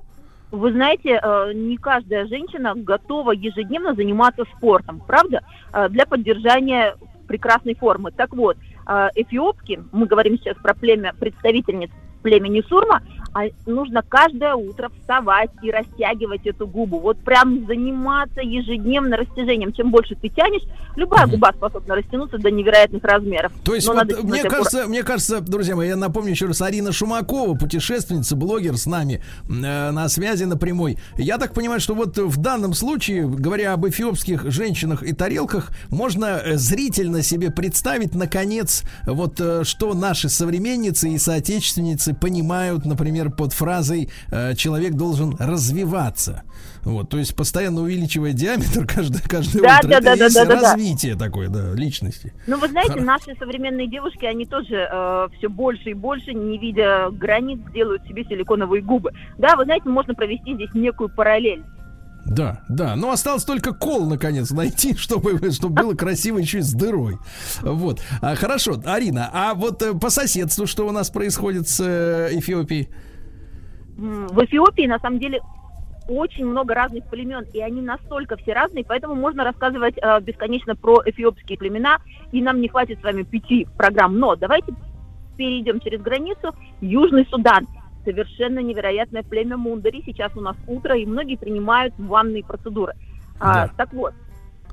Вы 0.51 0.73
знаете, 0.73 1.21
э, 1.23 1.53
не 1.55 1.77
каждая 1.77 2.27
женщина 2.27 2.75
готова 2.75 3.33
ежедневно 3.33 3.95
заниматься 3.95 4.45
спортом, 4.57 5.01
правда? 5.07 5.43
Э, 5.73 5.89
Для 5.89 6.07
поддержания 6.07 6.97
прекрасной 7.29 7.75
формы. 7.77 8.11
Так 8.11 8.35
вот, 8.35 8.57
эфиопки, 9.15 9.81
мы 9.93 10.07
говорим 10.07 10.37
сейчас 10.37 10.57
про 10.57 10.75
племя 10.75 11.13
представительниц 11.13 11.91
племени 12.23 12.63
Сурма, 12.69 13.03
а 13.33 13.45
нужно 13.67 14.03
каждое 14.07 14.55
утро 14.55 14.91
вставать 15.01 15.51
и 15.63 15.71
растягивать 15.71 16.47
эту 16.47 16.67
губу. 16.67 16.99
Вот 16.99 17.19
прям 17.19 17.67
заниматься 17.67 18.41
ежедневно 18.41 19.17
растяжением. 19.17 19.73
Чем 19.73 19.91
больше 19.91 20.15
ты 20.17 20.29
тянешь, 20.29 20.63
любая 20.97 21.27
Мгм. 21.27 21.33
губа 21.37 21.53
способна 21.57 21.95
растянуться 21.95 22.39
до 22.39 22.51
невероятных 22.51 23.03
размеров. 23.05 23.53
То 23.65 23.75
есть, 23.75 23.87
Но 23.87 23.95
вот, 23.95 24.09
надо 24.09 24.23
мне 24.23 24.43
кажется, 24.43 24.87
мне 24.87 25.03
кажется, 25.03 25.41
друзья 25.41 25.77
мои, 25.77 25.89
я 25.89 25.97
напомню 25.97 26.31
еще 26.31 26.47
раз, 26.47 26.61
Арина 26.63 26.93
Шумакова, 26.93 27.57
путешественница, 27.57 28.37
блогер 28.37 28.77
с 28.77 28.87
нами 28.87 29.23
э, 29.49 29.91
на 29.91 30.09
связи 30.09 30.45
на 30.45 30.57
прямой. 30.57 30.99
Я 31.17 31.39
так 31.39 31.53
понимаю, 31.55 31.81
что 31.81 31.95
вот 31.95 32.19
в 32.19 32.37
данном 32.39 32.75
случае, 32.75 33.29
говоря 33.29 33.73
об 33.73 33.87
эфиопских 33.87 34.51
женщинах 34.51 35.03
и 35.03 35.13
тарелках, 35.13 35.71
можно 35.91 36.41
э, 36.45 36.57
зрительно 36.57 37.23
себе 37.23 37.51
представить, 37.51 38.15
наконец, 38.15 38.83
вот 39.07 39.41
э, 39.41 39.65
что 39.65 39.95
наши 39.95 40.29
современницы 40.29 41.11
и 41.11 41.19
соотечественницы 41.19 42.15
понимают, 42.15 42.85
например, 42.87 43.20
под 43.29 43.53
фразой 43.53 44.09
э, 44.31 44.55
«человек 44.55 44.95
должен 44.95 45.37
развиваться». 45.39 46.43
Вот, 46.83 47.11
то 47.11 47.19
есть 47.19 47.37
постоянно 47.37 47.83
увеличивая 47.83 48.33
диаметр 48.33 48.87
каждое, 48.95 49.21
каждое 49.21 49.61
Да, 49.63 49.79
утро. 49.81 49.89
да, 49.89 49.97
Это 49.99 50.05
да, 50.05 50.17
да, 50.17 50.29
да, 50.31 50.45
да, 50.47 50.57
да. 50.61 50.73
развитие 50.73 51.15
такое, 51.17 51.49
да, 51.51 51.75
личности. 51.75 52.33
Ну, 52.47 52.59
вы 52.59 52.69
знаете, 52.69 52.95
Хоро- 52.95 53.03
наши 53.05 53.35
современные 53.39 53.87
девушки, 53.87 54.25
они 54.25 54.47
тоже 54.47 54.89
все 55.37 55.49
больше 55.51 55.91
и 55.91 55.95
больше, 55.95 56.33
не 56.33 56.57
видя 56.59 57.11
границ, 57.11 57.61
делают 57.75 58.07
себе 58.07 58.25
силиконовые 58.25 58.81
губы. 58.81 59.11
Да, 59.37 59.57
вы 59.57 59.65
знаете, 59.65 59.91
можно 59.91 60.15
провести 60.15 60.55
здесь 60.55 60.71
некую 60.73 61.11
параллель. 61.11 61.63
Да, 62.27 62.61
да. 62.69 62.97
Но 62.97 63.11
осталось 63.11 63.45
только 63.45 63.73
кол, 63.73 64.07
наконец, 64.07 64.51
найти, 64.51 64.95
чтобы, 64.97 65.51
чтобы 65.53 65.83
было 65.83 65.95
красиво 65.95 66.39
еще 66.39 66.59
и 66.59 66.63
с 66.63 66.73
дырой. 66.73 67.19
Вот. 67.63 68.01
А, 68.21 68.35
хорошо, 68.37 68.81
Арина, 68.85 69.29
а 69.33 69.55
вот 69.55 69.83
э, 69.83 69.95
по 69.95 70.11
соседству 70.11 70.67
что 70.67 70.87
у 70.87 70.93
нас 70.93 71.11
происходит 71.11 71.69
с 71.69 71.81
э, 71.81 72.29
Эфиопией? 72.39 72.89
В 74.01 74.45
Эфиопии, 74.45 74.87
на 74.87 74.99
самом 74.99 75.19
деле, 75.19 75.41
очень 76.09 76.47
много 76.47 76.75
разных 76.75 77.05
племен, 77.09 77.45
и 77.53 77.61
они 77.61 77.83
настолько 77.83 78.37
все 78.39 78.55
разные, 78.55 78.85
поэтому 78.85 79.15
можно 79.15 79.45
рассказывать 79.45 79.95
э, 80.01 80.21
бесконечно 80.23 80.75
про 80.75 81.03
эфиопские 81.05 81.59
племена, 81.59 81.99
и 82.33 82.41
нам 82.41 82.61
не 82.61 82.69
хватит 82.69 82.99
с 83.01 83.03
вами 83.03 83.23
пяти 83.23 83.69
программ. 83.77 84.19
Но 84.19 84.37
давайте 84.37 84.73
перейдем 85.37 85.81
через 85.81 86.01
границу. 86.01 86.55
Южный 86.81 87.27
Судан. 87.31 87.67
Совершенно 88.05 88.61
невероятное 88.61 89.23
племя 89.23 89.59
Мундари. 89.59 90.03
Сейчас 90.07 90.35
у 90.35 90.41
нас 90.41 90.57
утро, 90.67 90.97
и 90.97 91.05
многие 91.05 91.37
принимают 91.37 91.93
ванные 91.99 92.43
процедуры. 92.43 92.95
А, 93.39 93.67
Да. 93.67 93.71
так 93.77 93.93
вот, 93.93 94.15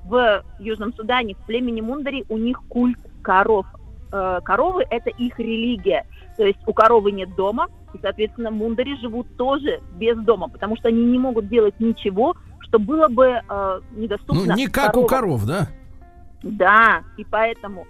в 0.05 0.43
Южном 0.59 0.93
Судане, 0.93 1.35
в 1.35 1.45
племени 1.45 1.81
Мундари, 1.81 2.23
у 2.29 2.37
них 2.37 2.61
культ 2.69 2.99
коров. 3.21 3.65
Э, 4.11 4.39
коровы– 4.43 4.85
это 4.89 5.09
их 5.09 5.37
религия. 5.37 6.05
То 6.37 6.45
есть 6.45 6.59
у 6.65 6.73
коровы 6.73 7.11
нет 7.11 7.35
дома, 7.35 7.67
и, 7.97 8.01
соответственно, 8.01 8.51
мундари 8.51 8.95
живут 8.97 9.27
тоже 9.37 9.79
без 9.95 10.17
дома, 10.17 10.47
потому 10.47 10.77
что 10.77 10.87
они 10.89 11.03
не 11.03 11.19
могут 11.19 11.47
делать 11.49 11.75
ничего, 11.79 12.35
что 12.61 12.79
было 12.79 13.07
бы 13.07 13.41
э, 13.47 13.81
недоступно 13.95 14.43
Ну, 14.45 14.55
не 14.55 14.67
как 14.67 14.95
у 14.97 15.05
коровам. 15.05 15.39
коров, 15.39 15.45
да? 15.45 15.67
Да, 16.43 17.03
и 17.17 17.23
поэтому 17.25 17.87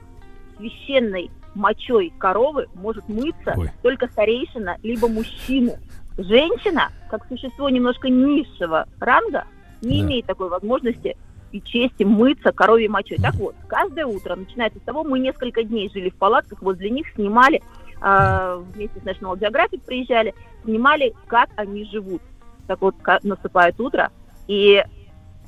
священной 0.58 1.30
мочой 1.56 2.14
коровы 2.18 2.68
может 2.76 3.08
мыться 3.10 3.54
Ой. 3.58 3.72
только 3.82 4.08
старейшина, 4.08 4.78
либо 4.84 5.08
мужчина. 5.08 5.74
Женщина, 6.18 6.90
как 7.10 7.28
существо 7.28 7.70
немножко 7.70 8.10
низшего 8.10 8.88
ранга, 9.00 9.46
не 9.82 10.02
Да. 10.02 10.08
имеет 10.08 10.26
такой 10.26 10.50
возможности 10.50 11.16
и 11.52 11.62
чести 11.62 12.04
мыться 12.04 12.52
коровьей 12.52 12.88
мочой. 12.90 13.18
Так 13.18 13.36
вот, 13.36 13.56
каждое 13.68 14.06
утро, 14.06 14.36
начинается 14.36 14.80
с 14.80 14.84
того, 14.84 15.04
мы 15.04 15.20
несколько 15.20 15.64
дней 15.64 15.90
жили 15.94 16.10
в 16.10 16.16
палатках, 16.16 16.62
возле 16.62 16.90
них 16.90 17.08
снимали, 17.16 17.62
вместе 18.00 19.00
с 19.00 19.04
National 19.04 19.38
Geographic 19.38 19.82
приезжали, 19.86 20.36
снимали, 20.64 21.14
как 21.28 21.50
они 21.56 21.86
живут. 21.86 22.22
Так 22.68 22.82
вот, 22.82 22.96
наступает 23.24 23.80
утро, 23.80 24.12
и 24.48 24.84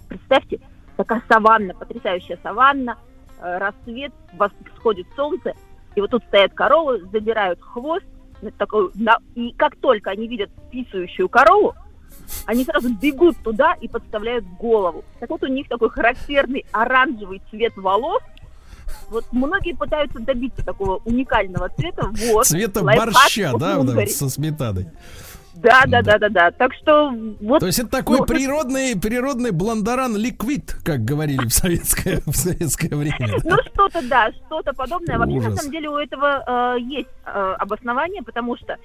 представьте, 0.08 0.60
такая 0.98 1.22
саванна, 1.30 1.74
потрясающая 1.74 2.40
саванна, 2.42 2.98
э, 3.42 3.58
рассвет, 3.58 4.14
восходит 4.34 5.08
солнце, 5.16 5.54
и 5.96 6.02
вот 6.02 6.12
тут 6.12 6.24
стоят 6.26 6.54
коровы, 6.54 7.06
забирают 7.12 7.62
хвост, 7.62 8.06
такой, 8.58 8.92
и 9.36 9.52
как 9.54 9.76
только 9.78 10.12
они 10.12 10.28
видят 10.28 10.50
писающую 10.72 11.28
корову, 11.28 11.76
они 12.46 12.64
сразу 12.64 12.90
бегут 12.94 13.38
туда 13.44 13.74
и 13.74 13.88
подставляют 13.88 14.46
голову. 14.58 15.04
Так 15.20 15.30
вот 15.30 15.44
у 15.44 15.48
них 15.48 15.68
такой 15.68 15.90
характерный 15.90 16.66
оранжевый 16.72 17.42
цвет 17.50 17.76
волос. 17.76 18.22
Вот 19.10 19.26
многие 19.32 19.76
пытаются 19.76 20.20
добиться 20.20 20.64
такого 20.64 21.02
уникального 21.06 21.70
цвета. 21.70 22.10
Вот. 22.32 22.46
Цвета 22.46 22.82
борща, 22.82 23.54
да, 23.58 23.80
вот 23.80 24.10
со 24.10 24.30
сметаной. 24.30 24.88
Да, 25.62 25.84
Да. 25.88 26.02
да, 26.02 26.18
да, 26.18 26.30
да. 26.30 26.52
Так 26.52 26.74
что 26.74 27.12
вот 27.42 27.60
То 27.60 27.68
есть 27.68 27.80
это 27.80 27.90
такой 27.90 28.20
Ну, 28.20 28.26
природный, 28.26 28.98
природный 28.98 29.52
блондаран 29.52 30.16
ликвид, 30.16 30.76
как 30.86 31.04
говорили 31.04 31.46
в 31.46 31.52
советское, 31.52 32.22
в 32.26 32.36
советское 32.36 32.96
время. 32.96 33.40
Ну, 33.44 33.58
что-то, 33.74 34.08
да, 34.08 34.32
что-то 34.46 34.74
подобное. 34.74 35.18
Вообще, 35.18 35.42
на 35.42 35.56
самом 35.56 35.72
деле, 35.72 35.90
у 35.90 35.98
этого 35.98 36.76
э, 36.78 36.82
есть 36.82 37.10
э, 37.26 37.56
обоснование, 37.60 38.24
потому 38.24 38.56
что, 38.58 38.74
э, 38.74 38.78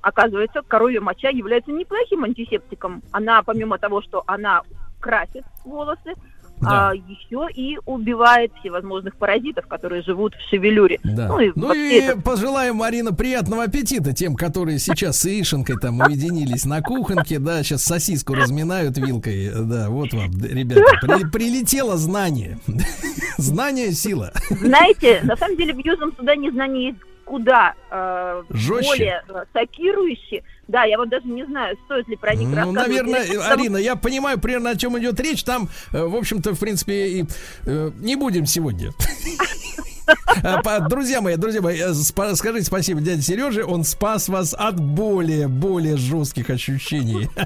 оказывается, 0.00 0.62
коровья 0.66 1.00
моча 1.00 1.28
является 1.28 1.72
неплохим 1.72 2.24
антисептиком. 2.24 3.02
Она, 3.10 3.42
помимо 3.42 3.78
того, 3.78 4.00
что 4.00 4.22
она 4.26 4.62
красит 5.00 5.44
волосы, 5.64 6.14
Да. 6.60 6.90
а, 6.90 6.94
еще 6.94 7.48
и 7.54 7.78
убивает 7.86 8.52
всевозможных 8.60 9.16
паразитов, 9.16 9.66
которые 9.66 10.02
живут 10.02 10.34
в 10.34 10.48
шевелюре. 10.50 10.98
Да. 11.04 11.28
Ну 11.28 11.40
и 11.40 11.52
Ну 11.54 11.72
и 11.72 11.94
это- 12.00 12.20
пожелаем, 12.20 12.76
Марина, 12.76 13.12
приятного 13.12 13.64
аппетита 13.64 14.12
тем, 14.12 14.34
которые 14.34 14.78
сейчас 14.78 15.20
с 15.20 15.26
Ишенкой 15.26 15.76
там 15.80 16.00
уединились 16.00 16.64
на 16.64 16.80
кухонке, 16.82 17.38
да, 17.38 17.62
сейчас 17.62 17.82
сосиску 17.84 18.34
разминают 18.34 18.96
вилкой. 18.98 19.50
Да, 19.54 19.88
вот 19.90 20.12
вам, 20.12 20.30
ребята, 20.42 20.82
при- 21.00 21.30
прилетело 21.30 21.96
знание. 21.96 22.58
Знание 23.38 23.92
сила. 23.92 24.32
Знаете, 24.50 25.20
на 25.22 25.36
самом 25.36 25.56
деле 25.56 25.72
в 25.74 25.78
Южном 25.78 26.12
Судане 26.16 26.50
знания 26.50 26.88
есть 26.88 26.98
куда 27.24 27.74
э, 27.90 28.42
Жестче. 28.50 28.88
более 28.88 29.22
шокирующие. 29.54 30.42
Да, 30.68 30.84
я 30.84 30.98
вот 30.98 31.08
даже 31.08 31.26
не 31.26 31.44
знаю, 31.46 31.76
стоит 31.86 32.06
ли 32.08 32.16
про 32.16 32.34
них 32.34 32.48
Ну, 32.48 32.56
рассказывать. 32.56 32.88
наверное, 32.88 33.24
или 33.24 33.36
Арина, 33.36 33.76
я 33.78 33.96
понимаю 33.96 34.38
примерно, 34.38 34.70
о 34.70 34.76
чем 34.76 34.98
идет 34.98 35.18
речь. 35.18 35.42
Там, 35.42 35.68
э, 35.92 36.04
в 36.04 36.14
общем-то, 36.14 36.54
в 36.54 36.58
принципе, 36.60 37.08
и 37.08 37.24
э, 37.64 37.90
не 37.98 38.16
будем 38.16 38.44
сегодня. 38.44 38.92
А, 40.42 40.80
Друзья 40.88 41.20
мои, 41.20 41.36
друзья 41.36 41.60
мои, 41.60 41.78
э, 41.80 41.92
скажите 41.94 42.64
спасибо 42.64 43.00
дяде 43.00 43.22
Сереже, 43.22 43.64
он 43.64 43.84
спас 43.84 44.28
вас 44.28 44.54
от 44.56 44.78
более, 44.80 45.48
более 45.48 45.96
жестких 45.96 46.50
ощущений. 46.50 47.28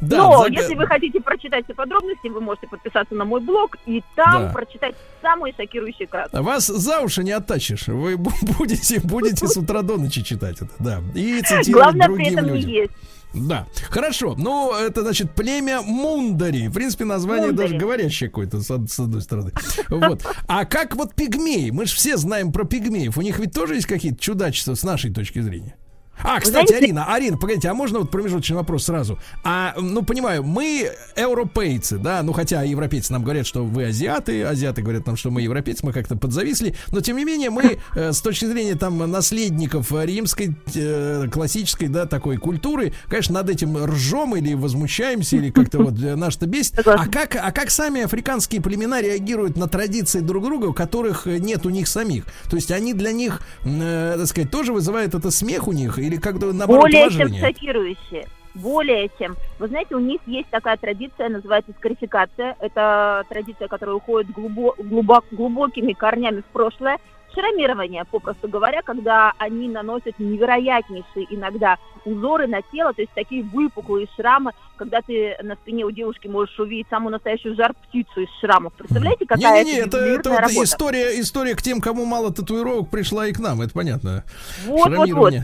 Да, 0.00 0.16
Но 0.16 0.44
заг- 0.46 0.52
если 0.52 0.74
вы 0.74 0.86
хотите 0.86 1.20
прочитать 1.20 1.64
все 1.66 1.74
подробности, 1.74 2.28
вы 2.28 2.40
можете 2.40 2.66
подписаться 2.66 3.14
на 3.14 3.24
мой 3.24 3.40
блог 3.40 3.76
и 3.86 4.02
там 4.16 4.46
Да. 4.46 4.52
прочитать 4.52 4.94
самые 5.22 5.54
шокирующие 5.54 6.08
краски. 6.08 6.34
Вас 6.36 6.66
за 6.66 7.00
уши 7.00 7.22
не 7.22 7.32
оттащишь. 7.32 7.86
Вы 7.88 8.14
бу- 8.14 8.32
будете, 8.58 9.00
будете 9.00 9.46
с 9.46 9.56
утра 9.56 9.82
до 9.82 9.96
ночи 9.96 10.22
читать 10.24 10.56
это, 10.56 10.70
да. 10.78 11.02
И 11.14 11.40
цитировать 11.42 11.68
Главное 11.68 12.06
при 12.08 12.14
другим 12.14 12.32
этом 12.38 12.44
не 12.46 12.60
людям. 12.62 12.70
есть. 12.70 12.92
Да, 13.36 13.66
хорошо. 13.90 14.34
Ну, 14.38 14.74
это 14.74 15.02
значит 15.02 15.32
племя 15.34 15.82
Мундари. 15.82 16.68
В 16.68 16.72
принципе, 16.72 17.04
название 17.04 17.48
Мундари. 17.48 17.68
даже 17.68 17.78
говорящее 17.78 18.28
какое-то, 18.30 18.60
с, 18.60 18.66
с 18.66 18.98
одной 18.98 19.22
стороны. 19.22 19.52
Вот. 19.88 20.24
А 20.48 20.64
как 20.64 20.96
вот 20.96 21.14
пигмеи? 21.14 21.70
Мы 21.70 21.86
же 21.86 21.94
все 21.94 22.16
знаем 22.16 22.52
про 22.52 22.64
пигмеев. 22.64 23.16
У 23.18 23.22
них 23.22 23.38
ведь 23.38 23.52
тоже 23.52 23.74
есть 23.74 23.86
какие-то 23.86 24.18
чудачества 24.18 24.74
с 24.74 24.82
нашей 24.82 25.12
точки 25.12 25.40
зрения. 25.40 25.76
А, 26.22 26.40
кстати, 26.40 26.68
знаете- 26.68 26.76
Арина, 26.86 27.12
Арина, 27.12 27.36
погодите, 27.36 27.68
а 27.68 27.74
можно 27.74 27.98
вот 28.00 28.10
промежуточный 28.10 28.56
вопрос 28.56 28.84
сразу? 28.84 29.18
А, 29.44 29.74
ну, 29.76 30.02
понимаю, 30.02 30.42
мы 30.42 30.90
европейцы, 31.16 31.98
да, 31.98 32.22
ну, 32.22 32.32
хотя 32.32 32.62
европейцы 32.62 33.12
нам 33.12 33.22
говорят, 33.22 33.46
что 33.46 33.64
вы 33.64 33.86
азиаты, 33.86 34.42
азиаты 34.44 34.82
говорят 34.82 35.06
нам, 35.06 35.16
что 35.16 35.30
мы 35.30 35.42
европейцы, 35.42 35.84
мы 35.84 35.92
как-то 35.92 36.16
подзависли, 36.16 36.74
но, 36.90 37.00
тем 37.00 37.16
не 37.16 37.24
менее, 37.24 37.50
мы 37.50 37.78
э, 37.94 38.12
с 38.12 38.20
точки 38.20 38.46
зрения, 38.46 38.74
там, 38.74 38.98
наследников 39.10 39.92
римской, 39.92 40.56
э, 40.74 41.28
классической, 41.30 41.88
да, 41.88 42.06
такой 42.06 42.38
культуры, 42.38 42.92
конечно, 43.08 43.34
над 43.34 43.50
этим 43.50 43.76
ржем 43.84 44.36
или 44.36 44.54
возмущаемся, 44.54 45.36
или 45.36 45.50
как-то 45.50 45.78
вот 45.78 46.00
э, 46.02 46.16
наш-то 46.16 46.46
бесит. 46.46 46.78
А 46.86 47.06
как, 47.06 47.36
а 47.36 47.52
как 47.52 47.70
сами 47.70 48.02
африканские 48.02 48.60
племена 48.62 49.00
реагируют 49.00 49.56
на 49.56 49.68
традиции 49.68 50.20
друг 50.20 50.44
друга, 50.44 50.72
которых 50.72 51.26
нет 51.26 51.66
у 51.66 51.70
них 51.70 51.88
самих? 51.88 52.24
То 52.48 52.56
есть 52.56 52.70
они 52.70 52.94
для 52.94 53.12
них, 53.12 53.42
э, 53.64 54.14
так 54.18 54.26
сказать, 54.26 54.50
тоже 54.50 54.72
вызывает 54.72 55.14
это 55.14 55.30
смех 55.30 55.68
у 55.68 55.72
них 55.72 55.98
или 56.06 56.16
как-то 56.16 56.52
наоборот 56.52 56.82
Более 56.82 57.10
чем 57.10 57.34
шокирующие. 57.34 58.26
Более 58.54 59.10
чем. 59.18 59.36
Вы 59.58 59.68
знаете, 59.68 59.94
у 59.96 60.00
них 60.00 60.20
есть 60.26 60.48
такая 60.48 60.78
традиция, 60.78 61.28
называется 61.28 61.72
скарификация. 61.78 62.56
Это 62.60 63.24
традиция, 63.28 63.68
которая 63.68 63.96
уходит 63.96 64.30
глубо- 64.30 64.74
глубок- 64.78 65.26
глубокими 65.30 65.92
корнями 65.92 66.40
в 66.40 66.46
прошлое. 66.46 66.98
Шрамирование, 67.34 68.04
попросту 68.10 68.48
говоря, 68.48 68.80
когда 68.80 69.34
они 69.36 69.68
наносят 69.68 70.18
невероятнейшие 70.18 71.26
иногда 71.28 71.76
узоры 72.06 72.46
на 72.46 72.62
тело, 72.72 72.94
то 72.94 73.02
есть 73.02 73.12
такие 73.14 73.42
выпуклые 73.42 74.06
шрамы, 74.16 74.52
когда 74.76 75.02
ты 75.02 75.36
на 75.42 75.54
спине 75.56 75.84
у 75.84 75.90
девушки 75.90 76.28
можешь 76.28 76.58
увидеть 76.58 76.86
самую 76.88 77.12
настоящую 77.12 77.56
жар-птицу 77.56 78.22
из 78.22 78.28
шрамов. 78.40 78.72
Представляете, 78.74 79.26
какая 79.26 79.64
Не-не-не, 79.64 79.80
это, 79.80 79.88
это 79.88 79.98
ювелирная 79.98 80.32
вот 80.32 80.40
работа? 80.40 80.64
история, 80.64 81.20
история 81.20 81.54
к 81.56 81.60
тем, 81.60 81.82
кому 81.82 82.06
мало 82.06 82.32
татуировок, 82.32 82.88
пришла 82.88 83.26
и 83.26 83.32
к 83.34 83.38
нам, 83.38 83.60
это 83.60 83.72
понятно. 83.74 84.24
Вот, 84.64 84.88
вот, 84.96 85.10
вот. 85.10 85.34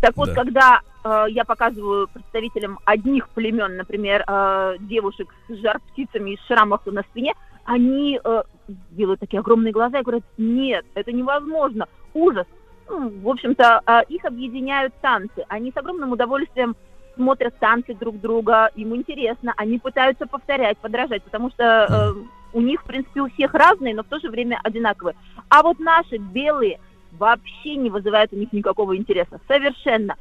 Так 0.00 0.16
вот, 0.16 0.28
Да. 0.28 0.34
когда 0.34 0.80
э, 1.04 1.24
я 1.30 1.44
показываю 1.44 2.08
представителям 2.08 2.78
одних 2.84 3.28
племен, 3.30 3.76
например, 3.76 4.24
э, 4.26 4.76
девушек 4.80 5.34
с 5.48 5.54
жар-птицами 5.56 6.32
и 6.32 6.36
с 6.36 6.46
шрамах 6.46 6.86
на 6.86 7.02
спине, 7.02 7.34
они 7.64 8.20
э, 8.22 8.42
делают 8.90 9.20
такие 9.20 9.40
огромные 9.40 9.72
глаза 9.72 9.98
и 9.98 10.02
говорят, 10.02 10.24
нет, 10.36 10.84
это 10.94 11.12
невозможно, 11.12 11.86
ужас. 12.14 12.46
Ну, 12.88 13.10
в 13.22 13.28
общем-то, 13.28 13.82
э, 13.84 14.00
их 14.08 14.24
объединяют 14.24 14.94
танцы. 15.00 15.44
Они 15.48 15.72
с 15.72 15.76
огромным 15.76 16.12
удовольствием 16.12 16.76
смотрят 17.16 17.58
танцы 17.58 17.94
друг 17.94 18.20
друга, 18.20 18.70
им 18.76 18.94
интересно, 18.94 19.52
они 19.56 19.78
пытаются 19.78 20.26
повторять, 20.26 20.78
подражать, 20.78 21.22
потому 21.24 21.50
что 21.50 21.64
э, 21.64 22.22
у 22.52 22.60
них, 22.60 22.80
в 22.80 22.84
принципе, 22.84 23.20
у 23.20 23.28
всех 23.28 23.52
разные, 23.54 23.94
но 23.94 24.04
в 24.04 24.06
то 24.06 24.20
же 24.20 24.30
время 24.30 24.60
одинаковые. 24.62 25.16
А 25.50 25.62
вот 25.62 25.80
наши 25.80 26.16
белые 26.16 26.78
вообще 27.12 27.76
не 27.76 27.90
вызывают 27.90 28.32
у 28.32 28.36
них 28.36 28.52
никакого 28.52 28.96
интереса. 28.96 29.40
Совершенно. 29.46 30.16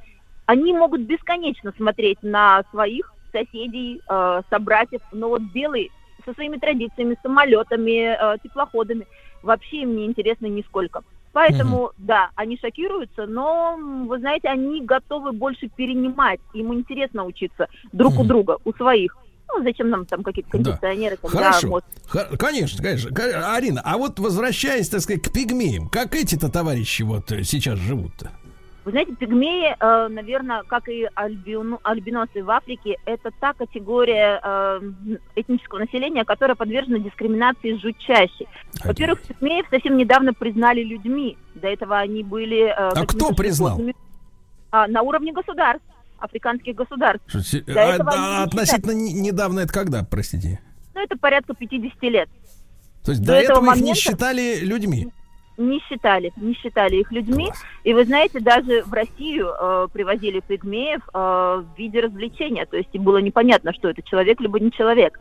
Они 0.46 0.74
могут 0.74 1.02
бесконечно 1.02 1.74
смотреть 1.78 2.20
на 2.22 2.64
своих 2.72 3.14
соседей, 3.32 4.02
э, 4.10 4.42
собратьев, 4.50 5.02
но 5.12 5.30
вот 5.30 5.42
белые 5.42 5.90
со 6.26 6.34
своими 6.34 6.58
традициями, 6.58 7.18
самолетами, 7.22 8.16
э, 8.18 8.38
теплоходами, 8.44 9.06
вообще 9.42 9.82
им 9.82 9.96
не 9.96 10.06
интересно 10.06 10.48
нисколько. 10.48 11.02
Поэтому, 11.34 11.92
да, 11.98 12.32
они 12.36 12.58
шокируются, 12.58 13.28
но, 13.28 13.78
вы 14.08 14.18
знаете, 14.20 14.48
они 14.48 14.82
готовы 14.82 15.34
больше 15.34 15.70
перенимать. 15.76 16.40
Им 16.54 16.74
интересно 16.74 17.26
учиться 17.26 17.68
друг 17.92 18.14
у 18.14 18.20
Мгм. 18.20 18.28
друга, 18.28 18.58
у 18.64 18.74
своих. 18.74 19.16
Ну, 19.50 19.64
зачем 19.64 19.90
нам 19.90 20.06
там 20.06 20.24
какие-то 20.24 20.50
Да. 20.52 20.58
кондиционеры, 20.58 21.18
когда 21.18 21.38
Хорошо. 21.38 21.68
вот 21.70 21.86
Х- 22.08 22.36
конечно, 22.38 22.84
конечно. 22.84 23.10
Арина, 23.56 23.82
а 23.84 23.98
вот 23.98 24.20
возвращаясь, 24.20 24.90
так 24.90 25.02
сказать, 25.02 25.22
к 25.24 25.32
пигмеям, 25.32 25.88
как 25.90 26.16
эти-то 26.16 26.50
товарищи 26.52 27.04
вот 27.04 27.32
э, 27.32 27.44
сейчас 27.44 27.80
живут-то? 27.80 28.32
Вы 28.84 28.92
знаете, 28.92 29.16
пигмеи, 29.16 29.76
э, 29.78 30.08
наверное, 30.08 30.64
как 30.64 30.88
и 30.88 31.08
альбину- 31.16 31.80
альбиносы 31.84 32.42
в 32.44 32.50
Африке, 32.50 32.98
это 33.06 33.32
та 33.40 33.54
категория 33.54 34.40
э, 34.44 34.82
этнического 35.36 35.80
населения, 35.80 36.24
которая 36.24 36.56
подвержена 36.56 37.00
дискриминации 37.00 37.78
жутчайшей. 37.78 38.48
Во-первых, 38.86 39.22
пигмеев 39.24 39.66
совсем 39.70 39.98
недавно 39.98 40.34
признали 40.34 40.84
людьми. 40.84 41.38
До 41.56 41.68
этого 41.68 41.98
они 41.98 42.24
были... 42.24 42.68
э, 42.68 42.72
А 42.74 43.06
кто 43.06 43.34
признал? 43.34 43.82
А, 44.72 44.88
на 44.88 45.02
уровне 45.02 45.32
государств, 45.34 45.86
африканских 46.20 46.76
государств. 46.76 47.24
Что, 47.28 47.42
се- 47.42 47.64
а- 47.68 47.72
этого 47.96 48.12
а 48.14 48.44
относительно 48.44 48.92
не- 48.92 49.14
недавно 49.14 49.62
это 49.62 49.74
когда, 49.74 50.04
простите? 50.04 50.60
Ну, 50.96 51.02
это 51.04 51.18
порядка 51.18 51.54
50 51.54 52.10
лет. 52.10 52.30
То 53.04 53.12
есть 53.12 53.22
До 53.24 53.34
до, 53.34 53.34
этого 53.40 53.58
этого 53.60 53.66
их 53.72 53.76
не 53.76 53.82
момента- 53.82 54.00
считали 54.02 54.60
людьми? 54.62 55.08
Не 55.58 55.80
считали, 55.90 56.32
не 56.36 56.54
считали 56.54 56.98
их 56.98 57.12
людьми. 57.12 57.50
И 57.84 57.92
вы 57.94 58.06
знаете, 58.06 58.40
даже 58.40 58.84
в 58.84 58.94
Россию 58.94 59.48
э, 59.60 59.88
привозили 59.92 60.40
пигмеев 60.40 61.02
э, 61.12 61.18
в 61.18 61.66
виде 61.78 62.00
развлечения. 62.00 62.66
То 62.68 62.78
есть 62.78 62.90
и 62.94 63.00
было 63.00 63.18
непонятно, 63.18 63.74
что 63.74 63.90
это 63.90 64.04
человек 64.04 64.40
либо 64.40 64.60
не 64.60 64.72
человек. 64.72 65.20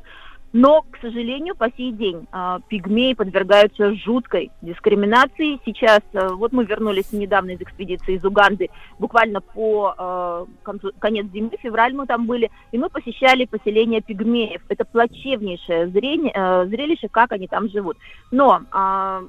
Но, 0.59 0.87
к 0.91 0.97
сожалению, 1.03 1.55
по 1.55 1.71
сей 1.77 1.93
день 1.93 2.27
э, 2.33 2.59
пигмеи 2.69 3.13
подвергаются 3.13 3.95
жуткой 3.95 4.51
дискриминации. 4.63 5.61
Сейчас, 5.67 6.01
э, 6.15 6.29
вот 6.29 6.53
мы 6.53 6.65
вернулись 6.65 7.13
недавно 7.13 7.51
из 7.51 7.61
экспедиции 7.61 8.15
из 8.15 8.25
Уганды, 8.25 8.71
буквально 8.99 9.43
по 9.43 9.95
э, 9.99 10.47
концу- 10.65 10.95
конец 10.99 11.27
зимы, 11.31 11.51
февраль 11.63 11.93
мы 11.93 12.07
там 12.07 12.25
были, 12.25 12.51
и 12.73 12.79
мы 12.79 12.89
посещали 12.89 13.45
поселение 13.45 14.01
пигмеев. 14.01 14.63
Это 14.71 14.87
плачевнейшее 14.87 15.89
зрение, 15.89 16.33
э, 16.35 16.65
зрелище, 16.69 17.09
как 17.11 17.33
они 17.33 17.49
там 17.49 17.69
живут. 17.69 17.99
Но 18.31 18.63
а, 18.73 19.25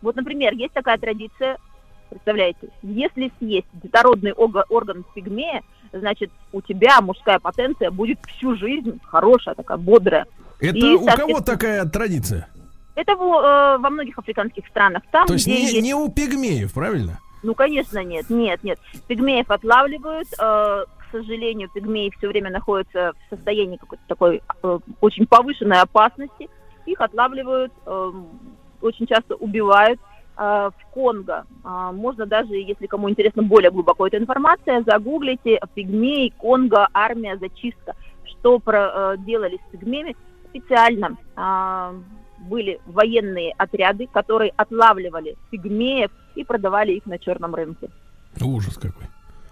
вот, 0.00 0.14
например, 0.14 0.52
есть 0.54 0.74
такая 0.74 0.96
традиция, 0.96 1.58
представляете, 2.08 2.68
если 2.82 3.32
съесть 3.40 3.66
детородный 3.72 4.32
орган 4.32 5.04
пигмея, 5.12 5.64
значит, 5.92 6.30
у 6.52 6.60
тебя 6.60 7.00
мужская 7.00 7.40
потенция 7.40 7.90
будет 7.90 8.20
всю 8.28 8.54
жизнь 8.54 9.00
хорошая, 9.02 9.56
такая 9.56 9.78
бодрая. 9.78 10.26
Это 10.60 10.78
И, 10.78 10.94
у 10.94 11.06
кого 11.06 11.40
такая 11.40 11.84
традиция? 11.86 12.48
Это 12.94 13.14
во, 13.14 13.40
э, 13.40 13.78
во 13.78 13.90
многих 13.90 14.18
африканских 14.18 14.66
странах. 14.66 15.02
Там, 15.12 15.26
То 15.26 15.34
есть 15.34 15.46
не, 15.46 15.62
есть... 15.62 15.80
не 15.80 15.94
у 15.94 16.08
пигмеев, 16.10 16.72
правильно? 16.72 17.18
Ну, 17.42 17.54
конечно, 17.54 18.02
нет, 18.02 18.28
нет, 18.28 18.64
нет. 18.64 18.78
Пигмеев 19.06 19.50
отлавливают. 19.50 20.28
э, 20.38 20.84
к 21.08 21.12
сожалению, 21.12 21.70
пигмеи 21.72 22.12
все 22.18 22.28
время 22.28 22.50
находятся 22.50 23.12
в 23.12 23.34
состоянии 23.34 23.76
какой-то 23.78 24.02
такой 24.06 24.42
э, 24.62 24.78
очень 25.00 25.26
повышенной 25.26 25.80
опасности. 25.80 26.48
Их 26.86 27.00
отлавливают, 27.00 27.72
э, 27.86 28.12
очень 28.82 29.06
часто 29.06 29.34
убивают. 29.36 30.00
Э, 30.36 30.70
в 30.76 30.86
Конго 30.92 31.46
э, 31.64 31.90
можно 31.92 32.26
даже, 32.26 32.54
если 32.54 32.86
кому 32.86 33.08
интересна 33.08 33.42
более 33.42 33.70
глубоко 33.70 34.06
эта 34.06 34.18
информация, 34.18 34.82
загуглите 34.86 35.60
пигмеи, 35.74 36.32
Конго, 36.36 36.88
армия, 36.92 37.38
зачистка. 37.38 37.94
Что 38.24 38.58
про, 38.58 39.14
э, 39.14 39.16
делали 39.18 39.56
с 39.56 39.70
пигмеями 39.72 40.14
специально. 40.50 41.16
э, 41.36 42.00
были 42.40 42.78
военные 42.86 43.52
отряды, 43.58 44.06
которые 44.06 44.52
отлавливали 44.56 45.36
пигмеев 45.50 46.10
и 46.36 46.44
продавали 46.44 46.92
их 46.92 47.04
на 47.06 47.18
черном 47.18 47.52
рынке. 47.54 47.88
Ужас 48.40 48.74
какой. 48.74 49.08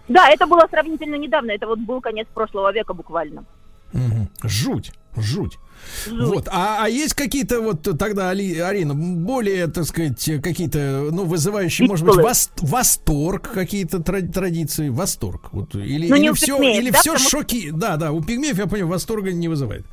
Да, 0.07 0.29
это 0.29 0.47
было 0.47 0.65
сравнительно 0.69 1.15
недавно, 1.15 1.51
это 1.51 1.67
вот 1.67 1.79
был 1.79 1.99
конец 1.99 2.27
прошлого 2.33 2.71
века 2.71 2.93
буквально. 2.93 3.43
Мгм. 3.91 4.29
Жуть, 4.43 4.91
жуть. 5.17 5.57
Жуть. 6.05 6.29
Вот. 6.29 6.47
А, 6.49 6.79
а 6.85 6.89
есть 6.89 7.13
какие-то 7.13 7.61
вот 7.61 7.81
тогда, 7.99 8.29
Али, 8.29 8.57
Арина, 8.57 8.95
более, 8.95 9.67
так 9.67 9.83
сказать, 9.83 10.23
какие-то, 10.41 11.09
ну, 11.11 11.25
вызывающие, 11.25 11.87
может 11.87 12.05
быть, 12.05 12.15
вос- 12.15 12.49
восторг, 12.61 13.51
какие-то 13.53 13.99
тра- 14.01 14.21
традиции, 14.21 14.89
восторг. 14.89 15.49
Вот, 15.51 15.75
или 15.75 16.07
Ну, 16.09 16.15
или 16.15 16.31
все, 16.33 16.55
пигмеев, 16.57 16.81
или 16.81 16.89
да, 16.91 16.99
все 16.99 17.11
потому- 17.13 17.29
шоки. 17.29 17.69
Да, 17.71 17.97
да, 17.97 18.11
у 18.11 18.21
пигмеев, 18.23 18.57
я 18.57 18.65
понимаю, 18.65 18.87
восторга 18.87 19.31
не 19.33 19.47
вызывает. 19.49 19.85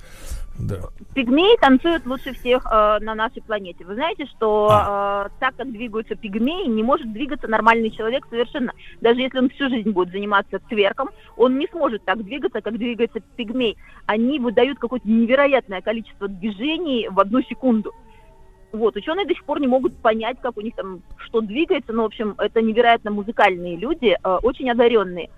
Да. 0.58 0.76
Пигмеи 1.14 1.56
танцуют 1.60 2.06
лучше 2.06 2.32
всех 2.34 2.64
э, 2.66 2.98
на 3.00 3.14
нашей 3.14 3.42
планете. 3.42 3.84
Вы 3.84 3.94
знаете, 3.94 4.26
что 4.26 4.68
А. 4.70 5.26
э, 5.26 5.30
так 5.40 5.56
как 5.56 5.70
двигаются 5.72 6.14
пигмеи, 6.14 6.66
не 6.66 6.82
может 6.82 7.12
двигаться 7.12 7.48
нормальный 7.48 7.90
человек 7.90 8.26
совершенно. 8.30 8.72
Даже 9.00 9.20
если 9.20 9.38
он 9.38 9.50
всю 9.50 9.68
жизнь 9.68 9.90
будет 9.90 10.12
заниматься 10.12 10.60
цверком, 10.68 11.10
он 11.36 11.58
не 11.58 11.66
сможет 11.68 12.04
так 12.04 12.22
двигаться, 12.22 12.60
как 12.60 12.78
двигается 12.78 13.20
пигмей. 13.36 13.76
Они 14.06 14.38
выдают 14.38 14.78
какое-то 14.78 15.08
невероятное 15.08 15.80
количество 15.80 16.28
движений 16.28 17.08
в 17.10 17.18
одну 17.18 17.42
секунду. 17.42 17.92
Вот, 18.72 18.96
ученые 18.96 19.26
до 19.26 19.34
сих 19.34 19.44
пор 19.44 19.60
не 19.60 19.68
могут 19.68 19.96
понять, 19.96 20.38
как 20.40 20.56
у 20.56 20.60
них 20.60 20.74
там 20.74 21.00
что 21.18 21.40
двигается, 21.40 21.92
но, 21.92 22.02
в 22.02 22.06
общем, 22.06 22.34
это 22.38 22.60
невероятно 22.60 23.10
музыкальные 23.10 23.76
люди, 23.76 24.16
э, 24.20 24.38
очень 24.42 24.70
одаренные. 24.70 25.30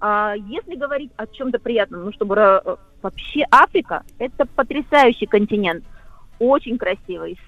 А 0.00 0.34
если 0.34 0.76
говорить 0.76 1.10
о 1.16 1.26
чем-то 1.26 1.58
приятном, 1.58 2.04
ну, 2.04 2.12
чтобы 2.12 2.36
э, 2.36 2.76
вообще 3.02 3.44
Африка– 3.50 4.04
это 4.18 4.46
потрясающий 4.46 5.26
континент, 5.26 5.84
очень 6.38 6.78
красивый, 6.78 7.38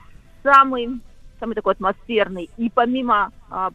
самый, 0.43 1.01
самый 1.39 1.55
такой 1.55 1.75
атмосферный. 1.75 2.51
И 2.57 2.71
помимо 2.71 3.31
а, 3.49 3.71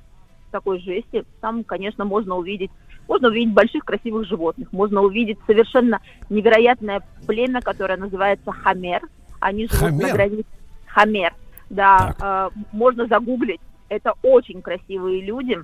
такой 0.51 0.80
жести, 0.80 1.23
там, 1.41 1.63
конечно, 1.63 2.05
можно 2.05 2.36
увидеть 2.36 2.71
можно 3.07 3.28
увидеть 3.28 3.53
больших 3.53 3.86
красивых 3.86 4.28
животных, 4.28 4.73
можно 4.73 5.01
увидеть 5.01 5.38
совершенно 5.45 5.99
невероятное 6.32 7.03
племя, 7.28 7.61
которое 7.61 7.97
называется 7.97 8.51
хамер. 8.51 9.01
Они 9.39 9.67
живут 9.67 9.89
Хамер? 9.89 10.07
на 10.07 10.13
границе. 10.13 10.45
Хамер, 10.88 11.34
да, 11.69 11.97
Так. 11.97 12.17
а, 12.21 12.49
можно 12.71 13.05
загуглить. 13.05 13.61
Это 13.89 14.13
очень 14.23 14.63
красивые 14.63 15.21
люди. 15.21 15.59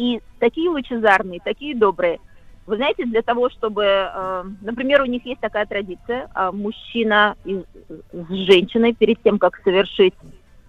И 0.00 0.22
такие 0.38 0.70
лучезарные, 0.70 1.40
такие 1.44 1.76
добрые. 1.76 2.20
Вы 2.66 2.76
знаете, 2.76 3.04
для 3.04 3.20
того, 3.20 3.50
чтобы, 3.50 3.84
э, 3.84 4.44
например, 4.62 5.02
у 5.02 5.04
них 5.04 5.26
есть 5.26 5.42
такая 5.42 5.66
традиция, 5.66 6.30
э, 6.34 6.50
мужчина 6.52 7.36
с 7.44 8.28
женщиной 8.30 8.94
перед 8.94 9.22
тем, 9.22 9.38
как 9.38 9.60
совершить 9.62 10.14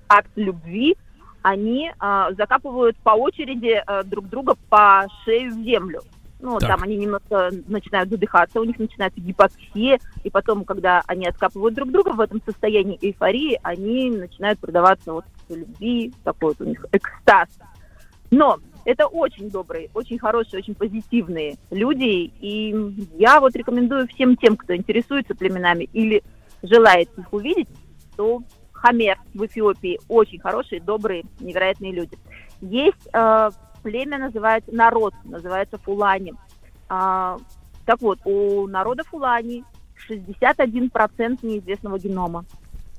акт 0.09 0.31
любви, 0.35 0.97
они 1.43 1.91
э, 1.91 2.27
закапывают 2.37 2.97
по 2.97 3.11
очереди 3.11 3.81
э, 3.87 4.03
друг 4.03 4.27
друга 4.27 4.55
по 4.69 5.05
шею 5.23 5.51
в 5.51 5.63
землю. 5.63 6.01
Ну, 6.41 6.59
Так. 6.59 6.71
там 6.71 6.83
они 6.83 6.97
немножко 6.97 7.51
начинают 7.67 8.09
задыхаться, 8.09 8.59
у 8.59 8.65
них 8.65 8.79
начинается 8.79 9.21
гипоксия, 9.21 9.99
и 10.23 10.29
потом, 10.29 10.65
когда 10.65 11.03
они 11.07 11.25
откапывают 11.25 11.75
друг 11.75 11.89
друга 11.91 12.09
в 12.09 12.19
этом 12.19 12.41
состоянии 12.45 12.99
эйфории, 13.01 13.57
они 13.63 14.09
начинают 14.09 14.59
продаваться 14.59 15.13
вот 15.13 15.25
любви, 15.47 16.11
такой 16.25 16.49
вот 16.49 16.61
у 16.61 16.69
них 16.69 16.85
экстаз. 16.91 17.47
Но 18.31 18.57
это 18.85 19.07
очень 19.07 19.49
добрые, 19.49 19.89
очень 19.93 20.17
хорошие, 20.17 20.59
очень 20.59 20.75
позитивные 20.75 21.57
люди, 21.69 22.31
и 22.39 22.75
я 23.17 23.39
вот 23.39 23.55
рекомендую 23.55 24.07
всем 24.07 24.35
тем, 24.35 24.57
кто 24.57 24.75
интересуется 24.75 25.35
племенами 25.35 25.89
или 25.93 26.23
желает 26.63 27.09
их 27.17 27.31
увидеть, 27.33 27.67
то 28.15 28.41
Хамер 28.71 29.19
в 29.33 29.45
Эфиопии 29.45 29.99
очень 30.07 30.39
хорошие, 30.39 30.81
добрые, 30.81 31.23
невероятные 31.39 31.91
люди. 31.91 32.17
Есть 32.61 33.07
э, 33.13 33.49
племя, 33.83 34.17
называется 34.17 34.73
народ, 34.73 35.13
называется 35.23 35.77
Фулани. 35.77 36.33
А, 36.89 37.37
так 37.85 38.01
вот, 38.01 38.19
у 38.25 38.67
народа 38.67 39.03
Фулани 39.03 39.63
61% 40.09 41.39
неизвестного 41.43 41.99
генома. 41.99 42.45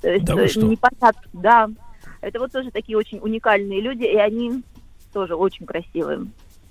То 0.00 0.10
есть 0.10 0.24
Да 0.24 0.34
э, 0.34 0.48
непонятно, 0.56 1.22
да. 1.32 1.68
Это 2.20 2.38
вот 2.38 2.52
тоже 2.52 2.70
такие 2.70 2.96
очень 2.96 3.18
уникальные 3.18 3.80
люди, 3.80 4.04
и 4.04 4.16
они 4.16 4.62
тоже 5.12 5.34
очень 5.34 5.66
красивые. 5.66 6.18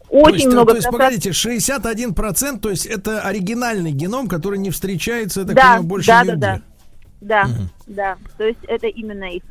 То 0.10 0.18
Очень 0.18 0.34
есть, 0.36 0.48
много 0.48 0.72
то 0.72 0.76
есть, 0.78 0.90
погодите, 0.90 1.30
61%, 1.30 2.60
то 2.60 2.70
есть 2.70 2.86
это 2.86 3.22
оригинальный 3.22 3.92
геном, 3.92 4.28
который 4.28 4.60
не 4.60 4.70
встречается, 4.70 5.46
так 5.46 5.56
Да, 5.56 5.62
понимаю, 5.62 5.84
больше 5.84 6.08
да, 6.08 6.24
нигде. 6.24 6.36
да, 6.36 6.56
да. 6.56 6.62
Да, 7.22 7.44
Мгм. 7.46 7.70
да. 7.88 8.18
То 8.38 8.44
есть 8.46 8.60
это 8.68 8.88
именно 8.88 9.24
их. 9.26 9.44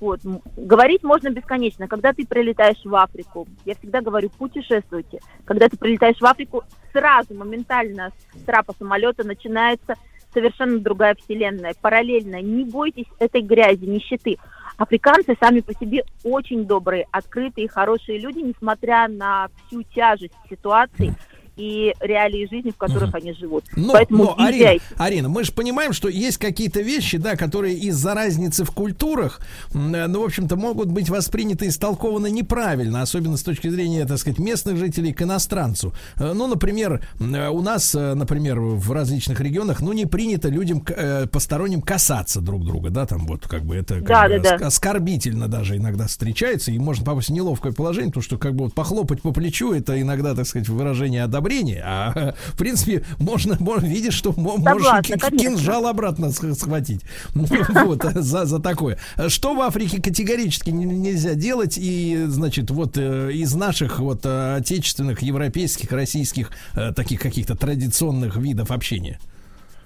Вот. 0.00 0.20
Говорить 0.56 1.04
можно 1.04 1.28
бесконечно. 1.30 1.86
Когда 1.86 2.12
ты 2.12 2.26
прилетаешь 2.26 2.84
в 2.84 2.92
Африку, 2.96 3.46
я 3.64 3.76
всегда 3.76 4.00
говорю, 4.00 4.30
путешествуйте. 4.30 5.20
Когда 5.44 5.68
ты 5.68 5.76
прилетаешь 5.76 6.18
в 6.18 6.24
Африку, 6.24 6.64
сразу, 6.92 7.34
моментально 7.34 8.10
с 8.34 8.42
трапа 8.44 8.74
самолета 8.76 9.22
начинается 9.24 9.94
совершенно 10.34 10.80
другая 10.80 11.14
вселенная, 11.14 11.74
параллельно. 11.80 12.40
Не 12.42 12.64
бойтесь 12.64 13.04
этой 13.20 13.42
грязи, 13.42 13.84
нищеты. 13.84 14.38
Африканцы 14.82 15.36
сами 15.38 15.60
по 15.60 15.72
себе 15.74 16.02
очень 16.24 16.66
добрые, 16.66 17.06
открытые, 17.12 17.68
хорошие 17.68 18.18
люди, 18.18 18.40
несмотря 18.40 19.06
на 19.06 19.46
всю 19.68 19.84
тяжесть 19.84 20.34
ситуации 20.50 21.14
и 21.62 21.94
реалии 22.00 22.48
жизни, 22.50 22.70
в 22.70 22.76
которых 22.76 23.14
они 23.14 23.32
живут. 23.34 23.64
Но, 23.76 23.92
Поэтому 23.92 24.24
но 24.24 24.34
Арина. 24.38 24.80
Арина, 24.96 25.28
мы 25.28 25.44
же 25.44 25.52
понимаем, 25.52 25.92
что 25.92 26.08
есть 26.08 26.38
какие-то 26.38 26.80
вещи, 26.80 27.18
да, 27.18 27.36
которые 27.36 27.76
из-за 27.78 28.14
разницы 28.14 28.64
в 28.64 28.70
культурах, 28.72 29.40
э, 29.72 30.06
ну, 30.08 30.22
в 30.22 30.24
общем-то, 30.24 30.56
могут 30.56 30.88
быть 30.88 31.08
восприняты 31.08 31.66
и 31.66 31.68
истолкованы 31.68 32.30
неправильно, 32.30 33.02
особенно 33.02 33.36
с 33.36 33.42
точки 33.42 33.68
зрения, 33.68 34.04
так 34.06 34.18
сказать, 34.18 34.38
местных 34.40 34.76
жителей 34.76 35.12
к 35.12 35.22
иностранцу. 35.22 35.92
Э, 36.16 36.32
Ну, 36.32 36.46
например, 36.48 37.00
э, 37.20 37.48
у 37.48 37.62
нас, 37.62 37.94
например, 37.94 38.58
в 38.58 38.90
различных 38.92 39.40
регионах, 39.40 39.80
ну, 39.80 39.92
не 39.92 40.06
принято 40.06 40.48
людям 40.48 40.84
посторонним 41.30 41.82
касаться 41.82 42.40
друг 42.40 42.64
друга, 42.64 42.90
да, 42.90 43.06
там 43.06 43.26
вот 43.26 43.46
как 43.46 43.62
бы 43.64 43.76
это 43.76 43.96
как 43.96 44.08
Да, 44.08 44.28
бы 44.28 44.38
да, 44.40 44.58
да. 44.58 44.66
оскорбительно 44.66 45.46
даже 45.48 45.76
иногда 45.76 46.06
встречается, 46.06 46.72
и 46.72 46.78
можно 46.78 47.04
попасть 47.04 47.28
в 47.28 47.32
неловкое 47.32 47.72
положение, 47.72 48.08
потому 48.10 48.22
что 48.24 48.38
как 48.38 48.54
бы 48.54 48.64
вот 48.64 48.74
похлопать 48.74 49.22
по 49.22 49.32
плечу, 49.32 49.72
это 49.72 50.00
иногда, 50.00 50.34
так 50.34 50.46
сказать, 50.46 50.68
выражение 50.68 51.22
одобрения, 51.22 51.51
а 51.82 52.34
в 52.52 52.58
принципе 52.58 53.04
можно, 53.18 53.56
можно 53.60 53.86
видишь, 53.86 54.14
что 54.14 54.32
можешь 54.36 54.84
Согласна, 54.84 55.18
конечно. 55.18 55.38
кинжал 55.38 55.86
обратно 55.86 56.30
сх- 56.30 56.54
схватить 56.54 57.02
вот, 57.34 58.02
за, 58.02 58.44
за 58.46 58.60
такое. 58.60 58.98
Что 59.28 59.54
в 59.54 59.60
Африке 59.60 60.00
категорически 60.00 60.70
нельзя 60.70 61.34
делать, 61.34 61.78
и, 61.78 62.24
значит, 62.26 62.70
вот 62.70 62.96
э, 62.96 63.32
из 63.32 63.54
наших 63.54 63.98
вот 63.98 64.24
отечественных, 64.24 65.22
европейских, 65.22 65.92
российских 65.92 66.50
э, 66.74 66.92
таких 66.92 67.20
каких-то 67.20 67.56
традиционных 67.56 68.36
видов 68.36 68.70
общения? 68.70 69.18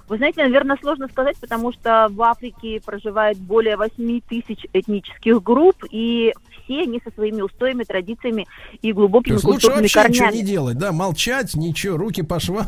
Вы 0.09 0.19
знаете, 0.19 0.43
наверное, 0.43 0.77
сложно 0.81 1.09
сказать, 1.09 1.37
потому 1.39 1.73
что 1.73 2.07
в 2.11 2.23
Африке 2.23 2.81
проживает 2.85 3.39
более 3.39 3.77
8 3.77 4.21
тысяч 4.29 4.64
этнических 4.73 5.43
групп, 5.43 5.85
и 5.91 6.33
все 6.67 6.83
они 6.83 7.01
со 7.03 7.11
своими 7.12 7.41
устоями, 7.41 7.85
традициями 7.85 8.47
и 8.83 8.91
То 8.93 8.97
глубокими 8.97 9.35
есть 9.35 9.45
лучше 9.45 9.69
вообще 9.69 9.83
ничего 9.85 10.03
корнями. 10.03 10.37
не 10.37 10.43
делать, 10.43 10.79
да, 10.79 10.93
молчать, 10.93 11.55
ничего, 11.55 11.97
руки 11.97 12.23
по 12.23 12.39
швам. 12.41 12.67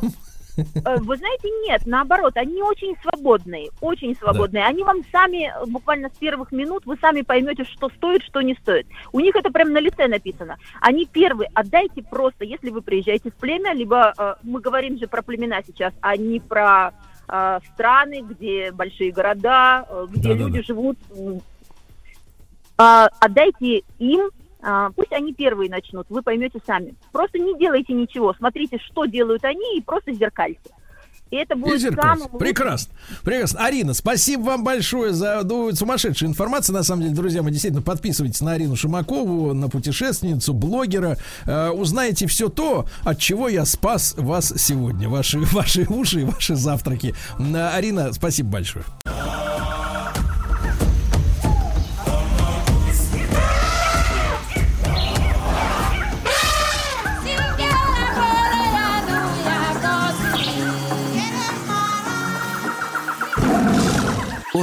Э, 0.85 0.97
Вы 0.99 1.17
знаете, 1.17 1.49
нет, 1.69 1.83
наоборот, 1.87 2.33
они 2.37 2.61
очень 2.63 2.97
свободные, 3.03 3.69
очень 3.81 4.17
свободные. 4.17 4.65
Они 4.65 4.83
вам 4.83 5.03
сами, 5.13 5.49
э, 5.51 5.67
буквально 5.67 6.09
с 6.09 6.19
первых 6.19 6.51
минут, 6.51 6.85
вы 6.85 6.97
сами 7.01 7.23
поймете, 7.23 7.65
что 7.65 7.89
стоит, 7.91 8.23
что 8.25 8.41
не 8.41 8.55
стоит. 8.55 8.87
У 9.13 9.21
них 9.21 9.37
это 9.37 9.51
прям 9.53 9.73
на 9.73 9.79
лице 9.79 10.09
написано. 10.09 10.57
Они 10.81 11.07
первые, 11.07 11.49
отдайте 11.55 12.03
просто, 12.03 12.45
если 12.45 12.71
вы 12.71 12.83
приезжаете 12.83 13.31
в 13.31 13.35
племя, 13.35 13.73
либо 13.73 14.13
э, 14.19 14.35
мы 14.43 14.61
говорим 14.61 14.99
же 14.99 15.07
про 15.07 15.23
племена 15.23 15.63
сейчас, 15.65 15.93
а 16.01 16.17
не 16.17 16.41
про 16.41 16.93
э, 17.29 17.59
страны, 17.75 18.23
где 18.29 18.73
большие 18.73 19.13
города, 19.13 19.87
э, 19.89 20.07
где 20.11 20.31
Да-да-да. 20.31 20.47
люди 20.49 20.63
живут. 20.67 20.99
А, 22.79 23.09
отдайте 23.21 23.83
им, 23.99 24.31
а, 24.63 24.91
пусть 24.91 25.13
они 25.13 25.35
первые 25.35 25.69
начнут, 25.71 26.07
вы 26.09 26.23
поймете 26.23 26.61
сами. 26.67 26.95
Просто 27.13 27.39
не 27.39 27.59
делайте 27.59 27.93
ничего, 27.93 28.33
смотрите, 28.35 28.79
что 28.79 29.05
делают 29.05 29.45
они, 29.45 29.79
и 29.79 29.83
просто 29.83 30.13
зеркальте. 30.13 30.71
И 31.31 31.37
это 31.37 31.55
И 31.55 31.59
будет 31.59 31.81
зеркальце. 31.81 32.23
самым. 32.25 32.39
Прекрасно. 32.39 32.95
Прекрасно. 33.23 33.61
Арина, 33.61 33.93
спасибо 33.93 34.45
вам 34.45 34.65
большое 34.65 35.13
за 35.13 35.43
ну, 35.45 35.71
сумасшедшую 35.73 36.31
информацию. 36.31 36.75
На 36.75 36.83
самом 36.83 37.03
деле, 37.03 37.15
друзья, 37.15 37.43
мы 37.43 37.51
действительно 37.51 37.83
подписывайтесь 37.83 38.41
на 38.41 38.53
Арину 38.53 38.77
Шимакову, 38.77 39.53
на 39.53 39.69
путешественницу, 39.69 40.55
блогера. 40.55 41.19
Э, 41.45 41.69
узнаете 41.69 42.27
все 42.29 42.49
то, 42.49 42.87
от 43.05 43.19
чего 43.19 43.49
я 43.49 43.67
спас 43.67 44.15
вас 44.17 44.55
сегодня. 44.57 45.11
Ваши, 45.11 45.39
ваши 45.53 45.85
уши 45.91 46.23
и 46.23 46.25
ваши 46.25 46.55
завтраки. 46.55 47.15
М, 47.39 47.55
Арина, 47.55 48.13
спасибо 48.15 48.49
большое. 48.53 48.87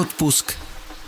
Отпуск 0.05 0.53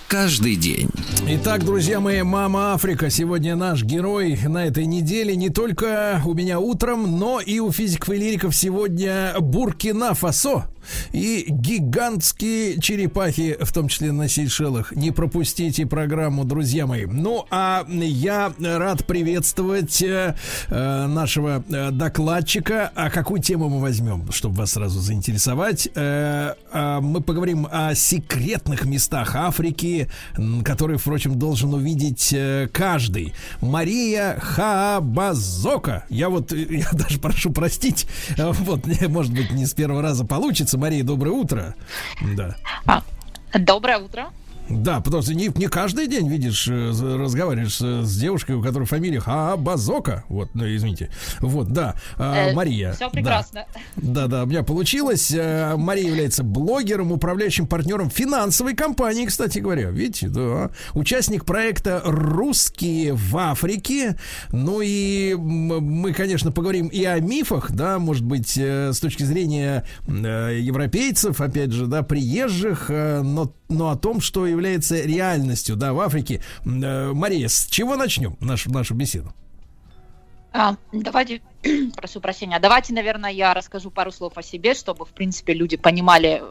каждый 0.07 0.55
день. 0.55 0.89
Итак, 1.27 1.63
друзья 1.63 1.99
мои, 1.99 2.23
Мама 2.23 2.73
Африка 2.73 3.11
сегодня 3.11 3.55
наш 3.55 3.83
герой 3.83 4.39
на 4.47 4.65
этой 4.65 4.87
неделе. 4.87 5.35
Не 5.35 5.49
только 5.49 6.19
у 6.25 6.33
меня 6.33 6.59
утром, 6.59 7.19
но 7.19 7.39
и 7.39 7.59
у 7.59 7.71
физиков 7.71 8.09
и 8.09 8.17
лириков 8.17 8.55
сегодня 8.55 9.35
Буркина 9.39 10.15
Фасо. 10.15 10.67
И 11.11 11.45
гигантские 11.47 12.79
черепахи, 12.79 13.57
в 13.59 13.71
том 13.71 13.87
числе 13.87 14.11
на 14.11 14.27
Сейшелах. 14.27 14.95
Не 14.95 15.11
пропустите 15.11 15.85
программу, 15.85 16.45
друзья 16.45 16.85
мои. 16.87 17.05
Ну, 17.05 17.45
а 17.49 17.85
я 17.89 18.53
рад 18.59 19.05
приветствовать 19.05 20.01
э, 20.01 20.35
э, 20.67 21.05
нашего 21.07 21.63
э, 21.69 21.91
докладчика. 21.91 22.91
А 22.95 23.09
какую 23.09 23.41
тему 23.41 23.69
мы 23.69 23.79
возьмем, 23.79 24.31
чтобы 24.31 24.55
вас 24.55 24.73
сразу 24.73 24.99
заинтересовать? 24.99 25.89
Э, 25.95 26.53
э, 26.71 26.99
мы 27.01 27.21
поговорим 27.21 27.67
о 27.71 27.95
секретных 27.95 28.85
местах 28.85 29.35
Африки, 29.35 30.09
которые, 30.63 30.97
впрочем, 30.97 31.37
должен 31.39 31.73
увидеть 31.73 32.31
э, 32.33 32.69
каждый. 32.71 33.33
Мария 33.61 34.37
Хабазока. 34.39 36.05
Я 36.09 36.29
вот, 36.29 36.51
я 36.51 36.89
даже 36.93 37.19
прошу 37.19 37.51
простить, 37.51 38.07
вот, 38.37 38.85
может 39.09 39.33
быть, 39.33 39.51
не 39.51 39.65
с 39.65 39.73
первого 39.73 40.01
раза 40.01 40.25
получится. 40.25 40.76
Мария, 40.77 41.03
доброе 41.03 41.31
утро. 41.31 41.75
Да. 42.35 42.55
А, 42.85 43.03
доброе 43.57 43.97
утро. 43.97 44.27
Да, 44.69 45.01
потому 45.01 45.21
что 45.21 45.33
не, 45.33 45.49
не 45.55 45.67
каждый 45.67 46.07
день 46.07 46.27
видишь, 46.29 46.67
э, 46.67 46.89
разговариваешь 46.89 47.75
с, 47.75 48.05
с 48.05 48.17
девушкой, 48.17 48.55
у 48.55 48.61
которой 48.61 48.85
фамилия 48.85 49.19
Хабазока. 49.19 50.23
Вот, 50.29 50.49
ну, 50.53 50.65
извините. 50.65 51.09
Вот, 51.39 51.69
да. 51.69 51.95
А, 52.17 52.37
Э, 52.37 52.53
Мария. 52.53 52.93
Все 52.93 53.05
да. 53.05 53.09
прекрасно. 53.09 53.65
Да, 53.95 54.27
да, 54.27 54.43
у 54.43 54.45
меня 54.45 54.63
получилось. 54.63 55.31
Э, 55.31 55.75
Мария 55.75 56.07
является 56.09 56.43
блогером, 56.43 57.11
управляющим 57.11 57.67
партнером 57.67 58.09
финансовой 58.09 58.75
компании, 58.75 59.25
кстати 59.25 59.59
говоря. 59.59 59.89
Видите, 59.89 60.29
да. 60.29 60.71
Участник 60.93 61.45
проекта 61.45 62.01
«Русские 62.05 63.13
в 63.13 63.37
Африке». 63.37 64.17
Ну 64.51 64.81
и 64.83 65.35
мы, 65.35 66.13
конечно, 66.13 66.51
поговорим 66.51 66.87
и 66.87 67.03
о 67.03 67.19
мифах, 67.19 67.71
да, 67.71 67.99
может 67.99 68.23
быть, 68.23 68.57
э, 68.57 68.91
с 68.93 68.99
точки 68.99 69.23
зрения 69.23 69.85
э, 70.07 70.59
европейцев, 70.61 71.41
опять 71.41 71.71
же, 71.71 71.87
да, 71.87 72.03
приезжих, 72.03 72.89
э, 72.89 73.21
но, 73.21 73.53
но 73.69 73.89
о 73.89 73.95
том, 73.95 74.21
что 74.21 74.47
является 74.57 74.99
реальностью, 74.99 75.75
да, 75.75 75.93
в 75.93 75.99
Африке. 75.99 76.41
Э, 76.65 77.11
Мария, 77.13 77.47
с 77.47 77.67
чего 77.67 77.95
начнем 77.95 78.35
нашу, 78.39 78.71
нашу 78.71 78.95
беседу? 78.95 79.33
А, 80.51 80.75
давайте, 80.91 81.41
прошу 81.95 82.19
прощения, 82.19 82.59
давайте, 82.59 82.93
наверное, 82.93 83.31
я 83.31 83.53
расскажу 83.53 83.91
пару 83.91 84.11
слов 84.11 84.37
о 84.37 84.43
себе, 84.43 84.73
чтобы, 84.73 85.05
в 85.05 85.09
принципе, 85.09 85.53
люди 85.53 85.77
понимали, 85.77 86.41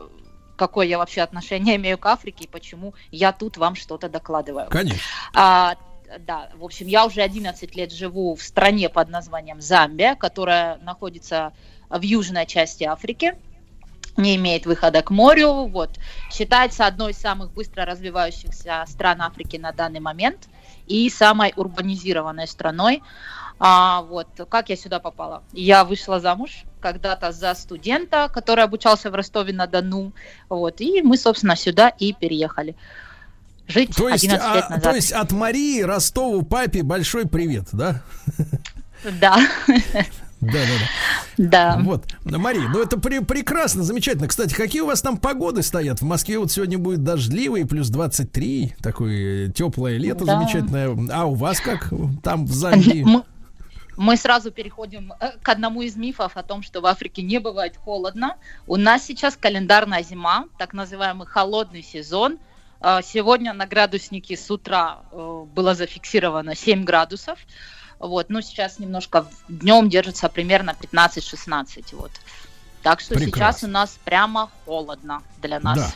какое 0.57 0.87
я 0.87 0.99
вообще 0.99 1.23
отношение 1.23 1.77
имею 1.77 1.99
к 1.99 2.07
Африке 2.07 2.45
и 2.45 2.49
почему 2.49 2.95
я 3.11 3.33
тут 3.33 3.57
вам 3.57 3.75
что-то 3.75 4.09
докладываю. 4.09 4.69
Конечно. 4.71 5.01
А, 5.35 5.75
да, 6.21 6.51
в 6.55 6.65
общем, 6.65 6.87
я 6.87 7.05
уже 7.05 7.21
11 7.21 7.75
лет 7.75 7.93
живу 7.93 8.37
в 8.37 8.43
стране 8.43 8.89
под 8.89 9.09
названием 9.09 9.61
Замбия, 9.61 10.15
которая 10.15 10.79
находится 10.79 11.53
в 11.91 12.01
южной 12.03 12.47
части 12.47 12.85
Африки, 12.85 13.35
не 14.17 14.37
имеет 14.37 14.67
выхода 14.67 15.03
к 15.03 15.11
морю, 15.11 15.67
вот, 15.67 15.91
считается 16.31 16.87
одной 16.87 17.13
из 17.13 17.19
самых 17.19 17.53
быстро 17.53 17.85
развивающихся 17.85 18.85
стран 18.87 19.23
Африки 19.23 19.57
на 19.57 19.73
данный 19.73 20.01
момент 20.01 20.49
и 20.87 21.09
самой 21.11 21.53
урбанизированной 21.57 22.47
страной. 22.47 23.03
А, 23.59 24.03
вот, 24.03 24.29
как 24.49 24.69
я 24.69 24.77
сюда 24.77 25.01
попала? 25.01 25.43
Я 25.53 25.85
вышла 25.85 26.21
замуж 26.21 26.65
когда-то 26.81 27.33
за 27.33 27.55
студента, 27.55 28.29
который 28.33 28.65
обучался 28.65 29.11
в 29.11 29.15
Ростове-на-Дону, 29.15 30.13
вот, 30.49 30.81
и 30.81 31.03
мы, 31.03 31.17
собственно, 31.17 31.57
сюда 31.57 31.89
и 31.89 32.13
переехали. 32.13 32.77
Жить 33.67 33.97
То 33.97 34.09
есть, 34.09 34.25
11 34.25 34.55
лет 34.55 34.65
а, 34.65 34.71
назад. 34.71 34.83
то 34.83 34.95
есть 34.95 35.13
от 35.13 35.33
Марии 35.33 35.83
Ростову 35.83 36.43
папе 36.43 36.83
большой 36.83 37.27
привет, 37.27 37.65
да? 37.73 38.03
Да, 39.21 39.39
Да, 40.47 40.53
да, 40.53 40.67
да. 41.39 41.77
да. 41.77 41.83
Вот, 41.83 42.05
Мария, 42.25 42.69
ну 42.69 42.83
это 42.83 42.97
пре- 42.97 43.25
прекрасно, 43.25 43.83
замечательно. 43.83 44.29
Кстати, 44.29 44.55
какие 44.55 44.83
у 44.83 44.87
вас 44.87 45.03
там 45.03 45.17
погоды 45.19 45.63
стоят? 45.63 46.01
В 46.01 46.05
Москве 46.05 46.39
вот 46.39 46.51
сегодня 46.53 46.79
будет 46.79 47.03
дождливый, 47.05 47.67
плюс 47.67 47.89
23, 47.89 48.75
такое 48.83 49.51
теплое 49.51 49.99
лето 49.99 50.25
Да. 50.25 50.39
замечательное. 50.39 50.97
А 51.13 51.25
у 51.27 51.35
вас 51.35 51.61
как 51.61 51.93
там 52.23 52.47
в 52.47 52.53
Замбии? 52.53 53.03
Мы, 53.03 53.23
мы 53.97 54.17
сразу 54.17 54.51
переходим 54.51 55.13
э, 55.21 55.33
к 55.43 55.49
одному 55.49 55.83
из 55.83 55.97
мифов 55.97 56.37
о 56.37 56.43
том, 56.43 56.63
что 56.63 56.81
в 56.81 56.87
Африке 56.87 57.23
не 57.23 57.39
бывает 57.39 57.77
холодно. 57.77 58.37
У 58.67 58.77
нас 58.77 59.05
сейчас 59.05 59.37
календарная 59.37 60.03
зима, 60.03 60.45
так 60.59 60.73
называемый 60.75 61.27
холодный 61.27 61.83
сезон. 61.83 62.39
Э, 62.81 63.01
Сегодня 63.03 63.53
на 63.55 63.67
градуснике 63.67 64.37
с 64.37 64.51
утра 64.51 64.99
э, 65.13 65.45
было 65.55 65.75
зафиксировано 65.75 66.55
7 66.55 66.85
градусов. 66.85 67.39
Вот, 67.99 68.29
ну 68.29 68.41
сейчас 68.41 68.79
немножко 68.79 69.27
днем 69.49 69.89
держится 69.89 70.29
примерно 70.29 70.77
15-16. 70.79 71.97
Вот. 71.97 72.13
Так 72.83 73.01
что 73.01 73.15
сейчас 73.15 73.25
Прекрасно. 73.25 73.69
у 73.69 73.71
нас 73.73 73.99
прямо 74.05 74.51
холодно 74.65 75.23
для 75.43 75.61
нас. 75.61 75.79
Да. 75.79 75.91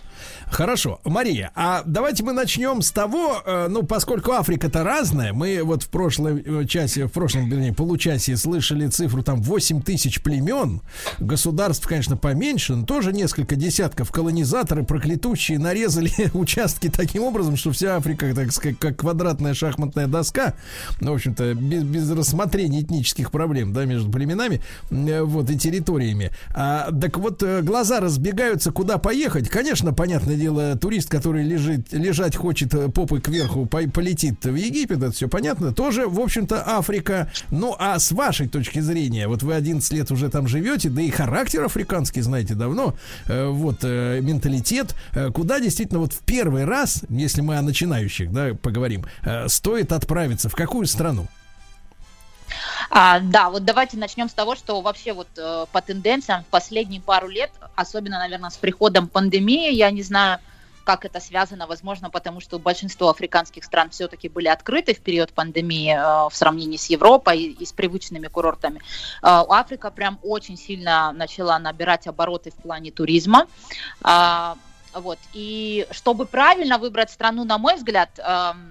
Хорошо. 0.51 1.01
Мария, 1.05 1.53
а 1.55 1.83
давайте 1.87 2.25
мы 2.25 2.33
начнем 2.33 2.83
с 2.83 2.91
того, 2.91 3.43
э, 3.45 3.69
ну, 3.69 3.85
поскольку 3.85 4.33
Африка-то 4.33 4.83
разная, 4.83 5.33
мы 5.33 5.61
вот 5.63 5.85
в 5.85 5.89
прошлом 5.89 6.39
э, 6.39 6.65
часе, 6.67 7.07
в 7.07 7.13
прошлом, 7.13 7.49
вернее, 7.49 7.73
получасе 7.73 8.37
слышали 8.37 8.89
цифру 8.89 9.23
там 9.23 9.43
8 9.43 9.83
тысяч 9.83 10.23
племен, 10.23 10.81
государств, 11.19 11.87
конечно, 11.87 12.17
поменьше, 12.17 12.75
но 12.75 12.85
тоже 12.85 13.13
несколько 13.13 13.57
десятков 13.57 14.11
колонизаторы 14.11 14.83
проклятущие 14.83 15.59
нарезали 15.59 16.11
участки 16.35 16.89
таким 16.89 17.23
образом, 17.23 17.57
что 17.57 17.71
вся 17.71 17.97
Африка, 17.97 18.35
так 18.35 18.53
сказать, 18.53 18.79
как 18.79 18.97
квадратная 18.97 19.55
шахматная 19.55 20.09
доска, 20.09 20.55
ну, 21.01 21.13
в 21.13 21.15
общем-то, 21.15 21.55
без, 21.55 21.85
без 21.85 22.11
рассмотрения 22.11 22.81
этнических 22.81 23.31
проблем, 23.31 23.73
да, 23.73 23.85
между 23.85 24.11
племенами, 24.11 24.61
э, 24.91 25.23
вот, 25.23 25.49
и 25.49 25.59
территориями. 25.59 26.31
А, 26.55 26.91
так 26.93 27.19
вот, 27.19 27.43
глаза 27.43 28.01
разбегаются, 28.01 28.73
куда 28.73 28.99
поехать. 28.99 29.49
Конечно, 29.49 29.93
понятное 30.11 30.35
дело, 30.35 30.77
турист, 30.77 31.09
который 31.09 31.45
лежит, 31.45 31.93
лежать 31.93 32.35
хочет 32.35 32.75
э, 32.75 32.89
попой 32.89 33.21
кверху, 33.21 33.67
по- 33.67 33.89
полетит 33.89 34.45
в 34.45 34.57
Египет, 34.57 34.99
это 34.99 35.13
все 35.13 35.29
понятно. 35.29 35.73
Тоже, 35.73 36.09
в 36.09 36.19
общем-то, 36.19 36.65
Африка. 36.67 37.31
Ну, 37.53 37.77
а 37.79 37.97
с 37.97 38.11
вашей 38.11 38.49
точки 38.49 38.81
зрения, 38.81 39.29
вот 39.29 39.45
вы 39.45 39.55
11 39.55 39.93
лет 39.93 40.11
уже 40.11 40.29
там 40.29 40.49
живете, 40.49 40.89
да 40.91 41.01
и 41.01 41.11
характер 41.11 41.63
африканский 41.63 42.23
знаете 42.23 42.57
давно, 42.57 42.97
э, 43.29 43.47
вот, 43.47 43.85
э, 43.85 44.21
менталитет, 44.21 44.97
куда 45.33 45.61
действительно 45.61 46.01
вот 46.01 46.13
в 46.13 46.19
первый 46.25 46.65
раз, 46.65 47.05
если 47.09 47.41
мы 47.41 47.57
о 47.57 47.63
начинающих, 47.63 48.33
да, 48.33 48.55
поговорим, 48.61 49.05
стоит 49.47 49.93
отправиться, 49.93 50.49
в 50.49 50.57
какую 50.57 50.87
страну? 50.87 51.29
А, 52.91 53.21
да, 53.21 53.51
вот 53.51 53.65
давайте 53.65 53.97
начнем 53.97 54.29
с 54.29 54.33
того, 54.33 54.55
что 54.57 54.81
вообще 54.81 55.13
вот 55.13 55.29
э, 55.37 55.67
по 55.71 55.81
тенденциям 55.81 56.43
в 56.43 56.47
последние 56.47 57.01
пару 57.01 57.29
лет, 57.29 57.51
особенно, 57.77 58.19
наверное, 58.19 58.51
с 58.51 58.57
приходом 58.57 59.09
пандемии, 59.09 59.73
я 59.73 59.91
не 59.91 60.03
знаю, 60.03 60.41
как 60.85 61.05
это 61.05 61.21
связано, 61.21 61.67
возможно, 61.67 62.11
потому 62.11 62.41
что 62.41 62.59
большинство 62.59 63.11
африканских 63.11 63.65
стран 63.65 63.91
все-таки 63.91 64.29
были 64.29 64.49
открыты 64.49 64.95
в 64.95 65.01
период 65.01 65.33
пандемии 65.33 65.95
э, 65.95 66.29
в 66.29 66.35
сравнении 66.35 66.77
с 66.77 66.87
Европой 66.87 67.39
и, 67.39 67.53
и 67.53 67.67
с 67.67 67.73
привычными 67.73 68.27
курортами. 68.27 68.79
Э, 69.23 69.45
Африка 69.49 69.91
прям 69.91 70.19
очень 70.23 70.57
сильно 70.57 71.13
начала 71.13 71.59
набирать 71.59 72.07
обороты 72.07 72.51
в 72.51 72.57
плане 72.57 72.91
туризма. 72.91 73.47
А, 74.03 74.57
вот. 74.93 75.19
И 75.33 75.87
чтобы 75.93 76.27
правильно 76.27 76.79
выбрать 76.79 77.11
страну, 77.11 77.45
на 77.45 77.59
мой 77.59 77.77
взгляд, 77.77 78.11
эм, 78.19 78.70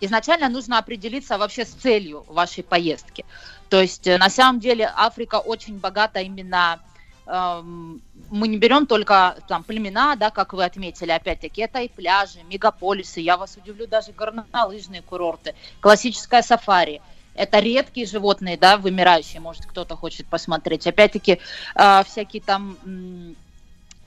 изначально 0.00 0.48
нужно 0.48 0.78
определиться 0.78 1.38
вообще 1.38 1.64
с 1.64 1.70
целью 1.70 2.24
вашей 2.28 2.62
поездки. 2.64 3.24
То 3.68 3.80
есть 3.80 4.06
э, 4.06 4.18
на 4.18 4.30
самом 4.30 4.60
деле 4.60 4.90
Африка 4.96 5.36
очень 5.36 5.78
богата 5.78 6.20
именно 6.20 6.80
эм, 7.26 8.00
мы 8.30 8.48
не 8.48 8.58
берем 8.58 8.86
только 8.86 9.36
там 9.46 9.62
племена, 9.62 10.16
да, 10.16 10.30
как 10.30 10.52
вы 10.52 10.64
отметили, 10.64 11.10
опять-таки, 11.10 11.62
это 11.62 11.80
и 11.80 11.88
пляжи, 11.88 12.42
мегаполисы, 12.48 13.20
я 13.20 13.36
вас 13.36 13.56
удивлю, 13.56 13.86
даже 13.86 14.12
горнолыжные 14.12 15.02
курорты, 15.02 15.54
классическое 15.80 16.42
сафари. 16.42 17.00
Это 17.34 17.60
редкие 17.60 18.06
животные, 18.06 18.56
да, 18.56 18.76
вымирающие, 18.76 19.40
может, 19.40 19.64
кто-то 19.66 19.96
хочет 19.96 20.26
посмотреть. 20.26 20.86
Опять-таки, 20.86 21.38
э, 21.74 22.02
всякие 22.04 22.42
там 22.42 22.76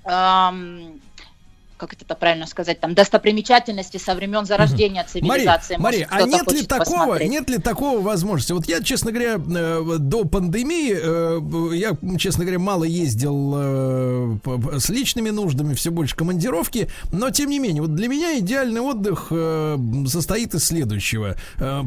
эм, 0.04 1.02
как 1.88 1.94
это 2.00 2.14
правильно 2.14 2.46
сказать, 2.46 2.80
там 2.80 2.94
достопримечательности 2.94 3.98
со 3.98 4.14
времен 4.14 4.46
зарождения 4.46 5.04
цивилизации. 5.04 5.78
Мария, 5.78 6.08
Мария, 6.08 6.08
а 6.12 6.28
нет 6.28 6.52
ли 6.52 6.62
такого, 6.62 7.00
посмотреть. 7.00 7.32
нет 7.32 7.50
ли 7.50 7.58
такого 7.58 8.02
возможности? 8.02 8.52
Вот 8.52 8.68
я, 8.68 8.84
честно 8.84 9.12
говоря, 9.12 9.38
э, 9.38 9.98
до 9.98 10.26
пандемии, 10.26 10.96
э, 10.96 11.76
я, 11.76 11.98
честно 12.20 12.44
говоря, 12.44 12.60
мало 12.60 12.84
ездил 12.84 13.54
э, 13.56 14.38
с 14.78 14.90
личными 14.90 15.32
нуждами, 15.32 15.74
все 15.74 15.90
больше 15.90 16.16
командировки, 16.16 16.88
но 17.12 17.32
тем 17.32 17.50
не 17.50 17.58
менее, 17.58 17.82
вот 17.82 17.96
для 17.96 18.08
меня 18.08 18.38
идеальный 18.38 18.82
отдых 18.82 19.32
состоит 20.08 20.54
из 20.54 20.66
следующего: 20.66 21.36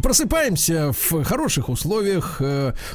просыпаемся 0.02 0.90
в 0.92 1.22
хороших 1.22 1.68
условиях, 1.68 2.42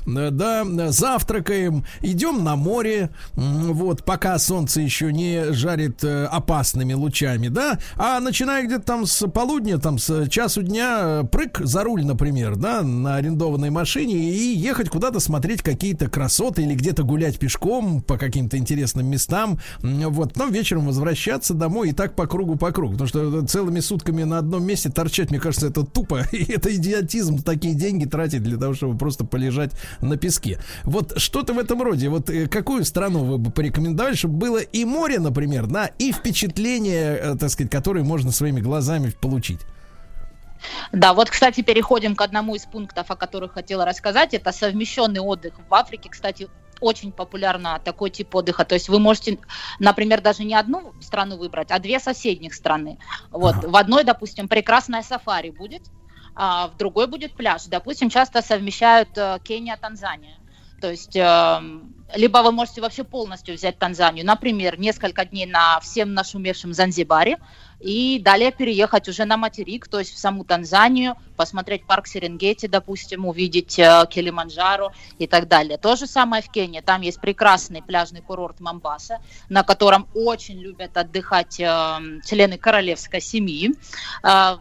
да, 0.06 0.66
завтракаем, 0.90 1.86
идем 2.02 2.44
на 2.44 2.58
море, 2.58 3.12
вот, 3.36 4.04
пока 4.04 4.38
солнце 4.38 4.82
еще 4.82 5.14
не 5.14 5.54
жарит 5.54 6.04
опасными 6.04 6.89
солнечными 6.90 6.94
лучами, 6.94 7.48
да, 7.48 7.80
а 7.96 8.20
начиная 8.20 8.66
где-то 8.66 8.84
там 8.84 9.06
с 9.06 9.28
полудня, 9.28 9.78
там 9.78 9.98
с 9.98 10.28
часу 10.30 10.64
дня, 10.64 11.24
прыг 11.32 11.60
за 11.60 11.84
руль, 11.84 12.06
например, 12.06 12.56
да, 12.56 12.82
на 12.82 13.16
арендованной 13.16 13.70
машине 13.70 14.16
и 14.16 14.56
ехать 14.58 14.90
куда-то 14.90 15.20
смотреть 15.20 15.62
какие-то 15.62 16.10
красоты 16.10 16.64
или 16.64 16.74
где-то 16.74 17.04
гулять 17.04 17.40
пешком 17.40 18.02
по 18.02 18.18
каким-то 18.18 18.58
интересным 18.58 19.08
местам, 19.08 19.60
вот, 19.82 20.34
потом 20.34 20.52
вечером 20.52 20.86
возвращаться 20.86 21.54
домой 21.54 21.90
и 21.90 21.94
так 21.94 22.16
по 22.16 22.28
кругу 22.28 22.56
по 22.56 22.72
кругу, 22.72 22.94
потому 22.94 23.08
что 23.08 23.46
целыми 23.46 23.80
сутками 23.80 24.24
на 24.24 24.40
одном 24.40 24.64
месте 24.66 24.90
торчать, 24.90 25.30
мне 25.30 25.40
кажется, 25.40 25.68
это 25.68 25.84
тупо, 25.84 26.24
и 26.32 26.52
это 26.52 26.76
идиотизм, 26.76 27.42
такие 27.44 27.76
деньги 27.76 28.06
тратить 28.06 28.44
для 28.44 28.58
того, 28.58 28.74
чтобы 28.74 28.98
просто 28.98 29.26
полежать 29.26 29.72
на 30.02 30.18
песке. 30.18 30.60
Вот 30.84 31.14
что-то 31.18 31.54
в 31.54 31.60
этом 31.60 31.82
роде, 31.82 32.10
вот 32.10 32.30
э, 32.30 32.48
какую 32.48 32.86
страну 32.86 33.24
вы 33.24 33.38
бы 33.38 33.52
порекомендовали, 33.52 34.16
чтобы 34.16 34.38
было 34.38 34.58
и 34.58 34.86
море, 34.86 35.20
например, 35.20 35.68
да, 35.68 35.90
и 36.00 36.12
впечатление, 36.12 36.79
э, 36.88 37.36
так 37.36 37.50
сказать, 37.50 37.72
которые 37.72 38.04
можно 38.04 38.32
своими 38.32 38.62
глазами 38.62 39.12
получить? 39.12 39.62
Да, 40.92 41.14
вот, 41.14 41.30
кстати, 41.30 41.62
переходим 41.62 42.16
к 42.16 42.22
одному 42.22 42.56
из 42.56 42.66
пунктов, 42.66 43.10
о 43.12 43.16
которых 43.16 43.54
хотела 43.54 43.86
рассказать. 43.86 44.34
Это 44.34 44.52
совмещенный 44.52 45.22
отдых. 45.22 45.54
В 45.70 45.74
Африке, 45.74 46.10
кстати, 46.10 46.50
очень 46.82 47.12
популярно 47.12 47.80
такой 47.84 48.10
тип 48.10 48.34
отдыха. 48.36 48.66
То 48.66 48.76
есть 48.76 48.90
вы 48.90 49.00
можете, 49.00 49.40
например, 49.80 50.22
даже 50.22 50.44
не 50.44 50.56
одну 50.56 50.94
страну 51.02 51.38
выбрать, 51.38 51.72
а 51.72 51.80
две 51.80 52.00
соседних 52.00 52.54
страны. 52.54 53.00
Вот. 53.32 53.56
Ага. 53.56 53.68
В 53.68 53.76
одной, 53.76 54.04
допустим, 54.04 54.48
прекрасная 54.48 55.04
сафари 55.04 55.50
будет, 55.50 55.84
а 56.36 56.68
в 56.68 56.78
другой 56.78 57.08
будет 57.08 57.34
пляж. 57.34 57.66
Допустим, 57.66 58.10
часто 58.10 58.42
совмещают 58.42 59.10
э, 59.18 59.40
Кения, 59.44 59.78
Танзания. 59.78 60.38
То 60.80 60.90
есть 60.90 61.16
э, 61.16 61.62
либо 62.16 62.40
вы 62.40 62.52
можете 62.52 62.82
вообще 62.82 63.04
полностью 63.04 63.56
взять 63.56 63.78
Танзанию, 63.78 64.26
например, 64.26 64.80
несколько 64.80 65.26
дней 65.26 65.46
на 65.46 65.80
всем 65.80 66.14
нашумевшем 66.14 66.74
Занзибаре, 66.74 67.38
и 67.80 68.20
далее 68.20 68.52
переехать 68.52 69.08
уже 69.08 69.26
на 69.26 69.38
материк, 69.38 69.88
то 69.88 70.00
есть 70.00 70.14
в 70.14 70.18
саму 70.18 70.44
Танзанию, 70.44 71.16
посмотреть 71.38 71.86
парк 71.86 72.08
Серенгети, 72.08 72.68
допустим, 72.68 73.26
увидеть 73.26 73.80
э, 73.80 74.06
Килиманджаро 74.10 74.92
и 75.18 75.28
так 75.28 75.48
далее. 75.48 75.78
То 75.78 75.96
же 75.96 76.06
самое 76.06 76.44
в 76.44 76.50
Кении, 76.50 76.82
там 76.82 77.02
есть 77.02 77.22
прекрасный 77.22 77.82
пляжный 77.82 78.22
курорт 78.22 78.60
Мамбаса, 78.60 79.22
на 79.48 79.64
котором 79.64 80.08
очень 80.14 80.60
любят 80.60 80.98
отдыхать 80.98 81.60
э, 81.60 82.00
члены 82.26 82.58
королевской 82.58 83.22
семьи, 83.22 83.72
э, 84.24 84.58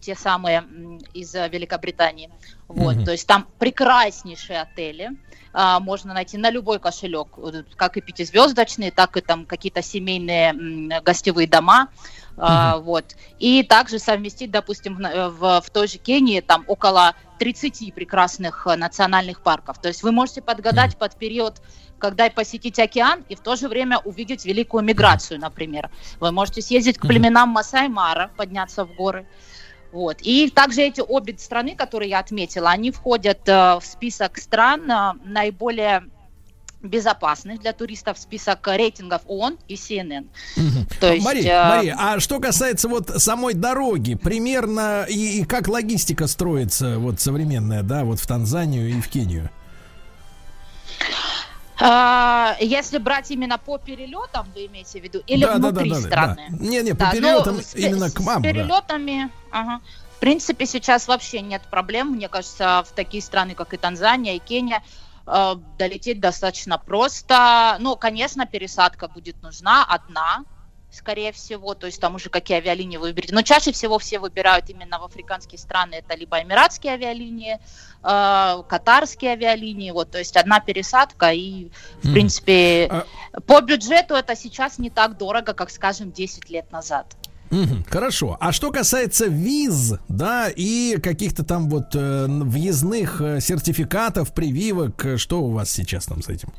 те 0.00 0.14
самые 0.14 0.64
из 1.12 1.34
Великобритании. 1.34 2.30
Вот, 2.68 2.96
mm-hmm. 2.96 3.04
то 3.04 3.12
есть 3.12 3.26
там 3.26 3.46
прекраснейшие 3.58 4.62
отели, 4.62 5.10
а, 5.52 5.80
можно 5.80 6.14
найти 6.14 6.38
на 6.38 6.50
любой 6.50 6.78
кошелек, 6.78 7.28
как 7.76 7.96
и 7.96 8.00
пятизвездочные, 8.00 8.90
так 8.90 9.16
и 9.16 9.20
там 9.20 9.46
какие-то 9.46 9.82
семейные 9.82 11.00
гостевые 11.02 11.48
дома. 11.48 11.88
Uh-huh. 12.36 12.80
вот. 12.82 13.16
И 13.40 13.64
также 13.64 13.98
совместить, 13.98 14.52
допустим, 14.52 14.96
в, 14.96 15.30
в, 15.30 15.60
в 15.60 15.70
той 15.70 15.88
же 15.88 15.98
Кении 15.98 16.40
там 16.40 16.62
около 16.68 17.16
30 17.38 17.94
прекрасных 17.94 18.66
э, 18.66 18.76
национальных 18.76 19.40
парков. 19.40 19.80
То 19.80 19.88
есть 19.88 20.02
вы 20.02 20.12
можете 20.12 20.42
подгадать 20.42 20.96
под 20.96 21.16
период, 21.16 21.60
когда 21.98 22.28
посетить 22.30 22.78
океан 22.78 23.24
и 23.28 23.34
в 23.34 23.40
то 23.40 23.56
же 23.56 23.68
время 23.68 23.98
увидеть 23.98 24.44
великую 24.44 24.84
миграцию, 24.84 25.40
например. 25.40 25.90
Вы 26.20 26.32
можете 26.32 26.62
съездить 26.62 26.98
к 26.98 27.06
племенам 27.06 27.48
Масай-Мара, 27.48 28.30
подняться 28.36 28.84
в 28.84 28.94
горы. 28.94 29.26
Вот. 29.92 30.18
И 30.20 30.50
также 30.50 30.82
эти 30.82 31.00
обе 31.00 31.36
страны, 31.38 31.74
которые 31.74 32.10
я 32.10 32.18
отметила, 32.18 32.70
они 32.70 32.90
входят 32.90 33.48
э, 33.48 33.78
в 33.80 33.82
список 33.82 34.38
стран 34.38 34.90
э, 34.90 35.12
наиболее 35.24 36.04
безопасных 36.82 37.60
для 37.60 37.72
туристов 37.72 38.18
список 38.18 38.66
рейтингов 38.66 39.22
ООН 39.26 39.58
и 39.66 39.74
CNN. 39.74 40.26
То 41.00 41.12
есть, 41.12 41.24
Мария, 41.24 41.64
э... 41.64 41.68
Мария, 41.68 41.96
а 41.98 42.20
что 42.20 42.38
касается 42.38 42.88
вот 42.88 43.10
самой 43.16 43.54
дороги, 43.54 44.14
примерно 44.14 45.04
и, 45.08 45.40
и 45.40 45.44
как 45.44 45.68
логистика 45.68 46.26
строится 46.26 46.98
вот 46.98 47.20
современная, 47.20 47.82
да, 47.82 48.04
вот 48.04 48.20
в 48.20 48.26
Танзанию 48.26 48.88
и 48.88 49.00
в 49.00 49.08
Кению? 49.08 49.50
А, 51.80 52.56
если 52.60 52.98
брать 52.98 53.30
именно 53.30 53.56
по 53.58 53.78
перелетам, 53.78 54.46
вы 54.54 54.66
имеете 54.66 55.00
в 55.00 55.04
виду, 55.04 55.22
или 55.26 55.44
да, 55.44 55.54
внутри 55.54 55.90
да, 55.90 55.96
да, 55.96 56.02
страны? 56.02 56.46
Да, 56.50 56.56
Не, 56.64 56.82
не, 56.82 56.92
по 56.92 56.98
да, 56.98 57.12
перелетам 57.12 57.56
ну, 57.56 57.62
именно 57.74 58.10
к 58.10 58.20
вам. 58.20 58.40
С 58.40 58.42
перелетами, 58.42 59.30
да. 59.52 59.60
ага. 59.60 59.80
В 60.16 60.20
принципе, 60.20 60.66
сейчас 60.66 61.06
вообще 61.06 61.40
нет 61.40 61.62
проблем. 61.70 62.08
Мне 62.08 62.28
кажется, 62.28 62.84
в 62.84 62.92
такие 62.92 63.22
страны, 63.22 63.54
как 63.54 63.72
и 63.72 63.76
Танзания, 63.76 64.34
и 64.34 64.40
Кения, 64.40 64.82
э, 65.28 65.54
долететь 65.78 66.18
достаточно 66.18 66.76
просто. 66.78 67.76
Ну, 67.78 67.94
конечно, 67.94 68.44
пересадка 68.44 69.06
будет 69.06 69.40
нужна 69.42 69.84
одна, 69.84 70.44
скорее 70.90 71.32
всего, 71.32 71.74
то 71.74 71.86
есть 71.86 72.00
там 72.00 72.14
уже 72.14 72.30
какие 72.30 72.58
авиалинии 72.58 72.96
вы 72.96 73.08
выберете. 73.08 73.34
Но 73.34 73.42
чаще 73.42 73.72
всего 73.72 73.98
все 73.98 74.18
выбирают 74.18 74.70
именно 74.70 74.98
в 74.98 75.04
африканские 75.04 75.58
страны, 75.58 75.96
это 75.96 76.16
либо 76.16 76.40
эмиратские 76.40 76.94
авиалинии, 76.94 77.58
э, 78.02 78.62
катарские 78.68 79.32
авиалинии, 79.32 79.90
вот, 79.90 80.10
то 80.10 80.18
есть 80.18 80.36
одна 80.36 80.60
пересадка, 80.60 81.32
и, 81.32 81.68
в 82.02 82.12
принципе, 82.12 82.88
а 82.90 83.06
по 83.46 83.60
бюджету 83.60 84.14
это 84.14 84.34
сейчас 84.34 84.78
не 84.78 84.90
так 84.90 85.18
дорого, 85.18 85.52
как, 85.52 85.70
скажем, 85.70 86.12
10 86.12 86.48
лет 86.50 86.70
назад. 86.72 87.06
Угу, 87.50 87.84
хорошо. 87.88 88.36
А 88.40 88.52
что 88.52 88.70
касается 88.70 89.26
виз, 89.26 89.94
да, 90.08 90.48
и 90.54 90.98
каких-то 91.02 91.44
там 91.44 91.68
вот 91.68 91.94
э, 91.94 92.26
въездных 92.28 93.20
э, 93.22 93.40
сертификатов, 93.40 94.34
прививок, 94.34 95.04
э, 95.06 95.16
что 95.16 95.40
у 95.40 95.50
вас 95.50 95.70
сейчас 95.70 96.06
там 96.06 96.22
с 96.22 96.28
этим? 96.28 96.52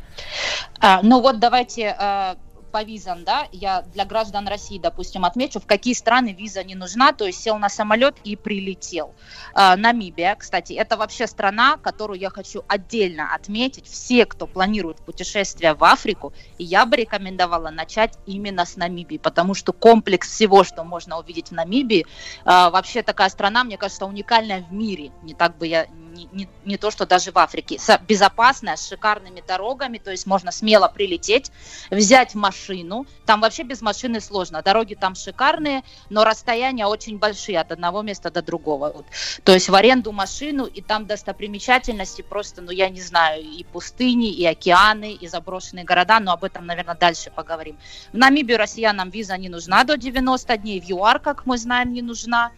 А, 0.80 1.02
ну 1.04 1.22
вот 1.22 1.40
давайте 1.40 1.96
э, 2.00 2.36
по 2.72 2.84
визам, 2.84 3.24
да, 3.24 3.48
я 3.52 3.82
для 3.82 4.06
граждан 4.06 4.48
России, 4.48 4.80
допустим, 4.80 5.26
отмечу, 5.26 5.60
в 5.60 5.66
какие 5.66 5.94
страны 5.94 6.34
виза 6.34 6.64
не 6.64 6.76
нужна, 6.76 7.12
то 7.12 7.26
есть 7.26 7.42
сел 7.42 7.58
на 7.58 7.70
самолет 7.70 8.16
и 8.24 8.36
прилетел. 8.36 9.14
А, 9.54 9.76
Намибия, 9.76 10.36
кстати, 10.36 10.74
это 10.74 10.98
вообще 10.98 11.28
страна, 11.28 11.78
которую 11.78 12.20
я 12.20 12.30
хочу 12.30 12.64
отдельно 12.68 13.34
отметить. 13.34 13.86
Все, 13.88 14.26
кто 14.26 14.48
планирует 14.48 14.98
путешествие 14.98 15.74
в 15.74 15.84
Африку, 15.84 16.34
я 16.58 16.86
бы 16.86 16.98
рекомендовала 16.98 17.70
начать 17.70 18.18
именно 18.26 18.66
с 18.66 18.76
Намибии, 18.76 19.18
потому 19.18 19.54
что 19.54 19.74
комплекс 19.74 20.30
всего, 20.30 20.64
что 20.64 20.84
можно 20.84 21.20
увидеть 21.20 21.50
в 21.50 21.54
Намибии, 21.54 22.06
а, 22.46 22.70
вообще 22.70 23.04
такая 23.04 23.30
страна, 23.30 23.64
мне 23.64 23.78
кажется, 23.78 24.06
уникальная 24.06 24.62
в 24.62 24.72
мире. 24.74 25.12
Не 25.24 25.34
так 25.34 25.58
бы 25.58 25.68
я 25.68 25.88
не, 26.10 26.50
не, 26.66 26.78
то, 26.78 26.92
что 26.92 27.06
даже 27.06 27.32
в 27.32 27.38
Африке. 27.38 27.78
Безопасная, 28.08 28.76
с 28.76 28.88
шикарными 28.88 29.44
дорогами, 29.46 29.98
то 29.98 30.12
есть 30.12 30.26
можно 30.26 30.52
смело 30.52 30.88
прилететь, 30.88 31.52
взять 31.90 32.36
машину. 32.36 33.06
Там 33.26 33.42
вообще 33.42 33.64
без 33.64 33.82
машины 33.82 34.22
сложно. 34.22 34.62
Дороги 34.62 34.96
там 34.96 35.16
шикарные, 35.16 35.84
но 36.10 36.24
расстояния 36.24 36.86
очень 36.86 37.18
большие 37.18 37.60
от 37.60 37.72
одного 37.72 38.02
места 38.02 38.32
до 38.32 38.42
другого. 38.42 38.92
Вот. 38.94 39.06
То 39.44 39.54
есть 39.54 39.70
в 39.70 39.76
аренду 39.76 40.12
машину, 40.12 40.66
и 40.66 40.82
там 40.82 41.06
достопримечательности 41.06 42.22
просто, 42.22 42.62
ну 42.62 42.72
я 42.72 42.90
не 42.90 43.02
знаю, 43.02 43.44
и 43.44 43.64
пустыни, 43.64 44.32
и 44.32 44.46
океаны, 44.46 45.14
и 45.14 45.28
заброшенные 45.28 45.86
города, 45.86 46.20
но 46.20 46.34
об 46.34 46.44
этом, 46.44 46.66
наверное, 46.66 46.96
дальше 46.96 47.32
поговорим. 47.32 47.78
В 48.14 48.18
Намибию 48.18 48.58
россиянам 48.58 49.10
виза 49.10 49.38
не 49.38 49.50
нужна 49.50 49.84
до 49.84 49.98
90 49.98 50.58
дней, 50.58 50.82
в 50.82 50.86
ЮАР, 50.86 51.20
как 51.20 51.46
мы 51.46 51.58
знаем, 51.58 51.94
не 51.94 52.02
нужна. 52.02 52.52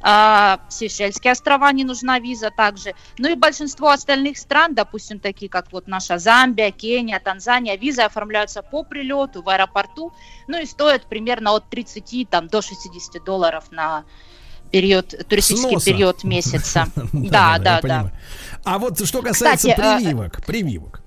А, 0.00 0.60
Сейшельские 0.68 1.32
острова 1.32 1.72
не 1.72 1.84
нужна 1.84 2.18
виза 2.18 2.50
также. 2.50 2.94
Ну 3.18 3.28
и 3.28 3.34
большинство 3.34 3.90
остальных 3.90 4.38
стран, 4.38 4.74
допустим, 4.74 5.18
такие 5.18 5.48
как 5.48 5.72
вот 5.72 5.88
наша 5.88 6.18
Замбия, 6.18 6.70
Кения, 6.70 7.18
Танзания, 7.18 7.76
визы 7.76 8.02
оформляются 8.02 8.62
по 8.62 8.84
прилету 8.84 9.42
в 9.42 9.48
аэропорту, 9.48 10.12
ну 10.46 10.60
и 10.60 10.66
стоят 10.66 11.06
примерно 11.06 11.52
от 11.54 11.68
30 11.70 12.28
там, 12.28 12.48
до 12.48 12.62
60 12.62 13.24
долларов 13.24 13.64
на 13.70 14.04
период, 14.70 15.08
туристический 15.28 15.70
Сноса. 15.70 15.86
период 15.86 16.24
месяца. 16.24 16.86
Да, 17.12 17.58
да, 17.58 17.80
да. 17.82 18.12
А 18.64 18.78
вот 18.78 19.04
что 19.06 19.22
касается 19.22 19.68
э, 19.68 19.76
прививок, 19.76 20.44
прививок. 20.44 21.02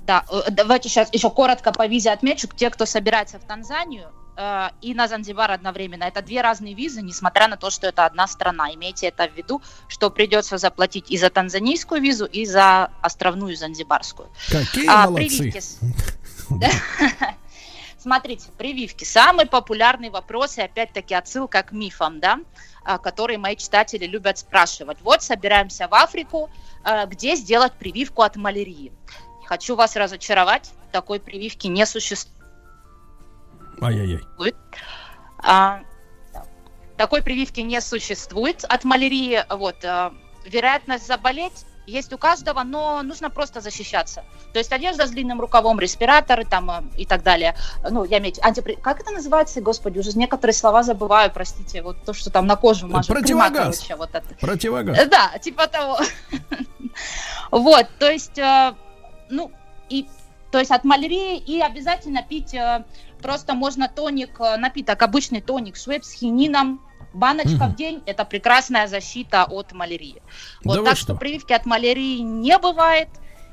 Да, 0.00 0.24
э, 0.30 0.50
давайте 0.50 0.88
сейчас 0.88 1.12
еще 1.12 1.30
коротко 1.30 1.72
по 1.72 1.86
визе 1.86 2.10
отмечу. 2.10 2.48
Те, 2.48 2.70
кто 2.70 2.86
собирается 2.86 3.38
в 3.38 3.44
Танзанию, 3.44 4.10
Э, 4.36 4.68
и 4.82 4.94
на 4.94 5.08
Занзибар 5.08 5.50
одновременно. 5.50 6.04
Это 6.04 6.22
две 6.22 6.42
разные 6.42 6.74
визы, 6.74 7.02
несмотря 7.02 7.48
на 7.48 7.56
то, 7.56 7.70
что 7.70 7.86
это 7.86 8.04
одна 8.04 8.26
страна. 8.26 8.72
Имейте 8.72 9.06
это 9.06 9.28
в 9.28 9.34
виду, 9.34 9.62
что 9.88 10.10
придется 10.10 10.58
заплатить 10.58 11.10
и 11.10 11.16
за 11.16 11.30
танзанийскую 11.30 12.00
визу, 12.00 12.26
и 12.26 12.44
за 12.44 12.90
островную 13.00 13.56
занзибарскую. 13.56 14.28
Какие 14.50 14.88
а, 14.88 15.06
молодцы! 15.06 15.52
Смотрите, 17.98 18.50
прививки. 18.56 19.04
Самый 19.04 19.46
популярный 19.46 20.10
вопрос, 20.10 20.58
и 20.58 20.62
опять-таки 20.62 21.14
отсылка 21.14 21.62
к 21.62 21.72
мифам, 21.72 22.20
да, 22.20 22.38
а, 22.84 22.98
которые 22.98 23.38
мои 23.38 23.56
читатели 23.56 24.06
любят 24.06 24.38
спрашивать. 24.38 24.98
Вот 25.00 25.22
собираемся 25.22 25.88
в 25.88 25.94
Африку, 25.94 26.50
а, 26.84 27.06
где 27.06 27.36
сделать 27.36 27.72
прививку 27.72 28.22
от 28.22 28.36
малярии. 28.36 28.92
Хочу 29.46 29.76
вас 29.76 29.96
разочаровать, 29.96 30.70
такой 30.92 31.20
прививки 31.20 31.68
не 31.68 31.86
существует 31.86 32.35
Ай-яй-яй. 33.80 34.54
А, 35.38 35.80
такой 36.96 37.22
прививки 37.22 37.60
не 37.60 37.80
существует 37.80 38.64
от 38.64 38.84
малярии. 38.84 39.44
Вот, 39.50 39.84
а, 39.84 40.12
вероятность 40.44 41.06
заболеть 41.06 41.66
есть 41.86 42.12
у 42.12 42.18
каждого, 42.18 42.62
но 42.64 43.02
нужно 43.02 43.30
просто 43.30 43.60
защищаться. 43.60 44.24
То 44.52 44.58
есть 44.58 44.72
одежда 44.72 45.06
с 45.06 45.10
длинным 45.10 45.40
рукавом, 45.40 45.78
респираторы 45.78 46.44
там 46.44 46.70
э, 46.70 46.82
и 46.96 47.06
так 47.06 47.22
далее. 47.22 47.56
Ну, 47.88 48.04
я 48.04 48.18
имею 48.18 48.34
в 48.34 48.36
виду, 48.38 48.46
антипри... 48.46 48.74
как 48.74 49.00
это 49.00 49.12
называется, 49.12 49.60
господи, 49.60 49.98
уже 49.98 50.16
некоторые 50.18 50.54
слова 50.54 50.82
забываю, 50.82 51.30
простите, 51.32 51.82
вот 51.82 52.04
то, 52.04 52.12
что 52.12 52.30
там 52.30 52.46
на 52.46 52.56
кожу 52.56 52.88
мажут. 52.88 53.08
Противогаз. 53.08 53.52
Крема, 53.52 53.72
короче, 53.72 53.96
вот 53.96 54.10
это. 54.14 54.34
Противогаз. 54.40 54.98
Э, 54.98 55.06
Да, 55.06 55.38
типа 55.38 55.66
того. 55.68 55.98
Вот, 57.50 57.86
то 57.98 58.10
есть, 58.10 58.38
э, 58.38 58.74
ну, 59.28 59.52
и, 59.88 60.06
то 60.50 60.58
есть 60.58 60.70
от 60.70 60.84
малярии 60.84 61.38
и 61.38 61.60
обязательно 61.60 62.22
пить 62.22 62.54
э, 62.54 62.84
просто 63.20 63.54
можно 63.54 63.88
тоник, 63.88 64.40
э, 64.40 64.56
напиток, 64.56 65.02
обычный 65.02 65.40
тоник 65.40 65.76
Швепс 65.76 66.10
с 66.10 66.12
хинином, 66.12 66.80
баночка 67.12 67.64
Мгм. 67.64 67.72
в 67.72 67.76
день, 67.76 68.02
это 68.06 68.24
прекрасная 68.24 68.86
защита 68.86 69.44
от 69.44 69.72
малярии. 69.72 70.22
Вот 70.64 70.76
Да 70.76 70.82
так 70.84 70.96
что? 70.96 71.12
что 71.12 71.16
прививки 71.16 71.52
от 71.52 71.66
малярии 71.66 72.18
не 72.18 72.58
бывает, 72.58 73.08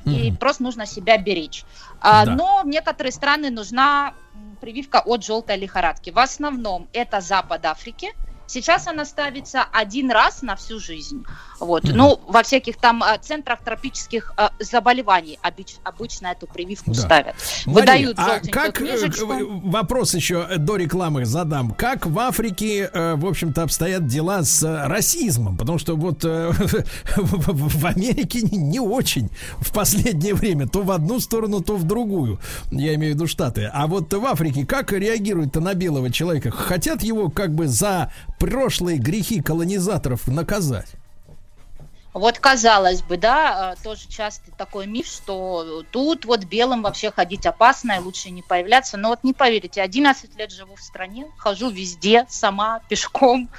и 0.05 0.29
Мгм. 0.29 0.37
просто 0.37 0.63
нужно 0.63 0.85
себя 0.85 1.17
беречь. 1.17 1.63
А, 2.01 2.25
Да. 2.25 2.35
Но 2.35 2.61
в 2.63 2.67
некоторые 2.67 3.11
страны 3.11 3.49
нужна 3.49 4.13
прививка 4.61 4.99
от 4.99 5.23
желтой 5.23 5.57
лихорадки. 5.57 6.09
В 6.09 6.19
основном 6.19 6.87
это 6.93 7.21
Запад 7.21 7.65
Африки. 7.65 8.13
Сейчас 8.47 8.87
она 8.87 9.05
ставится 9.05 9.63
один 9.71 10.11
раз 10.11 10.41
на 10.41 10.55
всю 10.55 10.79
жизнь. 10.79 11.23
Вот. 11.59 11.83
Мгм. 11.85 11.95
Ну, 11.97 12.19
во 12.27 12.43
всяких 12.43 12.77
там 12.77 13.01
э, 13.03 13.17
центрах 13.21 13.61
тропических 13.61 14.33
э, 14.37 14.49
заболеваний 14.59 15.39
обыч- 15.41 15.77
обычно 15.83 16.27
эту 16.27 16.45
прививку 16.47 16.91
Да. 16.93 17.01
ставят. 17.01 17.35
Мария, 17.65 17.81
Выдают 17.81 18.19
а 18.19 18.39
как, 18.51 18.81
э, 18.81 18.85
книжечку. 18.85 19.33
вопрос 19.69 20.13
еще 20.13 20.45
до 20.57 20.75
рекламы 20.75 21.25
задам. 21.25 21.71
Как 21.71 22.05
в 22.05 22.19
Африке, 22.19 22.89
в 22.93 23.25
общем-то, 23.25 23.63
обстоят 23.63 24.07
дела 24.07 24.43
с 24.43 24.61
расизмом? 24.87 25.57
Потому 25.57 25.77
что 25.79 25.95
вот 25.95 26.23
в 27.15 27.85
Америке 27.85 28.41
не- 28.41 28.57
не 28.57 28.79
очень 28.79 29.29
в 29.59 29.71
последнее 29.71 30.33
время. 30.33 30.67
То 30.67 30.81
в 30.83 30.91
одну 30.91 31.19
сторону, 31.19 31.61
то 31.61 31.75
в 31.77 31.83
другую. 31.83 32.39
Я 32.71 32.95
имею 32.95 33.13
в 33.13 33.15
виду 33.15 33.27
Штаты. 33.27 33.69
А 33.73 33.87
вот 33.87 34.13
в 34.13 34.25
Африке 34.25 34.65
как 34.65 34.91
реагируют 34.91 35.55
на 35.55 35.73
белого 35.73 36.11
человека? 36.11 36.51
Хотят 36.51 37.03
его 37.03 37.29
как 37.29 37.53
бы 37.53 37.67
за 37.67 38.11
прошлые 38.43 38.97
грехи 38.97 39.41
колонизаторов 39.41 40.27
наказать? 40.27 40.89
Вот 42.11 42.39
казалось 42.39 43.01
бы, 43.01 43.15
да, 43.15 43.73
э, 43.79 43.83
тоже 43.83 44.09
часто 44.09 44.51
такой 44.51 44.85
миф, 44.85 45.07
что 45.07 45.83
тут 45.91 46.25
вот 46.25 46.43
белым 46.43 46.83
вообще 46.83 47.09
ходить 47.09 47.45
опасно 47.45 47.93
и 47.93 47.99
лучше 47.99 48.31
не 48.31 48.41
появляться. 48.41 48.97
Но 48.97 49.09
вот 49.09 49.23
не 49.23 49.31
поверите, 49.31 49.81
11 49.81 50.35
лет 50.35 50.51
живу 50.51 50.75
в 50.75 50.81
стране, 50.81 51.25
хожу 51.37 51.69
везде 51.69 52.25
сама, 52.29 52.81
пешком. 52.89 53.49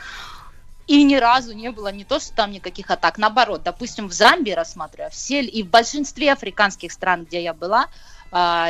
И 0.87 1.03
ни 1.03 1.17
разу 1.17 1.55
не 1.55 1.71
было 1.71 1.91
не 1.91 2.05
то, 2.05 2.21
что 2.21 2.35
там 2.35 2.53
никаких 2.53 2.91
атак. 2.91 3.17
Наоборот, 3.17 3.63
допустим, 3.65 4.09
в 4.09 4.13
Замбии, 4.13 4.53
рассматривая, 4.53 5.09
все 5.09 5.41
и 5.41 5.63
в 5.63 5.71
большинстве 5.71 6.31
африканских 6.31 6.93
стран, 6.93 7.25
где 7.25 7.43
я 7.43 7.55
была, 7.55 7.85
а, 7.85 7.89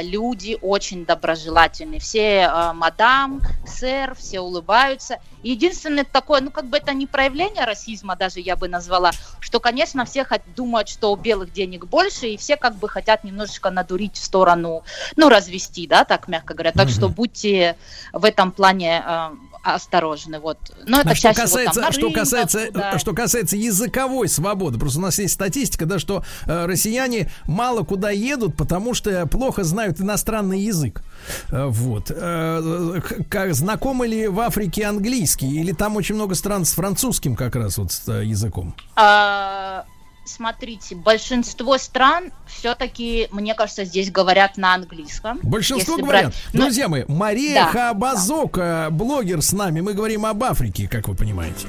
люди 0.02 0.59
очень 0.60 1.06
доброжелательные. 1.06 2.01
Все 2.01 2.48
а, 2.51 2.72
мадам, 2.72 3.40
сэр, 3.66 4.14
все 4.14 4.40
улыбаются. 4.40 5.18
Единственное 5.43 6.05
такое, 6.05 6.40
ну 6.40 6.51
как 6.51 6.66
бы 6.66 6.78
это 6.78 6.93
не 6.93 7.06
проявление 7.06 7.64
расизма, 7.64 8.16
даже 8.16 8.40
я 8.40 8.56
бы 8.56 8.68
назвала, 8.68 9.10
что, 9.40 9.60
конечно, 9.60 10.05
все 10.05 10.26
думают, 10.55 10.89
что 10.89 11.12
у 11.12 11.16
белых 11.16 11.52
денег 11.52 11.86
больше, 11.86 12.28
и 12.28 12.36
все 12.36 12.56
как 12.56 12.76
бы 12.76 12.89
хотят 12.89 13.24
немножечко 13.24 13.70
надурить 13.70 14.16
в 14.16 14.24
сторону, 14.24 14.85
ну, 15.16 15.28
развести, 15.28 15.86
да, 15.86 16.05
так 16.05 16.28
мягко 16.28 16.55
говоря. 16.55 16.72
Так 16.72 16.89
что 16.89 17.06
Мгм. 17.06 17.14
будьте 17.14 17.76
в 18.12 18.24
этом 18.24 18.52
плане 18.52 19.02
э, 19.06 19.31
осторожны. 19.65 20.39
Вот. 20.39 20.59
Но 20.86 21.01
это 21.01 21.11
А 21.11 21.15
что 21.15 21.32
там 21.32 21.35
касается, 21.35 21.81
на 21.81 21.93
что 21.93 22.03
рынках, 22.03 22.23
касается, 22.23 22.70
да. 22.73 22.99
что 22.99 23.15
касается 23.15 23.57
языковой 23.57 24.28
свободы, 24.28 24.78
просто 24.78 24.99
у 24.99 25.03
нас 25.03 25.19
есть 25.19 25.35
статистика, 25.35 25.86
да, 25.86 25.99
что 25.99 26.24
э, 26.47 26.66
россияне 26.66 27.31
мало 27.47 27.82
куда 27.82 28.11
едут, 28.11 28.57
потому 28.57 28.95
что 28.95 29.27
плохо 29.27 29.65
знают 29.65 30.01
иностранный 30.01 30.61
язык. 30.61 31.03
Э, 31.51 31.66
вот. 31.66 32.11
Э, 32.11 33.01
как, 33.28 33.55
знакомы 33.55 34.07
ли 34.07 34.28
в 34.28 34.41
Африке 34.41 34.85
английский? 34.85 35.61
Или 35.61 35.73
там 35.73 35.97
очень 35.97 36.15
много 36.15 36.35
стран 36.35 36.65
с 36.65 36.73
французским 36.73 37.36
как 37.36 37.57
раз 37.57 37.78
вот 37.78 37.93
с, 37.93 38.09
э, 38.09 38.24
языком? 38.24 38.74
А, 38.97 39.85
смотрите, 40.25 40.95
большинство 40.95 41.79
стран 41.79 42.33
все-таки, 42.47 43.29
мне 43.31 43.55
кажется, 43.55 43.85
здесь 43.85 44.11
говорят 44.11 44.57
на 44.57 44.75
английском. 44.75 45.41
Большинство 45.43 45.97
говорят. 45.97 46.25
брать- 46.27 46.35
ну, 46.53 46.63
Друзья 46.63 46.89
мои, 46.89 47.05
Мария 47.09 47.65
да, 47.65 47.67
Хабазока, 47.71 48.89
блогер 48.91 49.43
с 49.43 49.53
нами. 49.53 49.81
Мы 49.81 49.95
говорим 49.95 50.27
об 50.27 50.43
Африке, 50.45 50.89
как 50.89 51.09
вы 51.09 51.15
понимаете. 51.15 51.67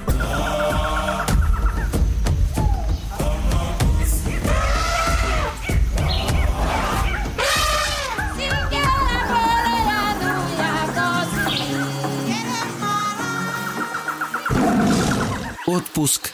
Отпуск 15.68 16.32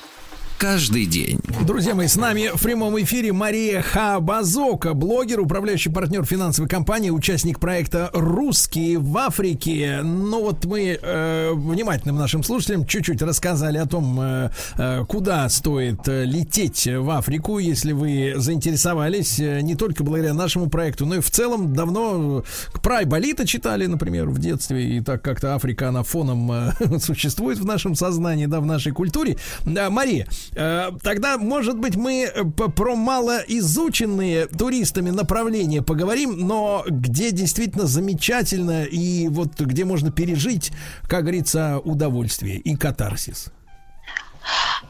каждый 0.62 1.08
день. 1.08 1.40
Друзья 1.66 1.96
мои, 1.96 2.06
с 2.06 2.16
нами 2.16 2.52
в 2.54 2.62
прямом 2.62 3.02
эфире 3.02 3.34
Мария 3.34 3.82
Хабазока, 3.82 4.94
блогер, 4.94 5.40
управляющий 5.40 5.90
партнер 5.90 6.24
финансовой 6.24 6.70
компании, 6.70 7.10
участник 7.10 7.60
проекта 7.60 8.12
«Русские 8.14 9.00
в 9.00 9.18
Африке». 9.18 10.02
Ну 10.04 10.44
вот 10.44 10.64
мы 10.66 11.00
э, 11.02 11.52
внимательным 11.56 12.18
нашим 12.18 12.44
слушателям 12.44 12.86
чуть-чуть 12.86 13.24
рассказали 13.24 13.80
о 13.80 13.88
том, 13.88 14.20
э, 14.22 14.50
э, 14.78 15.06
куда 15.08 15.50
стоит 15.50 16.08
э, 16.08 16.26
лететь 16.26 16.88
в 16.88 17.10
Африку, 17.10 17.58
если 17.58 17.92
вы 17.92 18.34
заинтересовались 18.36 19.40
э, 19.40 19.62
не 19.62 19.74
только 19.74 20.04
благодаря 20.04 20.36
нашему 20.36 20.70
проекту, 20.70 21.08
но 21.08 21.16
и 21.16 21.22
в 21.22 21.32
целом 21.32 21.74
давно 21.74 22.44
про 22.84 22.98
Айболита 22.98 23.48
читали, 23.48 23.88
например, 23.88 24.30
в 24.30 24.38
детстве, 24.38 24.98
и 24.98 25.02
так 25.02 25.24
как-то 25.24 25.56
Африка, 25.56 25.90
она 25.90 26.04
фоном 26.04 26.52
э, 26.52 26.74
существует 27.00 27.58
в 27.58 27.66
нашем 27.66 27.96
сознании, 27.96 28.46
да, 28.46 28.60
в 28.60 28.68
нашей 28.68 28.92
культуре. 28.92 29.38
Да, 29.66 29.90
Мария, 29.90 30.28
тогда, 30.54 31.38
может 31.38 31.78
быть, 31.78 31.96
мы 31.96 32.24
э, 32.24 32.44
про 32.44 32.96
малоизученные 32.96 34.48
туристами 34.48 35.10
направления 35.10 35.82
поговорим, 35.82 36.48
но 36.48 36.84
где 36.88 37.32
действительно 37.32 37.86
замечательно 37.86 38.84
и 38.84 39.28
вот 39.30 39.60
где 39.60 39.86
можно 39.86 40.12
пережить, 40.12 40.72
как 41.04 41.22
говорится, 41.22 41.80
удовольствие 41.80 42.58
и 42.58 42.76
катарсис. 42.76 43.52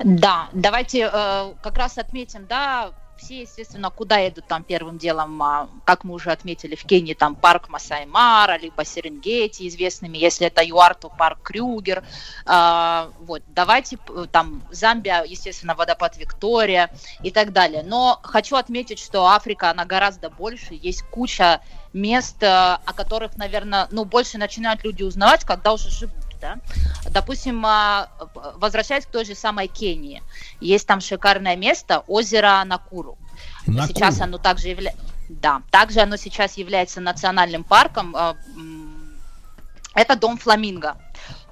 Да, 0.03 0.49
давайте 0.53 1.09
э, 1.11 1.53
как 1.61 1.77
раз 1.77 1.97
отметим, 1.97 2.45
да, 2.47 2.91
все, 3.21 3.41
естественно, 3.41 3.89
куда 3.89 4.17
едут 4.17 4.47
там 4.47 4.63
первым 4.63 4.97
делом, 4.97 5.41
а, 5.41 5.69
как 5.85 6.03
мы 6.03 6.13
уже 6.13 6.31
отметили, 6.31 6.75
в 6.75 6.83
Кении 6.85 7.13
там 7.13 7.35
парк 7.35 7.69
Масай-Мара, 7.69 8.57
либо 8.57 8.83
Серенгети 8.83 9.67
известными, 9.67 10.17
если 10.17 10.47
это 10.47 10.63
ЮАР, 10.63 10.95
то 10.95 11.09
парк 11.09 11.39
Крюгер, 11.43 12.03
А, 12.45 13.09
вот, 13.19 13.43
давайте 13.47 13.97
там 14.31 14.63
Замбия, 14.71 15.23
естественно, 15.23 15.75
водопад 15.75 16.17
Виктория 16.17 16.89
и 17.23 17.31
так 17.31 17.53
далее. 17.53 17.83
Но 17.83 18.19
хочу 18.23 18.55
отметить, 18.55 18.99
что 18.99 19.27
Африка, 19.27 19.69
она 19.69 19.85
гораздо 19.85 20.29
больше, 20.29 20.73
есть 20.73 21.03
куча 21.03 21.61
мест, 21.93 22.41
э, 22.41 22.47
о 22.47 22.93
которых, 22.95 23.37
наверное, 23.37 23.87
ну, 23.91 24.05
больше 24.05 24.37
начинают 24.37 24.83
люди 24.83 25.03
узнавать, 25.03 25.43
когда 25.43 25.73
уже 25.73 25.89
живут, 25.89 26.15
да. 26.41 26.57
Допустим, 27.11 27.65
а, 27.65 28.09
возвращаясь 28.55 29.05
к 29.05 29.11
той 29.11 29.25
же 29.25 29.35
самой 29.35 29.67
Кении, 29.67 30.21
есть 30.59 30.87
там 30.87 30.99
шикарное 30.99 31.55
место, 31.55 32.03
озеро 32.07 32.63
Накуру. 32.65 33.17
Накуру. 33.67 33.87
Сейчас 33.87 34.19
оно 34.19 34.37
также 34.37 34.69
является... 34.69 35.01
Да, 35.29 35.61
также 35.71 36.01
оно 36.01 36.17
сейчас 36.17 36.57
является 36.57 36.99
национальным 36.99 37.63
парком. 37.63 38.15
а, 38.15 38.35
Это 39.93 40.15
дом 40.15 40.37
фламинго. 40.37 40.97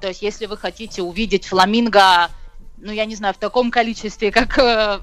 То 0.02 0.08
есть, 0.08 0.22
если 0.22 0.46
вы 0.46 0.58
хотите 0.58 1.02
увидеть 1.02 1.46
фламинго, 1.46 2.30
ну, 2.78 2.92
я 2.92 3.06
не 3.06 3.16
знаю, 3.16 3.34
в 3.34 3.38
таком 3.38 3.70
количестве, 3.72 4.32
как 4.32 4.58
э, 4.58 5.00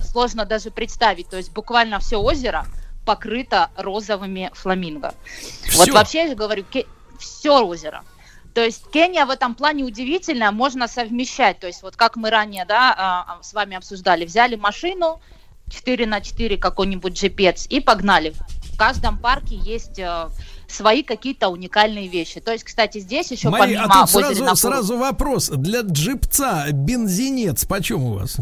сложно 0.00 0.44
даже 0.44 0.70
представить. 0.70 1.28
То 1.28 1.36
есть, 1.36 1.52
буквально 1.52 1.98
все 1.98 2.16
озеро 2.16 2.66
покрыто 3.04 3.70
розовыми 3.76 4.50
фламинго. 4.54 5.14
Вот 5.76 5.88
Всё. 5.88 5.92
вообще, 5.92 6.22
я 6.22 6.28
же 6.28 6.34
говорю, 6.36 6.64
все 7.18 7.64
озеро. 7.64 8.04
То 8.54 8.64
есть 8.64 8.90
Кения 8.90 9.26
в 9.26 9.30
этом 9.30 9.54
плане 9.54 9.84
удивительная, 9.84 10.50
можно 10.50 10.88
совмещать. 10.88 11.58
То 11.60 11.66
есть 11.66 11.82
вот 11.82 11.96
как 11.96 12.16
мы 12.16 12.30
ранее 12.30 12.64
да, 12.64 12.94
а, 12.96 13.36
а, 13.38 13.42
с 13.42 13.52
вами 13.52 13.76
обсуждали, 13.76 14.24
взяли 14.24 14.56
машину 14.56 15.20
4 15.70 16.06
на 16.06 16.20
4 16.20 16.56
какой-нибудь 16.56 17.22
GPS 17.22 17.66
и 17.68 17.80
погнали. 17.80 18.34
В 18.72 18.76
каждом 18.76 19.18
парке 19.18 19.56
есть 19.56 19.98
э, 19.98 20.28
свои 20.68 21.02
какие-то 21.02 21.48
уникальные 21.48 22.08
вещи. 22.08 22.40
То 22.40 22.52
есть, 22.52 22.64
кстати, 22.64 22.98
здесь 22.98 23.30
еще 23.30 23.50
Мария, 23.50 23.82
помимо 23.82 24.02
а 24.02 24.06
тут 24.06 24.10
сразу, 24.10 24.44
Накуру- 24.44 24.56
сразу 24.56 24.96
вопрос. 24.96 25.48
Для 25.48 25.82
джипца 25.82 26.66
бензинец 26.72 27.64
почем 27.64 28.02
у 28.04 28.14
вас? 28.14 28.36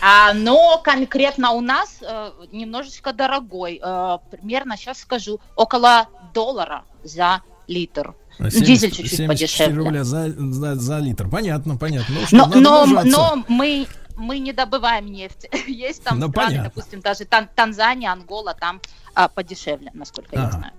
А, 0.00 0.34
но 0.34 0.80
конкретно 0.84 1.52
у 1.52 1.60
нас 1.60 1.98
э, 2.02 2.30
немножечко 2.52 3.12
дорогой. 3.12 3.80
Э, 3.82 4.18
примерно, 4.30 4.76
сейчас 4.76 4.98
скажу, 4.98 5.40
около 5.56 6.08
доллара 6.34 6.84
за 7.02 7.40
литр. 7.66 8.14
Ну, 8.38 8.48
Дизель 8.48 8.90
чуть-чуть 8.90 9.16
74 9.16 9.28
подешевле. 9.28 9.76
рубля 9.76 10.04
за, 10.04 10.30
за, 10.30 10.74
за 10.74 10.98
литр. 10.98 11.28
Понятно, 11.28 11.76
понятно. 11.76 12.14
Ну, 12.20 12.26
что, 12.26 12.36
Но, 12.36 12.84
но, 12.86 13.02
но 13.04 13.44
мы, 13.48 13.86
мы 14.16 14.38
не 14.40 14.52
добываем 14.52 15.06
нефть. 15.06 15.46
Есть 15.68 16.02
там 16.02 16.18
Ну, 16.18 16.28
страны, 16.30 16.48
понятно. 16.48 16.70
допустим, 16.74 17.00
даже 17.00 17.24
Тан- 17.24 17.48
Танзания, 17.54 18.10
Ангола, 18.10 18.54
там 18.54 18.80
а, 19.14 19.28
подешевле, 19.28 19.92
насколько 19.94 20.34
я 20.34 20.42
Ага. 20.48 20.58
знаю. 20.58 20.72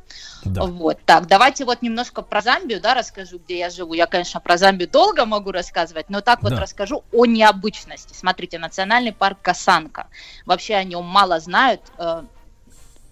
Да. 0.44 0.64
Вот, 0.66 1.00
так, 1.06 1.28
давайте 1.28 1.64
вот 1.64 1.82
немножко 1.82 2.22
про 2.22 2.42
Замбию, 2.42 2.82
да, 2.82 2.94
расскажу, 2.94 3.40
где 3.40 3.58
я 3.58 3.70
живу. 3.70 3.94
Я, 3.94 4.06
конечно, 4.06 4.42
про 4.42 4.58
Замбию 4.58 4.90
долго 4.90 5.26
могу 5.26 5.52
рассказывать, 5.52 6.10
но 6.10 6.20
так 6.22 6.44
вот 6.44 6.52
Да. 6.52 6.60
расскажу 6.60 7.04
о 7.14 7.26
необычности. 7.26 8.14
Смотрите, 8.14 8.60
национальный 8.60 9.14
парк 9.14 9.40
Касанка. 9.42 10.08
Вообще 10.46 10.76
о 10.76 10.84
нем 10.84 11.06
мало 11.06 11.40
знают. 11.40 11.82
э, 11.98 12.24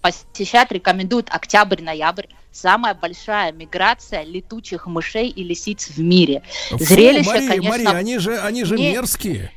Посещать 0.04 0.70
рекомендуют 0.70 1.28
октябрь-ноябрь. 1.30 2.26
Самая 2.52 2.92
большая 2.94 3.52
миграция 3.52 4.22
летучих 4.22 4.86
мышей 4.86 5.30
и 5.30 5.42
лисиц 5.42 5.88
в 5.88 5.98
мире. 5.98 6.42
Фу, 6.68 6.78
Зрелище, 6.78 7.26
Мария, 7.30 7.48
конечно, 7.48 7.70
Мария, 7.70 7.90
они 7.90 8.18
же, 8.18 8.38
они 8.38 8.64
же 8.64 8.76
не- 8.76 8.92
мерзкие. 8.92 9.50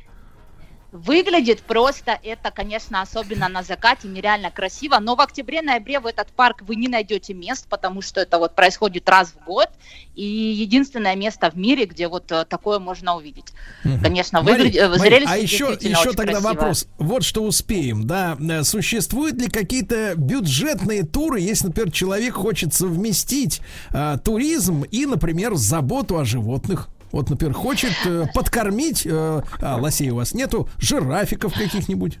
Выглядит 0.90 1.60
просто 1.60 2.18
это, 2.22 2.50
конечно, 2.50 3.02
особенно 3.02 3.48
на 3.48 3.62
закате, 3.62 4.08
нереально 4.08 4.50
красиво. 4.50 4.98
Но 5.00 5.16
в 5.16 5.20
октябре-ноябре 5.20 6.00
в 6.00 6.06
этот 6.06 6.28
парк 6.28 6.62
вы 6.62 6.76
не 6.76 6.88
найдете 6.88 7.34
мест, 7.34 7.66
потому 7.68 8.00
что 8.00 8.22
это 8.22 8.38
вот 8.38 8.54
происходит 8.54 9.06
раз 9.06 9.34
в 9.34 9.44
год. 9.44 9.68
И 10.14 10.24
единственное 10.24 11.14
место 11.14 11.50
в 11.50 11.58
мире, 11.58 11.84
где 11.84 12.08
вот 12.08 12.32
э, 12.32 12.46
такое 12.46 12.78
можно 12.78 13.16
увидеть. 13.16 13.52
Конечно, 13.82 14.40
выглядит, 14.40 14.80
э, 14.80 14.88
Мария, 14.88 14.98
зрелище 14.98 15.32
а 15.32 15.36
еще, 15.36 15.78
еще 15.78 16.12
тогда 16.12 16.32
красивое. 16.32 16.54
вопрос. 16.54 16.86
Вот 16.96 17.22
что 17.22 17.42
успеем, 17.42 18.06
да. 18.06 18.38
Э, 18.40 18.62
Существуют 18.64 19.36
ли 19.36 19.48
какие-то 19.48 20.14
бюджетные 20.16 21.02
туры, 21.04 21.40
если, 21.40 21.66
например, 21.66 21.92
человек 21.92 22.34
хочет 22.34 22.72
совместить 22.72 23.60
э, 23.90 24.16
туризм 24.24 24.84
и, 24.84 25.04
например, 25.04 25.54
заботу 25.54 26.18
о 26.18 26.24
животных? 26.24 26.88
Вот, 27.12 27.30
например, 27.30 27.54
хочет 27.54 27.94
э, 28.04 28.26
подкормить, 28.34 29.06
э, 29.06 29.42
а 29.60 29.76
лосей 29.76 30.10
у 30.10 30.16
вас 30.16 30.34
нету, 30.34 30.68
жирафиков 30.78 31.54
каких-нибудь. 31.54 32.18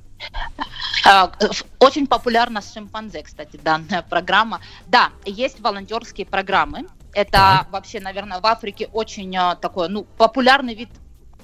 А, 1.06 1.30
Очень 1.78 2.06
популярна 2.06 2.60
с 2.60 2.72
шимпанзе, 2.72 3.22
кстати, 3.22 3.58
данная 3.62 4.02
программа. 4.02 4.60
Да, 4.86 5.10
есть 5.24 5.60
волонтерские 5.60 6.26
программы. 6.26 6.86
Это 7.12 7.32
Так. 7.32 7.72
вообще, 7.72 8.00
наверное, 8.00 8.40
в 8.40 8.46
Африке 8.46 8.88
очень 8.92 9.34
а, 9.36 9.54
такой, 9.56 9.88
ну, 9.88 10.04
популярный 10.16 10.74
вид 10.74 10.90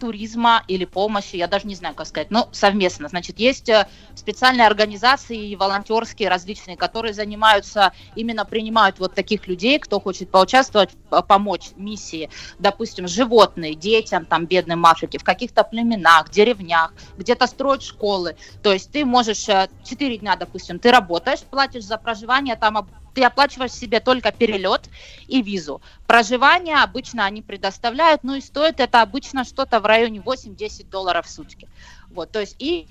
туризма 0.05 0.63
или 0.69 0.85
помощи, 0.85 1.37
я 1.37 1.47
даже 1.47 1.67
не 1.67 1.75
знаю, 1.75 1.95
как 1.95 2.07
сказать, 2.07 2.31
но 2.31 2.51
совместно. 2.53 3.09
Значит, 3.09 3.39
есть 3.39 3.71
э, 3.71 3.89
специальные 4.15 4.67
организации 4.67 5.49
и 5.49 5.57
волонтерские 5.57 6.29
различные, 6.29 6.77
которые 6.77 7.15
занимаются, 7.15 7.95
именно 8.15 8.45
принимают 8.45 8.99
вот 8.99 9.15
таких 9.15 9.49
людей, 9.49 9.79
кто 9.79 10.01
хочет 10.01 10.31
поучаствовать, 10.31 10.91
помочь 11.27 11.71
миссии, 11.77 12.29
допустим, 12.59 13.09
животные, 13.09 13.75
детям, 13.75 14.27
там, 14.27 14.45
бедным 14.45 14.85
Африки, 14.85 15.17
в 15.17 15.25
каких-то 15.25 15.65
племенах, 15.65 16.29
деревнях, 16.29 16.93
где-то 17.17 17.47
строят 17.47 17.83
школы. 17.83 18.37
То 18.63 18.75
есть 18.75 18.93
ты 18.93 19.07
можешь 19.07 19.49
э, 19.49 19.71
4 19.87 20.19
дня, 20.19 20.37
допустим, 20.37 20.79
ты 20.79 20.91
работаешь, 20.91 21.41
платишь 21.41 21.85
за 21.85 21.97
проживание, 21.97 22.57
там 22.57 22.77
ты 23.15 23.23
оплачиваешь 23.25 23.73
себе 23.73 24.01
только 24.01 24.33
перелет 24.33 24.89
и 25.29 25.43
визу. 25.43 25.81
Проживание 26.07 26.83
обычно 26.83 27.25
они 27.25 27.43
предоставляют, 27.43 28.25
ну 28.25 28.35
и 28.35 28.41
стоит 28.41 28.81
это 28.81 29.03
обычно 29.03 29.45
что-то 29.45 29.81
в 29.81 29.87
районе 29.87 30.19
8-10 30.19 30.91
долларов 30.91 31.27
в 31.27 31.31
сутки. 31.31 31.69
Вот, 32.11 32.31
то 32.31 32.41
есть 32.41 32.57
и 32.59 32.87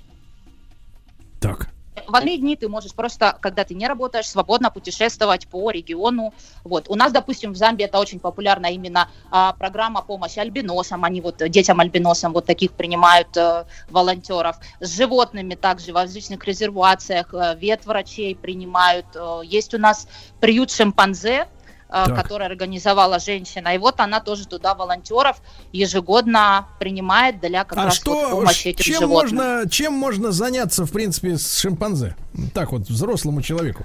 Так. 1.40 1.73
В 2.06 2.16
одни 2.16 2.38
дни 2.38 2.56
ты 2.56 2.68
можешь 2.68 2.92
просто, 2.94 3.36
когда 3.40 3.64
ты 3.64 3.74
не 3.74 3.86
работаешь, 3.86 4.28
свободно 4.28 4.70
путешествовать 4.70 5.46
по 5.46 5.70
региону. 5.70 6.34
Вот. 6.64 6.86
У 6.88 6.94
нас, 6.94 7.12
допустим, 7.12 7.52
в 7.52 7.56
Замбии 7.56 7.84
это 7.84 7.98
очень 7.98 8.20
популярна 8.20 8.66
именно 8.66 9.08
а, 9.30 9.52
программа 9.52 10.02
помощи 10.02 10.38
альбиносам. 10.38 11.04
Они 11.04 11.20
вот 11.20 11.40
э, 11.42 11.48
детям 11.48 11.80
альбиносам 11.80 12.32
вот 12.32 12.46
таких 12.46 12.72
принимают 12.72 13.36
э, 13.36 13.64
волонтеров. 13.90 14.56
С 14.80 14.96
животными 14.96 15.54
также 15.54 15.92
в 15.92 15.96
различных 15.96 16.44
резервациях 16.44 17.32
э, 17.32 17.56
ветврачей 17.58 18.34
принимают. 18.34 19.06
Э, 19.14 19.40
есть 19.44 19.74
у 19.74 19.78
нас 19.78 20.08
приют 20.40 20.70
шимпанзе, 20.70 21.46
Так. 21.94 22.16
который 22.16 22.46
организовала 22.46 23.20
женщина. 23.20 23.74
И 23.74 23.78
вот 23.78 24.00
она 24.00 24.20
тоже 24.20 24.46
туда 24.48 24.74
волонтеров 24.74 25.40
ежегодно 25.72 26.66
принимает 26.80 27.40
для 27.40 27.64
как 27.64 27.78
А 27.78 27.84
раз 27.84 27.94
что, 27.94 28.14
вот 28.14 28.30
помощи 28.30 28.68
этим 28.68 28.84
чем 28.84 29.00
животным. 29.00 29.36
можно, 29.36 29.70
чем 29.70 29.92
можно 29.92 30.32
заняться, 30.32 30.86
в 30.86 30.90
принципе, 30.92 31.38
с 31.38 31.58
шимпанзе? 31.58 32.16
Так 32.52 32.72
вот, 32.72 32.88
взрослому 32.88 33.42
человеку. 33.42 33.84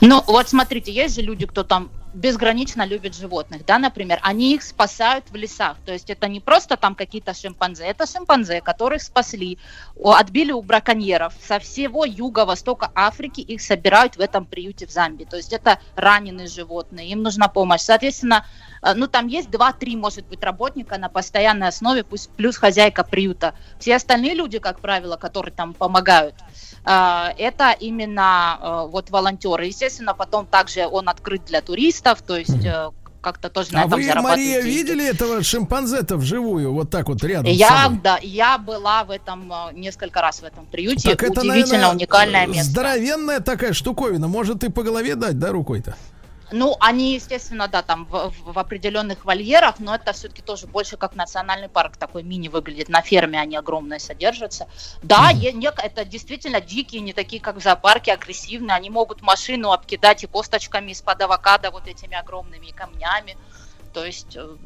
Ну, 0.00 0.22
вот 0.26 0.48
смотрите, 0.48 0.92
есть 0.92 1.14
же 1.14 1.22
люди, 1.22 1.46
кто 1.46 1.62
там 1.62 1.90
безгранично 2.14 2.86
любит 2.86 3.14
животных, 3.14 3.64
да, 3.66 3.78
например, 3.78 4.18
они 4.22 4.54
их 4.54 4.62
спасают 4.62 5.30
в 5.30 5.36
лесах, 5.36 5.76
то 5.84 5.92
есть 5.92 6.10
это 6.10 6.26
не 6.28 6.40
просто 6.40 6.76
там 6.76 6.94
какие-то 6.94 7.34
шимпанзе, 7.34 7.84
это 7.84 8.06
шимпанзе, 8.06 8.60
которых 8.60 9.02
спасли, 9.02 9.58
отбили 10.02 10.52
у 10.52 10.62
браконьеров, 10.62 11.34
со 11.40 11.58
всего 11.58 12.04
юго-востока 12.04 12.90
Африки 12.94 13.40
их 13.40 13.60
собирают 13.60 14.16
в 14.16 14.20
этом 14.20 14.46
приюте 14.46 14.86
в 14.86 14.90
Замбии, 14.90 15.24
то 15.24 15.36
есть 15.36 15.52
это 15.52 15.80
раненые 15.96 16.48
животные, 16.48 17.08
им 17.08 17.22
нужна 17.22 17.48
помощь, 17.48 17.82
соответственно, 17.82 18.46
э, 18.82 18.94
ну 18.94 19.06
там 19.06 19.26
есть 19.26 19.50
2-3, 19.50 19.96
может 19.96 20.26
быть, 20.26 20.42
работника 20.42 20.98
на 20.98 21.08
постоянной 21.08 21.68
основе, 21.68 22.04
пусть 22.04 22.30
плюс 22.30 22.56
хозяйка 22.56 23.04
приюта, 23.04 23.54
все 23.78 23.96
остальные 23.96 24.34
люди, 24.34 24.58
как 24.58 24.80
правило, 24.80 25.16
которые 25.16 25.54
там 25.54 25.74
помогают, 25.74 26.34
это 26.84 27.76
именно 27.78 28.58
э, 28.60 28.90
вот 28.90 29.10
волонтеры. 29.10 29.66
Естественно, 29.66 30.14
потом 30.14 30.46
также 30.46 30.86
он 30.86 31.08
открыт 31.08 31.44
для 31.46 31.60
туристов, 31.60 32.22
то 32.22 32.36
есть 32.36 32.64
э, 32.64 32.90
как-то 33.20 33.50
тоже 33.50 33.72
на 33.72 33.82
А 33.82 33.86
этом 33.86 33.98
вы, 33.98 34.04
зарабатывают 34.04 34.38
Мария, 34.38 34.62
деньги. 34.62 34.76
видели 34.76 35.06
этого 35.06 35.42
шимпанзе-то 35.42 36.16
вживую, 36.16 36.72
вот 36.72 36.90
так 36.90 37.08
вот 37.08 37.22
рядом 37.24 37.52
Я, 37.52 37.92
да, 38.02 38.18
я 38.22 38.58
была 38.58 39.04
в 39.04 39.10
этом 39.10 39.52
э, 39.52 39.74
несколько 39.74 40.20
раз 40.20 40.40
в 40.40 40.44
этом 40.44 40.66
приюте. 40.66 41.10
Так 41.10 41.22
это, 41.22 41.40
Удивительно 41.40 41.78
наверное, 41.78 41.90
уникальное 41.96 42.46
место. 42.46 42.70
Здоровенная 42.70 43.40
такая 43.40 43.72
штуковина. 43.72 44.28
Может 44.28 44.64
и 44.64 44.70
по 44.70 44.82
голове 44.82 45.14
дать, 45.14 45.38
да, 45.38 45.50
рукой-то? 45.50 45.96
Ну, 46.50 46.76
они, 46.80 47.14
естественно, 47.14 47.68
да, 47.68 47.82
там 47.82 48.06
в, 48.06 48.32
в- 48.44 48.58
определенных 48.58 49.24
вольерах, 49.24 49.78
но 49.80 49.94
это 49.94 50.12
все-таки 50.12 50.40
тоже 50.42 50.66
больше 50.66 50.96
как 50.96 51.14
национальный 51.14 51.68
парк, 51.68 51.96
такой 51.96 52.22
мини 52.22 52.48
выглядит. 52.48 52.88
На 52.88 53.02
ферме 53.02 53.40
они 53.40 53.56
огромные 53.56 54.00
содержатся. 54.00 54.66
Да, 55.02 55.32
не- 55.32 55.68
это 55.68 56.04
действительно 56.04 56.60
дикие, 56.60 57.02
не 57.02 57.12
такие, 57.12 57.42
как 57.42 57.56
в 57.56 57.60
зоопарке, 57.62 58.12
агрессивные. 58.12 58.74
Они 58.76 58.88
могут 58.90 59.20
машину 59.22 59.72
обкидать 59.72 60.24
и 60.24 60.26
косточками 60.26 60.92
из-под 60.92 61.20
авокадо, 61.22 61.70
вот 61.70 61.86
этими 61.86 62.16
огромными 62.16 62.70
камнями. 62.70 63.36
То 63.92 64.04
есть 64.04 64.36
э, 64.36 64.56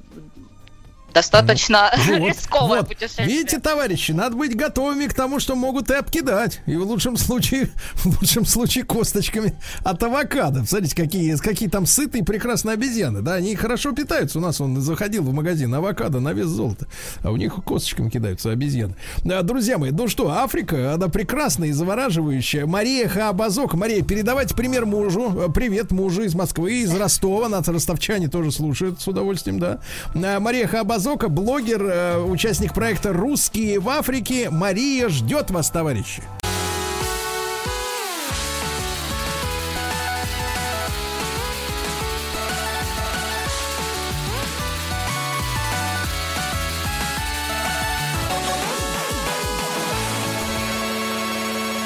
достаточно 1.12 1.90
Вот, 2.06 2.28
рисковое 2.28 2.80
вот. 2.80 2.88
путешествие. 2.88 3.26
Видите, 3.26 3.58
товарищи, 3.58 4.12
надо 4.12 4.36
быть 4.36 4.56
готовыми 4.56 5.06
к 5.06 5.14
тому, 5.14 5.40
что 5.40 5.54
могут 5.54 5.90
и 5.90 5.94
обкидать. 5.94 6.60
И 6.66 6.76
в 6.76 6.82
лучшем 6.82 7.16
случае, 7.16 7.70
в 7.94 8.20
лучшем 8.20 8.44
случае 8.44 8.84
косточками 8.84 9.54
от 9.84 10.02
авокадо. 10.02 10.64
Смотрите, 10.64 10.96
какие, 10.96 11.36
какие 11.36 11.68
там 11.68 11.86
сытые 11.86 12.24
прекрасные 12.24 12.74
обезьяны. 12.74 13.22
Да, 13.22 13.34
они 13.34 13.54
хорошо 13.56 13.92
питаются. 13.92 14.38
У 14.38 14.42
нас 14.42 14.60
он 14.60 14.80
заходил 14.80 15.22
в 15.22 15.32
магазин 15.32 15.74
авокадо 15.74 16.20
на 16.20 16.32
вес 16.32 16.46
золота. 16.46 16.86
А 17.22 17.30
у 17.30 17.36
них 17.36 17.54
косточками 17.64 18.10
кидаются 18.10 18.50
обезьяны. 18.50 18.94
А, 19.24 19.42
Друзья 19.42 19.78
мои, 19.78 19.90
ну 19.90 20.08
что, 20.08 20.30
Африка, 20.30 20.94
она 20.94 21.08
прекрасная 21.08 21.68
и 21.68 21.72
завораживающая. 21.72 22.66
Мария 22.66 23.08
Хаабазок. 23.08 23.74
Мария, 23.74 24.02
передавайте 24.02 24.54
пример 24.54 24.86
мужу. 24.86 25.48
Э, 25.48 25.52
Привет 25.52 25.90
мужу 25.90 26.22
из 26.22 26.34
Москвы, 26.34 26.82
из 26.82 26.94
Ростова. 26.94 27.48
Нас 27.48 27.68
ростовчане 27.68 28.28
тоже 28.28 28.52
слушают 28.52 29.00
с 29.00 29.08
удовольствием, 29.08 29.58
да. 29.58 29.80
А, 30.14 30.40
Мария 30.40 30.66
Хаабазока, 31.02 31.28
блогер, 31.28 31.82
э, 31.82 32.18
участник 32.18 32.74
проекта 32.74 33.12
«Русские 33.12 33.80
в 33.80 33.88
Африке». 33.88 34.50
Мария 34.50 35.08
ждет 35.08 35.50
вас, 35.50 35.68
товарищи. 35.68 36.22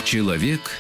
Человек 0.05 0.79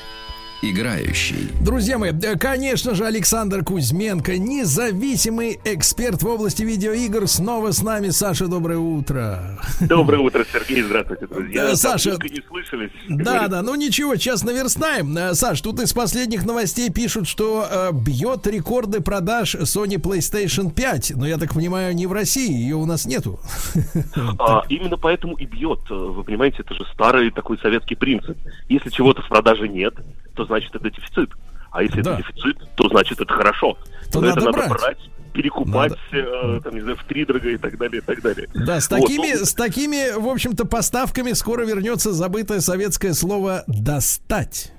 играющий. 0.63 1.51
Друзья 1.61 1.99
мои, 1.99 2.13
э, 2.13 2.37
конечно 2.37 2.95
же, 2.95 3.05
Александр 3.05 3.63
Кузьменко, 3.63 4.39
независимый 4.39 5.61
эксперт 5.65 6.23
в 6.23 6.27
области 6.27 6.63
видеоигр, 6.63 7.27
снова 7.27 7.73
с 7.73 7.83
нами. 7.83 8.09
Саша, 8.09 8.47
доброе 8.47 8.79
утро. 8.79 9.59
Доброе 9.81 10.19
утро, 10.19 10.45
Сергей. 10.51 10.83
Здравствуйте, 10.83 11.27
друзья. 11.27 11.77
Саша, 11.77 12.11
не 12.11 12.43
слышались. 12.49 12.91
Да, 13.09 13.49
да, 13.49 13.63
ну 13.63 13.75
ничего, 13.75 14.17
сейчас 14.17 14.45
наверстаем. 14.45 15.17
Э, 15.17 15.35
Саш, 15.35 15.61
тут 15.61 15.81
из 15.81 15.93
последних 15.93 16.45
новостей 16.47 16.91
пишут, 16.91 17.29
что 17.29 17.67
э, 17.71 17.93
бьет 17.93 18.47
рекорды 18.47 19.01
продаж 19.01 19.55
Sony 19.55 20.01
PlayStation 20.01 20.73
5. 20.73 21.13
Но 21.17 21.27
я 21.27 21.37
так 21.37 21.55
понимаю, 21.55 21.95
не 21.95 22.07
в 22.07 22.13
России, 22.13 22.53
ее 22.53 22.77
у 22.77 22.87
нас 22.87 23.07
нету. 23.07 23.39
А, 24.39 24.63
именно 24.69 24.97
поэтому 24.97 25.37
и 25.37 25.47
бьет. 25.47 25.81
Вы 25.89 26.23
понимаете, 26.23 26.59
это 26.61 26.75
же 26.75 26.85
старый 26.93 27.31
такой 27.31 27.59
советский 27.59 27.95
принцип. 27.95 28.37
Если 28.69 28.91
чего-то 28.91 29.23
в 29.23 29.29
продаже 29.29 29.69
нет, 29.69 29.95
то 30.37 30.45
значит 30.45 30.75
это 30.75 30.91
дефицит. 30.91 31.31
А 31.73 31.83
если 31.83 32.03
Да. 32.03 32.15
это 32.15 32.23
дефицит, 32.23 32.59
то 32.77 32.89
значит 32.89 33.21
это 33.21 33.33
хорошо. 33.33 33.77
То 34.13 34.21
Но 34.21 34.29
это 34.29 34.37
надо 34.41 34.47
надо 34.47 34.59
брать. 34.69 34.81
брать 34.81 34.99
перекупать, 35.33 35.93
э, 36.13 36.61
там, 36.65 36.75
не 36.75 36.81
знаю, 36.81 36.97
в 36.97 37.05
три 37.05 37.27
дорога 37.27 37.51
и 37.51 37.59
так 37.59 37.77
далее, 37.77 37.99
и 37.99 38.01
так 38.01 38.23
далее. 38.23 38.49
Да, 38.55 38.81
с 38.81 38.91
Вот, 38.91 39.03
такими, 39.03 39.39
ну, 39.39 39.45
с 39.45 39.53
такими, 39.53 40.19
в 40.19 40.29
общем-то, 40.29 40.65
поставками 40.65 41.33
скоро 41.33 41.67
вернется 41.67 42.13
забытое 42.13 42.61
советское 42.61 43.13
слово 43.13 43.63
«достать». 43.67 44.73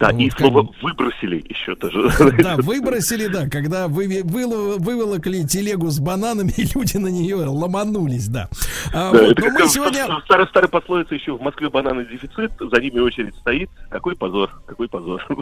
Да, 0.00 0.10
и 0.10 0.24
вот 0.24 0.30
как 0.30 0.38
слово 0.38 0.74
выбросили 0.80 1.44
еще 1.48 1.76
тоже. 1.76 2.10
Да, 2.42 2.56
выбросили, 2.56 3.26
да, 3.26 3.48
когда 3.48 3.86
вы, 3.86 4.06
выло- 4.22 4.78
выволокли 4.78 5.42
телегу 5.42 5.90
с 5.90 5.98
бананами, 6.00 6.52
и 6.56 6.66
люди 6.74 6.96
на 6.96 7.08
нее 7.08 7.36
ломанулись, 7.36 8.28
да. 8.28 8.48
А, 8.94 9.12
Да, 9.12 9.20
вот, 9.20 9.38
это 9.38 9.42
как 9.42 9.68
сегодня... 9.68 10.06
в 10.06 10.24
старой, 10.24 10.46
старой 10.48 10.70
пословице 10.70 11.14
еще 11.14 11.36
в 11.36 11.42
Москве 11.42 11.68
бананы 11.68 12.06
дефицит, 12.06 12.52
за 12.58 12.80
ними 12.80 13.00
очередь 13.00 13.34
стоит. 13.36 13.68
Какой 13.90 14.16
позор, 14.16 14.50
какой 14.66 14.88
позор. 14.88 15.22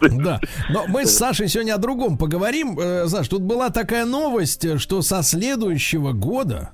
Да, 0.00 0.40
но 0.70 0.86
мы 0.88 1.04
с 1.04 1.16
Сашей 1.16 1.48
сегодня 1.48 1.74
о 1.74 1.78
другом 1.78 2.16
поговорим. 2.16 2.78
Э, 2.78 3.06
Саш, 3.08 3.28
тут 3.28 3.42
была 3.42 3.68
такая 3.70 4.04
новость, 4.06 4.64
э, 4.64 4.78
что 4.78 5.02
со 5.02 5.22
следующего 5.22 6.12
года 6.12 6.70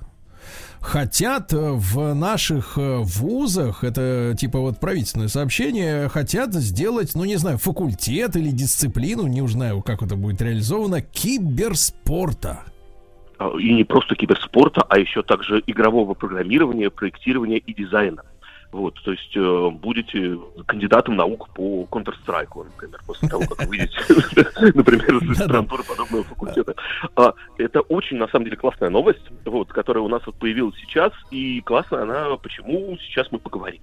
хотят 0.85 1.51
э, 1.53 1.57
в 1.57 2.13
наших 2.13 2.77
э, 2.77 2.99
вузах, 2.99 3.83
это 3.83 4.35
типа 4.37 4.59
вот 4.59 4.79
правительственное 4.79 5.27
сообщение, 5.27 6.07
хотят 6.09 6.53
сделать, 6.53 7.13
ну 7.15 7.25
не 7.25 7.37
знаю, 7.37 7.57
факультет 7.57 8.35
или 8.35 8.49
дисциплину, 8.49 9.27
не 9.27 9.45
знаю, 9.47 9.81
как 9.81 10.01
это 10.03 10.15
будет 10.15 10.41
реализовано, 10.41 11.01
киберспорта. 11.01 12.63
А, 13.37 13.49
И 13.59 13.73
не 13.73 13.83
просто 13.83 14.15
киберспорта, 14.15 14.81
а 14.87 14.99
еще 14.99 15.23
также 15.23 15.61
игрового 15.65 16.13
программирования, 16.13 16.89
проектирования 16.89 17.57
и 17.57 17.73
дизайна. 17.73 18.23
Вот, 18.75 19.01
то 19.05 19.11
есть 19.11 19.37
э, 19.37 19.69
будете 19.69 20.37
кандидатом 20.65 21.15
наук 21.15 21.47
по 21.53 21.87
Counter-Strike, 21.89 22.65
например, 22.65 22.99
после 23.07 23.29
того, 23.29 23.45
как 23.47 23.65
выйдете, 23.69 23.97
например, 24.75 25.23
из 25.23 25.39
аспирантуры 25.39 25.81
подобного 25.83 26.25
факультета. 26.25 26.75
А, 27.15 27.33
Это 27.57 27.79
очень, 27.79 28.17
на 28.17 28.27
самом 28.27 28.43
деле, 28.43 28.57
классная 28.57 28.89
новость, 28.89 29.23
вот, 29.45 29.71
которая 29.71 30.03
у 30.03 30.09
нас 30.09 30.23
вот 30.25 30.35
появилась 30.35 30.75
сейчас, 30.81 31.13
и 31.31 31.61
классная 31.61 32.01
она, 32.01 32.35
почему 32.35 32.97
сейчас 32.97 33.31
мы 33.31 33.39
поговорим. 33.39 33.81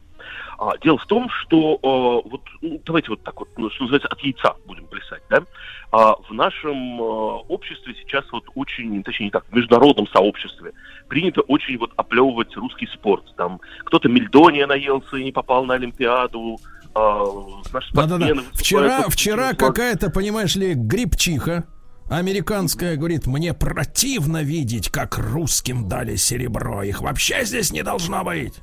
А, 0.62 0.78
Дело 0.78 0.96
в 0.96 1.06
том, 1.06 1.28
что 1.28 1.74
э, 1.74 2.28
вот 2.30 2.42
ну, 2.60 2.80
давайте 2.84 3.08
вот 3.08 3.24
так 3.24 3.40
вот, 3.40 3.48
ну, 3.56 3.68
что 3.70 3.82
называется, 3.82 4.06
от 4.06 4.20
яйца 4.20 4.54
будем 4.64 4.86
плясать, 4.86 5.22
да? 5.28 5.42
А 5.90 6.14
в 6.28 6.32
нашем 6.32 7.02
э, 7.02 7.04
обществе 7.48 7.96
сейчас 8.00 8.24
вот 8.30 8.44
очень, 8.54 9.02
точнее 9.02 9.26
не 9.26 9.30
так, 9.32 9.44
в 9.50 9.56
международном 9.56 10.06
сообществе 10.06 10.72
принято 11.08 11.40
очень 11.40 11.78
вот 11.78 11.90
оплевывать 11.96 12.54
русский 12.54 12.86
спорт. 12.94 13.24
Там 13.36 13.60
кто-то 13.80 14.08
мельдония 14.08 14.68
наелся 14.68 15.16
и 15.16 15.24
не 15.24 15.32
попал 15.32 15.64
на 15.64 15.74
Олимпиаду. 15.74 16.58
а, 16.94 17.24
наши 17.72 17.88
спортсмены 17.88 18.42
Вчера, 18.52 18.82
выступают 18.82 19.12
вчера 19.14 19.48
очень 19.48 19.56
какая-то, 19.56 20.10
понимаешь 20.10 20.54
ли, 20.54 20.74
грибчиха 20.74 21.64
американская 22.08 22.94
говорит, 22.94 23.26
мне 23.26 23.52
противно 23.52 24.44
видеть, 24.44 24.90
как 24.90 25.18
русским 25.18 25.88
дали 25.88 26.14
серебро. 26.14 26.84
Их 26.84 27.00
вообще 27.00 27.44
здесь 27.44 27.72
не 27.72 27.82
должно 27.82 28.22
быть. 28.22 28.62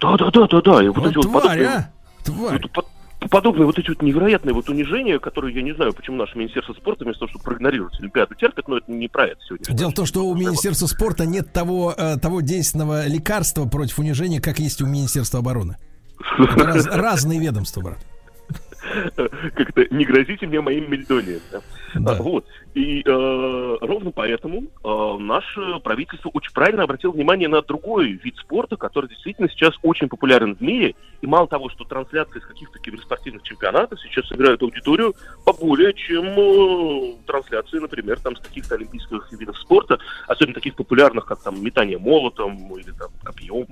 Да-да-да-да-да. 0.00 0.82
И 0.84 0.88
вот 0.88 0.98
Вот 0.98 1.06
эти 1.10 1.16
вот 1.16 1.22
тварь, 1.26 1.42
подобные- 1.42 1.68
а? 1.68 1.90
Тварь. 2.24 2.60
Вот 2.62 2.70
по- 2.72 3.28
подобные 3.28 3.66
вот 3.66 3.78
эти 3.78 3.88
вот 3.88 4.02
невероятные 4.02 4.54
вот 4.54 4.68
унижения, 4.68 5.18
которые 5.18 5.54
я 5.54 5.62
не 5.62 5.72
знаю, 5.74 5.92
почему 5.92 6.16
наше 6.16 6.36
Министерство 6.38 6.72
спорта 6.74 7.04
вместо 7.04 7.20
того, 7.20 7.30
чтобы 7.30 7.44
проигнорировать 7.44 7.98
Олимпиаду, 8.00 8.34
терпят, 8.34 8.68
но 8.68 8.78
это 8.78 8.90
не 8.90 9.08
про 9.08 9.26
это 9.28 9.40
сегодня. 9.46 9.74
Дело 9.74 9.90
в 9.90 9.94
том, 9.94 10.06
что 10.06 10.26
у 10.26 10.34
Министерства 10.34 10.86
спорта 10.86 11.26
нет 11.26 11.52
того, 11.52 11.94
э, 11.96 12.16
того 12.18 12.40
действенного 12.40 13.06
лекарства 13.06 13.66
против 13.66 13.98
унижения, 13.98 14.40
как 14.40 14.58
есть 14.58 14.80
у 14.82 14.86
Министерства 14.86 15.40
обороны. 15.40 15.76
Раз- 16.38 16.86
разные 16.90 17.40
ведомства, 17.40 17.80
брат. 17.80 17.98
как-то 19.54 19.84
не 19.94 20.04
грозите 20.04 20.46
мне 20.46 20.60
моим 20.60 20.90
мельдонием. 20.90 21.40
да. 21.52 21.60
Да. 21.94 22.12
А, 22.16 22.22
вот. 22.22 22.46
И 22.74 23.02
э, 23.04 23.76
ровно 23.80 24.12
поэтому 24.12 24.62
э, 24.62 25.16
наше 25.18 25.80
правительство 25.82 26.30
очень 26.32 26.52
правильно 26.52 26.84
обратило 26.84 27.10
внимание 27.10 27.48
на 27.48 27.62
другой 27.62 28.12
вид 28.12 28.36
спорта, 28.36 28.76
который 28.76 29.08
действительно 29.08 29.48
сейчас 29.48 29.74
очень 29.82 30.08
популярен 30.08 30.54
в 30.54 30.60
мире. 30.60 30.94
И 31.20 31.26
мало 31.26 31.48
того, 31.48 31.68
что 31.68 31.84
трансляции 31.84 32.38
из 32.38 32.46
каких-то 32.46 32.78
киберспортивных 32.78 33.42
чемпионатов 33.42 34.00
сейчас 34.00 34.28
собирают 34.28 34.62
аудиторию 34.62 35.14
поболее, 35.44 35.92
чем 35.94 36.24
э, 36.26 37.16
трансляции, 37.26 37.78
например, 37.78 38.20
там 38.20 38.36
с 38.36 38.40
каких-то 38.40 38.76
олимпийских 38.76 39.32
видов 39.32 39.58
спорта, 39.58 39.98
особенно 40.28 40.54
таких 40.54 40.76
популярных, 40.76 41.26
как 41.26 41.42
там 41.42 41.62
метание 41.62 41.98
молотом 41.98 42.76
или 42.76 42.92
там 42.92 43.08
копьем. 43.24 43.66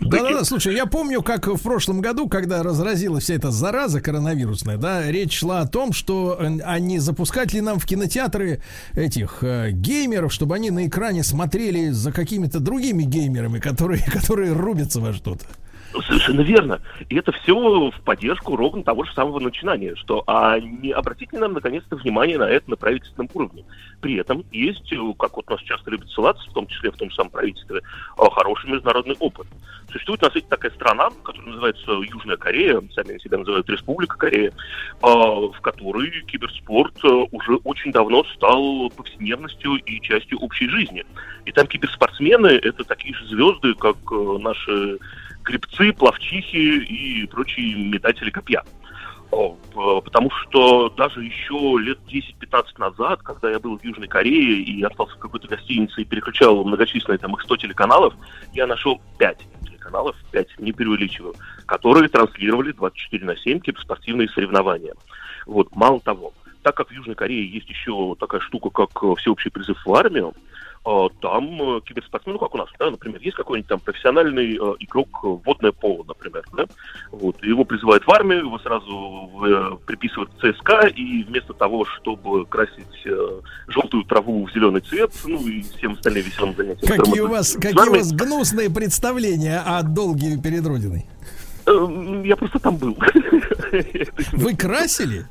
Да-да-да, 0.00 0.44
слушай, 0.44 0.74
я 0.74 0.86
помню, 0.86 1.22
как 1.22 1.46
в 1.46 1.62
прошлом 1.62 2.00
году, 2.00 2.28
когда 2.28 2.64
разразилась 2.64 3.24
вся 3.24 3.34
эта 3.34 3.52
зараза 3.52 4.00
коронавирусная, 4.00 4.76
да, 4.76 5.08
речь 5.08 5.38
шла 5.38 5.60
о 5.60 5.68
том, 5.68 5.92
что 5.92 6.36
э, 6.40 6.58
а 6.64 6.78
запускать 6.98 7.52
ли 7.52 7.60
нам 7.60 7.78
в 7.78 7.86
кинотеатры 8.24 8.60
этих 8.94 9.42
э, 9.42 9.70
геймеров, 9.70 10.32
чтобы 10.32 10.54
они 10.54 10.70
на 10.70 10.86
экране 10.86 11.22
смотрели 11.22 11.90
за 11.90 12.12
какими-то 12.12 12.60
другими 12.60 13.04
геймерами, 13.04 13.58
которые, 13.58 14.02
которые 14.12 14.52
рубятся 14.52 15.00
во 15.00 15.12
что-то. 15.12 15.46
Совершенно 16.02 16.40
верно. 16.40 16.80
И 17.08 17.16
это 17.16 17.32
все 17.32 17.54
в 17.90 18.00
поддержку 18.04 18.56
ровно 18.56 18.82
того 18.82 19.04
же 19.04 19.12
самого 19.14 19.38
начинания, 19.38 19.94
что 19.96 20.24
а 20.26 20.58
не 20.58 20.90
обратите 20.90 21.38
нам 21.38 21.52
наконец-то 21.52 21.96
внимание 21.96 22.38
на 22.38 22.48
это 22.48 22.70
на 22.70 22.76
правительственном 22.76 23.30
уровне. 23.34 23.64
При 24.00 24.16
этом 24.16 24.44
есть, 24.50 24.92
э, 24.92 24.96
как 25.18 25.36
вот 25.36 25.48
нас 25.48 25.60
часто 25.62 25.90
любят 25.90 26.08
ссылаться, 26.10 26.48
в 26.50 26.52
том 26.52 26.66
числе 26.66 26.90
в 26.90 26.96
том 26.96 27.10
же 27.10 27.16
самом 27.16 27.30
правительстве, 27.30 27.80
а, 28.18 28.30
хороший 28.30 28.70
международный 28.70 29.16
опыт. 29.18 29.46
Существует 29.90 30.22
у 30.22 30.26
нас 30.26 30.34
есть 30.34 30.48
такая 30.48 30.70
страна, 30.72 31.10
которая 31.22 31.50
называется 31.50 31.92
Южная 31.92 32.36
Корея, 32.36 32.82
сами 32.94 33.18
себя 33.18 33.38
называют 33.38 33.68
Республика 33.68 34.16
Корея, 34.16 34.52
а, 35.02 35.08
в 35.08 35.60
которой 35.60 36.10
киберспорт 36.26 36.96
э, 37.04 37.08
уже 37.30 37.56
очень 37.64 37.92
давно 37.92 38.24
стал 38.34 38.90
повседневностью 38.90 39.76
и 39.76 40.00
частью 40.00 40.38
общей 40.40 40.68
жизни. 40.68 41.04
И 41.44 41.52
там 41.52 41.66
киберспортсмены— 41.66 42.46
это 42.62 42.84
такие 42.84 43.14
же 43.14 43.26
звезды, 43.26 43.74
как 43.74 43.96
э, 44.10 44.38
наши 44.40 44.98
грибцы, 45.44 45.92
пловчихи 45.92 46.84
и 46.84 47.26
прочие 47.26 47.76
метатели 47.76 48.30
копья. 48.30 48.62
Потому 49.30 50.30
что 50.30 50.90
даже 50.90 51.24
еще 51.24 51.76
лет 51.80 51.98
10-15 52.08 52.64
назад, 52.78 53.22
когда 53.22 53.50
я 53.50 53.58
был 53.58 53.78
в 53.78 53.84
Южной 53.84 54.06
Корее 54.06 54.62
и 54.62 54.82
остался 54.82 55.16
в 55.16 55.18
какой-то 55.18 55.48
гостинице 55.48 56.02
и 56.02 56.04
переключал 56.04 56.64
многочисленные 56.64 57.18
там 57.18 57.34
их 57.34 57.42
100 57.42 57.56
телеканалов, 57.56 58.14
я 58.52 58.66
нашел 58.66 59.00
5 59.18 59.38
телеканалов, 59.66 60.16
5, 60.30 60.60
не 60.60 60.72
преувеличиваю, 60.72 61.34
которые 61.66 62.08
транслировали 62.08 62.72
24 62.72 63.26
на 63.26 63.36
7 63.36 63.60
спортивные 63.80 64.28
соревнования. 64.28 64.94
Вот, 65.46 65.74
мало 65.74 66.00
того, 66.00 66.32
так 66.62 66.76
как 66.76 66.88
в 66.88 66.92
Южной 66.92 67.16
Корее 67.16 67.46
есть 67.46 67.68
еще 67.68 68.16
такая 68.18 68.40
штука, 68.40 68.70
как 68.70 69.02
э, 69.02 69.14
всеобщий 69.18 69.50
призыв 69.50 69.84
в 69.84 69.94
армию, 69.94 70.32
там 70.84 71.76
э, 71.76 71.80
киберспортсмен, 71.80 72.34
ну 72.34 72.38
как 72.38 72.54
у 72.54 72.58
нас, 72.58 72.68
да, 72.78 72.90
например, 72.90 73.18
есть 73.22 73.36
какой-нибудь 73.36 73.68
там 73.68 73.80
профессиональный 73.80 74.54
э, 74.54 74.74
игрок 74.80 75.08
э, 75.22 75.26
в 75.26 75.42
водное 75.44 75.72
поло, 75.72 76.04
например, 76.06 76.44
да, 76.54 76.66
вот, 77.10 77.42
его 77.42 77.64
призывают 77.64 78.06
в 78.06 78.10
армию, 78.10 78.40
его 78.40 78.58
сразу 78.58 79.30
э, 79.46 79.76
приписывают 79.86 80.30
к 80.30 80.40
ЦСКА, 80.40 80.88
и 80.88 81.22
вместо 81.24 81.54
того, 81.54 81.86
чтобы 81.86 82.44
красить 82.44 83.06
э, 83.06 83.40
желтую 83.68 84.04
траву 84.04 84.46
в 84.46 84.52
зеленый 84.52 84.82
цвет, 84.82 85.10
ну 85.24 85.46
и 85.46 85.62
всем 85.62 85.92
остальным 85.92 86.24
веселым 86.24 86.54
занятиям. 86.54 86.98
Какие 86.98 87.20
у 87.20 87.28
вас, 87.28 87.54
какие 87.54 87.72
у 87.72 87.78
вами, 87.78 87.98
вас 87.98 88.12
гнусные 88.12 88.70
представления 88.70 89.60
о 89.60 89.82
долге 89.82 90.38
перед 90.38 90.66
Родиной? 90.66 91.06
э, 91.66 92.22
Я 92.26 92.36
просто 92.36 92.58
там 92.58 92.76
был. 92.76 92.98
Вы 94.32 94.54
красили? 94.54 95.26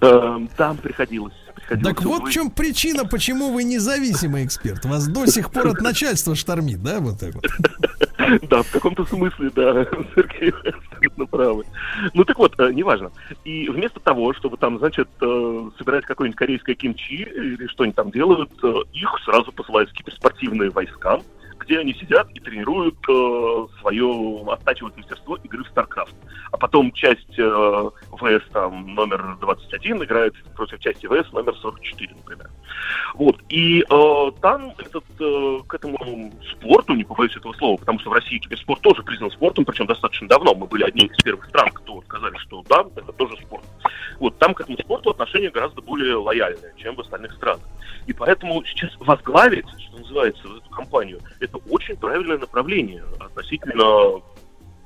Там 0.00 0.76
приходилось. 0.76 1.34
Приходилось 1.68 1.96
Так 1.96 2.06
вот 2.06 2.28
в 2.28 2.32
чем 2.32 2.50
причина, 2.50 3.04
почему 3.04 3.52
вы 3.52 3.64
независимый 3.64 4.44
эксперт. 4.44 4.84
Вас 4.84 5.06
до 5.08 5.26
сих 5.26 5.50
пор 5.50 5.68
от 5.68 5.80
начальства 5.80 6.34
штормит, 6.34 6.82
да, 6.82 7.00
вот 7.00 7.20
так 7.20 7.34
вот? 7.34 7.44
Да, 8.50 8.62
в 8.62 8.70
каком-то 8.70 9.06
смысле, 9.06 9.50
да, 9.54 9.84
Сергей, 10.14 10.50
абсолютно 10.50 11.24
правы. 11.24 11.64
Ну 12.12 12.24
так 12.24 12.36
вот, 12.38 12.58
э, 12.58 12.72
неважно. 12.72 13.10
И 13.44 13.68
вместо 13.70 14.00
того, 14.00 14.34
чтобы 14.34 14.58
там, 14.58 14.78
значит, 14.78 15.08
э, 15.22 15.70
собирать 15.78 16.04
какое-нибудь 16.04 16.36
корейское 16.36 16.74
кимчи 16.74 17.22
или 17.22 17.66
что-нибудь 17.68 17.96
там 17.96 18.10
делают, 18.10 18.50
э, 18.62 18.74
их 18.92 19.08
сразу 19.24 19.50
посылают 19.52 19.90
в 19.90 19.94
киберспортивные 19.94 20.68
войска, 20.70 21.20
где 21.68 21.80
они 21.80 21.92
сидят 21.94 22.28
и 22.34 22.40
тренируют 22.40 22.96
э, 23.08 23.66
свое, 23.80 24.42
оттачивают 24.50 24.96
мастерство 24.96 25.36
игры 25.36 25.62
в 25.64 25.70
StarCraft. 25.70 26.14
А 26.50 26.56
потом 26.56 26.90
часть 26.92 27.38
э, 27.38 27.90
ВС 28.12 28.42
там 28.52 28.94
номер 28.94 29.36
21 29.38 30.02
играет 30.04 30.34
против 30.54 30.80
части 30.80 31.06
ВС 31.06 31.30
номер 31.32 31.54
44, 31.56 32.14
например. 32.14 32.50
Вот. 33.14 33.36
И 33.50 33.80
э, 33.82 34.30
там 34.40 34.72
этот, 34.78 35.04
э, 35.20 35.58
к 35.66 35.74
этому 35.74 36.32
спорту, 36.52 36.94
не 36.94 37.04
побоюсь 37.04 37.36
этого 37.36 37.52
слова, 37.52 37.76
потому 37.76 37.98
что 38.00 38.10
в 38.10 38.14
России 38.14 38.38
киберспорт 38.38 38.80
тоже 38.80 39.02
признан 39.02 39.30
спортом, 39.30 39.66
причем 39.66 39.86
достаточно 39.86 40.26
давно. 40.26 40.54
Мы 40.54 40.66
были 40.66 40.84
одни 40.84 41.04
из 41.04 41.16
первых 41.22 41.44
стран, 41.46 41.68
кто 41.68 42.00
сказали, 42.02 42.36
что 42.38 42.64
да, 42.66 42.86
это 42.96 43.12
тоже 43.12 43.36
спорт. 43.42 43.64
Вот 44.18 44.38
там 44.38 44.54
к 44.54 44.62
этому 44.62 44.78
спорту 44.78 45.10
отношение 45.10 45.50
гораздо 45.50 45.82
более 45.82 46.14
лояльное, 46.16 46.72
чем 46.78 46.94
в 46.94 47.00
остальных 47.00 47.32
странах. 47.34 47.60
И 48.06 48.12
поэтому 48.14 48.64
сейчас 48.64 48.90
возглавить, 49.00 49.66
что 49.78 49.98
называется, 49.98 50.42
эту 50.44 50.70
компанию, 50.70 51.20
это 51.40 51.57
очень 51.68 51.96
правильное 51.96 52.38
направление 52.38 53.02
относительно 53.18 54.20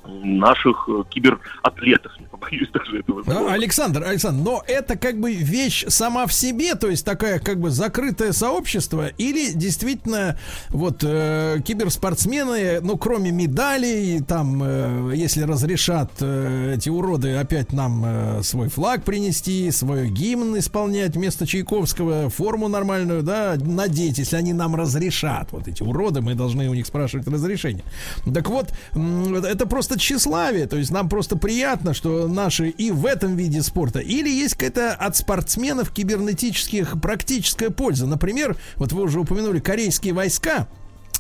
наших 0.05 0.89
э, 0.89 1.05
кибератлетов, 1.09 2.19
не 2.19 2.27
побоюсь 2.27 2.69
даже 2.71 2.99
этого 2.99 3.23
слова. 3.23 3.49
Да, 3.49 3.53
Александр, 3.53 4.05
Александр, 4.05 4.43
но 4.43 4.63
это 4.67 4.97
как 4.97 5.19
бы 5.21 5.33
вещь 5.35 5.85
сама 5.89 6.27
в 6.27 6.33
себе, 6.33 6.75
то 6.75 6.89
есть 6.89 7.05
такая 7.05 7.39
как 7.39 7.61
бы 7.61 7.71
закрытое 7.71 8.33
сообщество, 8.33 9.07
или 9.07 9.53
действительно 9.53 10.39
вот 10.71 11.05
э, 11.05 11.61
киберспортсмены, 11.65 12.81
ну 12.81 12.97
кроме 12.97 13.31
медалей, 13.31 14.21
там, 14.23 14.63
э, 14.63 15.13
если 15.15 15.43
разрешат 15.43 16.11
э, 16.21 16.75
эти 16.77 16.89
уроды 16.89 17.37
опять 17.37 17.73
нам 17.73 18.03
э, 18.05 18.43
свой 18.43 18.69
флаг 18.69 19.05
принести, 19.05 19.71
свой 19.71 20.09
гимн 20.09 20.59
исполнять 20.59 21.15
вместо 21.15 21.47
Чайковского, 21.47 22.29
форму 22.29 22.69
нормальную, 22.69 23.23
да, 23.23 23.57
надеть, 23.61 24.19
если 24.19 24.37
они 24.37 24.53
нам 24.53 24.75
разрешат, 24.75 25.53
вот 25.53 25.69
эти 25.69 25.83
уроды, 25.83 26.21
мы 26.21 26.35
должны 26.35 26.69
у 26.69 26.75
них 26.75 26.87
спрашивать 26.87 27.27
разрешение. 27.29 27.85
Так 28.33 28.49
вот, 28.49 28.73
это 28.95 29.67
просто 29.67 29.92
тщеславие, 29.99 30.67
то 30.67 30.77
есть 30.77 30.91
нам 30.91 31.09
просто 31.09 31.37
приятно, 31.37 31.95
что 31.95 32.29
наши 32.29 32.69
и 32.69 32.91
в 32.91 33.07
этом 33.07 33.37
виде 33.37 33.63
спорта, 33.63 33.99
или 34.01 34.29
есть 34.29 34.55
какая-то 34.55 34.95
от 34.95 35.17
спортсменов 35.17 35.93
кибернетических 35.93 37.01
практическая 37.01 37.71
польза. 37.71 38.07
Например, 38.07 38.57
вот 38.77 38.93
вы 38.93 39.03
уже 39.03 39.21
упомянули 39.21 39.61
корейские 39.61 40.15
войска, 40.15 40.69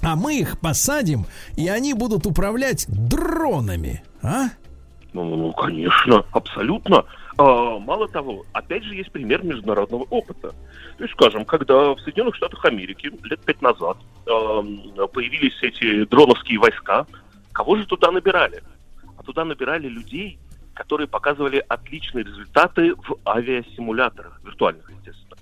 а 0.03 0.17
мы 0.17 0.39
их 0.39 0.59
посадим, 0.59 1.27
и 1.57 1.69
они 1.69 1.95
будут 1.95 2.27
управлять 2.27 2.87
дронами. 2.89 4.03
А? 4.23 4.47
Ну, 5.13 5.37
ну, 5.37 5.53
конечно, 5.53 6.25
абсолютно. 6.33 7.05
А, 7.39 7.79
мало 7.79 8.09
того, 8.09 8.45
опять 8.53 8.85
же, 8.85 8.95
есть 8.95 9.11
пример 9.13 9.45
международного 9.45 10.05
опыта. 10.11 10.55
То 10.99 11.05
есть, 11.05 11.15
скажем, 11.15 11.45
когда 11.45 11.95
в 11.95 12.01
Соединенных 12.01 12.37
Штатах 12.37 12.65
Америки 12.65 13.11
лет 13.25 13.41
пять 13.41 13.63
назад 13.63 13.97
а, 14.27 14.63
появились 15.07 15.57
эти 15.63 16.05
дроновские 16.07 16.59
войска, 16.59 17.07
кого 17.53 17.77
же 17.77 17.87
туда 17.87 18.11
набирали? 18.11 18.63
А 19.17 19.23
туда 19.23 19.45
набирали 19.45 19.89
людей, 19.89 20.39
которые 20.75 21.07
показывали 21.07 21.65
отличные 21.69 22.25
результаты 22.25 22.95
в 22.95 23.17
авиасимуляторах, 23.27 24.41
виртуальных, 24.45 24.89
естественно. 24.91 25.37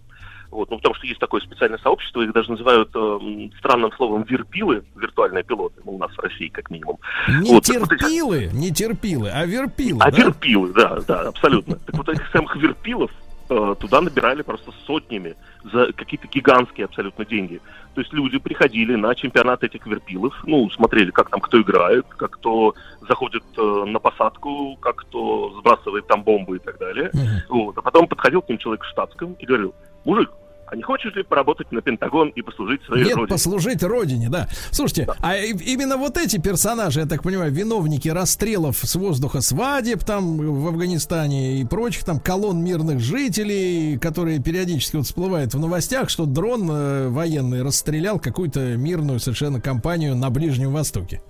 Вот, 0.50 0.68
ну, 0.68 0.78
потому 0.78 0.96
что 0.96 1.06
есть 1.06 1.20
такое 1.20 1.40
специальное 1.40 1.78
сообщество, 1.78 2.22
их 2.22 2.32
даже 2.32 2.50
называют 2.50 2.90
э, 2.92 3.48
странным 3.58 3.92
словом 3.92 4.24
верпилы, 4.24 4.82
виртуальные 4.96 5.44
пилоты, 5.44 5.80
ну, 5.84 5.92
у 5.92 5.98
нас 5.98 6.10
в 6.10 6.18
России 6.18 6.48
как 6.48 6.70
минимум. 6.70 6.98
Не 7.28 7.52
Вот, 7.52 7.64
так 7.64 7.78
вот 7.78 7.88
терпилы, 7.90 8.50
не 8.52 8.72
терпилы, 8.72 9.30
а 9.30 9.46
верпилы. 9.46 10.00
а 10.02 10.10
да? 10.10 10.16
верпилы, 10.16 10.72
да, 10.72 10.98
да, 11.06 11.20
абсолютно. 11.28 11.76
Так 11.76 11.96
вот 11.96 12.08
этих 12.08 12.28
самых 12.32 12.56
верпилов 12.56 13.12
туда 13.50 14.00
набирали 14.00 14.42
просто 14.42 14.72
сотнями 14.86 15.34
за 15.64 15.92
какие-то 15.92 16.28
гигантские 16.28 16.84
абсолютно 16.84 17.24
деньги. 17.24 17.60
То 17.94 18.00
есть 18.00 18.12
люди 18.12 18.38
приходили 18.38 18.94
на 18.94 19.14
чемпионат 19.14 19.64
этих 19.64 19.86
верпилов, 19.86 20.34
ну, 20.46 20.70
смотрели, 20.70 21.10
как 21.10 21.30
там 21.30 21.40
кто 21.40 21.60
играет, 21.60 22.06
как 22.16 22.30
кто 22.32 22.74
заходит 23.08 23.42
э, 23.58 23.84
на 23.86 23.98
посадку, 23.98 24.76
как 24.76 24.96
кто 24.96 25.50
сбрасывает 25.58 26.06
там 26.06 26.22
бомбы 26.22 26.56
и 26.56 26.58
так 26.60 26.78
далее. 26.78 27.10
Мгм. 27.12 27.42
Вот. 27.48 27.78
А 27.78 27.82
потом 27.82 28.06
подходил 28.06 28.42
к 28.42 28.48
ним 28.48 28.58
человек 28.58 28.84
в 28.84 28.88
штатском 28.88 29.32
и 29.34 29.46
говорил, 29.46 29.74
мужик, 30.04 30.30
а 30.70 30.76
не 30.76 30.82
хочешь 30.82 31.14
ли 31.14 31.22
поработать 31.22 31.72
на 31.72 31.80
Пентагон 31.82 32.28
и 32.28 32.42
послужить 32.42 32.82
своей 32.84 33.04
Нет, 33.04 33.16
родине? 33.16 33.28
послужить 33.28 33.82
родине, 33.82 34.28
да. 34.28 34.48
Слушайте, 34.70 35.08
а 35.20 35.36
и- 35.36 35.52
именно 35.52 35.96
вот 35.96 36.16
эти 36.16 36.40
персонажи, 36.40 37.00
я 37.00 37.06
так 37.06 37.22
понимаю, 37.22 37.50
виновники 37.52 38.08
расстрелов 38.08 38.76
с 38.76 38.94
воздуха 38.94 39.40
свадеб 39.40 40.04
там 40.04 40.36
в 40.38 40.68
Афганистане 40.68 41.60
и 41.60 41.64
прочих 41.64 42.04
там 42.04 42.20
колонн 42.20 42.62
мирных 42.62 43.00
жителей, 43.00 43.98
которые 43.98 44.40
периодически 44.40 44.96
вот 44.96 45.06
всплывают 45.06 45.54
в 45.54 45.58
новостях, 45.58 46.08
что 46.10 46.24
дрон 46.26 46.68
э, 46.70 47.08
военный 47.08 47.62
расстрелял 47.62 48.20
какую-то 48.20 48.76
мирную 48.76 49.18
совершенно 49.18 49.60
компанию 49.60 50.14
на 50.14 50.30
Ближнем 50.30 50.72
Востоке. 50.72 51.20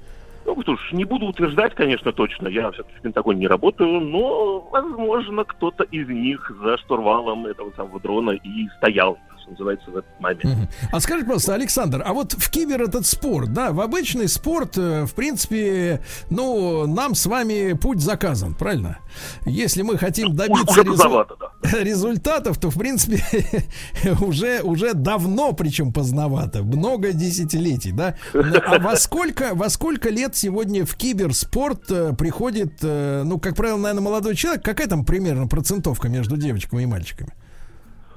Ну, 0.47 0.61
что 0.62 0.75
ж, 0.77 0.93
не 0.93 1.05
буду 1.05 1.27
утверждать, 1.27 1.75
конечно, 1.75 2.12
точно. 2.12 2.49
Я 2.49 2.71
все-таки 2.73 2.99
в 2.99 3.03
Пентагоне 3.03 3.41
не 3.41 3.47
работаю, 3.47 4.01
но, 4.01 4.61
возможно, 4.73 5.45
кто-то 5.45 5.85
из 5.85 6.09
них 6.09 6.51
за 6.62 6.77
штурвалом 6.79 7.47
этого 7.47 7.71
самого 7.77 8.01
дрона 8.01 8.31
и 8.33 8.69
стоял, 8.79 9.19
что 9.51 9.64
называется, 9.64 9.90
в 9.90 9.97
этот 9.97 10.20
момент. 10.20 10.70
А 10.93 11.01
скажи, 11.01 11.24
просто, 11.24 11.55
Александр, 11.55 12.02
а 12.05 12.12
вот 12.12 12.32
в 12.32 12.51
кибер 12.51 12.82
этот 12.82 13.06
спорт, 13.06 13.52
да, 13.52 13.72
в 13.72 13.81
обычный 13.81 14.28
спорт, 14.28 14.77
э, 14.77 15.05
в 15.05 15.14
принципе, 15.14 16.01
ну, 16.31 16.86
нам 16.86 17.14
с 17.14 17.27
вами 17.27 17.72
путь 17.74 18.01
заказан, 18.01 18.55
правильно? 18.55 18.98
Если 19.44 19.82
мы 19.82 19.98
хотим 19.98 20.35
добиться 20.36 20.82
резу- 20.82 21.27
да. 21.62 21.78
результатов, 21.82 22.59
то, 22.59 22.70
в 22.70 22.78
принципе, 22.78 23.22
уже, 24.20 24.60
уже 24.62 24.94
давно, 24.94 25.52
причем 25.52 25.93
поздновато, 25.93 26.62
много 26.62 27.12
десятилетий, 27.12 27.93
да? 27.93 28.16
А 28.70 28.78
во 28.78 28.97
сколько, 28.97 29.55
во 29.55 29.68
сколько 29.68 30.10
лет 30.10 30.36
сегодня 30.36 30.85
в 30.85 30.94
киберспорт 30.94 31.90
э, 31.90 32.12
приходит, 32.14 32.74
э, 32.82 33.22
ну, 33.24 33.39
как 33.39 33.56
правило, 33.56 33.78
наверное, 33.78 34.02
молодой 34.02 34.36
человек? 34.36 34.64
Какая 34.64 34.86
там 34.86 35.05
примерно 35.05 35.47
процентовка 35.48 36.09
между 36.09 36.36
девочками 36.36 36.82
и 36.82 36.86
мальчиками? 36.86 37.32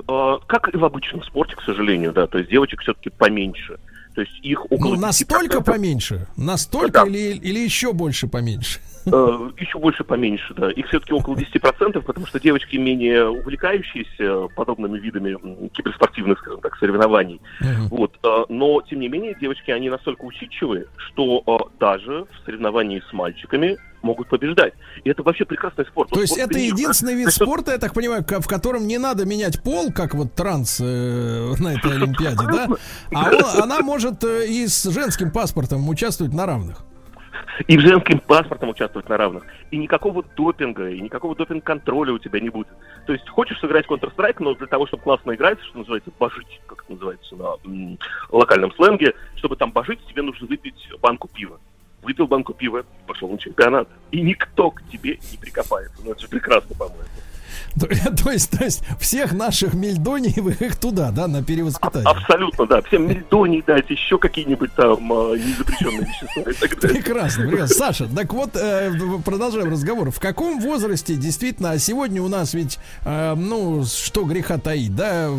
А, 0.08 0.40
Как 0.48 0.74
и 0.74 0.78
в 0.78 0.86
обычном 0.86 1.24
спорте, 1.24 1.56
к 1.56 1.62
сожалению, 1.62 2.12
да. 2.14 2.28
То 2.28 2.38
есть 2.40 2.50
девочек 2.50 2.82
все-таки 2.82 3.10
поменьше. 3.10 3.78
То 4.16 4.22
есть 4.22 4.34
их 4.44 4.66
около 4.72 4.94
Ну, 4.96 5.02
настолько 5.02 5.58
10%. 5.58 5.64
поменьше? 5.64 6.28
Настолько 6.38 7.02
Да. 7.04 7.08
или, 7.08 7.36
или 7.38 7.60
еще 7.60 7.94
больше 7.94 8.28
поменьше? 8.28 8.80
Э, 9.06 9.50
Еще 9.58 9.80
больше 9.80 10.04
поменьше, 10.06 10.54
да. 10.54 10.72
Их 10.72 10.88
все-таки 10.88 11.14
около 11.14 11.36
10%, 11.36 12.02
потому 12.06 12.26
что 12.28 12.40
девочки 12.40 12.78
менее 12.78 13.28
увлекающиеся 13.28 14.48
подобными 14.56 14.98
видами 15.00 15.36
киберспортивных, 15.70 16.40
скажем 16.40 16.62
так, 16.62 16.78
соревнований. 16.78 17.42
Мгм. 17.60 17.88
Вот. 17.90 18.14
э, 18.24 18.46
Но, 18.50 18.82
тем 18.82 19.00
не 19.02 19.10
менее, 19.10 19.36
девочки, 19.42 19.72
они 19.72 19.90
настолько 19.90 20.22
усидчивые, 20.24 20.86
что 20.98 21.44
э, 21.46 21.58
даже 21.80 22.24
в 22.26 22.46
соревновании 22.46 23.02
с 23.10 23.12
мальчиками 23.14 23.78
могут 24.04 24.28
побеждать. 24.28 24.74
И 25.04 25.10
это 25.10 25.24
вообще 25.24 25.46
прекрасный 25.46 25.86
спорт. 25.86 26.10
То 26.10 26.16
Вот 26.16 26.22
есть 26.22 26.34
спорт 26.34 26.52
это 26.52 26.60
них, 26.60 26.74
единственный 26.74 27.14
да. 27.14 27.18
вид 27.20 27.26
вот 27.26 27.34
спорта, 27.34 27.72
я 27.72 27.78
так 27.80 27.94
понимаю, 27.94 28.24
в 28.28 28.48
котором 28.48 28.86
не 28.86 28.98
надо 29.00 29.26
менять 29.26 29.64
пол, 29.64 29.92
как 29.92 30.14
вот 30.14 30.34
транс 30.34 30.80
э, 30.80 31.54
на 31.58 31.74
этой 31.74 31.96
Олимпиаде, 31.96 32.46
да? 32.46 32.68
А 33.14 33.32
он- 33.32 33.62
она 33.64 33.80
может 33.82 34.24
э, 34.24 34.48
и 34.48 34.68
с 34.68 34.84
женским 34.92 35.32
паспортом 35.32 35.88
участвовать 35.90 36.34
на 36.34 36.46
равных. 36.46 36.84
И 37.68 37.78
в 37.78 37.82
женским 37.82 38.20
паспортом 38.20 38.70
участвовать 38.70 39.08
на 39.10 39.18
равных. 39.18 39.44
И 39.70 39.78
никакого 39.78 40.24
допинга, 40.36 40.90
и 40.90 41.00
никакого 41.00 41.36
допинг-контроля 41.36 42.12
у 42.14 42.18
тебя 42.20 42.40
не 42.40 42.50
будет. 42.50 42.68
То 43.06 43.14
есть 43.14 43.28
хочешь 43.30 43.60
сыграть 43.60 43.86
Counter-Strike, 43.86 44.38
но 44.40 44.56
для 44.56 44.66
того, 44.68 44.88
чтобы 44.88 45.04
классно 45.04 45.34
играть, 45.34 45.60
что 45.62 45.78
называется, 45.80 46.10
божить, 46.20 46.62
как 46.68 46.84
это 46.84 46.94
называется 46.94 47.36
на 47.36 47.56
м, 47.66 48.00
локальном 48.32 48.74
сленге, 48.74 49.14
чтобы 49.36 49.56
там 49.56 49.72
божить, 49.72 50.00
тебе 50.08 50.24
нужно 50.24 50.48
выпить 50.48 50.90
банку 51.00 51.28
пива. 51.32 51.60
Выпил 52.04 52.28
банку 52.28 52.54
пива, 52.54 52.86
пошел 53.08 53.30
на 53.30 53.38
чемпионат. 53.38 53.88
И 54.12 54.22
никто 54.22 54.72
к 54.72 54.82
тебе 54.90 55.20
не 55.32 55.38
прикопается. 55.38 55.98
Ну, 56.04 56.12
это 56.12 56.22
же 56.22 56.28
прекрасно, 56.28 56.76
по-моему. 56.76 57.04
То, 57.80 57.88
то 58.24 58.32
есть, 58.32 58.52
то 58.52 58.64
есть 58.64 58.84
всех 59.00 59.34
наших 59.34 59.74
мельдониевых 59.74 60.62
их 60.62 60.76
туда, 60.76 61.12
да, 61.12 61.28
на 61.28 61.44
перевоспитание. 61.44 62.08
Абсолютно, 62.10 62.66
да. 62.68 62.82
Всем 62.84 63.08
мельдоний 63.08 63.64
дать, 63.66 63.90
еще 63.90 64.18
какие-нибудь 64.18 64.74
там 64.76 65.12
а, 65.12 65.36
незапрещенные 65.36 66.08
вещества. 66.08 66.88
Прекрасно, 66.88 67.48
прекрасно. 67.48 67.76
Саша, 67.76 68.08
так 68.08 68.34
вот, 68.34 68.56
э, 68.56 68.92
продолжаем 69.26 69.72
разговор. 69.72 70.12
В 70.12 70.20
каком 70.20 70.60
возрасте 70.60 71.16
действительно, 71.16 71.72
а 71.72 71.80
сегодня 71.80 72.22
у 72.22 72.28
нас 72.28 72.54
ведь, 72.54 72.78
э, 73.06 73.34
ну, 73.36 73.84
что 73.86 74.24
греха 74.24 74.58
таить, 74.58 74.96
да, 74.96 75.30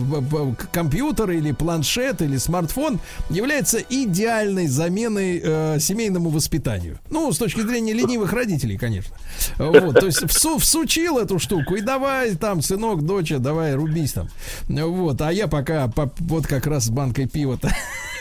компьютер 0.72 1.30
или 1.30 1.52
планшет 1.52 2.22
или 2.22 2.36
смартфон 2.36 3.00
является 3.30 3.78
идеальной 3.78 4.66
заменой 4.66 5.40
э, 5.42 5.78
семейному 5.80 6.30
воспитанию. 6.30 6.98
Ну, 7.10 7.32
с 7.32 7.38
точки 7.38 7.60
зрения 7.60 7.92
ленивых 7.92 8.32
родителей, 8.32 8.76
конечно. 8.76 9.16
Вот, 9.58 10.00
то 10.00 10.06
есть 10.06 10.28
всу- 10.28 10.58
всучил 10.58 11.18
эту 11.18 11.38
штуку 11.38 11.76
и 11.76 11.80
давай 11.80 12.23
там, 12.32 12.62
сынок, 12.62 13.02
доча, 13.02 13.38
давай 13.38 13.74
рубись 13.74 14.12
там. 14.12 14.28
Вот, 14.68 15.20
а 15.20 15.32
я 15.32 15.46
пока 15.48 15.88
по- 15.88 16.12
вот 16.20 16.46
как 16.46 16.66
раз 16.66 16.84
с 16.84 16.90
банкой 16.90 17.26
пива-то 17.28 17.70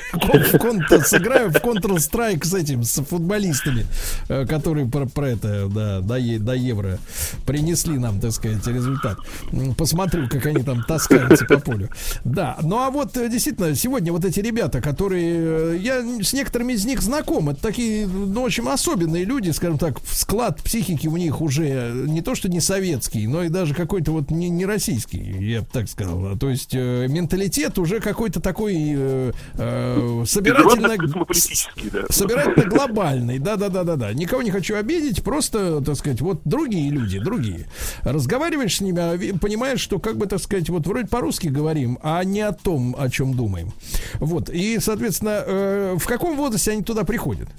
сыграю 1.06 1.50
в 1.50 1.56
Counter-Strike 1.56 2.46
с 2.46 2.54
этим, 2.54 2.84
с 2.84 3.02
футболистами, 3.04 3.86
э, 4.30 4.46
которые 4.46 4.88
про, 4.88 5.06
про 5.06 5.30
это, 5.30 5.68
да, 5.68 6.02
до, 6.02 6.40
до 6.40 6.54
евро 6.54 7.00
принесли 7.46 7.98
нам, 7.98 8.20
так 8.20 8.32
сказать, 8.32 8.66
результат. 8.68 9.18
Посмотрю, 9.78 10.28
как 10.30 10.46
они 10.46 10.64
там 10.64 10.84
таскаются 10.84 11.46
по 11.46 11.60
полю. 11.60 11.90
Да, 12.24 12.58
ну 12.62 12.78
а 12.78 12.90
вот 12.90 13.18
э, 13.18 13.30
действительно, 13.30 13.76
сегодня 13.76 14.12
вот 14.12 14.26
эти 14.26 14.40
ребята, 14.40 14.82
которые, 14.82 15.76
э, 15.76 15.78
я 15.80 16.02
с 16.22 16.34
некоторыми 16.34 16.74
из 16.74 16.86
них 16.86 17.02
знаком, 17.02 17.50
это 17.50 17.62
такие, 17.62 18.08
ну, 18.08 18.42
очень 18.42 18.68
особенные 18.68 19.26
люди, 19.26 19.52
скажем 19.52 19.78
так, 19.78 19.98
склад 20.06 20.62
психики 20.64 21.08
у 21.08 21.18
них 21.18 21.42
уже 21.42 21.92
не 22.08 22.22
то, 22.22 22.36
что 22.36 22.50
не 22.50 22.60
советский, 22.60 23.28
но 23.28 23.44
и 23.44 23.50
даже 23.50 23.74
какой-то 23.74 24.12
вот 24.12 24.32
не, 24.32 24.50
не 24.50 24.66
российский, 24.66 25.20
я 25.20 25.62
бы 25.62 25.68
так 25.72 25.90
сказал. 25.90 26.38
То 26.38 26.50
есть 26.50 26.74
э, 26.74 27.08
менталитет 27.08 27.78
уже 27.78 28.00
какой-то 28.00 28.40
такой 28.40 28.76
э, 28.78 29.32
э, 29.56 30.03
собирательно... 30.26 30.70
Международно-космополитический, 30.70 31.90
да. 31.90 32.04
Собирательно 32.10 32.66
глобальный, 32.66 33.40
да-да-да-да-да. 33.40 34.14
Никого 34.14 34.42
не 34.42 34.52
хочу 34.52 34.76
обидеть, 34.76 35.24
просто, 35.24 35.82
так 35.82 35.96
сказать, 35.96 36.22
вот 36.22 36.42
другие 36.46 36.90
люди, 36.90 37.20
другие. 37.20 37.68
Разговариваешь 38.04 38.78
с 38.78 38.82
ними, 38.82 39.00
а 39.00 39.38
понимаешь, 39.40 39.80
что, 39.80 40.00
как 40.00 40.18
бы, 40.18 40.26
так 40.26 40.40
сказать, 40.40 40.70
вот 40.70 40.88
вроде 40.88 41.08
по-русски 41.08 41.48
говорим, 41.48 42.00
а 42.04 42.24
не 42.24 42.42
о 42.42 42.54
том, 42.54 42.96
о 42.98 43.10
чем 43.10 43.34
думаем. 43.34 43.72
Вот, 44.16 44.50
и, 44.50 44.80
соответственно, 44.80 45.44
э, 45.46 45.96
в 45.98 46.06
каком 46.06 46.36
возрасте 46.38 46.72
они 46.72 46.84
туда 46.84 47.04
приходят? 47.04 47.50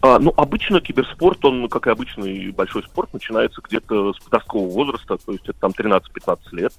А, 0.00 0.18
ну, 0.18 0.32
обычно 0.36 0.80
киберспорт, 0.80 1.44
он, 1.44 1.68
как 1.68 1.86
и 1.86 1.90
обычный 1.90 2.50
большой 2.50 2.82
спорт, 2.82 3.12
начинается 3.12 3.60
где-то 3.62 4.12
с 4.12 4.18
подросткового 4.18 4.70
возраста, 4.70 5.16
то 5.16 5.32
есть 5.32 5.44
это 5.48 5.58
там 5.58 5.70
13-15 5.70 6.38
лет. 6.52 6.72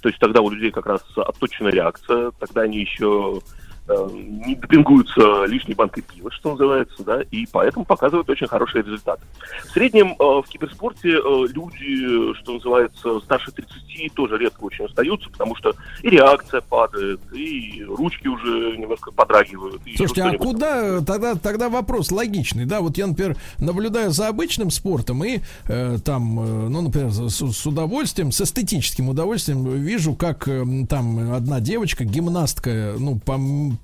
То 0.00 0.08
есть 0.08 0.18
тогда 0.20 0.40
у 0.40 0.50
людей 0.50 0.70
как 0.70 0.86
раз 0.86 1.02
отточена 1.16 1.68
реакция, 1.68 2.32
тогда 2.38 2.62
они 2.62 2.78
еще 2.80 3.40
э, 3.40 3.52
не 3.88 4.54
допингуются 4.54 5.44
лишней 5.46 5.74
банкой 5.74 6.02
пива, 6.02 6.30
что 6.30 6.52
называется, 6.52 7.02
да, 7.04 7.22
и 7.30 7.46
поэтому 7.50 7.84
показывают 7.84 8.28
очень 8.30 8.46
хорошие 8.46 8.82
результаты. 8.82 9.22
В 9.64 9.70
среднем 9.70 10.12
э, 10.12 10.14
в 10.18 10.44
киберспорте 10.48 11.10
э, 11.10 11.46
люди, 11.52 12.34
что 12.40 12.54
называется, 12.54 13.20
старше 13.20 13.50
30 13.52 14.14
тоже 14.14 14.38
редко 14.38 14.64
очень 14.64 14.84
остаются, 14.84 15.28
потому 15.30 15.56
что 15.56 15.74
и 16.02 16.10
реакция 16.10 16.60
падает, 16.60 17.20
и 17.32 17.84
ручки 17.86 18.28
уже 18.28 18.76
немножко 18.76 19.10
подрагивают. 19.10 19.82
Слушайте, 19.96 20.22
а 20.22 20.38
куда 20.38 21.00
тогда, 21.00 21.34
тогда 21.34 21.68
вопрос 21.68 22.10
логичный, 22.10 22.66
да? 22.66 22.80
Вот 22.80 22.96
я, 22.98 23.06
например, 23.06 23.36
наблюдаю 23.58 24.10
за 24.10 24.28
обычным 24.28 24.70
спортом 24.70 25.24
и 25.24 25.40
э, 25.68 25.98
там, 26.04 26.40
э, 26.40 26.68
ну, 26.68 26.82
например, 26.82 27.10
с, 27.10 27.30
с 27.30 27.66
удовольствием, 27.66 28.32
с 28.32 28.40
эстетическим 28.40 29.08
удовольствием 29.08 29.64
вижу, 29.64 30.14
как 30.14 30.46
э, 30.48 30.64
там 30.88 31.32
одна 31.32 31.60
девочка, 31.60 32.04
гимнастка, 32.04 32.94
ну, 32.98 33.18
по, 33.18 33.38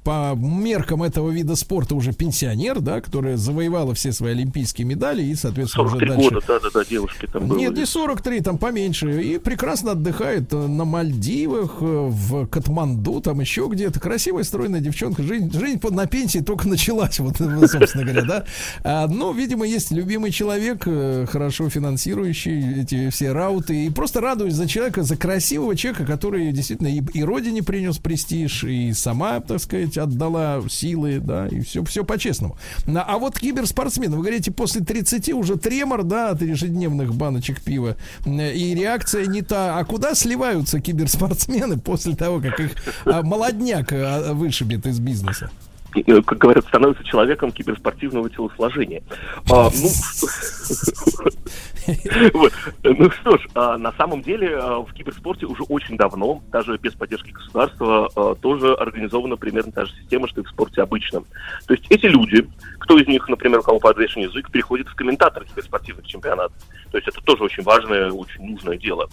по 0.04 0.34
меркам 0.36 1.02
этого 1.02 1.30
вида 1.30 1.56
спорта 1.56 1.94
уже 1.94 2.12
пенсионер, 2.12 2.80
да, 2.80 3.00
которая 3.00 3.36
завоевала 3.36 3.94
все 3.94 4.12
свои 4.12 4.32
олимпийские 4.32 4.86
медали 4.86 5.22
и, 5.22 5.34
соответственно, 5.34 5.84
уже 5.84 5.96
43 5.96 6.08
дальше... 6.08 6.30
года, 6.30 6.46
да-да-да, 6.46 6.84
девушки 6.84 7.28
там 7.32 7.48
было. 7.48 7.58
Нет, 7.58 7.76
не 7.76 7.86
43, 7.86 8.40
там 8.40 8.58
поменьше. 8.58 9.22
И 9.22 9.38
прекрасно 9.38 9.92
отдыхает 9.92 10.52
э, 10.52 10.56
на 10.56 10.84
Мальдивах, 10.84 11.76
э, 11.80 11.84
в 11.84 12.46
Катманду, 12.46 13.20
там 13.20 13.40
еще 13.40 13.68
где-то. 13.70 14.00
Красивая, 14.00 14.44
стройная 14.44 14.80
девчонка. 14.80 15.22
Жизнь, 15.22 15.52
жизнь 15.52 15.80
на 15.90 16.06
пенсии 16.06 16.40
только 16.40 16.68
началась, 16.68 17.18
вот, 17.18 17.36
собственно 17.66 18.04
говоря, 18.04 18.22
да. 18.22 18.44
А, 18.84 19.06
ну, 19.06 19.32
видимо, 19.32 19.66
есть 19.66 19.90
любимый 19.90 20.30
человек, 20.30 20.82
э, 20.86 21.26
хорошо 21.30 21.68
финансирующий 21.68 22.82
эти 22.82 23.10
все 23.10 23.32
рауты. 23.32 23.86
И 23.86 23.90
просто 23.90 24.20
радуюсь 24.20 24.54
за 24.54 24.68
человека, 24.68 25.02
за 25.02 25.16
красивого 25.16 25.76
человека, 25.76 26.04
который 26.04 26.52
действительно 26.52 26.88
и, 26.88 27.02
и 27.14 27.22
родине 27.22 27.62
принес 27.62 27.98
престиж, 27.98 28.64
и 28.64 28.92
сама, 28.92 29.40
так 29.40 29.60
сказать, 29.60 29.77
отдала 29.96 30.62
силы, 30.68 31.20
да, 31.20 31.46
и 31.48 31.60
все, 31.60 31.84
все 31.84 32.04
по-честному. 32.04 32.56
А 32.86 33.18
вот 33.18 33.38
киберспортсмены, 33.38 34.16
вы 34.16 34.22
говорите, 34.22 34.50
после 34.50 34.82
30 34.82 35.30
уже 35.30 35.56
тремор, 35.56 36.02
да, 36.02 36.30
от 36.30 36.42
ежедневных 36.42 37.14
баночек 37.14 37.60
пива, 37.60 37.96
м, 38.24 38.40
и 38.40 38.74
реакция 38.74 39.26
не 39.26 39.42
та. 39.42 39.78
А 39.78 39.84
куда 39.84 40.14
сливаются 40.14 40.80
киберспортсмены 40.80 41.78
после 41.78 42.14
того, 42.14 42.40
как 42.40 42.60
их 42.60 42.72
а, 43.04 43.22
молодняк 43.22 43.92
а, 43.92 44.32
вышибет 44.34 44.86
из 44.86 44.98
бизнеса? 44.98 45.50
Э, 46.06 46.22
как 46.22 46.38
говорят, 46.38 46.64
становится 46.66 47.04
человеком 47.04 47.52
киберспортивного 47.52 48.30
телосложения. 48.30 49.02
А, 49.50 49.70
ну. 49.70 49.88
Ну 52.82 53.10
что 53.10 53.38
ж, 53.38 53.48
а, 53.54 53.78
на 53.78 53.92
самом 53.92 54.20
деле 54.20 54.54
а, 54.58 54.80
в 54.80 54.92
киберспорте 54.92 55.46
уже 55.46 55.62
очень 55.62 55.96
давно, 55.96 56.42
даже 56.52 56.76
без 56.76 56.92
поддержки 56.92 57.30
государства, 57.30 58.36
тоже 58.42 58.74
организована 58.74 59.36
примерно 59.36 59.72
та 59.72 59.86
же 59.86 59.94
система, 59.94 60.28
что 60.28 60.42
и 60.42 60.44
в 60.44 60.48
спорте 60.48 60.82
обычном. 60.82 61.24
То 61.66 61.72
есть 61.72 61.86
эти 61.88 62.04
люди, 62.04 62.46
кто 62.78 62.98
из 62.98 63.06
них, 63.06 63.26
например, 63.28 63.60
у 63.60 63.62
кого 63.62 63.78
подвешен 63.78 64.22
язык, 64.22 64.50
переходит 64.50 64.88
в 64.88 64.94
комментаторы 64.94 65.46
киберспортивных 65.46 66.06
чемпионатов. 66.06 66.56
То 66.90 66.98
есть 66.98 67.08
это 67.08 67.22
тоже 67.22 67.44
очень 67.44 67.62
важное, 67.62 68.10
очень 68.10 68.44
нужное 68.44 68.76
дело. 68.76 69.08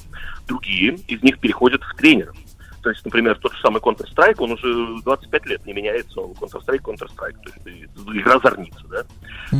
Другие 0.48 0.95
из 1.07 1.22
них 1.24 1.40
переходят 1.40 1.82
в 1.84 1.95
тренеров. 1.95 2.36
То 2.86 2.91
есть, 2.91 3.03
например, 3.03 3.36
тот 3.40 3.52
же 3.52 3.60
самый 3.62 3.82
Counter-Strike, 3.82 4.36
он 4.38 4.52
уже 4.52 5.02
25 5.03 5.45
лет 5.48 5.66
не 5.66 5.74
меняется, 5.74 6.20
он 6.20 6.34
Counter-Strike, 6.34 6.84
Counter-Strike. 6.84 7.36
То 7.44 7.49
есть 7.49 7.64
ты- 7.64 8.20
игра 8.20 8.40
зорница, 8.40 8.82
да? 8.91 9.03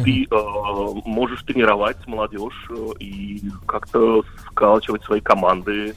Ты 0.04 0.28
э, 0.30 1.02
можешь 1.06 1.42
тренировать 1.42 1.98
молодежь 2.06 2.68
э, 2.70 2.86
и 3.00 3.42
как-то 3.66 4.24
скалчивать 4.52 5.04
свои 5.06 5.22
команды. 5.22 5.96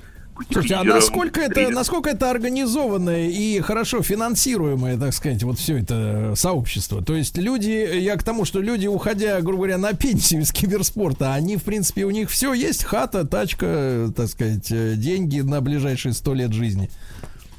Слушайте, 0.50 0.76
а 0.76 0.84
насколько 0.84 1.40
это, 1.40 1.68
насколько 1.68 2.10
это 2.10 2.30
организованное 2.30 3.28
и 3.28 3.60
хорошо 3.60 4.02
финансируемое, 4.02 4.96
так 4.96 5.12
сказать, 5.12 5.42
вот 5.42 5.58
все 5.58 5.78
это 5.78 6.34
сообщество? 6.36 7.02
То 7.02 7.14
есть 7.14 7.36
люди, 7.36 7.98
я 7.98 8.16
к 8.16 8.22
тому, 8.22 8.44
что 8.44 8.60
люди, 8.60 8.86
уходя, 8.86 9.40
грубо 9.40 9.58
говоря, 9.64 9.78
на 9.78 9.94
пенсию 9.94 10.42
из 10.42 10.52
киберспорта, 10.52 11.34
они, 11.34 11.56
в 11.56 11.64
принципе, 11.64 12.04
у 12.04 12.10
них 12.10 12.30
все 12.30 12.52
есть, 12.54 12.84
хата, 12.84 13.26
тачка, 13.26 14.12
так 14.16 14.28
сказать, 14.28 14.70
э, 14.70 14.94
деньги 14.94 15.40
на 15.40 15.60
ближайшие 15.60 16.14
сто 16.14 16.34
лет 16.34 16.52
жизни. 16.52 16.88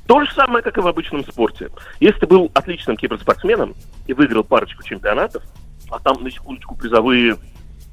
То 0.10 0.26
же 0.26 0.34
самое, 0.34 0.64
как 0.64 0.76
и 0.76 0.82
в 0.82 0.88
обычном 0.88 1.24
спорте. 1.24 1.70
Если 2.00 2.22
ты 2.22 2.26
был 2.26 2.50
отличным 2.56 2.98
киберспортсменом 2.98 3.76
и 4.08 4.14
выиграл 4.14 4.44
парочку 4.44 4.82
чемпионатов, 4.82 5.44
а 5.92 6.00
там, 6.00 6.24
на 6.24 6.32
секундочку, 6.32 6.76
призовые 6.76 7.38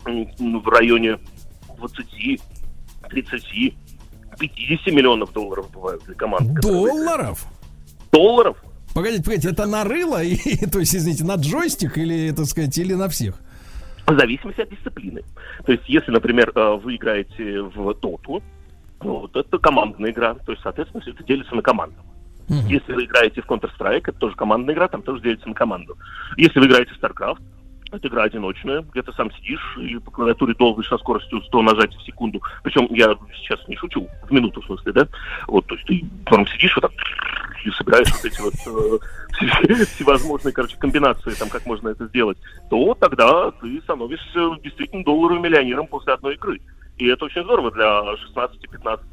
в 0.07 0.69
районе 0.69 1.19
20, 1.77 2.41
30, 3.11 3.75
50 4.39 4.95
миллионов 4.95 5.31
долларов 5.35 5.71
бывают 5.71 6.05
для 6.05 6.15
выиграли. 6.15 6.55
Долларов? 6.63 7.45
Долларов? 8.11 8.57
Погодите, 8.95 9.23
погодите, 9.23 9.51
это 9.51 9.67
на 9.67 9.85
рыло, 9.85 10.23
и, 10.23 10.65
то 10.73 10.79
есть, 10.79 10.97
извините, 10.97 11.23
на 11.25 11.35
джойстик 11.35 11.99
или, 11.99 12.31
так 12.31 12.47
сказать, 12.47 12.79
или 12.79 12.95
на 12.95 13.11
всех? 13.11 13.35
В 14.07 14.19
зависимости 14.19 14.63
от 14.63 14.71
дисциплины. 14.71 15.23
То 15.67 15.73
есть, 15.73 15.85
если, 15.87 16.13
например, 16.13 16.51
э, 16.55 16.77
вы 16.83 16.97
играете 16.97 17.61
в 17.61 17.93
доту, 17.93 18.43
ну, 19.03 19.21
вот 19.21 19.37
это 19.37 19.59
командная 19.59 20.11
игра, 20.11 20.35
то 20.35 20.53
есть, 20.53 20.63
соответственно, 20.63 21.03
все 21.03 21.11
это 21.13 21.23
делится 21.25 21.55
на 21.55 21.63
команду. 21.63 21.97
Если 22.69 22.93
вы 22.93 23.05
играете 23.05 23.43
в 23.43 23.47
Counter-Strike, 23.47 24.05
это 24.07 24.13
тоже 24.13 24.37
командная 24.37 24.75
игра, 24.75 24.89
там 24.89 25.03
тоже 25.03 25.21
делится 25.21 25.49
на 25.49 25.55
команду. 25.55 25.97
Если 26.37 26.61
вы 26.61 26.67
играете 26.67 26.93
в 26.95 27.03
StarCraft, 27.03 27.41
это 27.93 28.09
игра 28.09 28.25
одиночная, 28.25 28.83
где 28.83 29.03
ты 29.03 29.13
сам 29.13 29.31
сидишь 29.33 29.79
и 29.81 29.99
по 29.99 30.11
клавиатуре 30.11 30.55
долбишь 30.55 30.89
со 30.89 30.99
скоростью 30.99 31.41
100 31.43 31.63
нажатий 31.63 31.99
в 31.99 32.03
секунду. 32.03 32.41
Причем 32.63 32.87
я 32.91 33.17
сейчас 33.35 33.67
не 33.69 33.77
шучу, 33.77 34.09
в 34.29 34.33
минуту 34.33 34.61
в 34.61 34.67
смысле, 34.67 34.93
да? 34.93 35.09
Вот, 35.47 35.67
то 35.67 35.75
есть 35.75 35.87
ты 35.87 36.05
прям 36.25 36.47
сидишь 36.47 36.77
вот 36.77 36.83
так 36.83 36.93
и 37.65 37.71
собираешь 37.71 38.13
вот 38.13 38.25
эти 38.25 38.41
вот 38.41 38.55
э, 38.55 38.99
все- 39.33 39.85
всевозможные, 39.95 40.53
короче, 40.53 40.77
комбинации, 40.77 41.31
там, 41.33 41.49
как 41.49 41.67
можно 41.67 41.89
это 41.89 42.07
сделать, 42.07 42.39
то 42.71 42.95
тогда 42.95 43.51
ты 43.53 43.81
становишься 43.83 44.57
действительно 44.63 45.05
долларовым 45.05 45.43
миллионером 45.43 45.87
после 45.87 46.13
одной 46.13 46.35
игры. 46.35 46.61
И 46.99 47.07
это 47.07 47.27
очень 47.27 47.43
здорово 47.45 47.71
для 47.73 48.17
16, 48.17 48.71
15, 48.71 49.07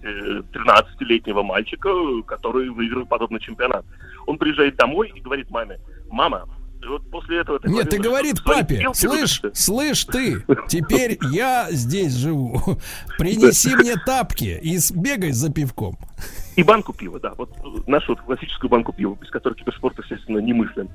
13-летнего 0.54 1.44
мальчика, 1.44 1.90
который 2.26 2.70
выиграл 2.70 3.06
подобный 3.06 3.42
чемпионат. 3.42 3.86
Он 4.26 4.38
приезжает 4.38 4.76
домой 4.78 5.12
и 5.14 5.20
говорит 5.20 5.50
маме, 5.50 5.80
мама, 6.10 6.48
вот 6.88 7.10
после 7.10 7.40
этого... 7.40 7.60
ты 7.60 7.70
Нет, 7.70 7.90
ты 7.90 8.00
говорит 8.00 8.44
папе, 8.44 8.90
слышь, 8.94 9.40
это- 9.40 9.56
слышь 9.56 10.06
ты, 10.06 10.44
теперь 10.68 11.18
я 11.32 11.68
здесь 11.72 12.14
живу. 12.14 12.62
Принеси 13.18 13.76
мне 13.76 13.96
тапки 13.96 14.60
и 14.62 14.78
сбегай 14.78 15.32
за 15.32 15.52
пивком. 15.52 15.98
И 16.56 16.64
банку 16.64 16.94
пива, 16.94 17.20
да. 17.20 17.34
Вот 17.38 17.52
нашу 17.88 18.16
классическую 18.16 18.70
банку 18.70 18.94
пива, 18.94 19.18
без 19.20 19.30
которой 19.30 19.56
киберспорт, 19.56 19.98
естественно, 20.00 20.38
немыслим. 20.40 20.90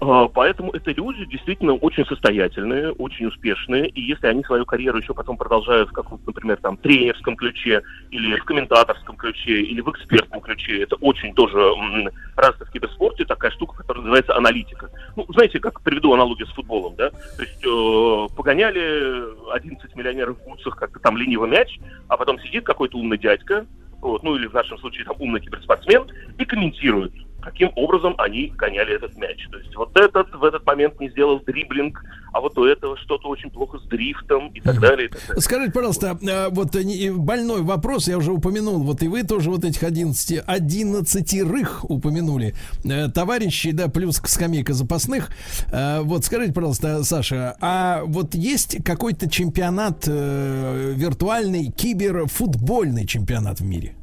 А, 0.00 0.28
Поэтому 0.28 0.72
это 0.72 0.90
люди 0.92 1.24
действительно 1.26 1.74
очень 1.74 2.04
состоятельные, 2.06 2.92
очень 2.92 3.26
успешные. 3.26 3.88
И 3.88 4.00
если 4.00 4.26
они 4.26 4.44
свою 4.44 4.64
карьеру 4.64 4.98
еще 4.98 5.14
потом 5.14 5.36
продолжают 5.36 5.90
в 5.90 5.92
каком-то, 5.92 6.24
например, 6.26 6.58
там, 6.58 6.76
тренерском 6.76 7.36
ключе, 7.36 7.82
или 8.10 8.36
в 8.36 8.44
комментаторском 8.44 9.16
ключе, 9.16 9.60
или 9.62 9.80
в 9.80 9.90
экспертном 9.90 10.40
ключе, 10.40 10.82
это 10.82 10.96
очень 10.96 11.34
тоже 11.34 11.58
м, 11.58 12.08
развито 12.36 12.66
в 12.66 12.70
киберспорте, 12.70 13.24
такая 13.24 13.50
штука, 13.50 13.76
которая 13.78 14.02
называется 14.02 14.36
аналитика. 14.36 14.90
Ну, 15.16 15.26
знаете, 15.30 15.60
как 15.60 15.80
приведу 15.82 16.12
аналогию 16.12 16.46
с 16.46 16.52
футболом, 16.52 16.94
да? 16.96 17.10
То 17.10 17.42
есть 17.42 17.64
э, 17.64 18.36
погоняли 18.36 19.52
11 19.52 19.94
миллионеров 19.96 20.38
в 20.38 20.44
бутсах 20.44 20.76
как-то 20.76 20.98
там 20.98 21.16
ленивый 21.16 21.48
мяч, 21.48 21.78
а 22.08 22.16
потом 22.16 22.38
сидит 22.40 22.64
какой-то 22.64 22.98
умный 22.98 23.18
дядька, 23.18 23.66
вот, 24.00 24.22
ну 24.22 24.36
или 24.36 24.46
в 24.46 24.52
нашем 24.52 24.78
случае 24.78 25.04
там 25.04 25.16
умный 25.18 25.40
киберспортсмен, 25.40 26.06
и 26.38 26.44
комментирует, 26.44 27.12
каким 27.42 27.70
образом 27.76 28.14
они 28.18 28.48
гоняли 28.56 28.94
этот 28.96 29.16
мяч. 29.16 29.46
То 29.50 29.58
есть 29.58 29.74
вот 29.76 29.96
этот 29.98 30.32
в 30.34 30.44
этот 30.44 30.64
момент 30.66 30.98
не 31.00 31.10
сделал 31.10 31.40
дриблинг, 31.40 32.02
а 32.32 32.40
вот 32.40 32.56
у 32.58 32.64
этого 32.64 32.96
что-то 32.98 33.28
очень 33.28 33.50
плохо 33.50 33.78
с 33.78 33.82
дрифтом 33.82 34.48
и 34.48 34.60
так 34.60 34.80
далее. 34.80 35.06
И 35.06 35.10
так 35.10 35.20
далее. 35.26 35.40
Скажите, 35.42 35.72
пожалуйста, 35.72 36.18
вот 36.50 36.74
не- 36.74 37.10
больной 37.10 37.62
вопрос, 37.62 38.08
я 38.08 38.16
уже 38.18 38.32
упомянул, 38.32 38.82
вот 38.82 39.02
и 39.02 39.08
вы 39.08 39.22
тоже 39.24 39.50
вот 39.50 39.64
этих 39.64 39.82
11, 39.82 40.42
11 40.46 41.84
упомянули, 41.88 42.54
Э, 42.84 43.08
товарищи, 43.08 43.70
да, 43.72 43.88
плюс 43.88 44.20
к 44.20 44.28
скамейка 44.28 44.72
запасных. 44.72 45.30
Э, 45.72 46.00
Вот 46.02 46.24
скажите, 46.24 46.52
пожалуйста, 46.52 47.02
Саша, 47.04 47.56
а 47.60 48.02
вот 48.04 48.34
есть 48.34 48.82
какой-то 48.84 49.28
чемпионат 49.30 50.04
э, 50.06 50.92
виртуальный, 50.96 51.70
киберфутбольный 51.70 53.06
чемпионат 53.06 53.60
в 53.60 53.64
мире? 53.64 53.94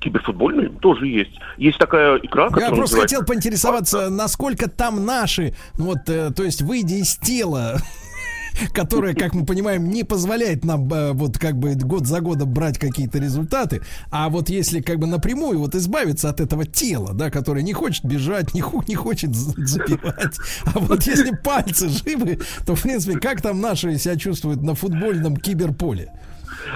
Киберфутбольный 0.00 0.68
тоже 0.80 1.06
есть. 1.06 1.32
Есть 1.58 1.78
такая 1.78 2.16
игра, 2.16 2.44
Я 2.44 2.48
которая 2.50 2.68
просто 2.70 2.96
называется- 2.96 3.16
хотел 3.16 3.26
поинтересоваться, 3.26 4.10
насколько 4.10 4.68
там 4.70 5.04
наши, 5.04 5.54
ну 5.76 5.84
вот, 5.86 6.08
э, 6.08 6.30
то 6.34 6.42
есть 6.44 6.62
выйдя 6.62 6.94
из 6.96 7.16
тела 7.16 7.78
которая, 8.74 9.14
как 9.14 9.34
мы 9.34 9.46
понимаем, 9.46 9.88
не 9.88 10.04
позволяет 10.04 10.64
нам 10.64 10.92
э, 10.92 11.12
вот 11.12 11.38
как 11.38 11.56
бы 11.58 11.74
год 11.74 12.06
за 12.06 12.20
годом 12.20 12.52
брать 12.52 12.78
какие-то 12.78 13.18
результаты. 13.18 13.80
А 14.10 14.28
вот 14.28 14.50
если 14.50 14.80
как 14.80 14.98
бы 14.98 15.06
напрямую 15.06 15.58
вот 15.58 15.74
избавиться 15.74 16.28
от 16.28 16.40
этого 16.40 16.64
тела, 16.66 17.12
да, 17.14 17.30
которое 17.30 17.62
не 17.62 17.72
хочет 17.72 18.04
бежать, 18.04 18.54
не, 18.54 18.60
ху- 18.60 18.84
не 18.86 18.94
хочет 18.94 19.34
з- 19.34 19.54
запивать, 19.66 20.36
а 20.74 20.78
вот 20.78 21.02
если 21.04 21.34
пальцы 21.34 21.88
живы, 21.88 22.40
то, 22.66 22.74
в 22.74 22.82
принципе, 22.82 23.18
как 23.18 23.40
там 23.40 23.60
наши 23.60 23.96
себя 23.98 24.16
чувствуют 24.16 24.62
на 24.62 24.74
футбольном 24.74 25.36
киберполе? 25.36 26.12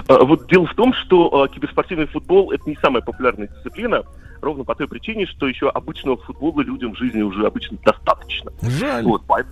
А, 0.09 0.25
Вот 0.25 0.47
дело 0.49 0.67
в 0.67 0.75
том, 0.75 0.93
что 0.93 1.43
а, 1.43 1.49
киберспортивный 1.49 2.07
футбол 2.07 2.51
это 2.53 2.69
не 2.69 2.77
самая 2.77 3.03
популярная 3.03 3.49
дисциплина, 3.49 4.03
ровно 4.41 4.65
по 4.65 4.75
той 4.75 4.87
причине, 4.89 5.27
что 5.27 5.47
еще 5.49 5.69
обычного 5.69 6.17
футбола 6.19 6.61
людям 6.63 6.95
в 6.95 6.99
жизни 6.99 7.23
уже 7.23 7.47
обычно 7.47 7.79
достаточно. 7.85 8.53
Жаль. 8.63 9.05
Вот, 9.05 9.23
поэт- 9.27 9.47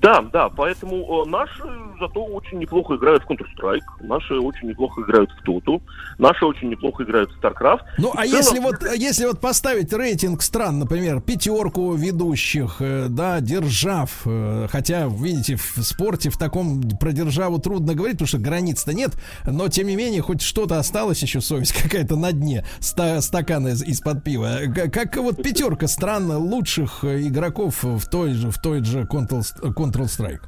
Да, 0.00 0.20
да, 0.32 0.48
поэтому 0.48 1.24
э, 1.24 1.28
наши 1.30 1.62
зато 2.00 2.24
очень 2.24 2.58
неплохо 2.58 2.96
играют 2.96 3.22
в 3.24 3.30
Counter-Strike, 3.30 3.80
наши 4.06 4.34
очень 4.34 4.68
неплохо 4.68 5.00
играют 5.02 5.30
в 5.30 5.44
Доту, 5.44 5.82
наши 6.18 6.44
очень 6.44 6.68
неплохо 6.68 7.04
играют 7.04 7.30
в 7.30 7.40
StarCraft. 7.40 7.80
Ну, 7.98 8.10
а 8.14 8.24
целом- 8.24 8.36
если 8.36 8.58
вот, 8.58 8.74
если 8.96 9.26
вот 9.26 9.40
поставить 9.40 9.92
рейтинг 9.92 10.42
стран, 10.42 10.78
например, 10.80 11.20
пятерку 11.20 11.94
ведущих, 11.94 12.76
э, 12.80 13.06
да, 13.08 13.40
держав, 13.40 14.22
э, 14.26 14.66
хотя, 14.70 15.06
видите, 15.08 15.56
в 15.56 15.82
спорте 15.82 16.30
в 16.30 16.36
таком 16.38 16.82
про 17.00 17.12
державу 17.12 17.58
трудно 17.58 17.94
говорить, 17.94 18.16
потому 18.16 18.28
что 18.28 18.38
границ-то 18.38 18.92
нет, 18.92 19.12
но, 19.46 19.68
тем 19.68 19.86
не 19.86 19.96
менее, 19.96 20.20
хоть 20.22 20.42
что-то 20.42 20.78
осталось 20.78 21.22
еще, 21.22 21.40
совесть 21.40 21.72
какая-то 21.82 22.16
на 22.16 22.32
дне 22.32 22.64
ста- 22.80 23.20
стакана 23.20 23.68
из- 23.68 23.82
из-под 23.82 24.24
пива. 24.24 24.58
Г- 24.66 24.90
Как 24.90 25.16
вот 25.16 25.42
пятерка 25.42 25.86
стран 25.86 26.30
лучших 26.32 27.04
игроков 27.04 27.82
в 27.84 28.08
той 28.08 28.32
же, 28.34 28.50
в 28.50 28.58
той 28.60 28.82
же 28.84 29.02
Counter- 29.02 29.72
Counter-Strike? 29.74 30.40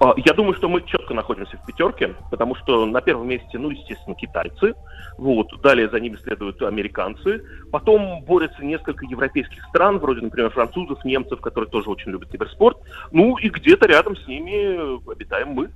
А, 0.00 0.14
Я 0.16 0.32
думаю, 0.34 0.54
что 0.54 0.68
мы 0.68 0.82
четко 0.82 1.14
находимся 1.14 1.56
в 1.56 1.66
пятерке, 1.66 2.14
потому 2.30 2.54
что 2.56 2.86
на 2.86 3.00
первом 3.00 3.28
месте, 3.28 3.58
ну, 3.58 3.70
естественно, 3.70 4.14
китайцы, 4.14 4.74
вот, 5.18 5.48
далее 5.62 5.88
за 5.88 6.00
ними 6.00 6.16
следуют 6.22 6.62
американцы, 6.62 7.42
потом 7.70 8.22
борются 8.24 8.64
несколько 8.64 9.06
европейских 9.06 9.62
стран, 9.68 9.98
вроде, 9.98 10.22
например, 10.22 10.50
французов, 10.50 11.04
немцев, 11.04 11.40
которые 11.40 11.70
тоже 11.70 11.90
очень 11.90 12.10
любят 12.10 12.30
киберспорт, 12.30 12.78
ну, 13.12 13.36
и 13.38 13.48
где-то 13.48 13.86
рядом 13.86 14.16
с 14.16 14.26
ними 14.26 15.10
обитаем 15.10 15.50
мы. 15.50 15.70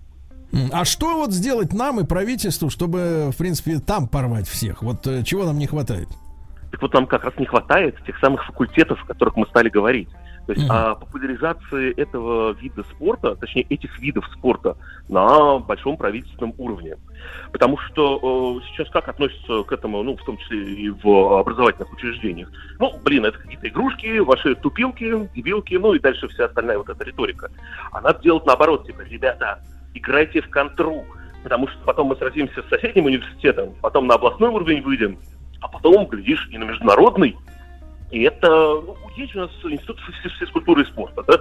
А 0.72 0.84
что 0.84 1.16
вот 1.16 1.32
сделать 1.32 1.74
нам 1.74 2.00
и 2.00 2.06
правительству, 2.06 2.70
чтобы, 2.70 3.30
в 3.32 3.36
принципе, 3.36 3.78
там 3.80 4.08
порвать 4.08 4.48
всех? 4.48 4.82
Вот 4.82 5.06
э, 5.06 5.22
чего 5.22 5.44
нам 5.44 5.58
не 5.58 5.66
хватает? 5.66 6.08
Так 6.70 6.80
вот 6.80 6.94
нам 6.94 7.06
как 7.06 7.24
раз 7.24 7.34
не 7.38 7.44
хватает 7.44 7.96
тех 8.06 8.18
самых 8.18 8.44
факультетов, 8.46 9.02
о 9.02 9.06
которых 9.06 9.36
мы 9.36 9.46
стали 9.46 9.68
говорить. 9.68 10.08
То 10.48 10.54
есть 10.54 10.66
о 10.70 10.94
популяризации 10.94 11.92
этого 12.00 12.52
вида 12.52 12.82
спорта, 12.84 13.36
точнее 13.36 13.66
этих 13.68 13.98
видов 13.98 14.24
спорта 14.32 14.78
на 15.06 15.58
большом 15.58 15.98
правительственном 15.98 16.54
уровне. 16.56 16.96
Потому 17.52 17.76
что 17.76 18.62
э, 18.62 18.66
сейчас 18.68 18.88
как 18.88 19.08
относятся 19.08 19.62
к 19.64 19.72
этому, 19.72 20.02
ну, 20.02 20.16
в 20.16 20.24
том 20.24 20.38
числе 20.38 20.72
и 20.72 20.88
в 20.88 21.38
образовательных 21.38 21.92
учреждениях? 21.92 22.50
Ну, 22.78 22.98
блин, 23.04 23.26
это 23.26 23.36
какие-то 23.36 23.68
игрушки, 23.68 24.20
ваши 24.20 24.54
тупилки, 24.54 25.28
дебилки, 25.34 25.74
ну 25.74 25.92
и 25.92 25.98
дальше 25.98 26.28
вся 26.28 26.46
остальная 26.46 26.78
вот 26.78 26.88
эта 26.88 27.04
риторика. 27.04 27.50
А 27.92 28.00
надо 28.00 28.22
делать 28.22 28.46
наоборот, 28.46 28.86
типа, 28.86 29.02
ребята, 29.02 29.62
играйте 29.92 30.40
в 30.40 30.48
контру, 30.48 31.04
потому 31.42 31.68
что 31.68 31.78
потом 31.84 32.06
мы 32.06 32.16
сразимся 32.16 32.62
с 32.62 32.68
соседним 32.70 33.04
университетом, 33.04 33.74
потом 33.82 34.06
на 34.06 34.14
областной 34.14 34.48
уровень 34.48 34.80
выйдем, 34.80 35.18
а 35.60 35.68
потом, 35.68 36.06
глядишь, 36.06 36.48
и 36.50 36.56
на 36.56 36.64
международный. 36.64 37.36
И 38.10 38.22
это, 38.22 38.48
ну, 38.48 38.96
есть 39.16 39.34
у 39.36 39.40
нас 39.40 39.50
институт 39.64 39.98
физ- 39.98 40.38
физкультуры 40.38 40.82
и 40.82 40.86
спорта, 40.86 41.22
да? 41.26 41.34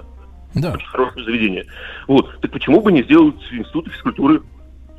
Да. 0.54 0.72
Очень 0.72 0.86
хорошее 0.86 1.24
заведение. 1.24 1.66
Вот. 2.06 2.40
Так 2.40 2.50
почему 2.50 2.80
бы 2.80 2.92
не 2.92 3.02
сделать 3.02 3.36
институт 3.50 3.88
физкультуры 3.92 4.42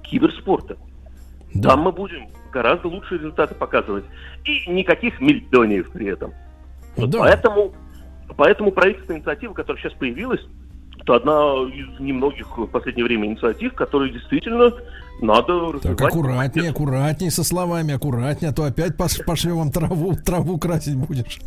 киберспорта? 0.04 0.78
Да. 1.54 1.70
Там 1.70 1.82
мы 1.82 1.91
будем 1.91 2.28
гораздо 2.52 2.88
лучшие 2.88 3.20
результаты 3.20 3.56
показывать. 3.56 4.06
И 4.46 4.70
никаких 4.72 5.20
миллионов 5.20 5.91
при 5.91 6.08
этом. 6.08 6.34
Вот 6.96 7.10
Да. 7.10 7.20
Поэтому, 7.20 7.74
поэтому 8.38 8.72
правительственная 8.72 9.20
инициатива, 9.20 9.54
которая 9.54 9.82
сейчас 9.82 9.94
появилась, 9.94 10.41
это 11.00 11.16
одна 11.16 11.34
из 11.74 12.00
немногих 12.00 12.58
в 12.58 12.68
последнее 12.68 13.06
время 13.06 13.28
инициатив, 13.28 13.74
которые 13.74 14.12
действительно 14.12 14.72
надо 15.22 15.72
Так, 15.80 15.91
развивать. 15.91 16.02
аккуратнее, 16.14 16.70
аккуратнее 16.72 17.32
со 17.32 17.44
словами, 17.44 17.94
аккуратнее, 17.94 18.52
а 18.52 18.54
то 18.54 18.64
опять 18.64 18.96
пош- 18.96 19.24
пошлем 19.26 19.58
вам 19.58 19.72
траву, 19.72 20.16
траву 20.16 20.58
красить 20.58 20.96
будешь. 20.96 21.40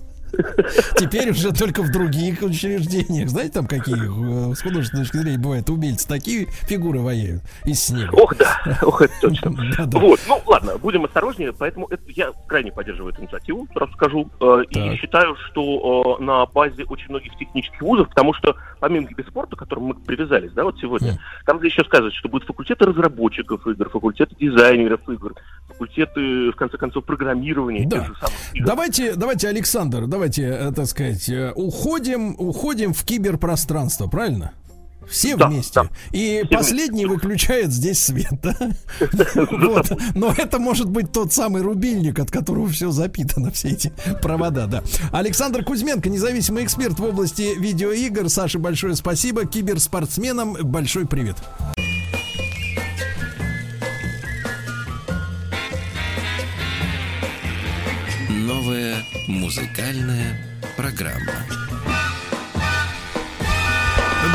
Теперь 0.97 1.31
уже 1.31 1.53
только 1.53 1.83
в 1.83 1.91
других 1.91 2.43
учреждениях. 2.43 3.29
Знаете, 3.29 3.53
там 3.53 3.67
какие 3.67 4.51
э, 4.51 4.55
с 4.55 4.63
художественной 4.63 5.05
точки 5.05 5.17
зрения 5.19 5.39
бывают 5.39 5.69
умельцы, 5.71 6.07
такие 6.09 6.47
фигуры 6.63 7.01
воюют 7.01 7.43
из 7.65 7.83
снега. 7.83 8.15
Ох, 8.15 8.37
да, 8.37 8.79
ох, 8.83 9.03
это 9.03 9.13
точно. 9.21 9.53
Да-да. 9.77 9.99
Вот, 9.99 10.21
ну 10.29 10.41
ладно, 10.47 10.79
будем 10.79 11.05
осторожнее, 11.05 11.53
поэтому 11.53 11.87
это, 11.89 12.03
я 12.09 12.33
крайне 12.47 12.73
поддерживаю 12.73 13.13
эту 13.13 13.23
инициативу, 13.23 13.67
сразу 13.73 13.93
скажу, 13.93 14.31
э, 14.41 14.63
и 14.71 14.97
считаю, 14.97 15.37
что 15.51 16.17
э, 16.19 16.23
на 16.23 16.47
базе 16.47 16.85
очень 16.85 17.09
многих 17.11 17.37
технических 17.37 17.81
вузов, 17.83 18.09
потому 18.09 18.35
что 18.35 18.57
помимо 18.81 19.07
киберспорта, 19.09 19.57
к 19.57 19.59
которому 19.59 19.89
мы 19.89 19.95
привязались, 19.95 20.53
да, 20.53 20.65
вот 20.65 20.79
сегодня, 20.81 21.13
Мгм. 21.13 21.19
там 21.47 21.61
же 21.61 21.67
еще 21.67 21.85
сказывают, 21.85 22.15
что 22.15 22.29
будут 22.29 22.47
факультеты 22.47 22.85
разработчиков 22.87 23.67
игр, 23.67 23.89
факультеты 23.91 24.35
дизайнеров 24.39 25.01
игр, 25.09 25.35
факультеты, 25.69 26.51
в 26.51 26.57
конце 26.57 26.77
концов, 26.79 27.05
программирования 27.05 27.87
Да. 27.87 28.07
Давайте, 28.55 29.15
давайте, 29.15 29.49
Александр, 29.49 30.07
давайте, 30.07 30.22
э, 30.39 30.73
так 30.75 30.87
сказать, 30.87 31.29
э, 31.29 31.53
уходим, 31.55 32.35
уходим 32.39 32.93
в 32.93 33.05
киберпространство, 33.05 34.07
правильно? 34.07 34.53
Все 35.09 35.37
Да, 35.37 35.49
вместе. 35.49 35.73
да. 35.75 35.89
И 36.13 36.43
Все 36.47 36.57
последний 36.57 37.07
выключает 37.07 37.73
здесь 37.73 37.99
свет, 37.99 38.35
да? 38.41 38.57
Вот. 39.35 39.93
Но 40.15 40.33
это 40.37 40.59
может 40.61 40.89
быть 40.89 41.11
тот 41.13 41.33
самый 41.33 41.61
рубильник, 41.61 42.19
от 42.21 42.31
которого 42.31 42.69
все 42.69 42.91
запитано, 42.93 43.51
все 43.51 43.71
эти 43.71 43.93
провода, 44.23 44.67
да. 44.67 44.85
Александр 45.11 45.65
Кузьменко, 45.65 46.09
независимый 46.09 46.65
эксперт 46.65 46.99
в 47.01 47.05
области 47.05 47.59
видеоигр. 47.59 48.29
Саше 48.29 48.59
большое 48.61 48.95
спасибо. 48.95 49.45
Киберспортсменам 49.45 50.57
большой 50.63 51.07
привет. 51.07 51.37
Новая 58.53 58.97
музыкальная 59.29 60.39
программа. 60.77 61.33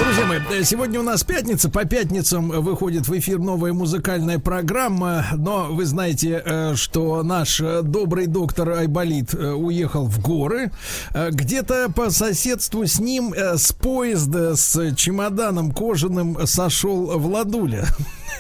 Друзья 0.01 0.25
мои, 0.25 0.39
э, 0.49 0.63
сегодня 0.63 0.99
у 0.99 1.03
нас 1.03 1.23
пятница. 1.23 1.69
По 1.69 1.85
пятницам 1.85 2.49
выходит 2.49 3.07
в 3.07 3.15
эфир 3.15 3.37
новая 3.37 3.73
музыкальная 3.73 4.39
программа. 4.39 5.27
Но 5.35 5.67
вы 5.69 5.85
знаете, 5.85 6.41
э, 6.43 6.73
что 6.73 7.21
наш 7.21 7.61
э, 7.61 7.83
добрый 7.83 8.25
доктор 8.25 8.71
Айболит 8.71 9.35
уехал 9.35 10.07
в 10.07 10.19
горы. 10.19 10.71
Где-то 11.13 11.91
по 11.95 12.09
соседству 12.09 12.87
с 12.87 12.99
ним 12.99 13.35
с 13.35 13.71
поезда 13.71 14.55
с 14.55 14.95
чемоданом 14.95 15.71
кожаным 15.71 16.47
сошел 16.47 17.19
Владуля. 17.19 17.85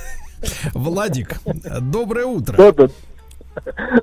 Владик, 0.73 1.39
доброе 1.45 2.25
утро. 2.25 2.57
Да-да. 2.57 2.89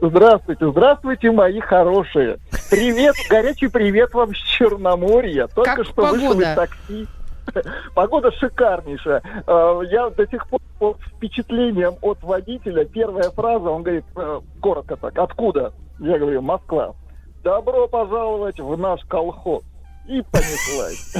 Здравствуйте, 0.00 0.70
здравствуйте, 0.70 1.30
мои 1.30 1.60
хорошие. 1.60 2.38
Привет, 2.70 3.14
горячий 3.28 3.68
привет 3.68 4.12
вам 4.14 4.34
с 4.34 4.38
Черноморья. 4.38 5.46
Только 5.48 5.76
Как 5.76 5.86
что 5.86 6.02
вышел 6.06 6.28
погода? 6.30 6.50
из 6.50 6.54
такси. 6.56 7.06
Погода 7.94 8.32
шикарнейшая. 8.32 9.22
Э, 9.46 9.80
Я 9.90 10.08
до 10.10 10.26
сих 10.26 10.48
пор 10.48 10.60
под 10.78 10.98
впечатлением 11.02 11.94
от 12.00 12.22
водителя. 12.22 12.84
Первая 12.86 13.30
фраза, 13.30 13.68
он 13.68 13.82
говорит, 13.82 14.04
э, 14.16 14.40
коротко 14.60 14.96
так, 14.96 15.18
откуда? 15.18 15.72
Я 15.98 16.18
говорю, 16.18 16.40
Москва. 16.40 16.94
Добро 17.42 17.86
пожаловать 17.86 18.58
в 18.58 18.76
наш 18.78 19.02
колхоз. 19.04 19.62
И 20.06 20.20
понеслась. 20.30 21.14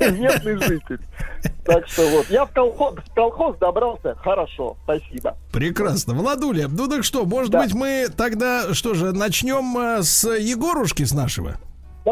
Местный 0.00 0.56
житель. 0.62 1.00
Так 1.64 1.88
что 1.88 2.06
вот, 2.10 2.26
я 2.28 2.44
в 2.44 2.52
колхоз, 2.52 2.96
в 2.96 3.14
колхоз 3.14 3.56
добрался 3.58 4.14
хорошо, 4.16 4.76
спасибо. 4.84 5.36
Прекрасно. 5.52 6.14
Владуля, 6.14 6.68
ну 6.68 6.88
так 6.88 7.04
что, 7.04 7.24
может 7.24 7.50
Да. 7.50 7.62
быть, 7.62 7.72
мы 7.74 8.08
тогда, 8.14 8.74
что 8.74 8.94
же, 8.94 9.12
начнем 9.12 9.76
э, 9.78 10.02
с 10.02 10.28
Егорушки 10.28 11.04
с 11.04 11.12
нашего? 11.12 11.58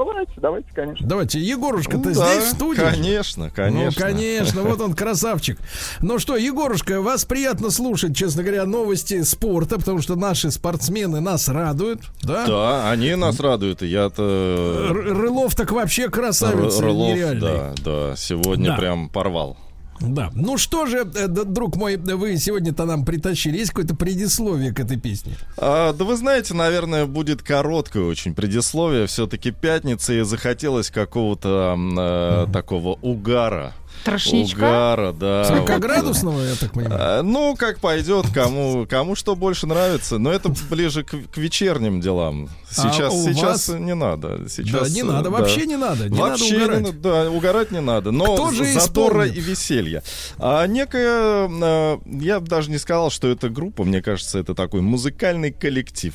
Давайте, 0.04 0.32
давайте, 0.36 0.68
конечно. 0.74 1.06
Давайте, 1.08 1.40
Егорушка, 1.40 1.92
ты 1.92 2.08
Ну 2.10 2.14
да, 2.14 2.32
здесь 2.34 2.44
в 2.44 2.50
студии? 2.54 2.80
Конечно, 2.80 3.50
конечно. 3.50 4.06
Ну, 4.06 4.12
конечно, 4.12 4.62
вот 4.62 4.80
он 4.80 4.94
красавчик. 4.94 5.58
Ну 6.00 6.18
что, 6.18 6.36
Егорушка, 6.36 7.00
вас 7.00 7.24
приятно 7.24 7.70
слушать, 7.70 8.16
честно 8.16 8.42
говоря, 8.42 8.64
новости 8.66 9.22
спорта, 9.22 9.78
потому 9.78 10.00
что 10.02 10.16
наши 10.16 10.50
спортсмены 10.50 11.20
нас 11.20 11.48
радуют, 11.48 12.00
да? 12.22 12.46
Да, 12.46 12.90
они 12.90 13.14
нас 13.14 13.40
радуют, 13.40 13.82
и 13.82 13.86
я-то... 13.86 14.88
Р- 14.90 15.16
Рылов 15.18 15.54
так 15.54 15.72
вообще 15.72 16.08
красавец 16.08 16.78
Р- 16.78 16.84
Рылов, 16.84 17.14
нереальный. 17.14 17.40
да, 17.40 17.74
да, 17.84 18.16
сегодня 18.16 18.70
Да. 18.70 18.76
прям 18.76 19.08
порвал. 19.08 19.56
Да. 20.00 20.30
Ну 20.34 20.58
что 20.58 20.86
же, 20.86 20.98
э, 20.98 21.28
друг 21.28 21.76
мой, 21.76 21.96
вы 21.96 22.36
сегодня-то 22.36 22.84
нам 22.84 23.04
притащили. 23.04 23.58
Есть 23.58 23.70
какое-то 23.70 23.94
предисловие 23.94 24.72
к 24.72 24.80
этой 24.80 24.98
песне? 24.98 25.34
А, 25.56 25.92
да 25.92 26.04
вы 26.04 26.16
знаете, 26.16 26.54
наверное, 26.54 27.06
будет 27.06 27.42
короткое 27.42 28.04
очень 28.04 28.34
предисловие. 28.34 29.06
Все-таки 29.06 29.50
пятница, 29.50 30.12
и 30.12 30.22
захотелось 30.22 30.90
какого-то 30.90 31.76
э, 31.76 32.52
такого 32.52 32.98
угара. 33.02 33.74
Трошничка? 34.06 34.58
Угара, 34.58 35.12
да. 35.12 35.42
40-градусного, 35.50 36.48
я 36.48 36.54
так 36.56 36.72
понимаю. 36.72 36.96
А, 37.00 37.22
Ну, 37.22 37.56
как 37.56 37.80
пойдет, 37.80 38.26
кому, 38.32 38.86
кому 38.88 39.14
что 39.14 39.36
больше 39.36 39.66
нравится. 39.66 40.18
Но 40.18 40.30
это 40.32 40.48
ближе 40.70 41.02
к, 41.04 41.10
к 41.30 41.36
вечерним 41.36 42.00
делам. 42.00 42.48
Сейчас, 42.70 43.12
А 43.14 43.32
сейчас 43.32 43.68
вас? 43.68 43.78
не 43.80 43.94
надо. 43.94 44.48
Сейчас, 44.48 44.88
Да, 44.88 44.94
не 44.94 45.00
э, 45.00 45.04
надо, 45.04 45.24
да. 45.24 45.30
вообще 45.30 45.66
не 45.66 45.76
надо. 45.76 46.08
Не 46.08 46.18
Вообще 46.18 46.58
надо 46.58 46.64
угорать. 46.64 46.80
не 46.80 46.86
надо, 46.86 46.98
да, 47.00 47.30
угорать 47.30 47.70
не 47.72 47.80
надо. 47.80 48.10
Но 48.12 48.34
Кто 48.34 48.50
же 48.52 48.64
задора 48.72 49.26
исполнит? 49.26 49.36
и 49.36 49.40
веселья. 49.40 50.02
А 50.38 50.66
некая, 50.66 51.48
э, 51.48 51.98
я 52.20 52.40
бы 52.40 52.46
даже 52.46 52.70
не 52.70 52.78
сказал, 52.78 53.10
что 53.10 53.28
это 53.28 53.48
группа, 53.48 53.84
мне 53.84 54.02
кажется, 54.02 54.38
это 54.38 54.54
такой 54.54 54.80
музыкальный 54.82 55.52
коллектив. 55.52 56.14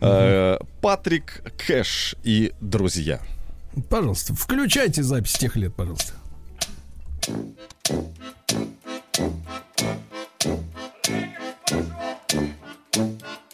Э, 0.00 0.58
Патрик 0.80 1.42
Кэш 1.66 2.14
и 2.24 2.52
друзья. 2.60 3.20
Пожалуйста, 3.90 4.34
включайте 4.34 5.02
запись 5.02 5.32
тех 5.34 5.56
лет, 5.56 5.74
пожалуйста. 5.74 6.12
Thank 7.28 7.58
you. 12.32 13.47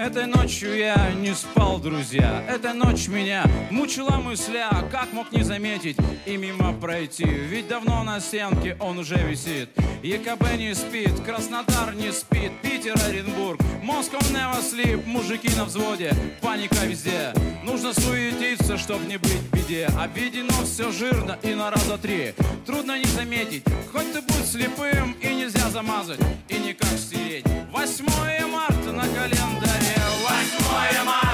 Этой 0.00 0.24
ночью 0.24 0.78
я 0.78 1.12
не 1.12 1.34
спал, 1.34 1.78
друзья. 1.78 2.42
Эта 2.48 2.72
ночь 2.72 3.06
меня 3.06 3.44
мучила 3.70 4.12
мысля 4.12 4.70
Как 4.90 5.12
мог 5.12 5.30
не 5.30 5.42
заметить 5.42 5.98
и 6.24 6.38
мимо 6.38 6.72
пройти? 6.72 7.26
Ведь 7.26 7.68
давно 7.68 8.02
на 8.02 8.18
стенке 8.18 8.78
он 8.80 8.98
уже 8.98 9.16
висит. 9.16 9.68
ЕКБ 10.02 10.56
не 10.56 10.74
спит, 10.74 11.20
Краснодар 11.20 11.94
не 11.94 12.12
спит 12.12 12.50
Питер, 12.62 12.94
Оренбург, 13.06 13.60
Москва 13.82 14.20
never 14.20 15.06
Мужики 15.06 15.50
на 15.54 15.66
взводе, 15.66 16.14
паника 16.40 16.86
везде. 16.86 17.34
Нужно 17.62 17.92
суетиться, 17.92 18.78
чтоб 18.78 19.06
не 19.06 19.18
быть 19.18 19.32
в 19.32 19.52
беде. 19.52 19.86
Обведено 20.02 20.64
все 20.64 20.90
жирно 20.92 21.38
и 21.42 21.52
на 21.52 21.70
раза 21.70 21.98
три. 21.98 22.32
Трудно 22.64 22.98
не 22.98 23.04
заметить, 23.04 23.64
хоть 23.92 24.10
ты 24.14 24.22
будь 24.22 24.46
слепым 24.46 25.12
И 25.20 25.34
нельзя 25.34 25.68
замазать, 25.68 26.20
и 26.48 26.54
никак 26.54 26.88
стереть. 26.96 27.44
8 27.70 28.06
марта 28.46 28.92
на 28.92 29.02
календаре 29.02 29.89
8 30.58 31.04
марта 31.04 31.29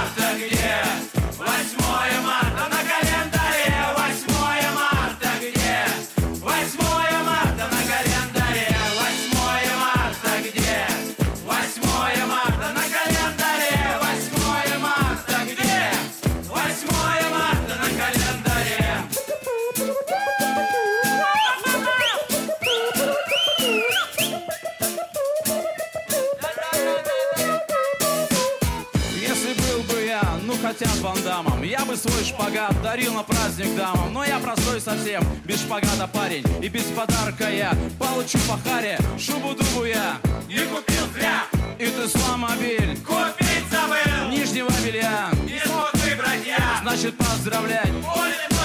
хотя 31.07 31.43
бы 31.43 31.47
вандамом 31.47 31.63
Я 31.63 31.85
бы 31.85 31.97
свой 31.97 32.25
шпагат 32.25 32.81
дарил 32.83 33.15
на 33.15 33.23
праздник 33.23 33.75
дамам 33.77 34.13
Но 34.13 34.25
я 34.25 34.39
простой 34.39 34.81
совсем, 34.81 35.23
без 35.45 35.61
шпагата 35.61 36.09
парень 36.13 36.45
И 36.63 36.69
без 36.69 36.85
подарка 36.85 37.51
я. 37.51 37.73
Получу 37.99 38.39
по 38.49 38.57
харе 38.69 38.99
Шубу-дубу 39.19 39.85
я. 39.85 40.19
Не 40.49 40.65
купил 40.67 41.07
зря. 41.15 41.45
И 41.79 41.87
ты 41.87 42.09
сломобиль 42.09 42.99
купить 43.05 43.69
забыл. 43.71 44.31
Нижнего 44.31 44.71
белья. 44.85 45.31
Не 45.45 45.61
смог 45.61 45.93
выбрать 45.95 46.47
я 46.47 46.79
Значит 46.83 47.17
поздравлять. 47.17 47.91
Будет 47.93 48.56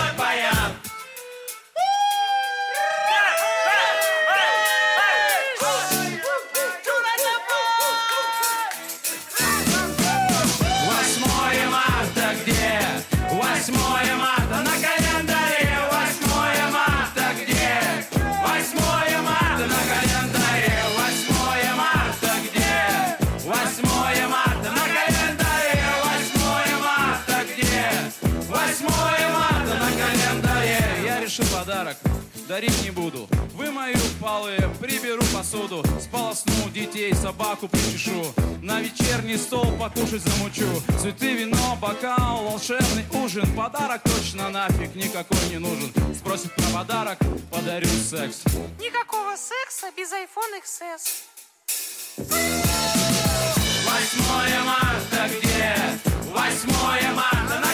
дарить 32.52 32.84
не 32.84 32.92
буду. 32.92 33.30
Вымою 33.54 33.96
полы, 34.20 34.58
приберу 34.82 35.24
посуду, 35.34 35.86
сполосну 36.02 36.70
детей, 36.74 37.14
собаку 37.14 37.70
причешу. 37.70 38.26
На 38.62 38.82
вечерний 38.82 39.38
стол 39.38 39.66
покушать 39.80 40.22
замучу. 40.22 40.68
Цветы, 41.00 41.32
вино, 41.34 41.78
бокал, 41.80 42.44
волшебный 42.44 43.06
ужин. 43.24 43.48
Подарок 43.56 44.02
точно 44.04 44.50
нафиг 44.50 44.94
никакой 44.96 45.40
не 45.50 45.60
нужен. 45.60 45.94
Спросит 46.14 46.54
про 46.54 46.64
подарок, 46.74 47.20
подарю 47.50 47.88
секс. 47.88 48.44
Никакого 48.82 49.34
секса 49.38 49.88
без 49.96 50.12
iPhone 50.12 50.60
XS. 50.62 51.24
8 52.18 52.30
марта 54.66 55.30
где? 55.40 55.74
8 56.26 57.14
марта 57.14 57.60
на 57.62 57.71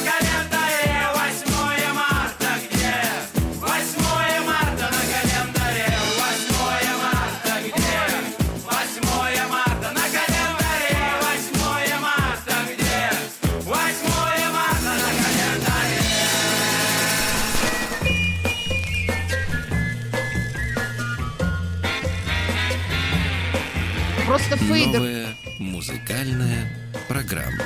Просто 24.58 24.74
фейдер. 24.74 25.00
Новая 25.00 25.26
музыкальная 25.60 26.72
программа. 27.08 27.64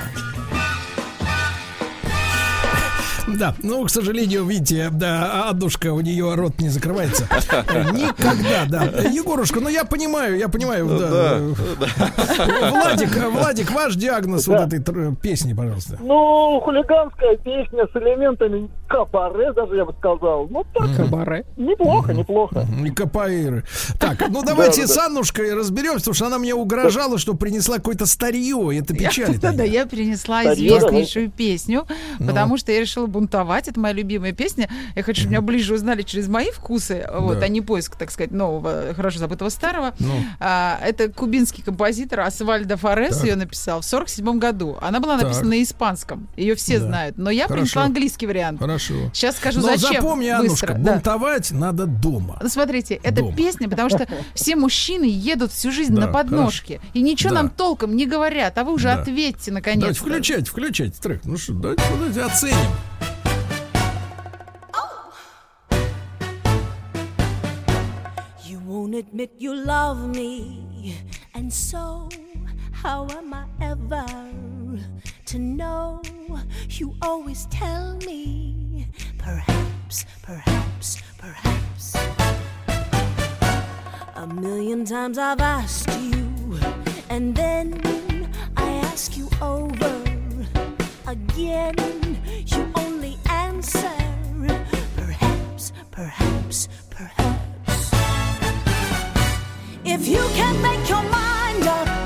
Да, 3.28 3.56
ну, 3.64 3.86
к 3.86 3.90
сожалению, 3.90 4.46
видите, 4.46 4.90
да, 4.92 5.50
Адушка, 5.50 5.94
у 5.94 6.02
нее 6.02 6.36
рот 6.36 6.60
не 6.60 6.70
закрывается. 6.70 7.28
Никогда, 7.94 8.66
да. 8.68 8.84
Егорушка, 9.08 9.60
ну 9.60 9.70
я 9.70 9.86
понимаю, 9.86 10.38
я 10.38 10.50
понимаю, 10.50 10.88
да. 10.88 11.40
Владик, 12.72 13.16
Владик, 13.16 13.72
ваш 13.72 13.96
диагноз 13.96 14.48
вот 14.48 14.74
этой 14.74 15.16
песни, 15.16 15.54
пожалуйста. 15.54 15.98
Ну, 16.02 16.60
хулиганская 16.62 17.38
песня 17.38 17.88
с 17.94 17.96
элементами 17.96 18.70
кабаре, 18.92 19.54
даже 19.54 19.76
я 19.76 19.86
бы 19.86 19.94
сказал. 19.98 20.48
Ну, 20.50 20.66
так, 20.74 20.96
Кабаре. 20.96 21.46
неплохо, 21.58 22.14
неплохо. 22.14 22.66
И 22.86 22.90
капоэйры. 22.90 23.64
Так, 24.00 24.22
ну 24.30 24.44
давайте 24.46 24.82
Да, 24.82 24.88
да, 24.88 24.94
с 24.94 24.98
Аннушкой 24.98 25.54
разберемся, 25.54 26.00
потому 26.00 26.14
что 26.16 26.26
она 26.28 26.38
мне 26.40 26.54
угрожала, 26.54 27.18
что 27.18 27.34
принесла 27.34 27.78
какое-то 27.78 28.06
старье. 28.06 28.78
Это 28.78 28.94
печалит. 28.94 29.40
Да, 29.52 29.64
я 29.64 29.86
принесла 29.86 30.44
известнейшую 30.54 31.30
песню, 31.30 31.86
Ну. 32.20 32.28
потому 32.28 32.58
что 32.58 32.72
я 32.72 32.80
решила 32.80 33.06
бунтовать. 33.08 33.68
Это 33.68 33.80
моя 33.80 33.94
любимая 33.94 34.32
песня. 34.34 34.70
Я 34.96 35.04
хочу, 35.04 35.22
чтобы 35.22 35.32
меня 35.32 35.42
ближе 35.42 35.74
узнали 35.74 36.02
через 36.04 36.28
мои 36.28 36.52
вкусы, 36.52 37.08
вот, 37.14 37.42
а 37.42 37.48
не 37.48 37.62
поиск, 37.62 37.96
так 37.96 38.12
сказать, 38.12 38.32
нового, 38.32 38.94
хорошо 38.96 39.20
забытого 39.20 39.50
старого. 39.50 39.94
Ну. 40.00 40.14
А, 40.40 40.80
это 40.84 41.10
кубинский 41.12 41.64
композитор 41.64 42.22
Асвальдо 42.22 42.78
Форес 42.78 43.24
ее 43.24 43.36
написал 43.36 43.82
в 43.82 43.86
47 43.86 44.40
году. 44.40 44.78
Она 44.82 45.00
была 45.00 45.18
написана 45.18 45.50
на 45.50 45.64
испанском. 45.64 46.28
Ее 46.38 46.56
все 46.56 46.80
знают. 46.80 47.18
Но 47.18 47.30
я 47.30 47.48
принесла 47.48 47.84
английский 47.84 48.28
вариант. 48.28 48.60
Хорошо. 48.88 49.10
Сейчас 49.14 49.38
скажу, 49.38 49.60
Но 49.62 49.68
зачем. 49.68 49.94
запомни, 50.02 50.28
Аннушка, 50.28 50.74
да. 50.74 50.94
бунтовать 50.94 51.52
надо 51.52 51.86
дома. 51.86 52.38
Ну, 52.42 52.50
смотрите, 52.50 52.96
это 53.04 53.22
Дома. 53.22 53.36
песня, 53.36 53.70
потому 53.70 53.90
что 53.90 54.08
все 54.34 54.56
мужчины 54.56 55.06
едут 55.06 55.52
всю 55.52 55.72
жизнь 55.72 55.94
Да, 55.94 56.02
на 56.02 56.08
подножке. 56.08 56.80
И 56.94 57.02
ничего 57.02 57.30
Да. 57.30 57.36
нам 57.36 57.50
толком 57.50 57.96
не 57.96 58.06
говорят. 58.06 58.58
А 58.58 58.64
вы 58.64 58.74
уже 58.74 58.88
Да. 58.88 59.02
ответьте, 59.02 59.52
наконец. 59.52 59.82
Давайте 59.82 60.00
включайте, 60.00 60.46
включайте 60.50 61.02
трек. 61.02 61.22
Ну 61.26 61.38
что, 61.38 61.54
давайте, 61.54 61.84
давайте 61.98 62.22
оценим. 62.24 62.58
You 68.46 68.60
won't 68.60 68.96
admit 68.96 69.32
you 69.40 69.54
love 69.54 69.98
me, 70.16 70.96
and 71.36 71.52
so 71.52 72.10
how 72.72 73.08
am 73.18 73.34
I 73.34 73.46
ever 73.62 74.06
to 75.28 75.40
know? 75.40 76.02
You 76.70 76.96
always 77.02 77.46
tell 77.52 77.98
me, 78.06 78.61
Perhaps, 79.24 80.06
perhaps, 80.24 80.98
perhaps. 81.18 81.96
A 84.16 84.28
million 84.28 84.84
times 84.86 85.18
I've 85.18 85.42
asked 85.42 85.90
you, 86.00 86.58
and 87.10 87.36
then 87.36 88.30
I 88.58 88.70
ask 88.90 89.16
you 89.16 89.30
over 89.42 90.04
again. 91.08 91.76
You 92.48 92.72
only 92.76 93.18
answer 93.30 93.94
perhaps, 94.96 95.72
perhaps, 95.92 96.68
perhaps. 96.90 97.92
If 99.86 100.08
you 100.08 100.24
can 100.34 100.62
make 100.62 100.90
your 100.90 101.04
mind 101.04 101.68
up. 101.68 102.01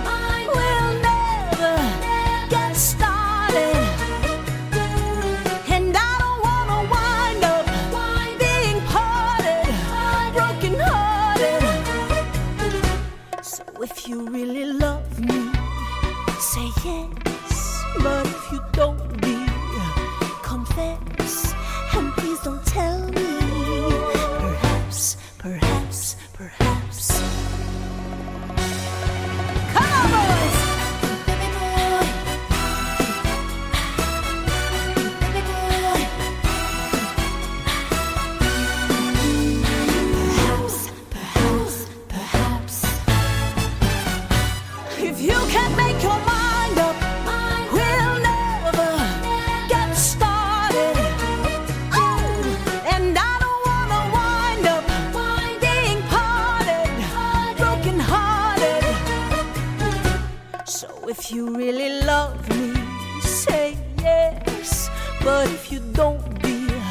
If 61.26 61.31
you 61.31 61.49
really 61.56 62.02
love 62.06 62.38
me, 62.49 62.72
say 63.19 63.76
yes. 63.99 64.91
But 65.23 65.47
if 65.49 65.72
you 65.72 65.80
don't, 65.91 66.22
dear, 66.43 66.84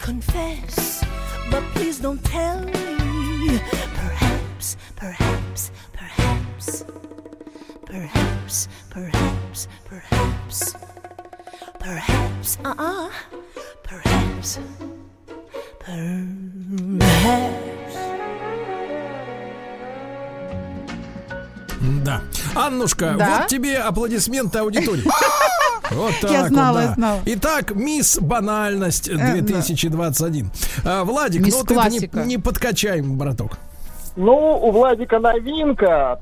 confess. 0.00 1.04
But 1.48 1.62
please 1.74 2.00
don't 2.00 2.22
tell 2.24 2.58
me. 2.60 3.60
Perhaps, 3.94 4.76
perhaps, 4.96 5.70
perhaps. 5.92 6.84
Perhaps, 7.86 8.68
perhaps, 8.90 9.68
perhaps. 9.84 10.74
Perhaps, 11.78 12.58
uh 12.64 12.74
uh. 12.78 13.10
Да. 22.54 22.66
Аннушка, 22.66 23.14
Да? 23.18 23.38
вот 23.40 23.46
тебе 23.48 23.78
аплодисменты 23.78 24.58
аудитории. 24.58 25.04
Вот 25.90 26.12
так 26.22 26.30
Я 26.30 26.40
вот, 26.42 26.48
знала, 26.48 26.74
да. 26.78 26.82
я 26.84 26.92
знала. 26.94 27.18
Итак, 27.26 27.74
мисс 27.74 28.18
банальность 28.18 29.08
Э, 29.10 29.16
да. 29.16 29.32
2021. 29.32 30.50
А, 30.86 31.04
Владик, 31.04 31.44
Мисс 31.44 31.58
ну 31.58 31.64
ты 31.64 31.74
не, 31.90 32.26
не 32.26 32.38
подкачаем, 32.38 33.18
браток. 33.18 33.58
Ну, 34.16 34.32
у 34.62 34.70
Владика 34.70 35.18
новинка. 35.18 36.18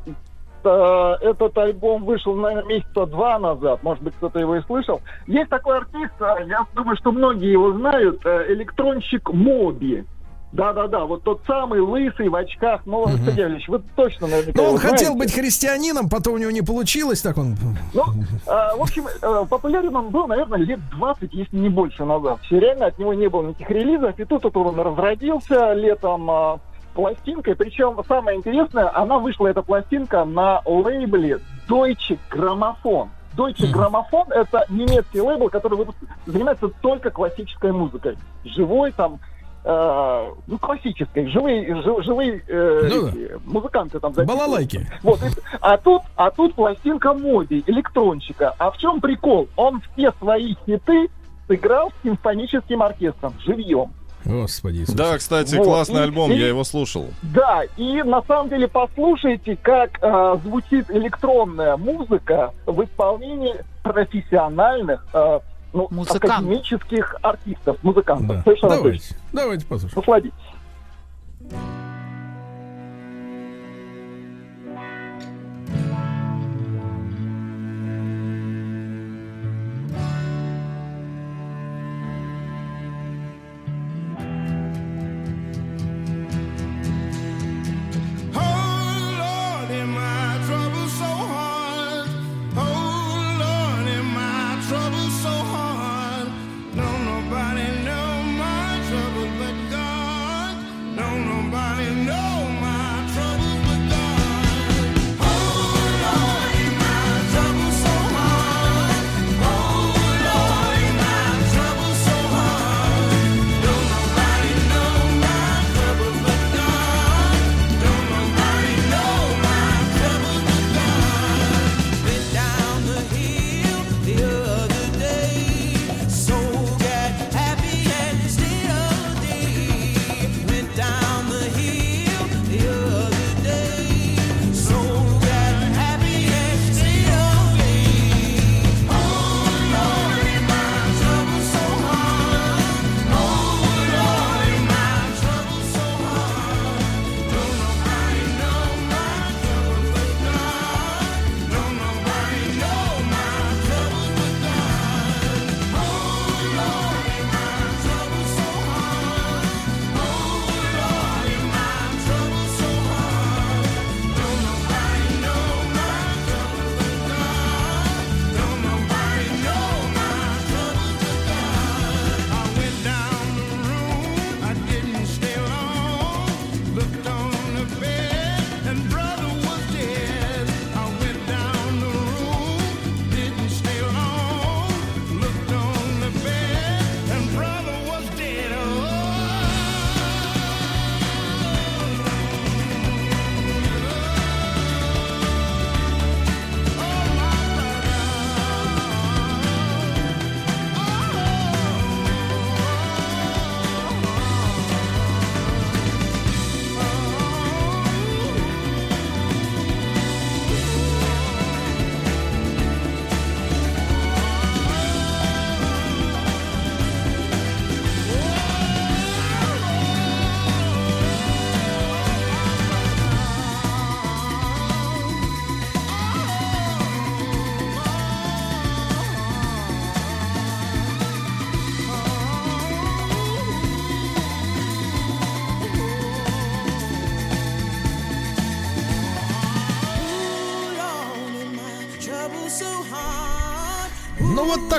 Э, 0.64 1.14
Этот 1.22 1.56
альбом 1.56 2.04
вышел, 2.04 2.34
наверное, 2.34 2.78
месяца 2.78 3.06
два 3.06 3.38
назад. 3.38 3.82
Может 3.84 4.02
быть, 4.02 4.14
кто-то 4.16 4.40
его 4.40 4.56
и 4.56 4.62
слышал. 4.62 5.00
Есть 5.28 5.50
такой 5.50 5.78
артист, 5.78 6.14
э, 6.20 6.46
я 6.48 6.66
думаю, 6.74 6.96
что 6.96 7.12
многие 7.12 7.52
его 7.52 7.72
знают, 7.72 8.20
э, 8.26 8.52
электронщик 8.52 9.30
Моби. 9.32 10.04
Да-да-да, 10.52 11.04
вот 11.04 11.22
тот 11.22 11.42
самый 11.46 11.80
лысый 11.80 12.28
в 12.28 12.34
очках. 12.34 12.82
Ну, 12.84 13.06
Сергеевич, 13.08 13.68
вы 13.68 13.80
точно 13.94 14.26
наверняка 14.26 14.52
Ну, 14.56 14.62
его 14.64 14.72
он 14.72 14.78
хотел 14.78 14.96
знаете. 15.14 15.18
быть 15.18 15.32
христианином, 15.32 16.08
потом 16.08 16.34
у 16.34 16.38
него 16.38 16.50
не 16.50 16.62
получилось, 16.62 17.22
так 17.22 17.38
он... 17.38 17.56
Ну, 17.94 18.02
э, 18.46 18.76
в 18.76 18.82
общем, 18.82 19.06
э, 19.06 19.44
популярен 19.48 19.94
он 19.94 20.08
был, 20.10 20.26
наверное, 20.26 20.58
лет 20.58 20.80
20, 20.90 21.32
если 21.32 21.56
не 21.56 21.68
больше 21.68 22.04
назад. 22.04 22.40
Все 22.42 22.58
реально 22.58 22.86
от 22.86 22.98
него 22.98 23.14
не 23.14 23.28
было 23.28 23.46
никаких 23.48 23.70
релизов. 23.70 24.18
И 24.18 24.24
тут 24.24 24.42
вот 24.42 24.56
он 24.56 24.78
разродился 24.80 25.72
летом 25.72 26.28
э, 26.28 26.58
пластинкой. 26.94 27.54
Причем 27.54 28.00
самое 28.08 28.36
интересное, 28.36 28.90
она 28.96 29.18
вышла, 29.18 29.46
эта 29.46 29.62
пластинка, 29.62 30.24
на 30.24 30.62
лейбле 30.64 31.38
Deutsche 31.68 32.18
Grammophon. 32.32 33.08
Deutsche 33.36 33.70
Grammophon— 33.72 34.32
это 34.34 34.66
немецкий 34.68 35.20
лейбл, 35.20 35.48
который 35.48 35.86
занимается 36.26 36.68
только 36.82 37.10
классической 37.10 37.70
музыкой. 37.70 38.18
Живой 38.44 38.90
там, 38.90 39.20
э, 39.64 40.30
ну, 40.46 40.58
классической, 40.58 41.26
живые, 41.28 41.82
жив- 41.82 42.04
живые 42.04 42.42
э, 42.48 42.88
Ну 42.90 43.08
эти, 43.08 43.30
музыканты 43.46 44.00
там 44.00 44.14
записывают. 44.14 44.40
Балалайки. 44.46 44.90
Вот, 45.02 45.22
и- 45.22 45.28
а 45.60 45.76
тут, 45.76 46.02
а 46.16 46.30
тут 46.30 46.54
пластинка 46.54 47.12
Моби, 47.14 47.62
электрончика. 47.66 48.54
А 48.58 48.70
в 48.70 48.78
чем 48.78 49.00
прикол? 49.00 49.48
Он 49.56 49.80
все 49.92 50.12
свои 50.18 50.54
хиты 50.66 51.08
сыграл 51.48 51.90
с 51.90 52.02
симфоническим 52.04 52.82
оркестром, 52.82 53.34
живьем. 53.44 53.92
Господи 54.22 54.78
Иисусе. 54.80 54.98
Да, 54.98 55.16
кстати, 55.16 55.54
Вот, 55.56 55.64
классный 55.64 56.00
и- 56.00 56.02
альбом, 56.04 56.30
и- 56.30 56.36
я 56.36 56.48
его 56.48 56.62
слушал. 56.62 57.06
Да, 57.22 57.62
и 57.78 58.02
на 58.02 58.22
самом 58.22 58.50
деле 58.50 58.68
послушайте, 58.68 59.56
как 59.56 59.98
э, 60.02 60.36
звучит 60.44 60.90
электронная 60.90 61.78
музыка 61.78 62.52
в 62.66 62.84
исполнении 62.84 63.54
профессиональных, 63.82 65.06
э, 65.14 65.40
ну, 65.72 65.88
Музыкантов. 65.90 66.30
академических 66.30 67.16
артистов, 67.22 67.76
музыкантов. 67.82 68.36
Да. 68.38 68.42
Совершенно 68.42 68.76
точно. 68.76 68.86
Давайте, 68.86 69.16
давайте 69.32 69.66
послушаем. 69.66 69.98
Насладитесь. 70.00 70.34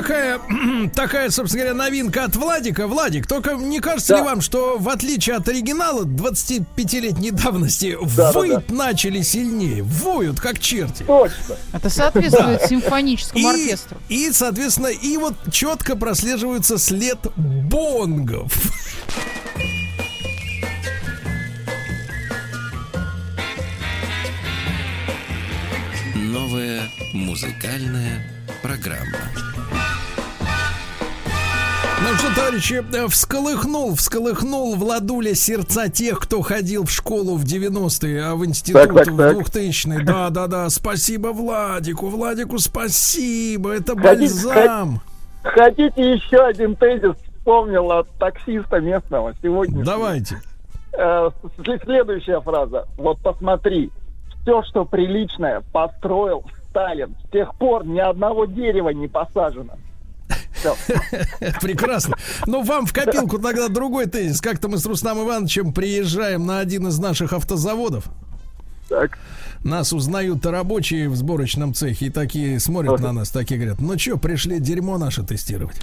Такая, 0.02 0.40
такая, 0.96 1.30
собственно 1.30 1.64
говоря, 1.66 1.78
новинка 1.84 2.26
от 2.26 2.36
Владика. 2.36 2.88
Владик, 2.88 3.28
только 3.28 3.54
не 3.54 3.80
кажется 3.80 4.16
ли 4.18 4.22
вам, 4.22 4.42
что 4.42 4.78
в 4.78 4.90
отличие 4.90 5.36
от 5.36 5.48
оригинала 5.48 6.04
25-летней 6.04 7.32
давности, 7.32 7.98
Да, 8.18 8.32
да, 8.34 8.40
выть 8.40 8.70
начали 8.70 9.22
сильнее, 9.22 9.84
воют 9.84 10.40
как 10.40 10.60
черти. 10.60 11.04
Точно. 11.04 11.56
Это 11.74 11.90
соответствует 11.90 12.64
симфоническому 12.64 13.40
И, 13.40 13.46
оркестру. 13.46 13.98
и, 14.10 14.32
соответственно, 14.32 14.88
и 14.88 15.18
вот 15.18 15.36
четко 15.52 15.96
прослеживается 15.96 16.78
след 16.78 17.18
бонгов. 17.36 18.52
Новая 26.16 26.82
музыкальная 27.14 28.26
программа. 28.62 29.21
Товарищи, 32.52 32.84
э, 32.94 33.08
всколыхнул, 33.08 33.96
всколыхнул 33.96 34.76
Владуля 34.76 35.34
сердца 35.34 35.90
тех, 35.90 36.20
кто 36.20 36.42
ходил 36.42 36.86
в 36.86 36.92
школу 36.92 37.38
в 37.38 37.44
90-е, 37.44 38.24
а 38.24 38.36
в 38.36 38.46
институт 38.46 38.82
Так, 38.82 38.94
так, 38.94 39.08
в 39.08 39.18
так. 39.18 39.38
2000-е. 39.38 40.04
Да, 40.04 40.30
да, 40.30 40.48
да, 40.48 40.70
спасибо 40.70 41.30
Владику, 41.30 42.08
Владику 42.10 42.60
спасибо, 42.60 43.72
это 43.72 43.96
Хотите- 43.96 44.04
бальзам. 44.04 45.02
Хотите 45.44 46.14
еще 46.14 46.38
один 46.46 46.76
тезис? 46.76 47.16
Вспомнил 47.40 47.92
от 47.92 48.08
таксиста 48.20 48.80
местного 48.80 49.34
сегодня. 49.42 49.84
Давайте. 49.84 50.42
Следующая 50.92 52.42
фраза. 52.42 52.86
Вот 52.98 53.20
посмотри. 53.22 53.90
Все, 54.42 54.62
что 54.64 54.86
приличное, 54.86 55.64
построил 55.72 56.44
Сталин. 56.70 57.16
С 57.28 57.32
тех 57.32 57.56
пор 57.56 57.86
ни 57.86 58.00
одного 58.00 58.46
дерева 58.46 58.90
не 58.90 59.08
посажено. 59.08 59.74
Прекрасно. 61.62 62.16
Но 62.46 62.62
вам 62.62 62.86
в 62.86 62.94
копилку 62.94 63.40
тогда 63.40 63.68
другой 63.68 64.06
тезис. 64.08 64.42
Как-то 64.42 64.68
мы 64.68 64.78
с 64.78 64.86
Рустам 64.86 65.24
Ивановичем 65.24 65.74
приезжаем 65.74 66.46
на 66.46 66.60
один 66.60 66.88
из 66.88 67.00
наших 67.00 67.34
автозаводов. 67.34 68.06
Так. 68.90 69.18
Нас 69.64 69.94
узнают 69.94 70.44
рабочие 70.46 71.08
в 71.08 71.16
сборочном 71.16 71.74
цехе 71.76 72.08
и 72.08 72.10
такие 72.10 72.60
смотрят 72.60 73.00
на 73.00 73.12
нас, 73.12 73.30
такие 73.30 73.60
говорят, 73.60 73.80
ну 73.80 73.98
что, 73.98 74.18
пришли 74.18 74.60
дерьмо 74.60 74.98
наше 74.98 75.24
тестировать. 75.24 75.78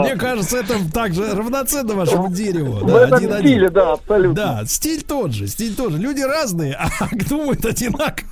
Мне 0.00 0.16
кажется, 0.16 0.58
это 0.58 0.74
также 0.92 1.34
равноценно 1.34 1.94
вашему 1.94 2.30
дереву. 2.30 2.84
В 2.84 2.94
этом 2.94 3.40
стиле, 3.40 3.70
да, 3.70 3.92
абсолютно. 3.94 4.34
Да, 4.34 4.62
стиль 4.66 5.02
тот 5.02 5.32
же, 5.32 5.48
стиль 5.48 5.74
тот 5.74 5.92
же. 5.92 5.98
Люди 5.98 6.20
разные, 6.20 6.74
а 7.00 7.08
думают 7.28 7.64
одинаково. 7.64 8.28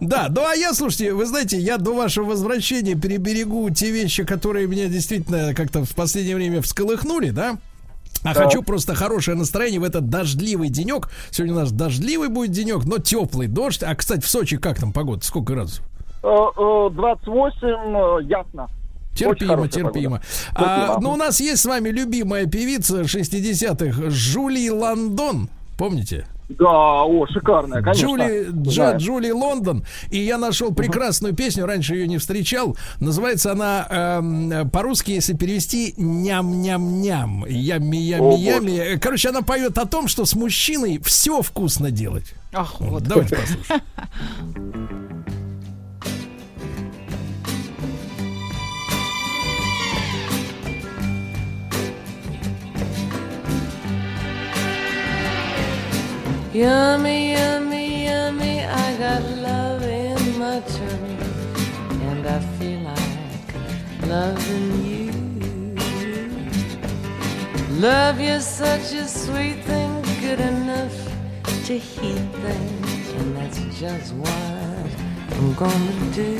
Да, 0.00 0.28
ну 0.30 0.46
а 0.46 0.54
я, 0.54 0.72
слушайте, 0.74 1.12
вы 1.12 1.26
знаете, 1.26 1.58
я 1.58 1.76
до 1.76 1.94
вашего 1.94 2.24
возвращения 2.24 2.94
переберегу 2.94 3.68
те 3.70 3.90
вещи, 3.90 4.24
которые 4.24 4.66
меня 4.66 4.86
действительно 4.86 5.54
как-то 5.54 5.84
в 5.84 5.94
последнее 5.94 6.36
время 6.36 6.62
всколыхнули, 6.62 7.30
да? 7.30 7.58
А 8.26 8.34
Так. 8.34 8.44
хочу 8.44 8.62
просто 8.62 8.94
хорошее 8.96 9.36
настроение 9.36 9.78
в 9.80 9.84
этот 9.84 10.08
дождливый 10.08 10.68
денек. 10.68 11.08
Сегодня 11.30 11.54
у 11.54 11.58
нас 11.60 11.70
дождливый 11.70 12.28
будет 12.28 12.50
денек, 12.50 12.84
но 12.84 12.98
теплый 12.98 13.46
дождь. 13.46 13.82
А, 13.84 13.94
кстати, 13.94 14.20
в 14.20 14.28
Сочи 14.28 14.56
как 14.56 14.80
там 14.80 14.92
погода? 14.92 15.24
Сколько 15.24 15.52
градусов? 15.52 15.84
Э, 16.24 16.28
э, 16.28 16.90
28, 16.92 18.20
э, 18.20 18.24
ясно. 18.28 18.68
Терпимо, 19.14 19.68
терпимо. 19.68 20.20
А, 20.54 20.86
Спасибо. 20.86 21.00
ну, 21.00 21.12
у 21.12 21.16
нас 21.16 21.40
есть 21.40 21.62
с 21.62 21.66
вами 21.66 21.88
любимая 21.88 22.46
певица 22.46 23.04
60-х 23.04 24.10
Жули 24.10 24.68
Лондон. 24.70 25.48
Помните? 25.78 26.26
Да, 26.48 27.02
о, 27.04 27.26
шикарная, 27.26 27.82
конечно. 27.82 28.06
Джули, 28.06 28.46
Джо- 28.50 28.70
Знаю. 28.70 28.98
Джули 29.00 29.30
Лондон. 29.30 29.84
И 30.10 30.18
я 30.18 30.38
нашел 30.38 30.72
прекрасную 30.72 31.34
песню, 31.34 31.66
раньше 31.66 31.94
ее 31.96 32.06
не 32.06 32.18
встречал. 32.18 32.76
Называется 33.00 33.50
она 33.52 33.86
эм, 33.90 34.70
по-русски, 34.70 35.10
если 35.10 35.34
перевести, 35.34 35.94
ням-ням-ням. 35.96 37.44
Ями-ями-ями. 37.46 38.94
Э, 38.94 38.98
Короче, 38.98 39.30
она 39.30 39.42
поет 39.42 39.76
о 39.78 39.86
том, 39.86 40.06
что 40.06 40.24
с 40.24 40.34
мужчиной 40.34 41.00
все 41.04 41.42
вкусно 41.42 41.90
делать. 41.90 42.32
Ах, 42.52 42.76
Вот, 42.80 42.90
вот. 42.90 43.02
давайте 43.02 43.36
послушаем. 43.36 43.82
Yummy, 56.56 57.32
yummy, 57.32 58.06
yummy, 58.06 58.64
I 58.64 58.96
got 58.96 59.22
love 59.46 59.82
in 59.82 60.38
my 60.38 60.60
tummy, 60.60 61.18
and 62.08 62.26
I 62.26 62.38
feel 62.56 62.80
like 62.80 64.08
loving 64.08 64.86
you. 64.86 65.12
Love 67.78 68.18
you 68.18 68.40
such 68.40 68.94
a 68.94 69.06
sweet 69.06 69.64
thing, 69.64 70.02
good 70.22 70.40
enough 70.40 70.96
to 71.66 71.76
heat 71.76 72.24
things, 72.44 73.08
and 73.18 73.36
that's 73.36 73.58
just 73.78 74.14
what 74.14 74.88
I'm 75.32 75.52
gonna 75.52 76.10
do. 76.14 76.36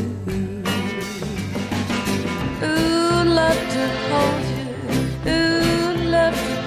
Ooh, 2.65 3.23
love 3.41 3.63
to 3.75 3.85
hold 4.09 4.45
you, 4.57 5.31
ooh, 5.31 6.09
love 6.09 6.35
to 6.35 6.66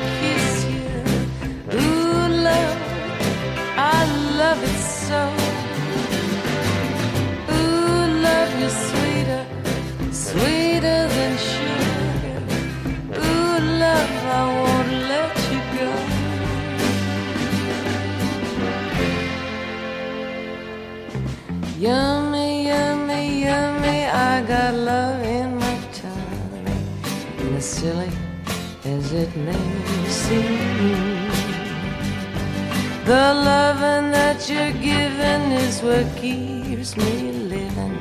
love 4.39 4.63
it 4.63 4.79
so. 5.07 5.21
Ooh, 7.55 8.01
love 8.27 8.51
you 8.61 8.69
sweeter, 8.85 9.43
sweeter 10.27 11.01
than 11.15 11.33
sugar. 11.49 12.39
Ooh, 13.23 13.55
love, 13.83 14.13
I 14.37 14.41
won't 14.59 14.93
let 15.11 15.35
you 15.51 15.61
go. 15.77 15.89
Yummy, 21.85 22.49
yummy, 22.71 23.23
yummy, 23.45 23.99
I 24.29 24.41
got 24.53 24.73
love 24.73 25.21
in 25.37 25.49
my 25.63 25.77
tummy. 25.99 26.79
And 27.39 27.55
as 27.57 27.65
silly 27.65 28.11
as 28.85 29.11
it 29.11 29.31
may 29.35 29.65
seem. 30.07 30.68
The 33.09 33.33
loving 33.33 34.11
that 34.11 34.47
you're 34.47 34.71
giving 34.71 35.51
is 35.65 35.81
what 35.81 36.05
keeps 36.15 36.95
me 36.95 37.31
living. 37.31 37.97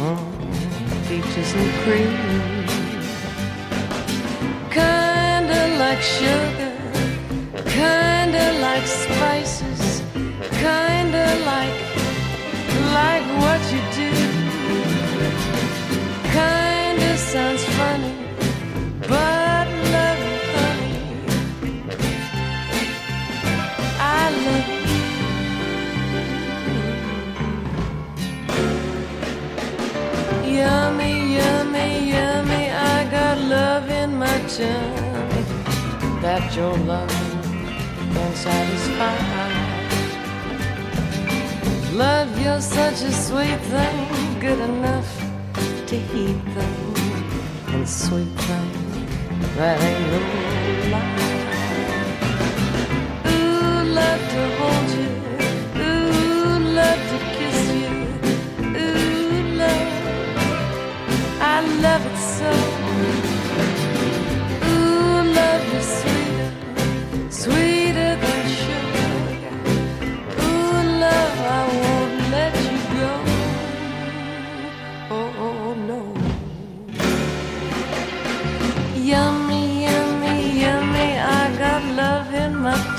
Oh, 0.00 0.18
peaches 1.06 1.54
and 1.54 1.70
cream. 1.82 2.14
Kinda 4.72 5.60
like 5.78 6.02
sugar, 6.02 6.74
kinda 7.78 8.44
like 8.66 8.86
spices, 8.88 10.02
kinda 10.64 11.26
like, 11.52 11.78
like 12.98 13.26
what 13.42 13.62
you 13.72 13.82
do. 14.02 14.10
Kinda 16.34 17.16
sounds 17.18 17.65
that 36.22 36.54
your 36.54 36.76
love 36.78 37.10
can 37.10 38.34
satisfy. 38.34 39.16
Love, 41.96 42.40
you're 42.40 42.60
such 42.60 43.02
a 43.02 43.12
sweet 43.12 43.58
thing, 43.72 44.38
good 44.38 44.60
enough 44.60 45.08
to 45.86 45.96
heat 45.96 46.44
them, 46.54 46.94
and 47.74 47.88
sweet 47.88 48.38
thing 48.46 48.70
that 49.56 49.80
ain't 49.82 50.10
no 50.12 50.90
lie. 50.92 51.25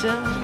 picture 0.08 0.37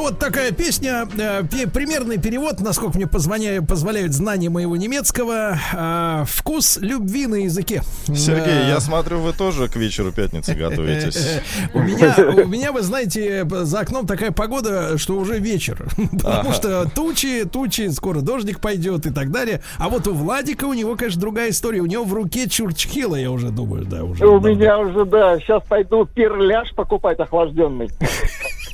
Ну 0.00 0.06
вот 0.06 0.18
такая 0.18 0.50
песня, 0.50 1.06
э, 1.18 1.42
примерный 1.66 2.16
перевод, 2.16 2.60
насколько 2.60 2.96
мне 2.96 3.04
позвоня- 3.06 3.60
позволяют 3.60 4.14
знания 4.14 4.48
моего 4.48 4.74
немецкого, 4.74 5.58
э, 5.74 6.24
вкус 6.26 6.78
любви 6.80 7.26
на 7.26 7.34
языке. 7.34 7.82
Сергей, 8.06 8.66
я 8.68 8.80
смотрю, 8.80 9.18
вы 9.20 9.34
тоже 9.34 9.68
к 9.68 9.76
вечеру 9.76 10.10
пятницы 10.10 10.54
готовитесь. 10.54 11.42
У 11.74 11.80
меня, 11.80 12.14
у 12.18 12.48
меня, 12.48 12.72
вы 12.72 12.80
знаете, 12.80 13.46
за 13.46 13.80
окном 13.80 14.06
такая 14.06 14.30
погода, 14.30 14.96
что 14.96 15.18
уже 15.18 15.38
вечер. 15.38 15.86
Потому 16.12 16.54
что 16.54 16.86
тучи, 16.88 17.44
тучи, 17.44 17.90
скоро 17.90 18.22
дождик 18.22 18.60
пойдет 18.60 19.04
и 19.04 19.10
так 19.10 19.30
далее. 19.30 19.60
А 19.76 19.90
вот 19.90 20.06
у 20.06 20.14
Владика 20.14 20.64
у 20.64 20.72
него, 20.72 20.96
конечно, 20.96 21.20
другая 21.20 21.50
история. 21.50 21.80
У 21.80 21.86
него 21.86 22.04
в 22.04 22.14
руке 22.14 22.48
чурчхила, 22.48 23.16
я 23.16 23.30
уже 23.30 23.50
думаю, 23.50 23.84
да, 23.84 24.04
уже. 24.04 24.26
У 24.26 24.40
меня 24.40 24.78
уже, 24.78 25.04
да, 25.04 25.38
сейчас 25.40 25.62
пойду 25.68 26.06
перляж 26.06 26.74
покупать 26.74 27.18
охлажденный. 27.18 27.90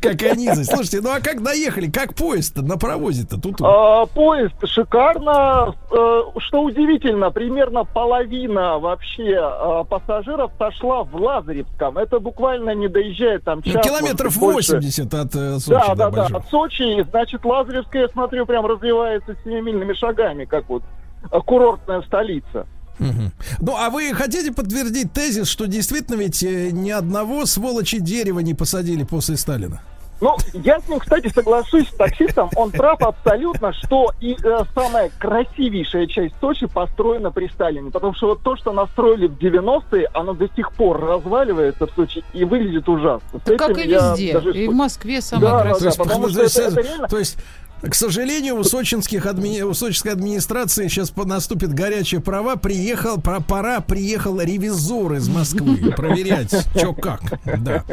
Какая 0.00 0.34
низость. 0.34 0.70
Слушайте, 0.70 1.00
ну 1.00 1.10
а 1.10 1.20
как 1.20 1.42
доехали? 1.42 1.90
Как 1.90 2.14
поезд-то 2.14 2.62
на 2.62 2.78
паровозе-то 2.78 3.40
тут? 3.40 3.56
А, 3.62 4.06
поезд 4.06 4.54
шикарно. 4.64 5.74
Э, 5.90 6.22
Что 6.38 6.62
удивительно, 6.62 7.30
примерно 7.30 7.84
половина 7.84 8.78
вообще 8.78 9.32
э, 9.32 9.84
пассажиров 9.88 10.52
сошла 10.58 11.02
в 11.04 11.14
Лазаревском. 11.14 11.98
Это 11.98 12.20
буквально 12.20 12.74
не 12.74 12.88
доезжает 12.88 13.44
там 13.44 13.62
час. 13.62 13.84
километров 13.84 14.36
может 14.36 14.40
быть, 14.40 14.54
больше. 14.54 14.76
80 14.76 15.14
от 15.14 15.34
э, 15.34 15.58
Сочи. 15.58 15.86
Да, 15.86 15.94
да, 15.94 16.10
да, 16.10 16.26
от 16.26 16.48
Сочи. 16.48 17.02
Значит, 17.10 17.44
Лазаревская, 17.44 18.02
я 18.02 18.08
смотрю, 18.08 18.46
прям 18.46 18.66
развивается 18.66 19.36
семимильными 19.44 19.94
шагами, 19.94 20.44
как 20.44 20.68
вот 20.68 20.82
курортная 21.46 22.02
столица. 22.02 22.66
Мгм. 23.02 23.32
Ну, 23.60 23.76
а 23.76 23.90
вы 23.90 24.12
хотите 24.14 24.52
подтвердить 24.52 25.12
тезис, 25.12 25.48
что 25.48 25.66
действительно 25.66 26.16
ведь 26.16 26.42
э, 26.42 26.70
ни 26.70 26.90
одного 26.90 27.46
сволочи 27.46 27.98
дерева 27.98 28.40
не 28.40 28.54
посадили 28.54 29.04
после 29.04 29.36
Сталина? 29.36 29.80
Ну, 30.20 30.36
я 30.54 30.78
с 30.78 30.88
ним, 30.88 31.00
кстати, 31.00 31.26
соглашусь 31.34 31.88
с 31.88 31.94
таксистом. 31.96 32.48
Он 32.54 32.70
прав 32.70 33.02
абсолютно, 33.02 33.72
что 33.72 34.12
и 34.20 34.36
э, 34.40 34.60
самая 34.72 35.10
красивейшая 35.18 36.06
часть 36.06 36.34
Сочи 36.40 36.66
построена 36.66 37.32
при 37.32 37.48
Сталине. 37.48 37.90
Потому 37.90 38.14
что 38.14 38.28
вот 38.28 38.42
то, 38.44 38.56
что 38.56 38.72
настроили 38.72 39.26
в 39.26 39.36
90-е, 39.36 40.08
оно 40.14 40.34
до 40.34 40.48
сих 40.54 40.70
пор 40.74 41.00
разваливается 41.04 41.88
в 41.88 41.90
Сочи 41.96 42.22
и 42.34 42.44
выглядит 42.44 42.88
ужасно. 42.88 43.40
Да 43.44 43.56
как 43.56 43.76
и 43.78 43.82
везде. 43.88 44.32
даже 44.34 44.52
И 44.52 44.68
в 44.68 44.74
Москве 44.74 45.20
самое 45.20 45.50
Да, 45.50 45.56
да, 45.58 45.70
красивое. 45.70 45.90
да, 45.90 45.96
потому 46.04 46.24
то 46.26 46.30
что 46.30 46.42
есть, 46.42 46.56
это- 46.56 46.68
это 46.70 46.80
реально- 46.88 47.08
то 47.08 47.18
есть, 47.18 47.38
к 47.82 47.94
сожалению, 47.94 48.56
у, 48.58 48.64
сочинских 48.64 49.26
адми... 49.26 49.62
у 49.62 49.74
сочинской 49.74 50.12
администрации 50.12 50.88
сейчас 50.88 51.12
наступит 51.16 51.72
горячая 51.74 52.20
права. 52.20 52.56
Приехал, 52.56 53.20
про- 53.20 53.40
пора, 53.40 53.80
приехал 53.80 54.40
ревизор 54.40 55.14
из 55.14 55.28
Москвы 55.28 55.76
проверять, 55.96 56.54
что 56.76 56.92
как. 56.94 57.20
Да, 57.58 57.84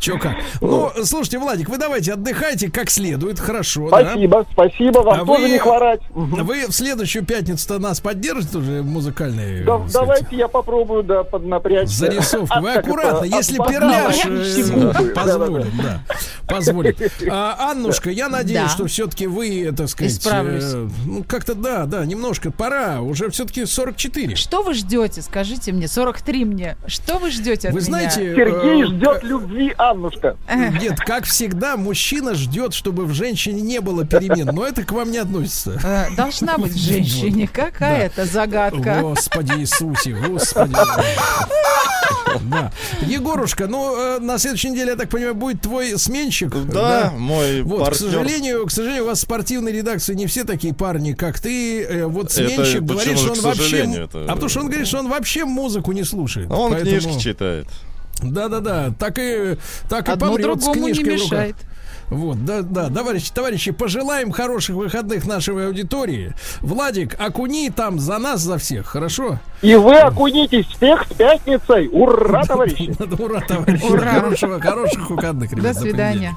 что 0.00 0.18
как. 0.18 0.36
Ну, 0.60 0.90
слушайте, 1.04 1.38
Владик, 1.38 1.68
вы 1.68 1.78
давайте 1.78 2.14
отдыхайте 2.14 2.70
как 2.70 2.90
следует, 2.90 3.38
хорошо. 3.38 3.90
да? 3.90 4.10
Спасибо, 4.12 4.46
спасибо, 4.52 4.98
вам 5.00 5.20
А 5.20 5.24
тоже 5.26 5.42
вы- 5.42 5.50
не 5.50 5.58
хворать. 5.58 6.00
Вы 6.10 6.66
в 6.66 6.72
следующую 6.72 7.24
пятницу 7.24 7.78
нас 7.78 8.00
поддержите 8.00 8.58
уже 8.58 8.82
музыкальные 8.82 9.64
Да- 9.64 9.80
давайте 9.92 10.36
я 10.36 10.48
попробую, 10.48 11.02
да, 11.02 11.22
поднапрячь. 11.24 11.88
Зарисовку. 11.88 12.60
Вы 12.60 12.72
А, 12.72 12.78
аккуратно, 12.80 13.24
если 13.24 13.58
перляж 13.58 14.16
э, 14.24 15.12
позволит, 15.14 15.76
да, 15.76 16.00
позволит. 16.48 16.98
А, 17.30 17.70
Аннушка, 17.70 18.10
я 18.10 18.28
надеюсь, 18.28 18.62
Да. 18.62 18.68
что 18.68 18.86
все-таки 18.86 19.25
вы, 19.26 19.72
так 19.76 19.88
сказать, 19.88 20.12
Исправлюсь. 20.12 20.64
э, 20.64 20.88
ну 21.06 21.24
как-то 21.24 21.54
да, 21.54 21.86
да, 21.86 22.04
немножко 22.04 22.50
пора, 22.50 23.00
уже 23.00 23.30
все-таки 23.30 23.64
44. 23.64 24.36
Что 24.36 24.62
вы 24.62 24.74
ждете? 24.74 25.22
Скажите 25.22 25.72
мне, 25.72 25.88
43 25.88 26.44
мне. 26.44 26.76
Что 26.86 27.18
вы 27.18 27.30
ждете 27.30 27.68
от 27.68 27.74
Вы 27.74 27.80
меня? 27.80 27.86
знаете, 27.86 28.34
Сергей 28.34 28.82
э, 28.82 28.86
ждет 28.86 29.22
любви, 29.22 29.74
Аннушка. 29.76 30.36
Нет, 30.80 30.98
как 31.00 31.24
всегда, 31.24 31.76
мужчина 31.76 32.34
ждет, 32.34 32.74
чтобы 32.74 33.04
в 33.04 33.12
женщине 33.12 33.60
не 33.62 33.80
было 33.80 34.04
перемен, 34.04 34.46
но 34.54 34.66
это 34.66 34.82
к 34.84 34.92
вам 34.92 35.10
не 35.10 35.18
относится. 35.18 35.80
Э, 35.82 36.14
Должна 36.16 36.58
быть 36.58 36.72
в 36.72 36.78
женщине 36.78 37.48
какая-то 37.52 38.24
загадка. 38.26 38.98
Господи 39.02 39.52
Иисусе, 39.58 40.14
Господи. 40.14 40.74
Да. 42.50 42.70
Егорушка, 43.06 43.66
ну, 43.66 43.96
э, 43.96 44.18
на 44.20 44.38
следующей 44.38 44.70
неделе, 44.70 44.90
я 44.90 44.96
так 44.96 45.08
понимаю, 45.08 45.34
будет 45.34 45.62
твой 45.62 45.98
сменщик. 45.98 46.50
Да, 46.66 47.12
мой 47.16 47.62
Вот, 47.62 47.90
к 47.90 47.94
сожалению, 47.94 48.66
к 48.66 48.70
сожалению, 48.70 49.04
у 49.04 49.06
вас 49.06 49.15
в 49.16 49.20
спортивной 49.20 49.72
редакции 49.72 50.14
не 50.14 50.26
все 50.26 50.44
такие 50.44 50.72
парни, 50.74 51.12
как 51.12 51.40
ты. 51.40 51.82
Э, 51.82 52.06
Вот 52.06 52.26
Это 52.26 52.34
сменщик 52.34 52.82
говорит, 52.82 53.12
почему 53.14 53.16
что 53.18 53.32
он 53.32 53.40
вообще... 53.40 53.78
это- 54.04 54.24
А 54.24 54.32
потому 54.32 54.48
что 54.48 54.60
он 54.60 54.66
говорит, 54.68 54.86
что 54.86 54.98
он 54.98 55.08
вообще 55.08 55.44
музыку 55.44 55.92
не 55.92 56.04
слушает. 56.04 56.50
Он 56.50 56.72
Поэтому- 56.72 57.00
книжки 57.00 57.18
читает. 57.20 57.66
Да-да-да, 58.22 58.92
так 58.98 59.18
и, 59.18 59.56
так 59.90 60.08
и 60.08 60.12
Одно 60.12 60.28
помрет 60.28 60.60
с 60.60 60.64
другому 60.64 60.88
не 60.88 60.94
книжкой 60.94 61.16
в 61.18 61.22
руках. 61.22 61.30
мешает. 61.32 61.56
Вот, 62.08 62.44
да, 62.44 62.62
да, 62.62 62.88
товарищи, 62.88 63.32
товарищи, 63.34 63.72
пожелаем 63.72 64.30
хороших 64.30 64.76
выходных 64.76 65.26
нашей 65.26 65.66
аудитории. 65.66 66.34
Владик, 66.60 67.20
окуни 67.20 67.68
там 67.70 67.98
за 67.98 68.18
нас, 68.18 68.40
за 68.42 68.58
всех, 68.58 68.86
хорошо? 68.86 69.40
И 69.60 69.74
вы 69.74 69.96
окунитесь 69.96 70.66
всех 70.66 71.04
с 71.10 71.14
пятницей. 71.14 71.88
Ура, 71.92 72.44
товарищи! 72.46 72.94
Ура, 73.18 73.40
товарищи. 73.40 73.82
Ура. 73.84 74.12
Хорошего, 74.12 74.60
хороших 74.60 75.10
выходных, 75.10 75.50
ребят. 75.52 75.74
До 75.74 75.80
свидания. 75.80 76.36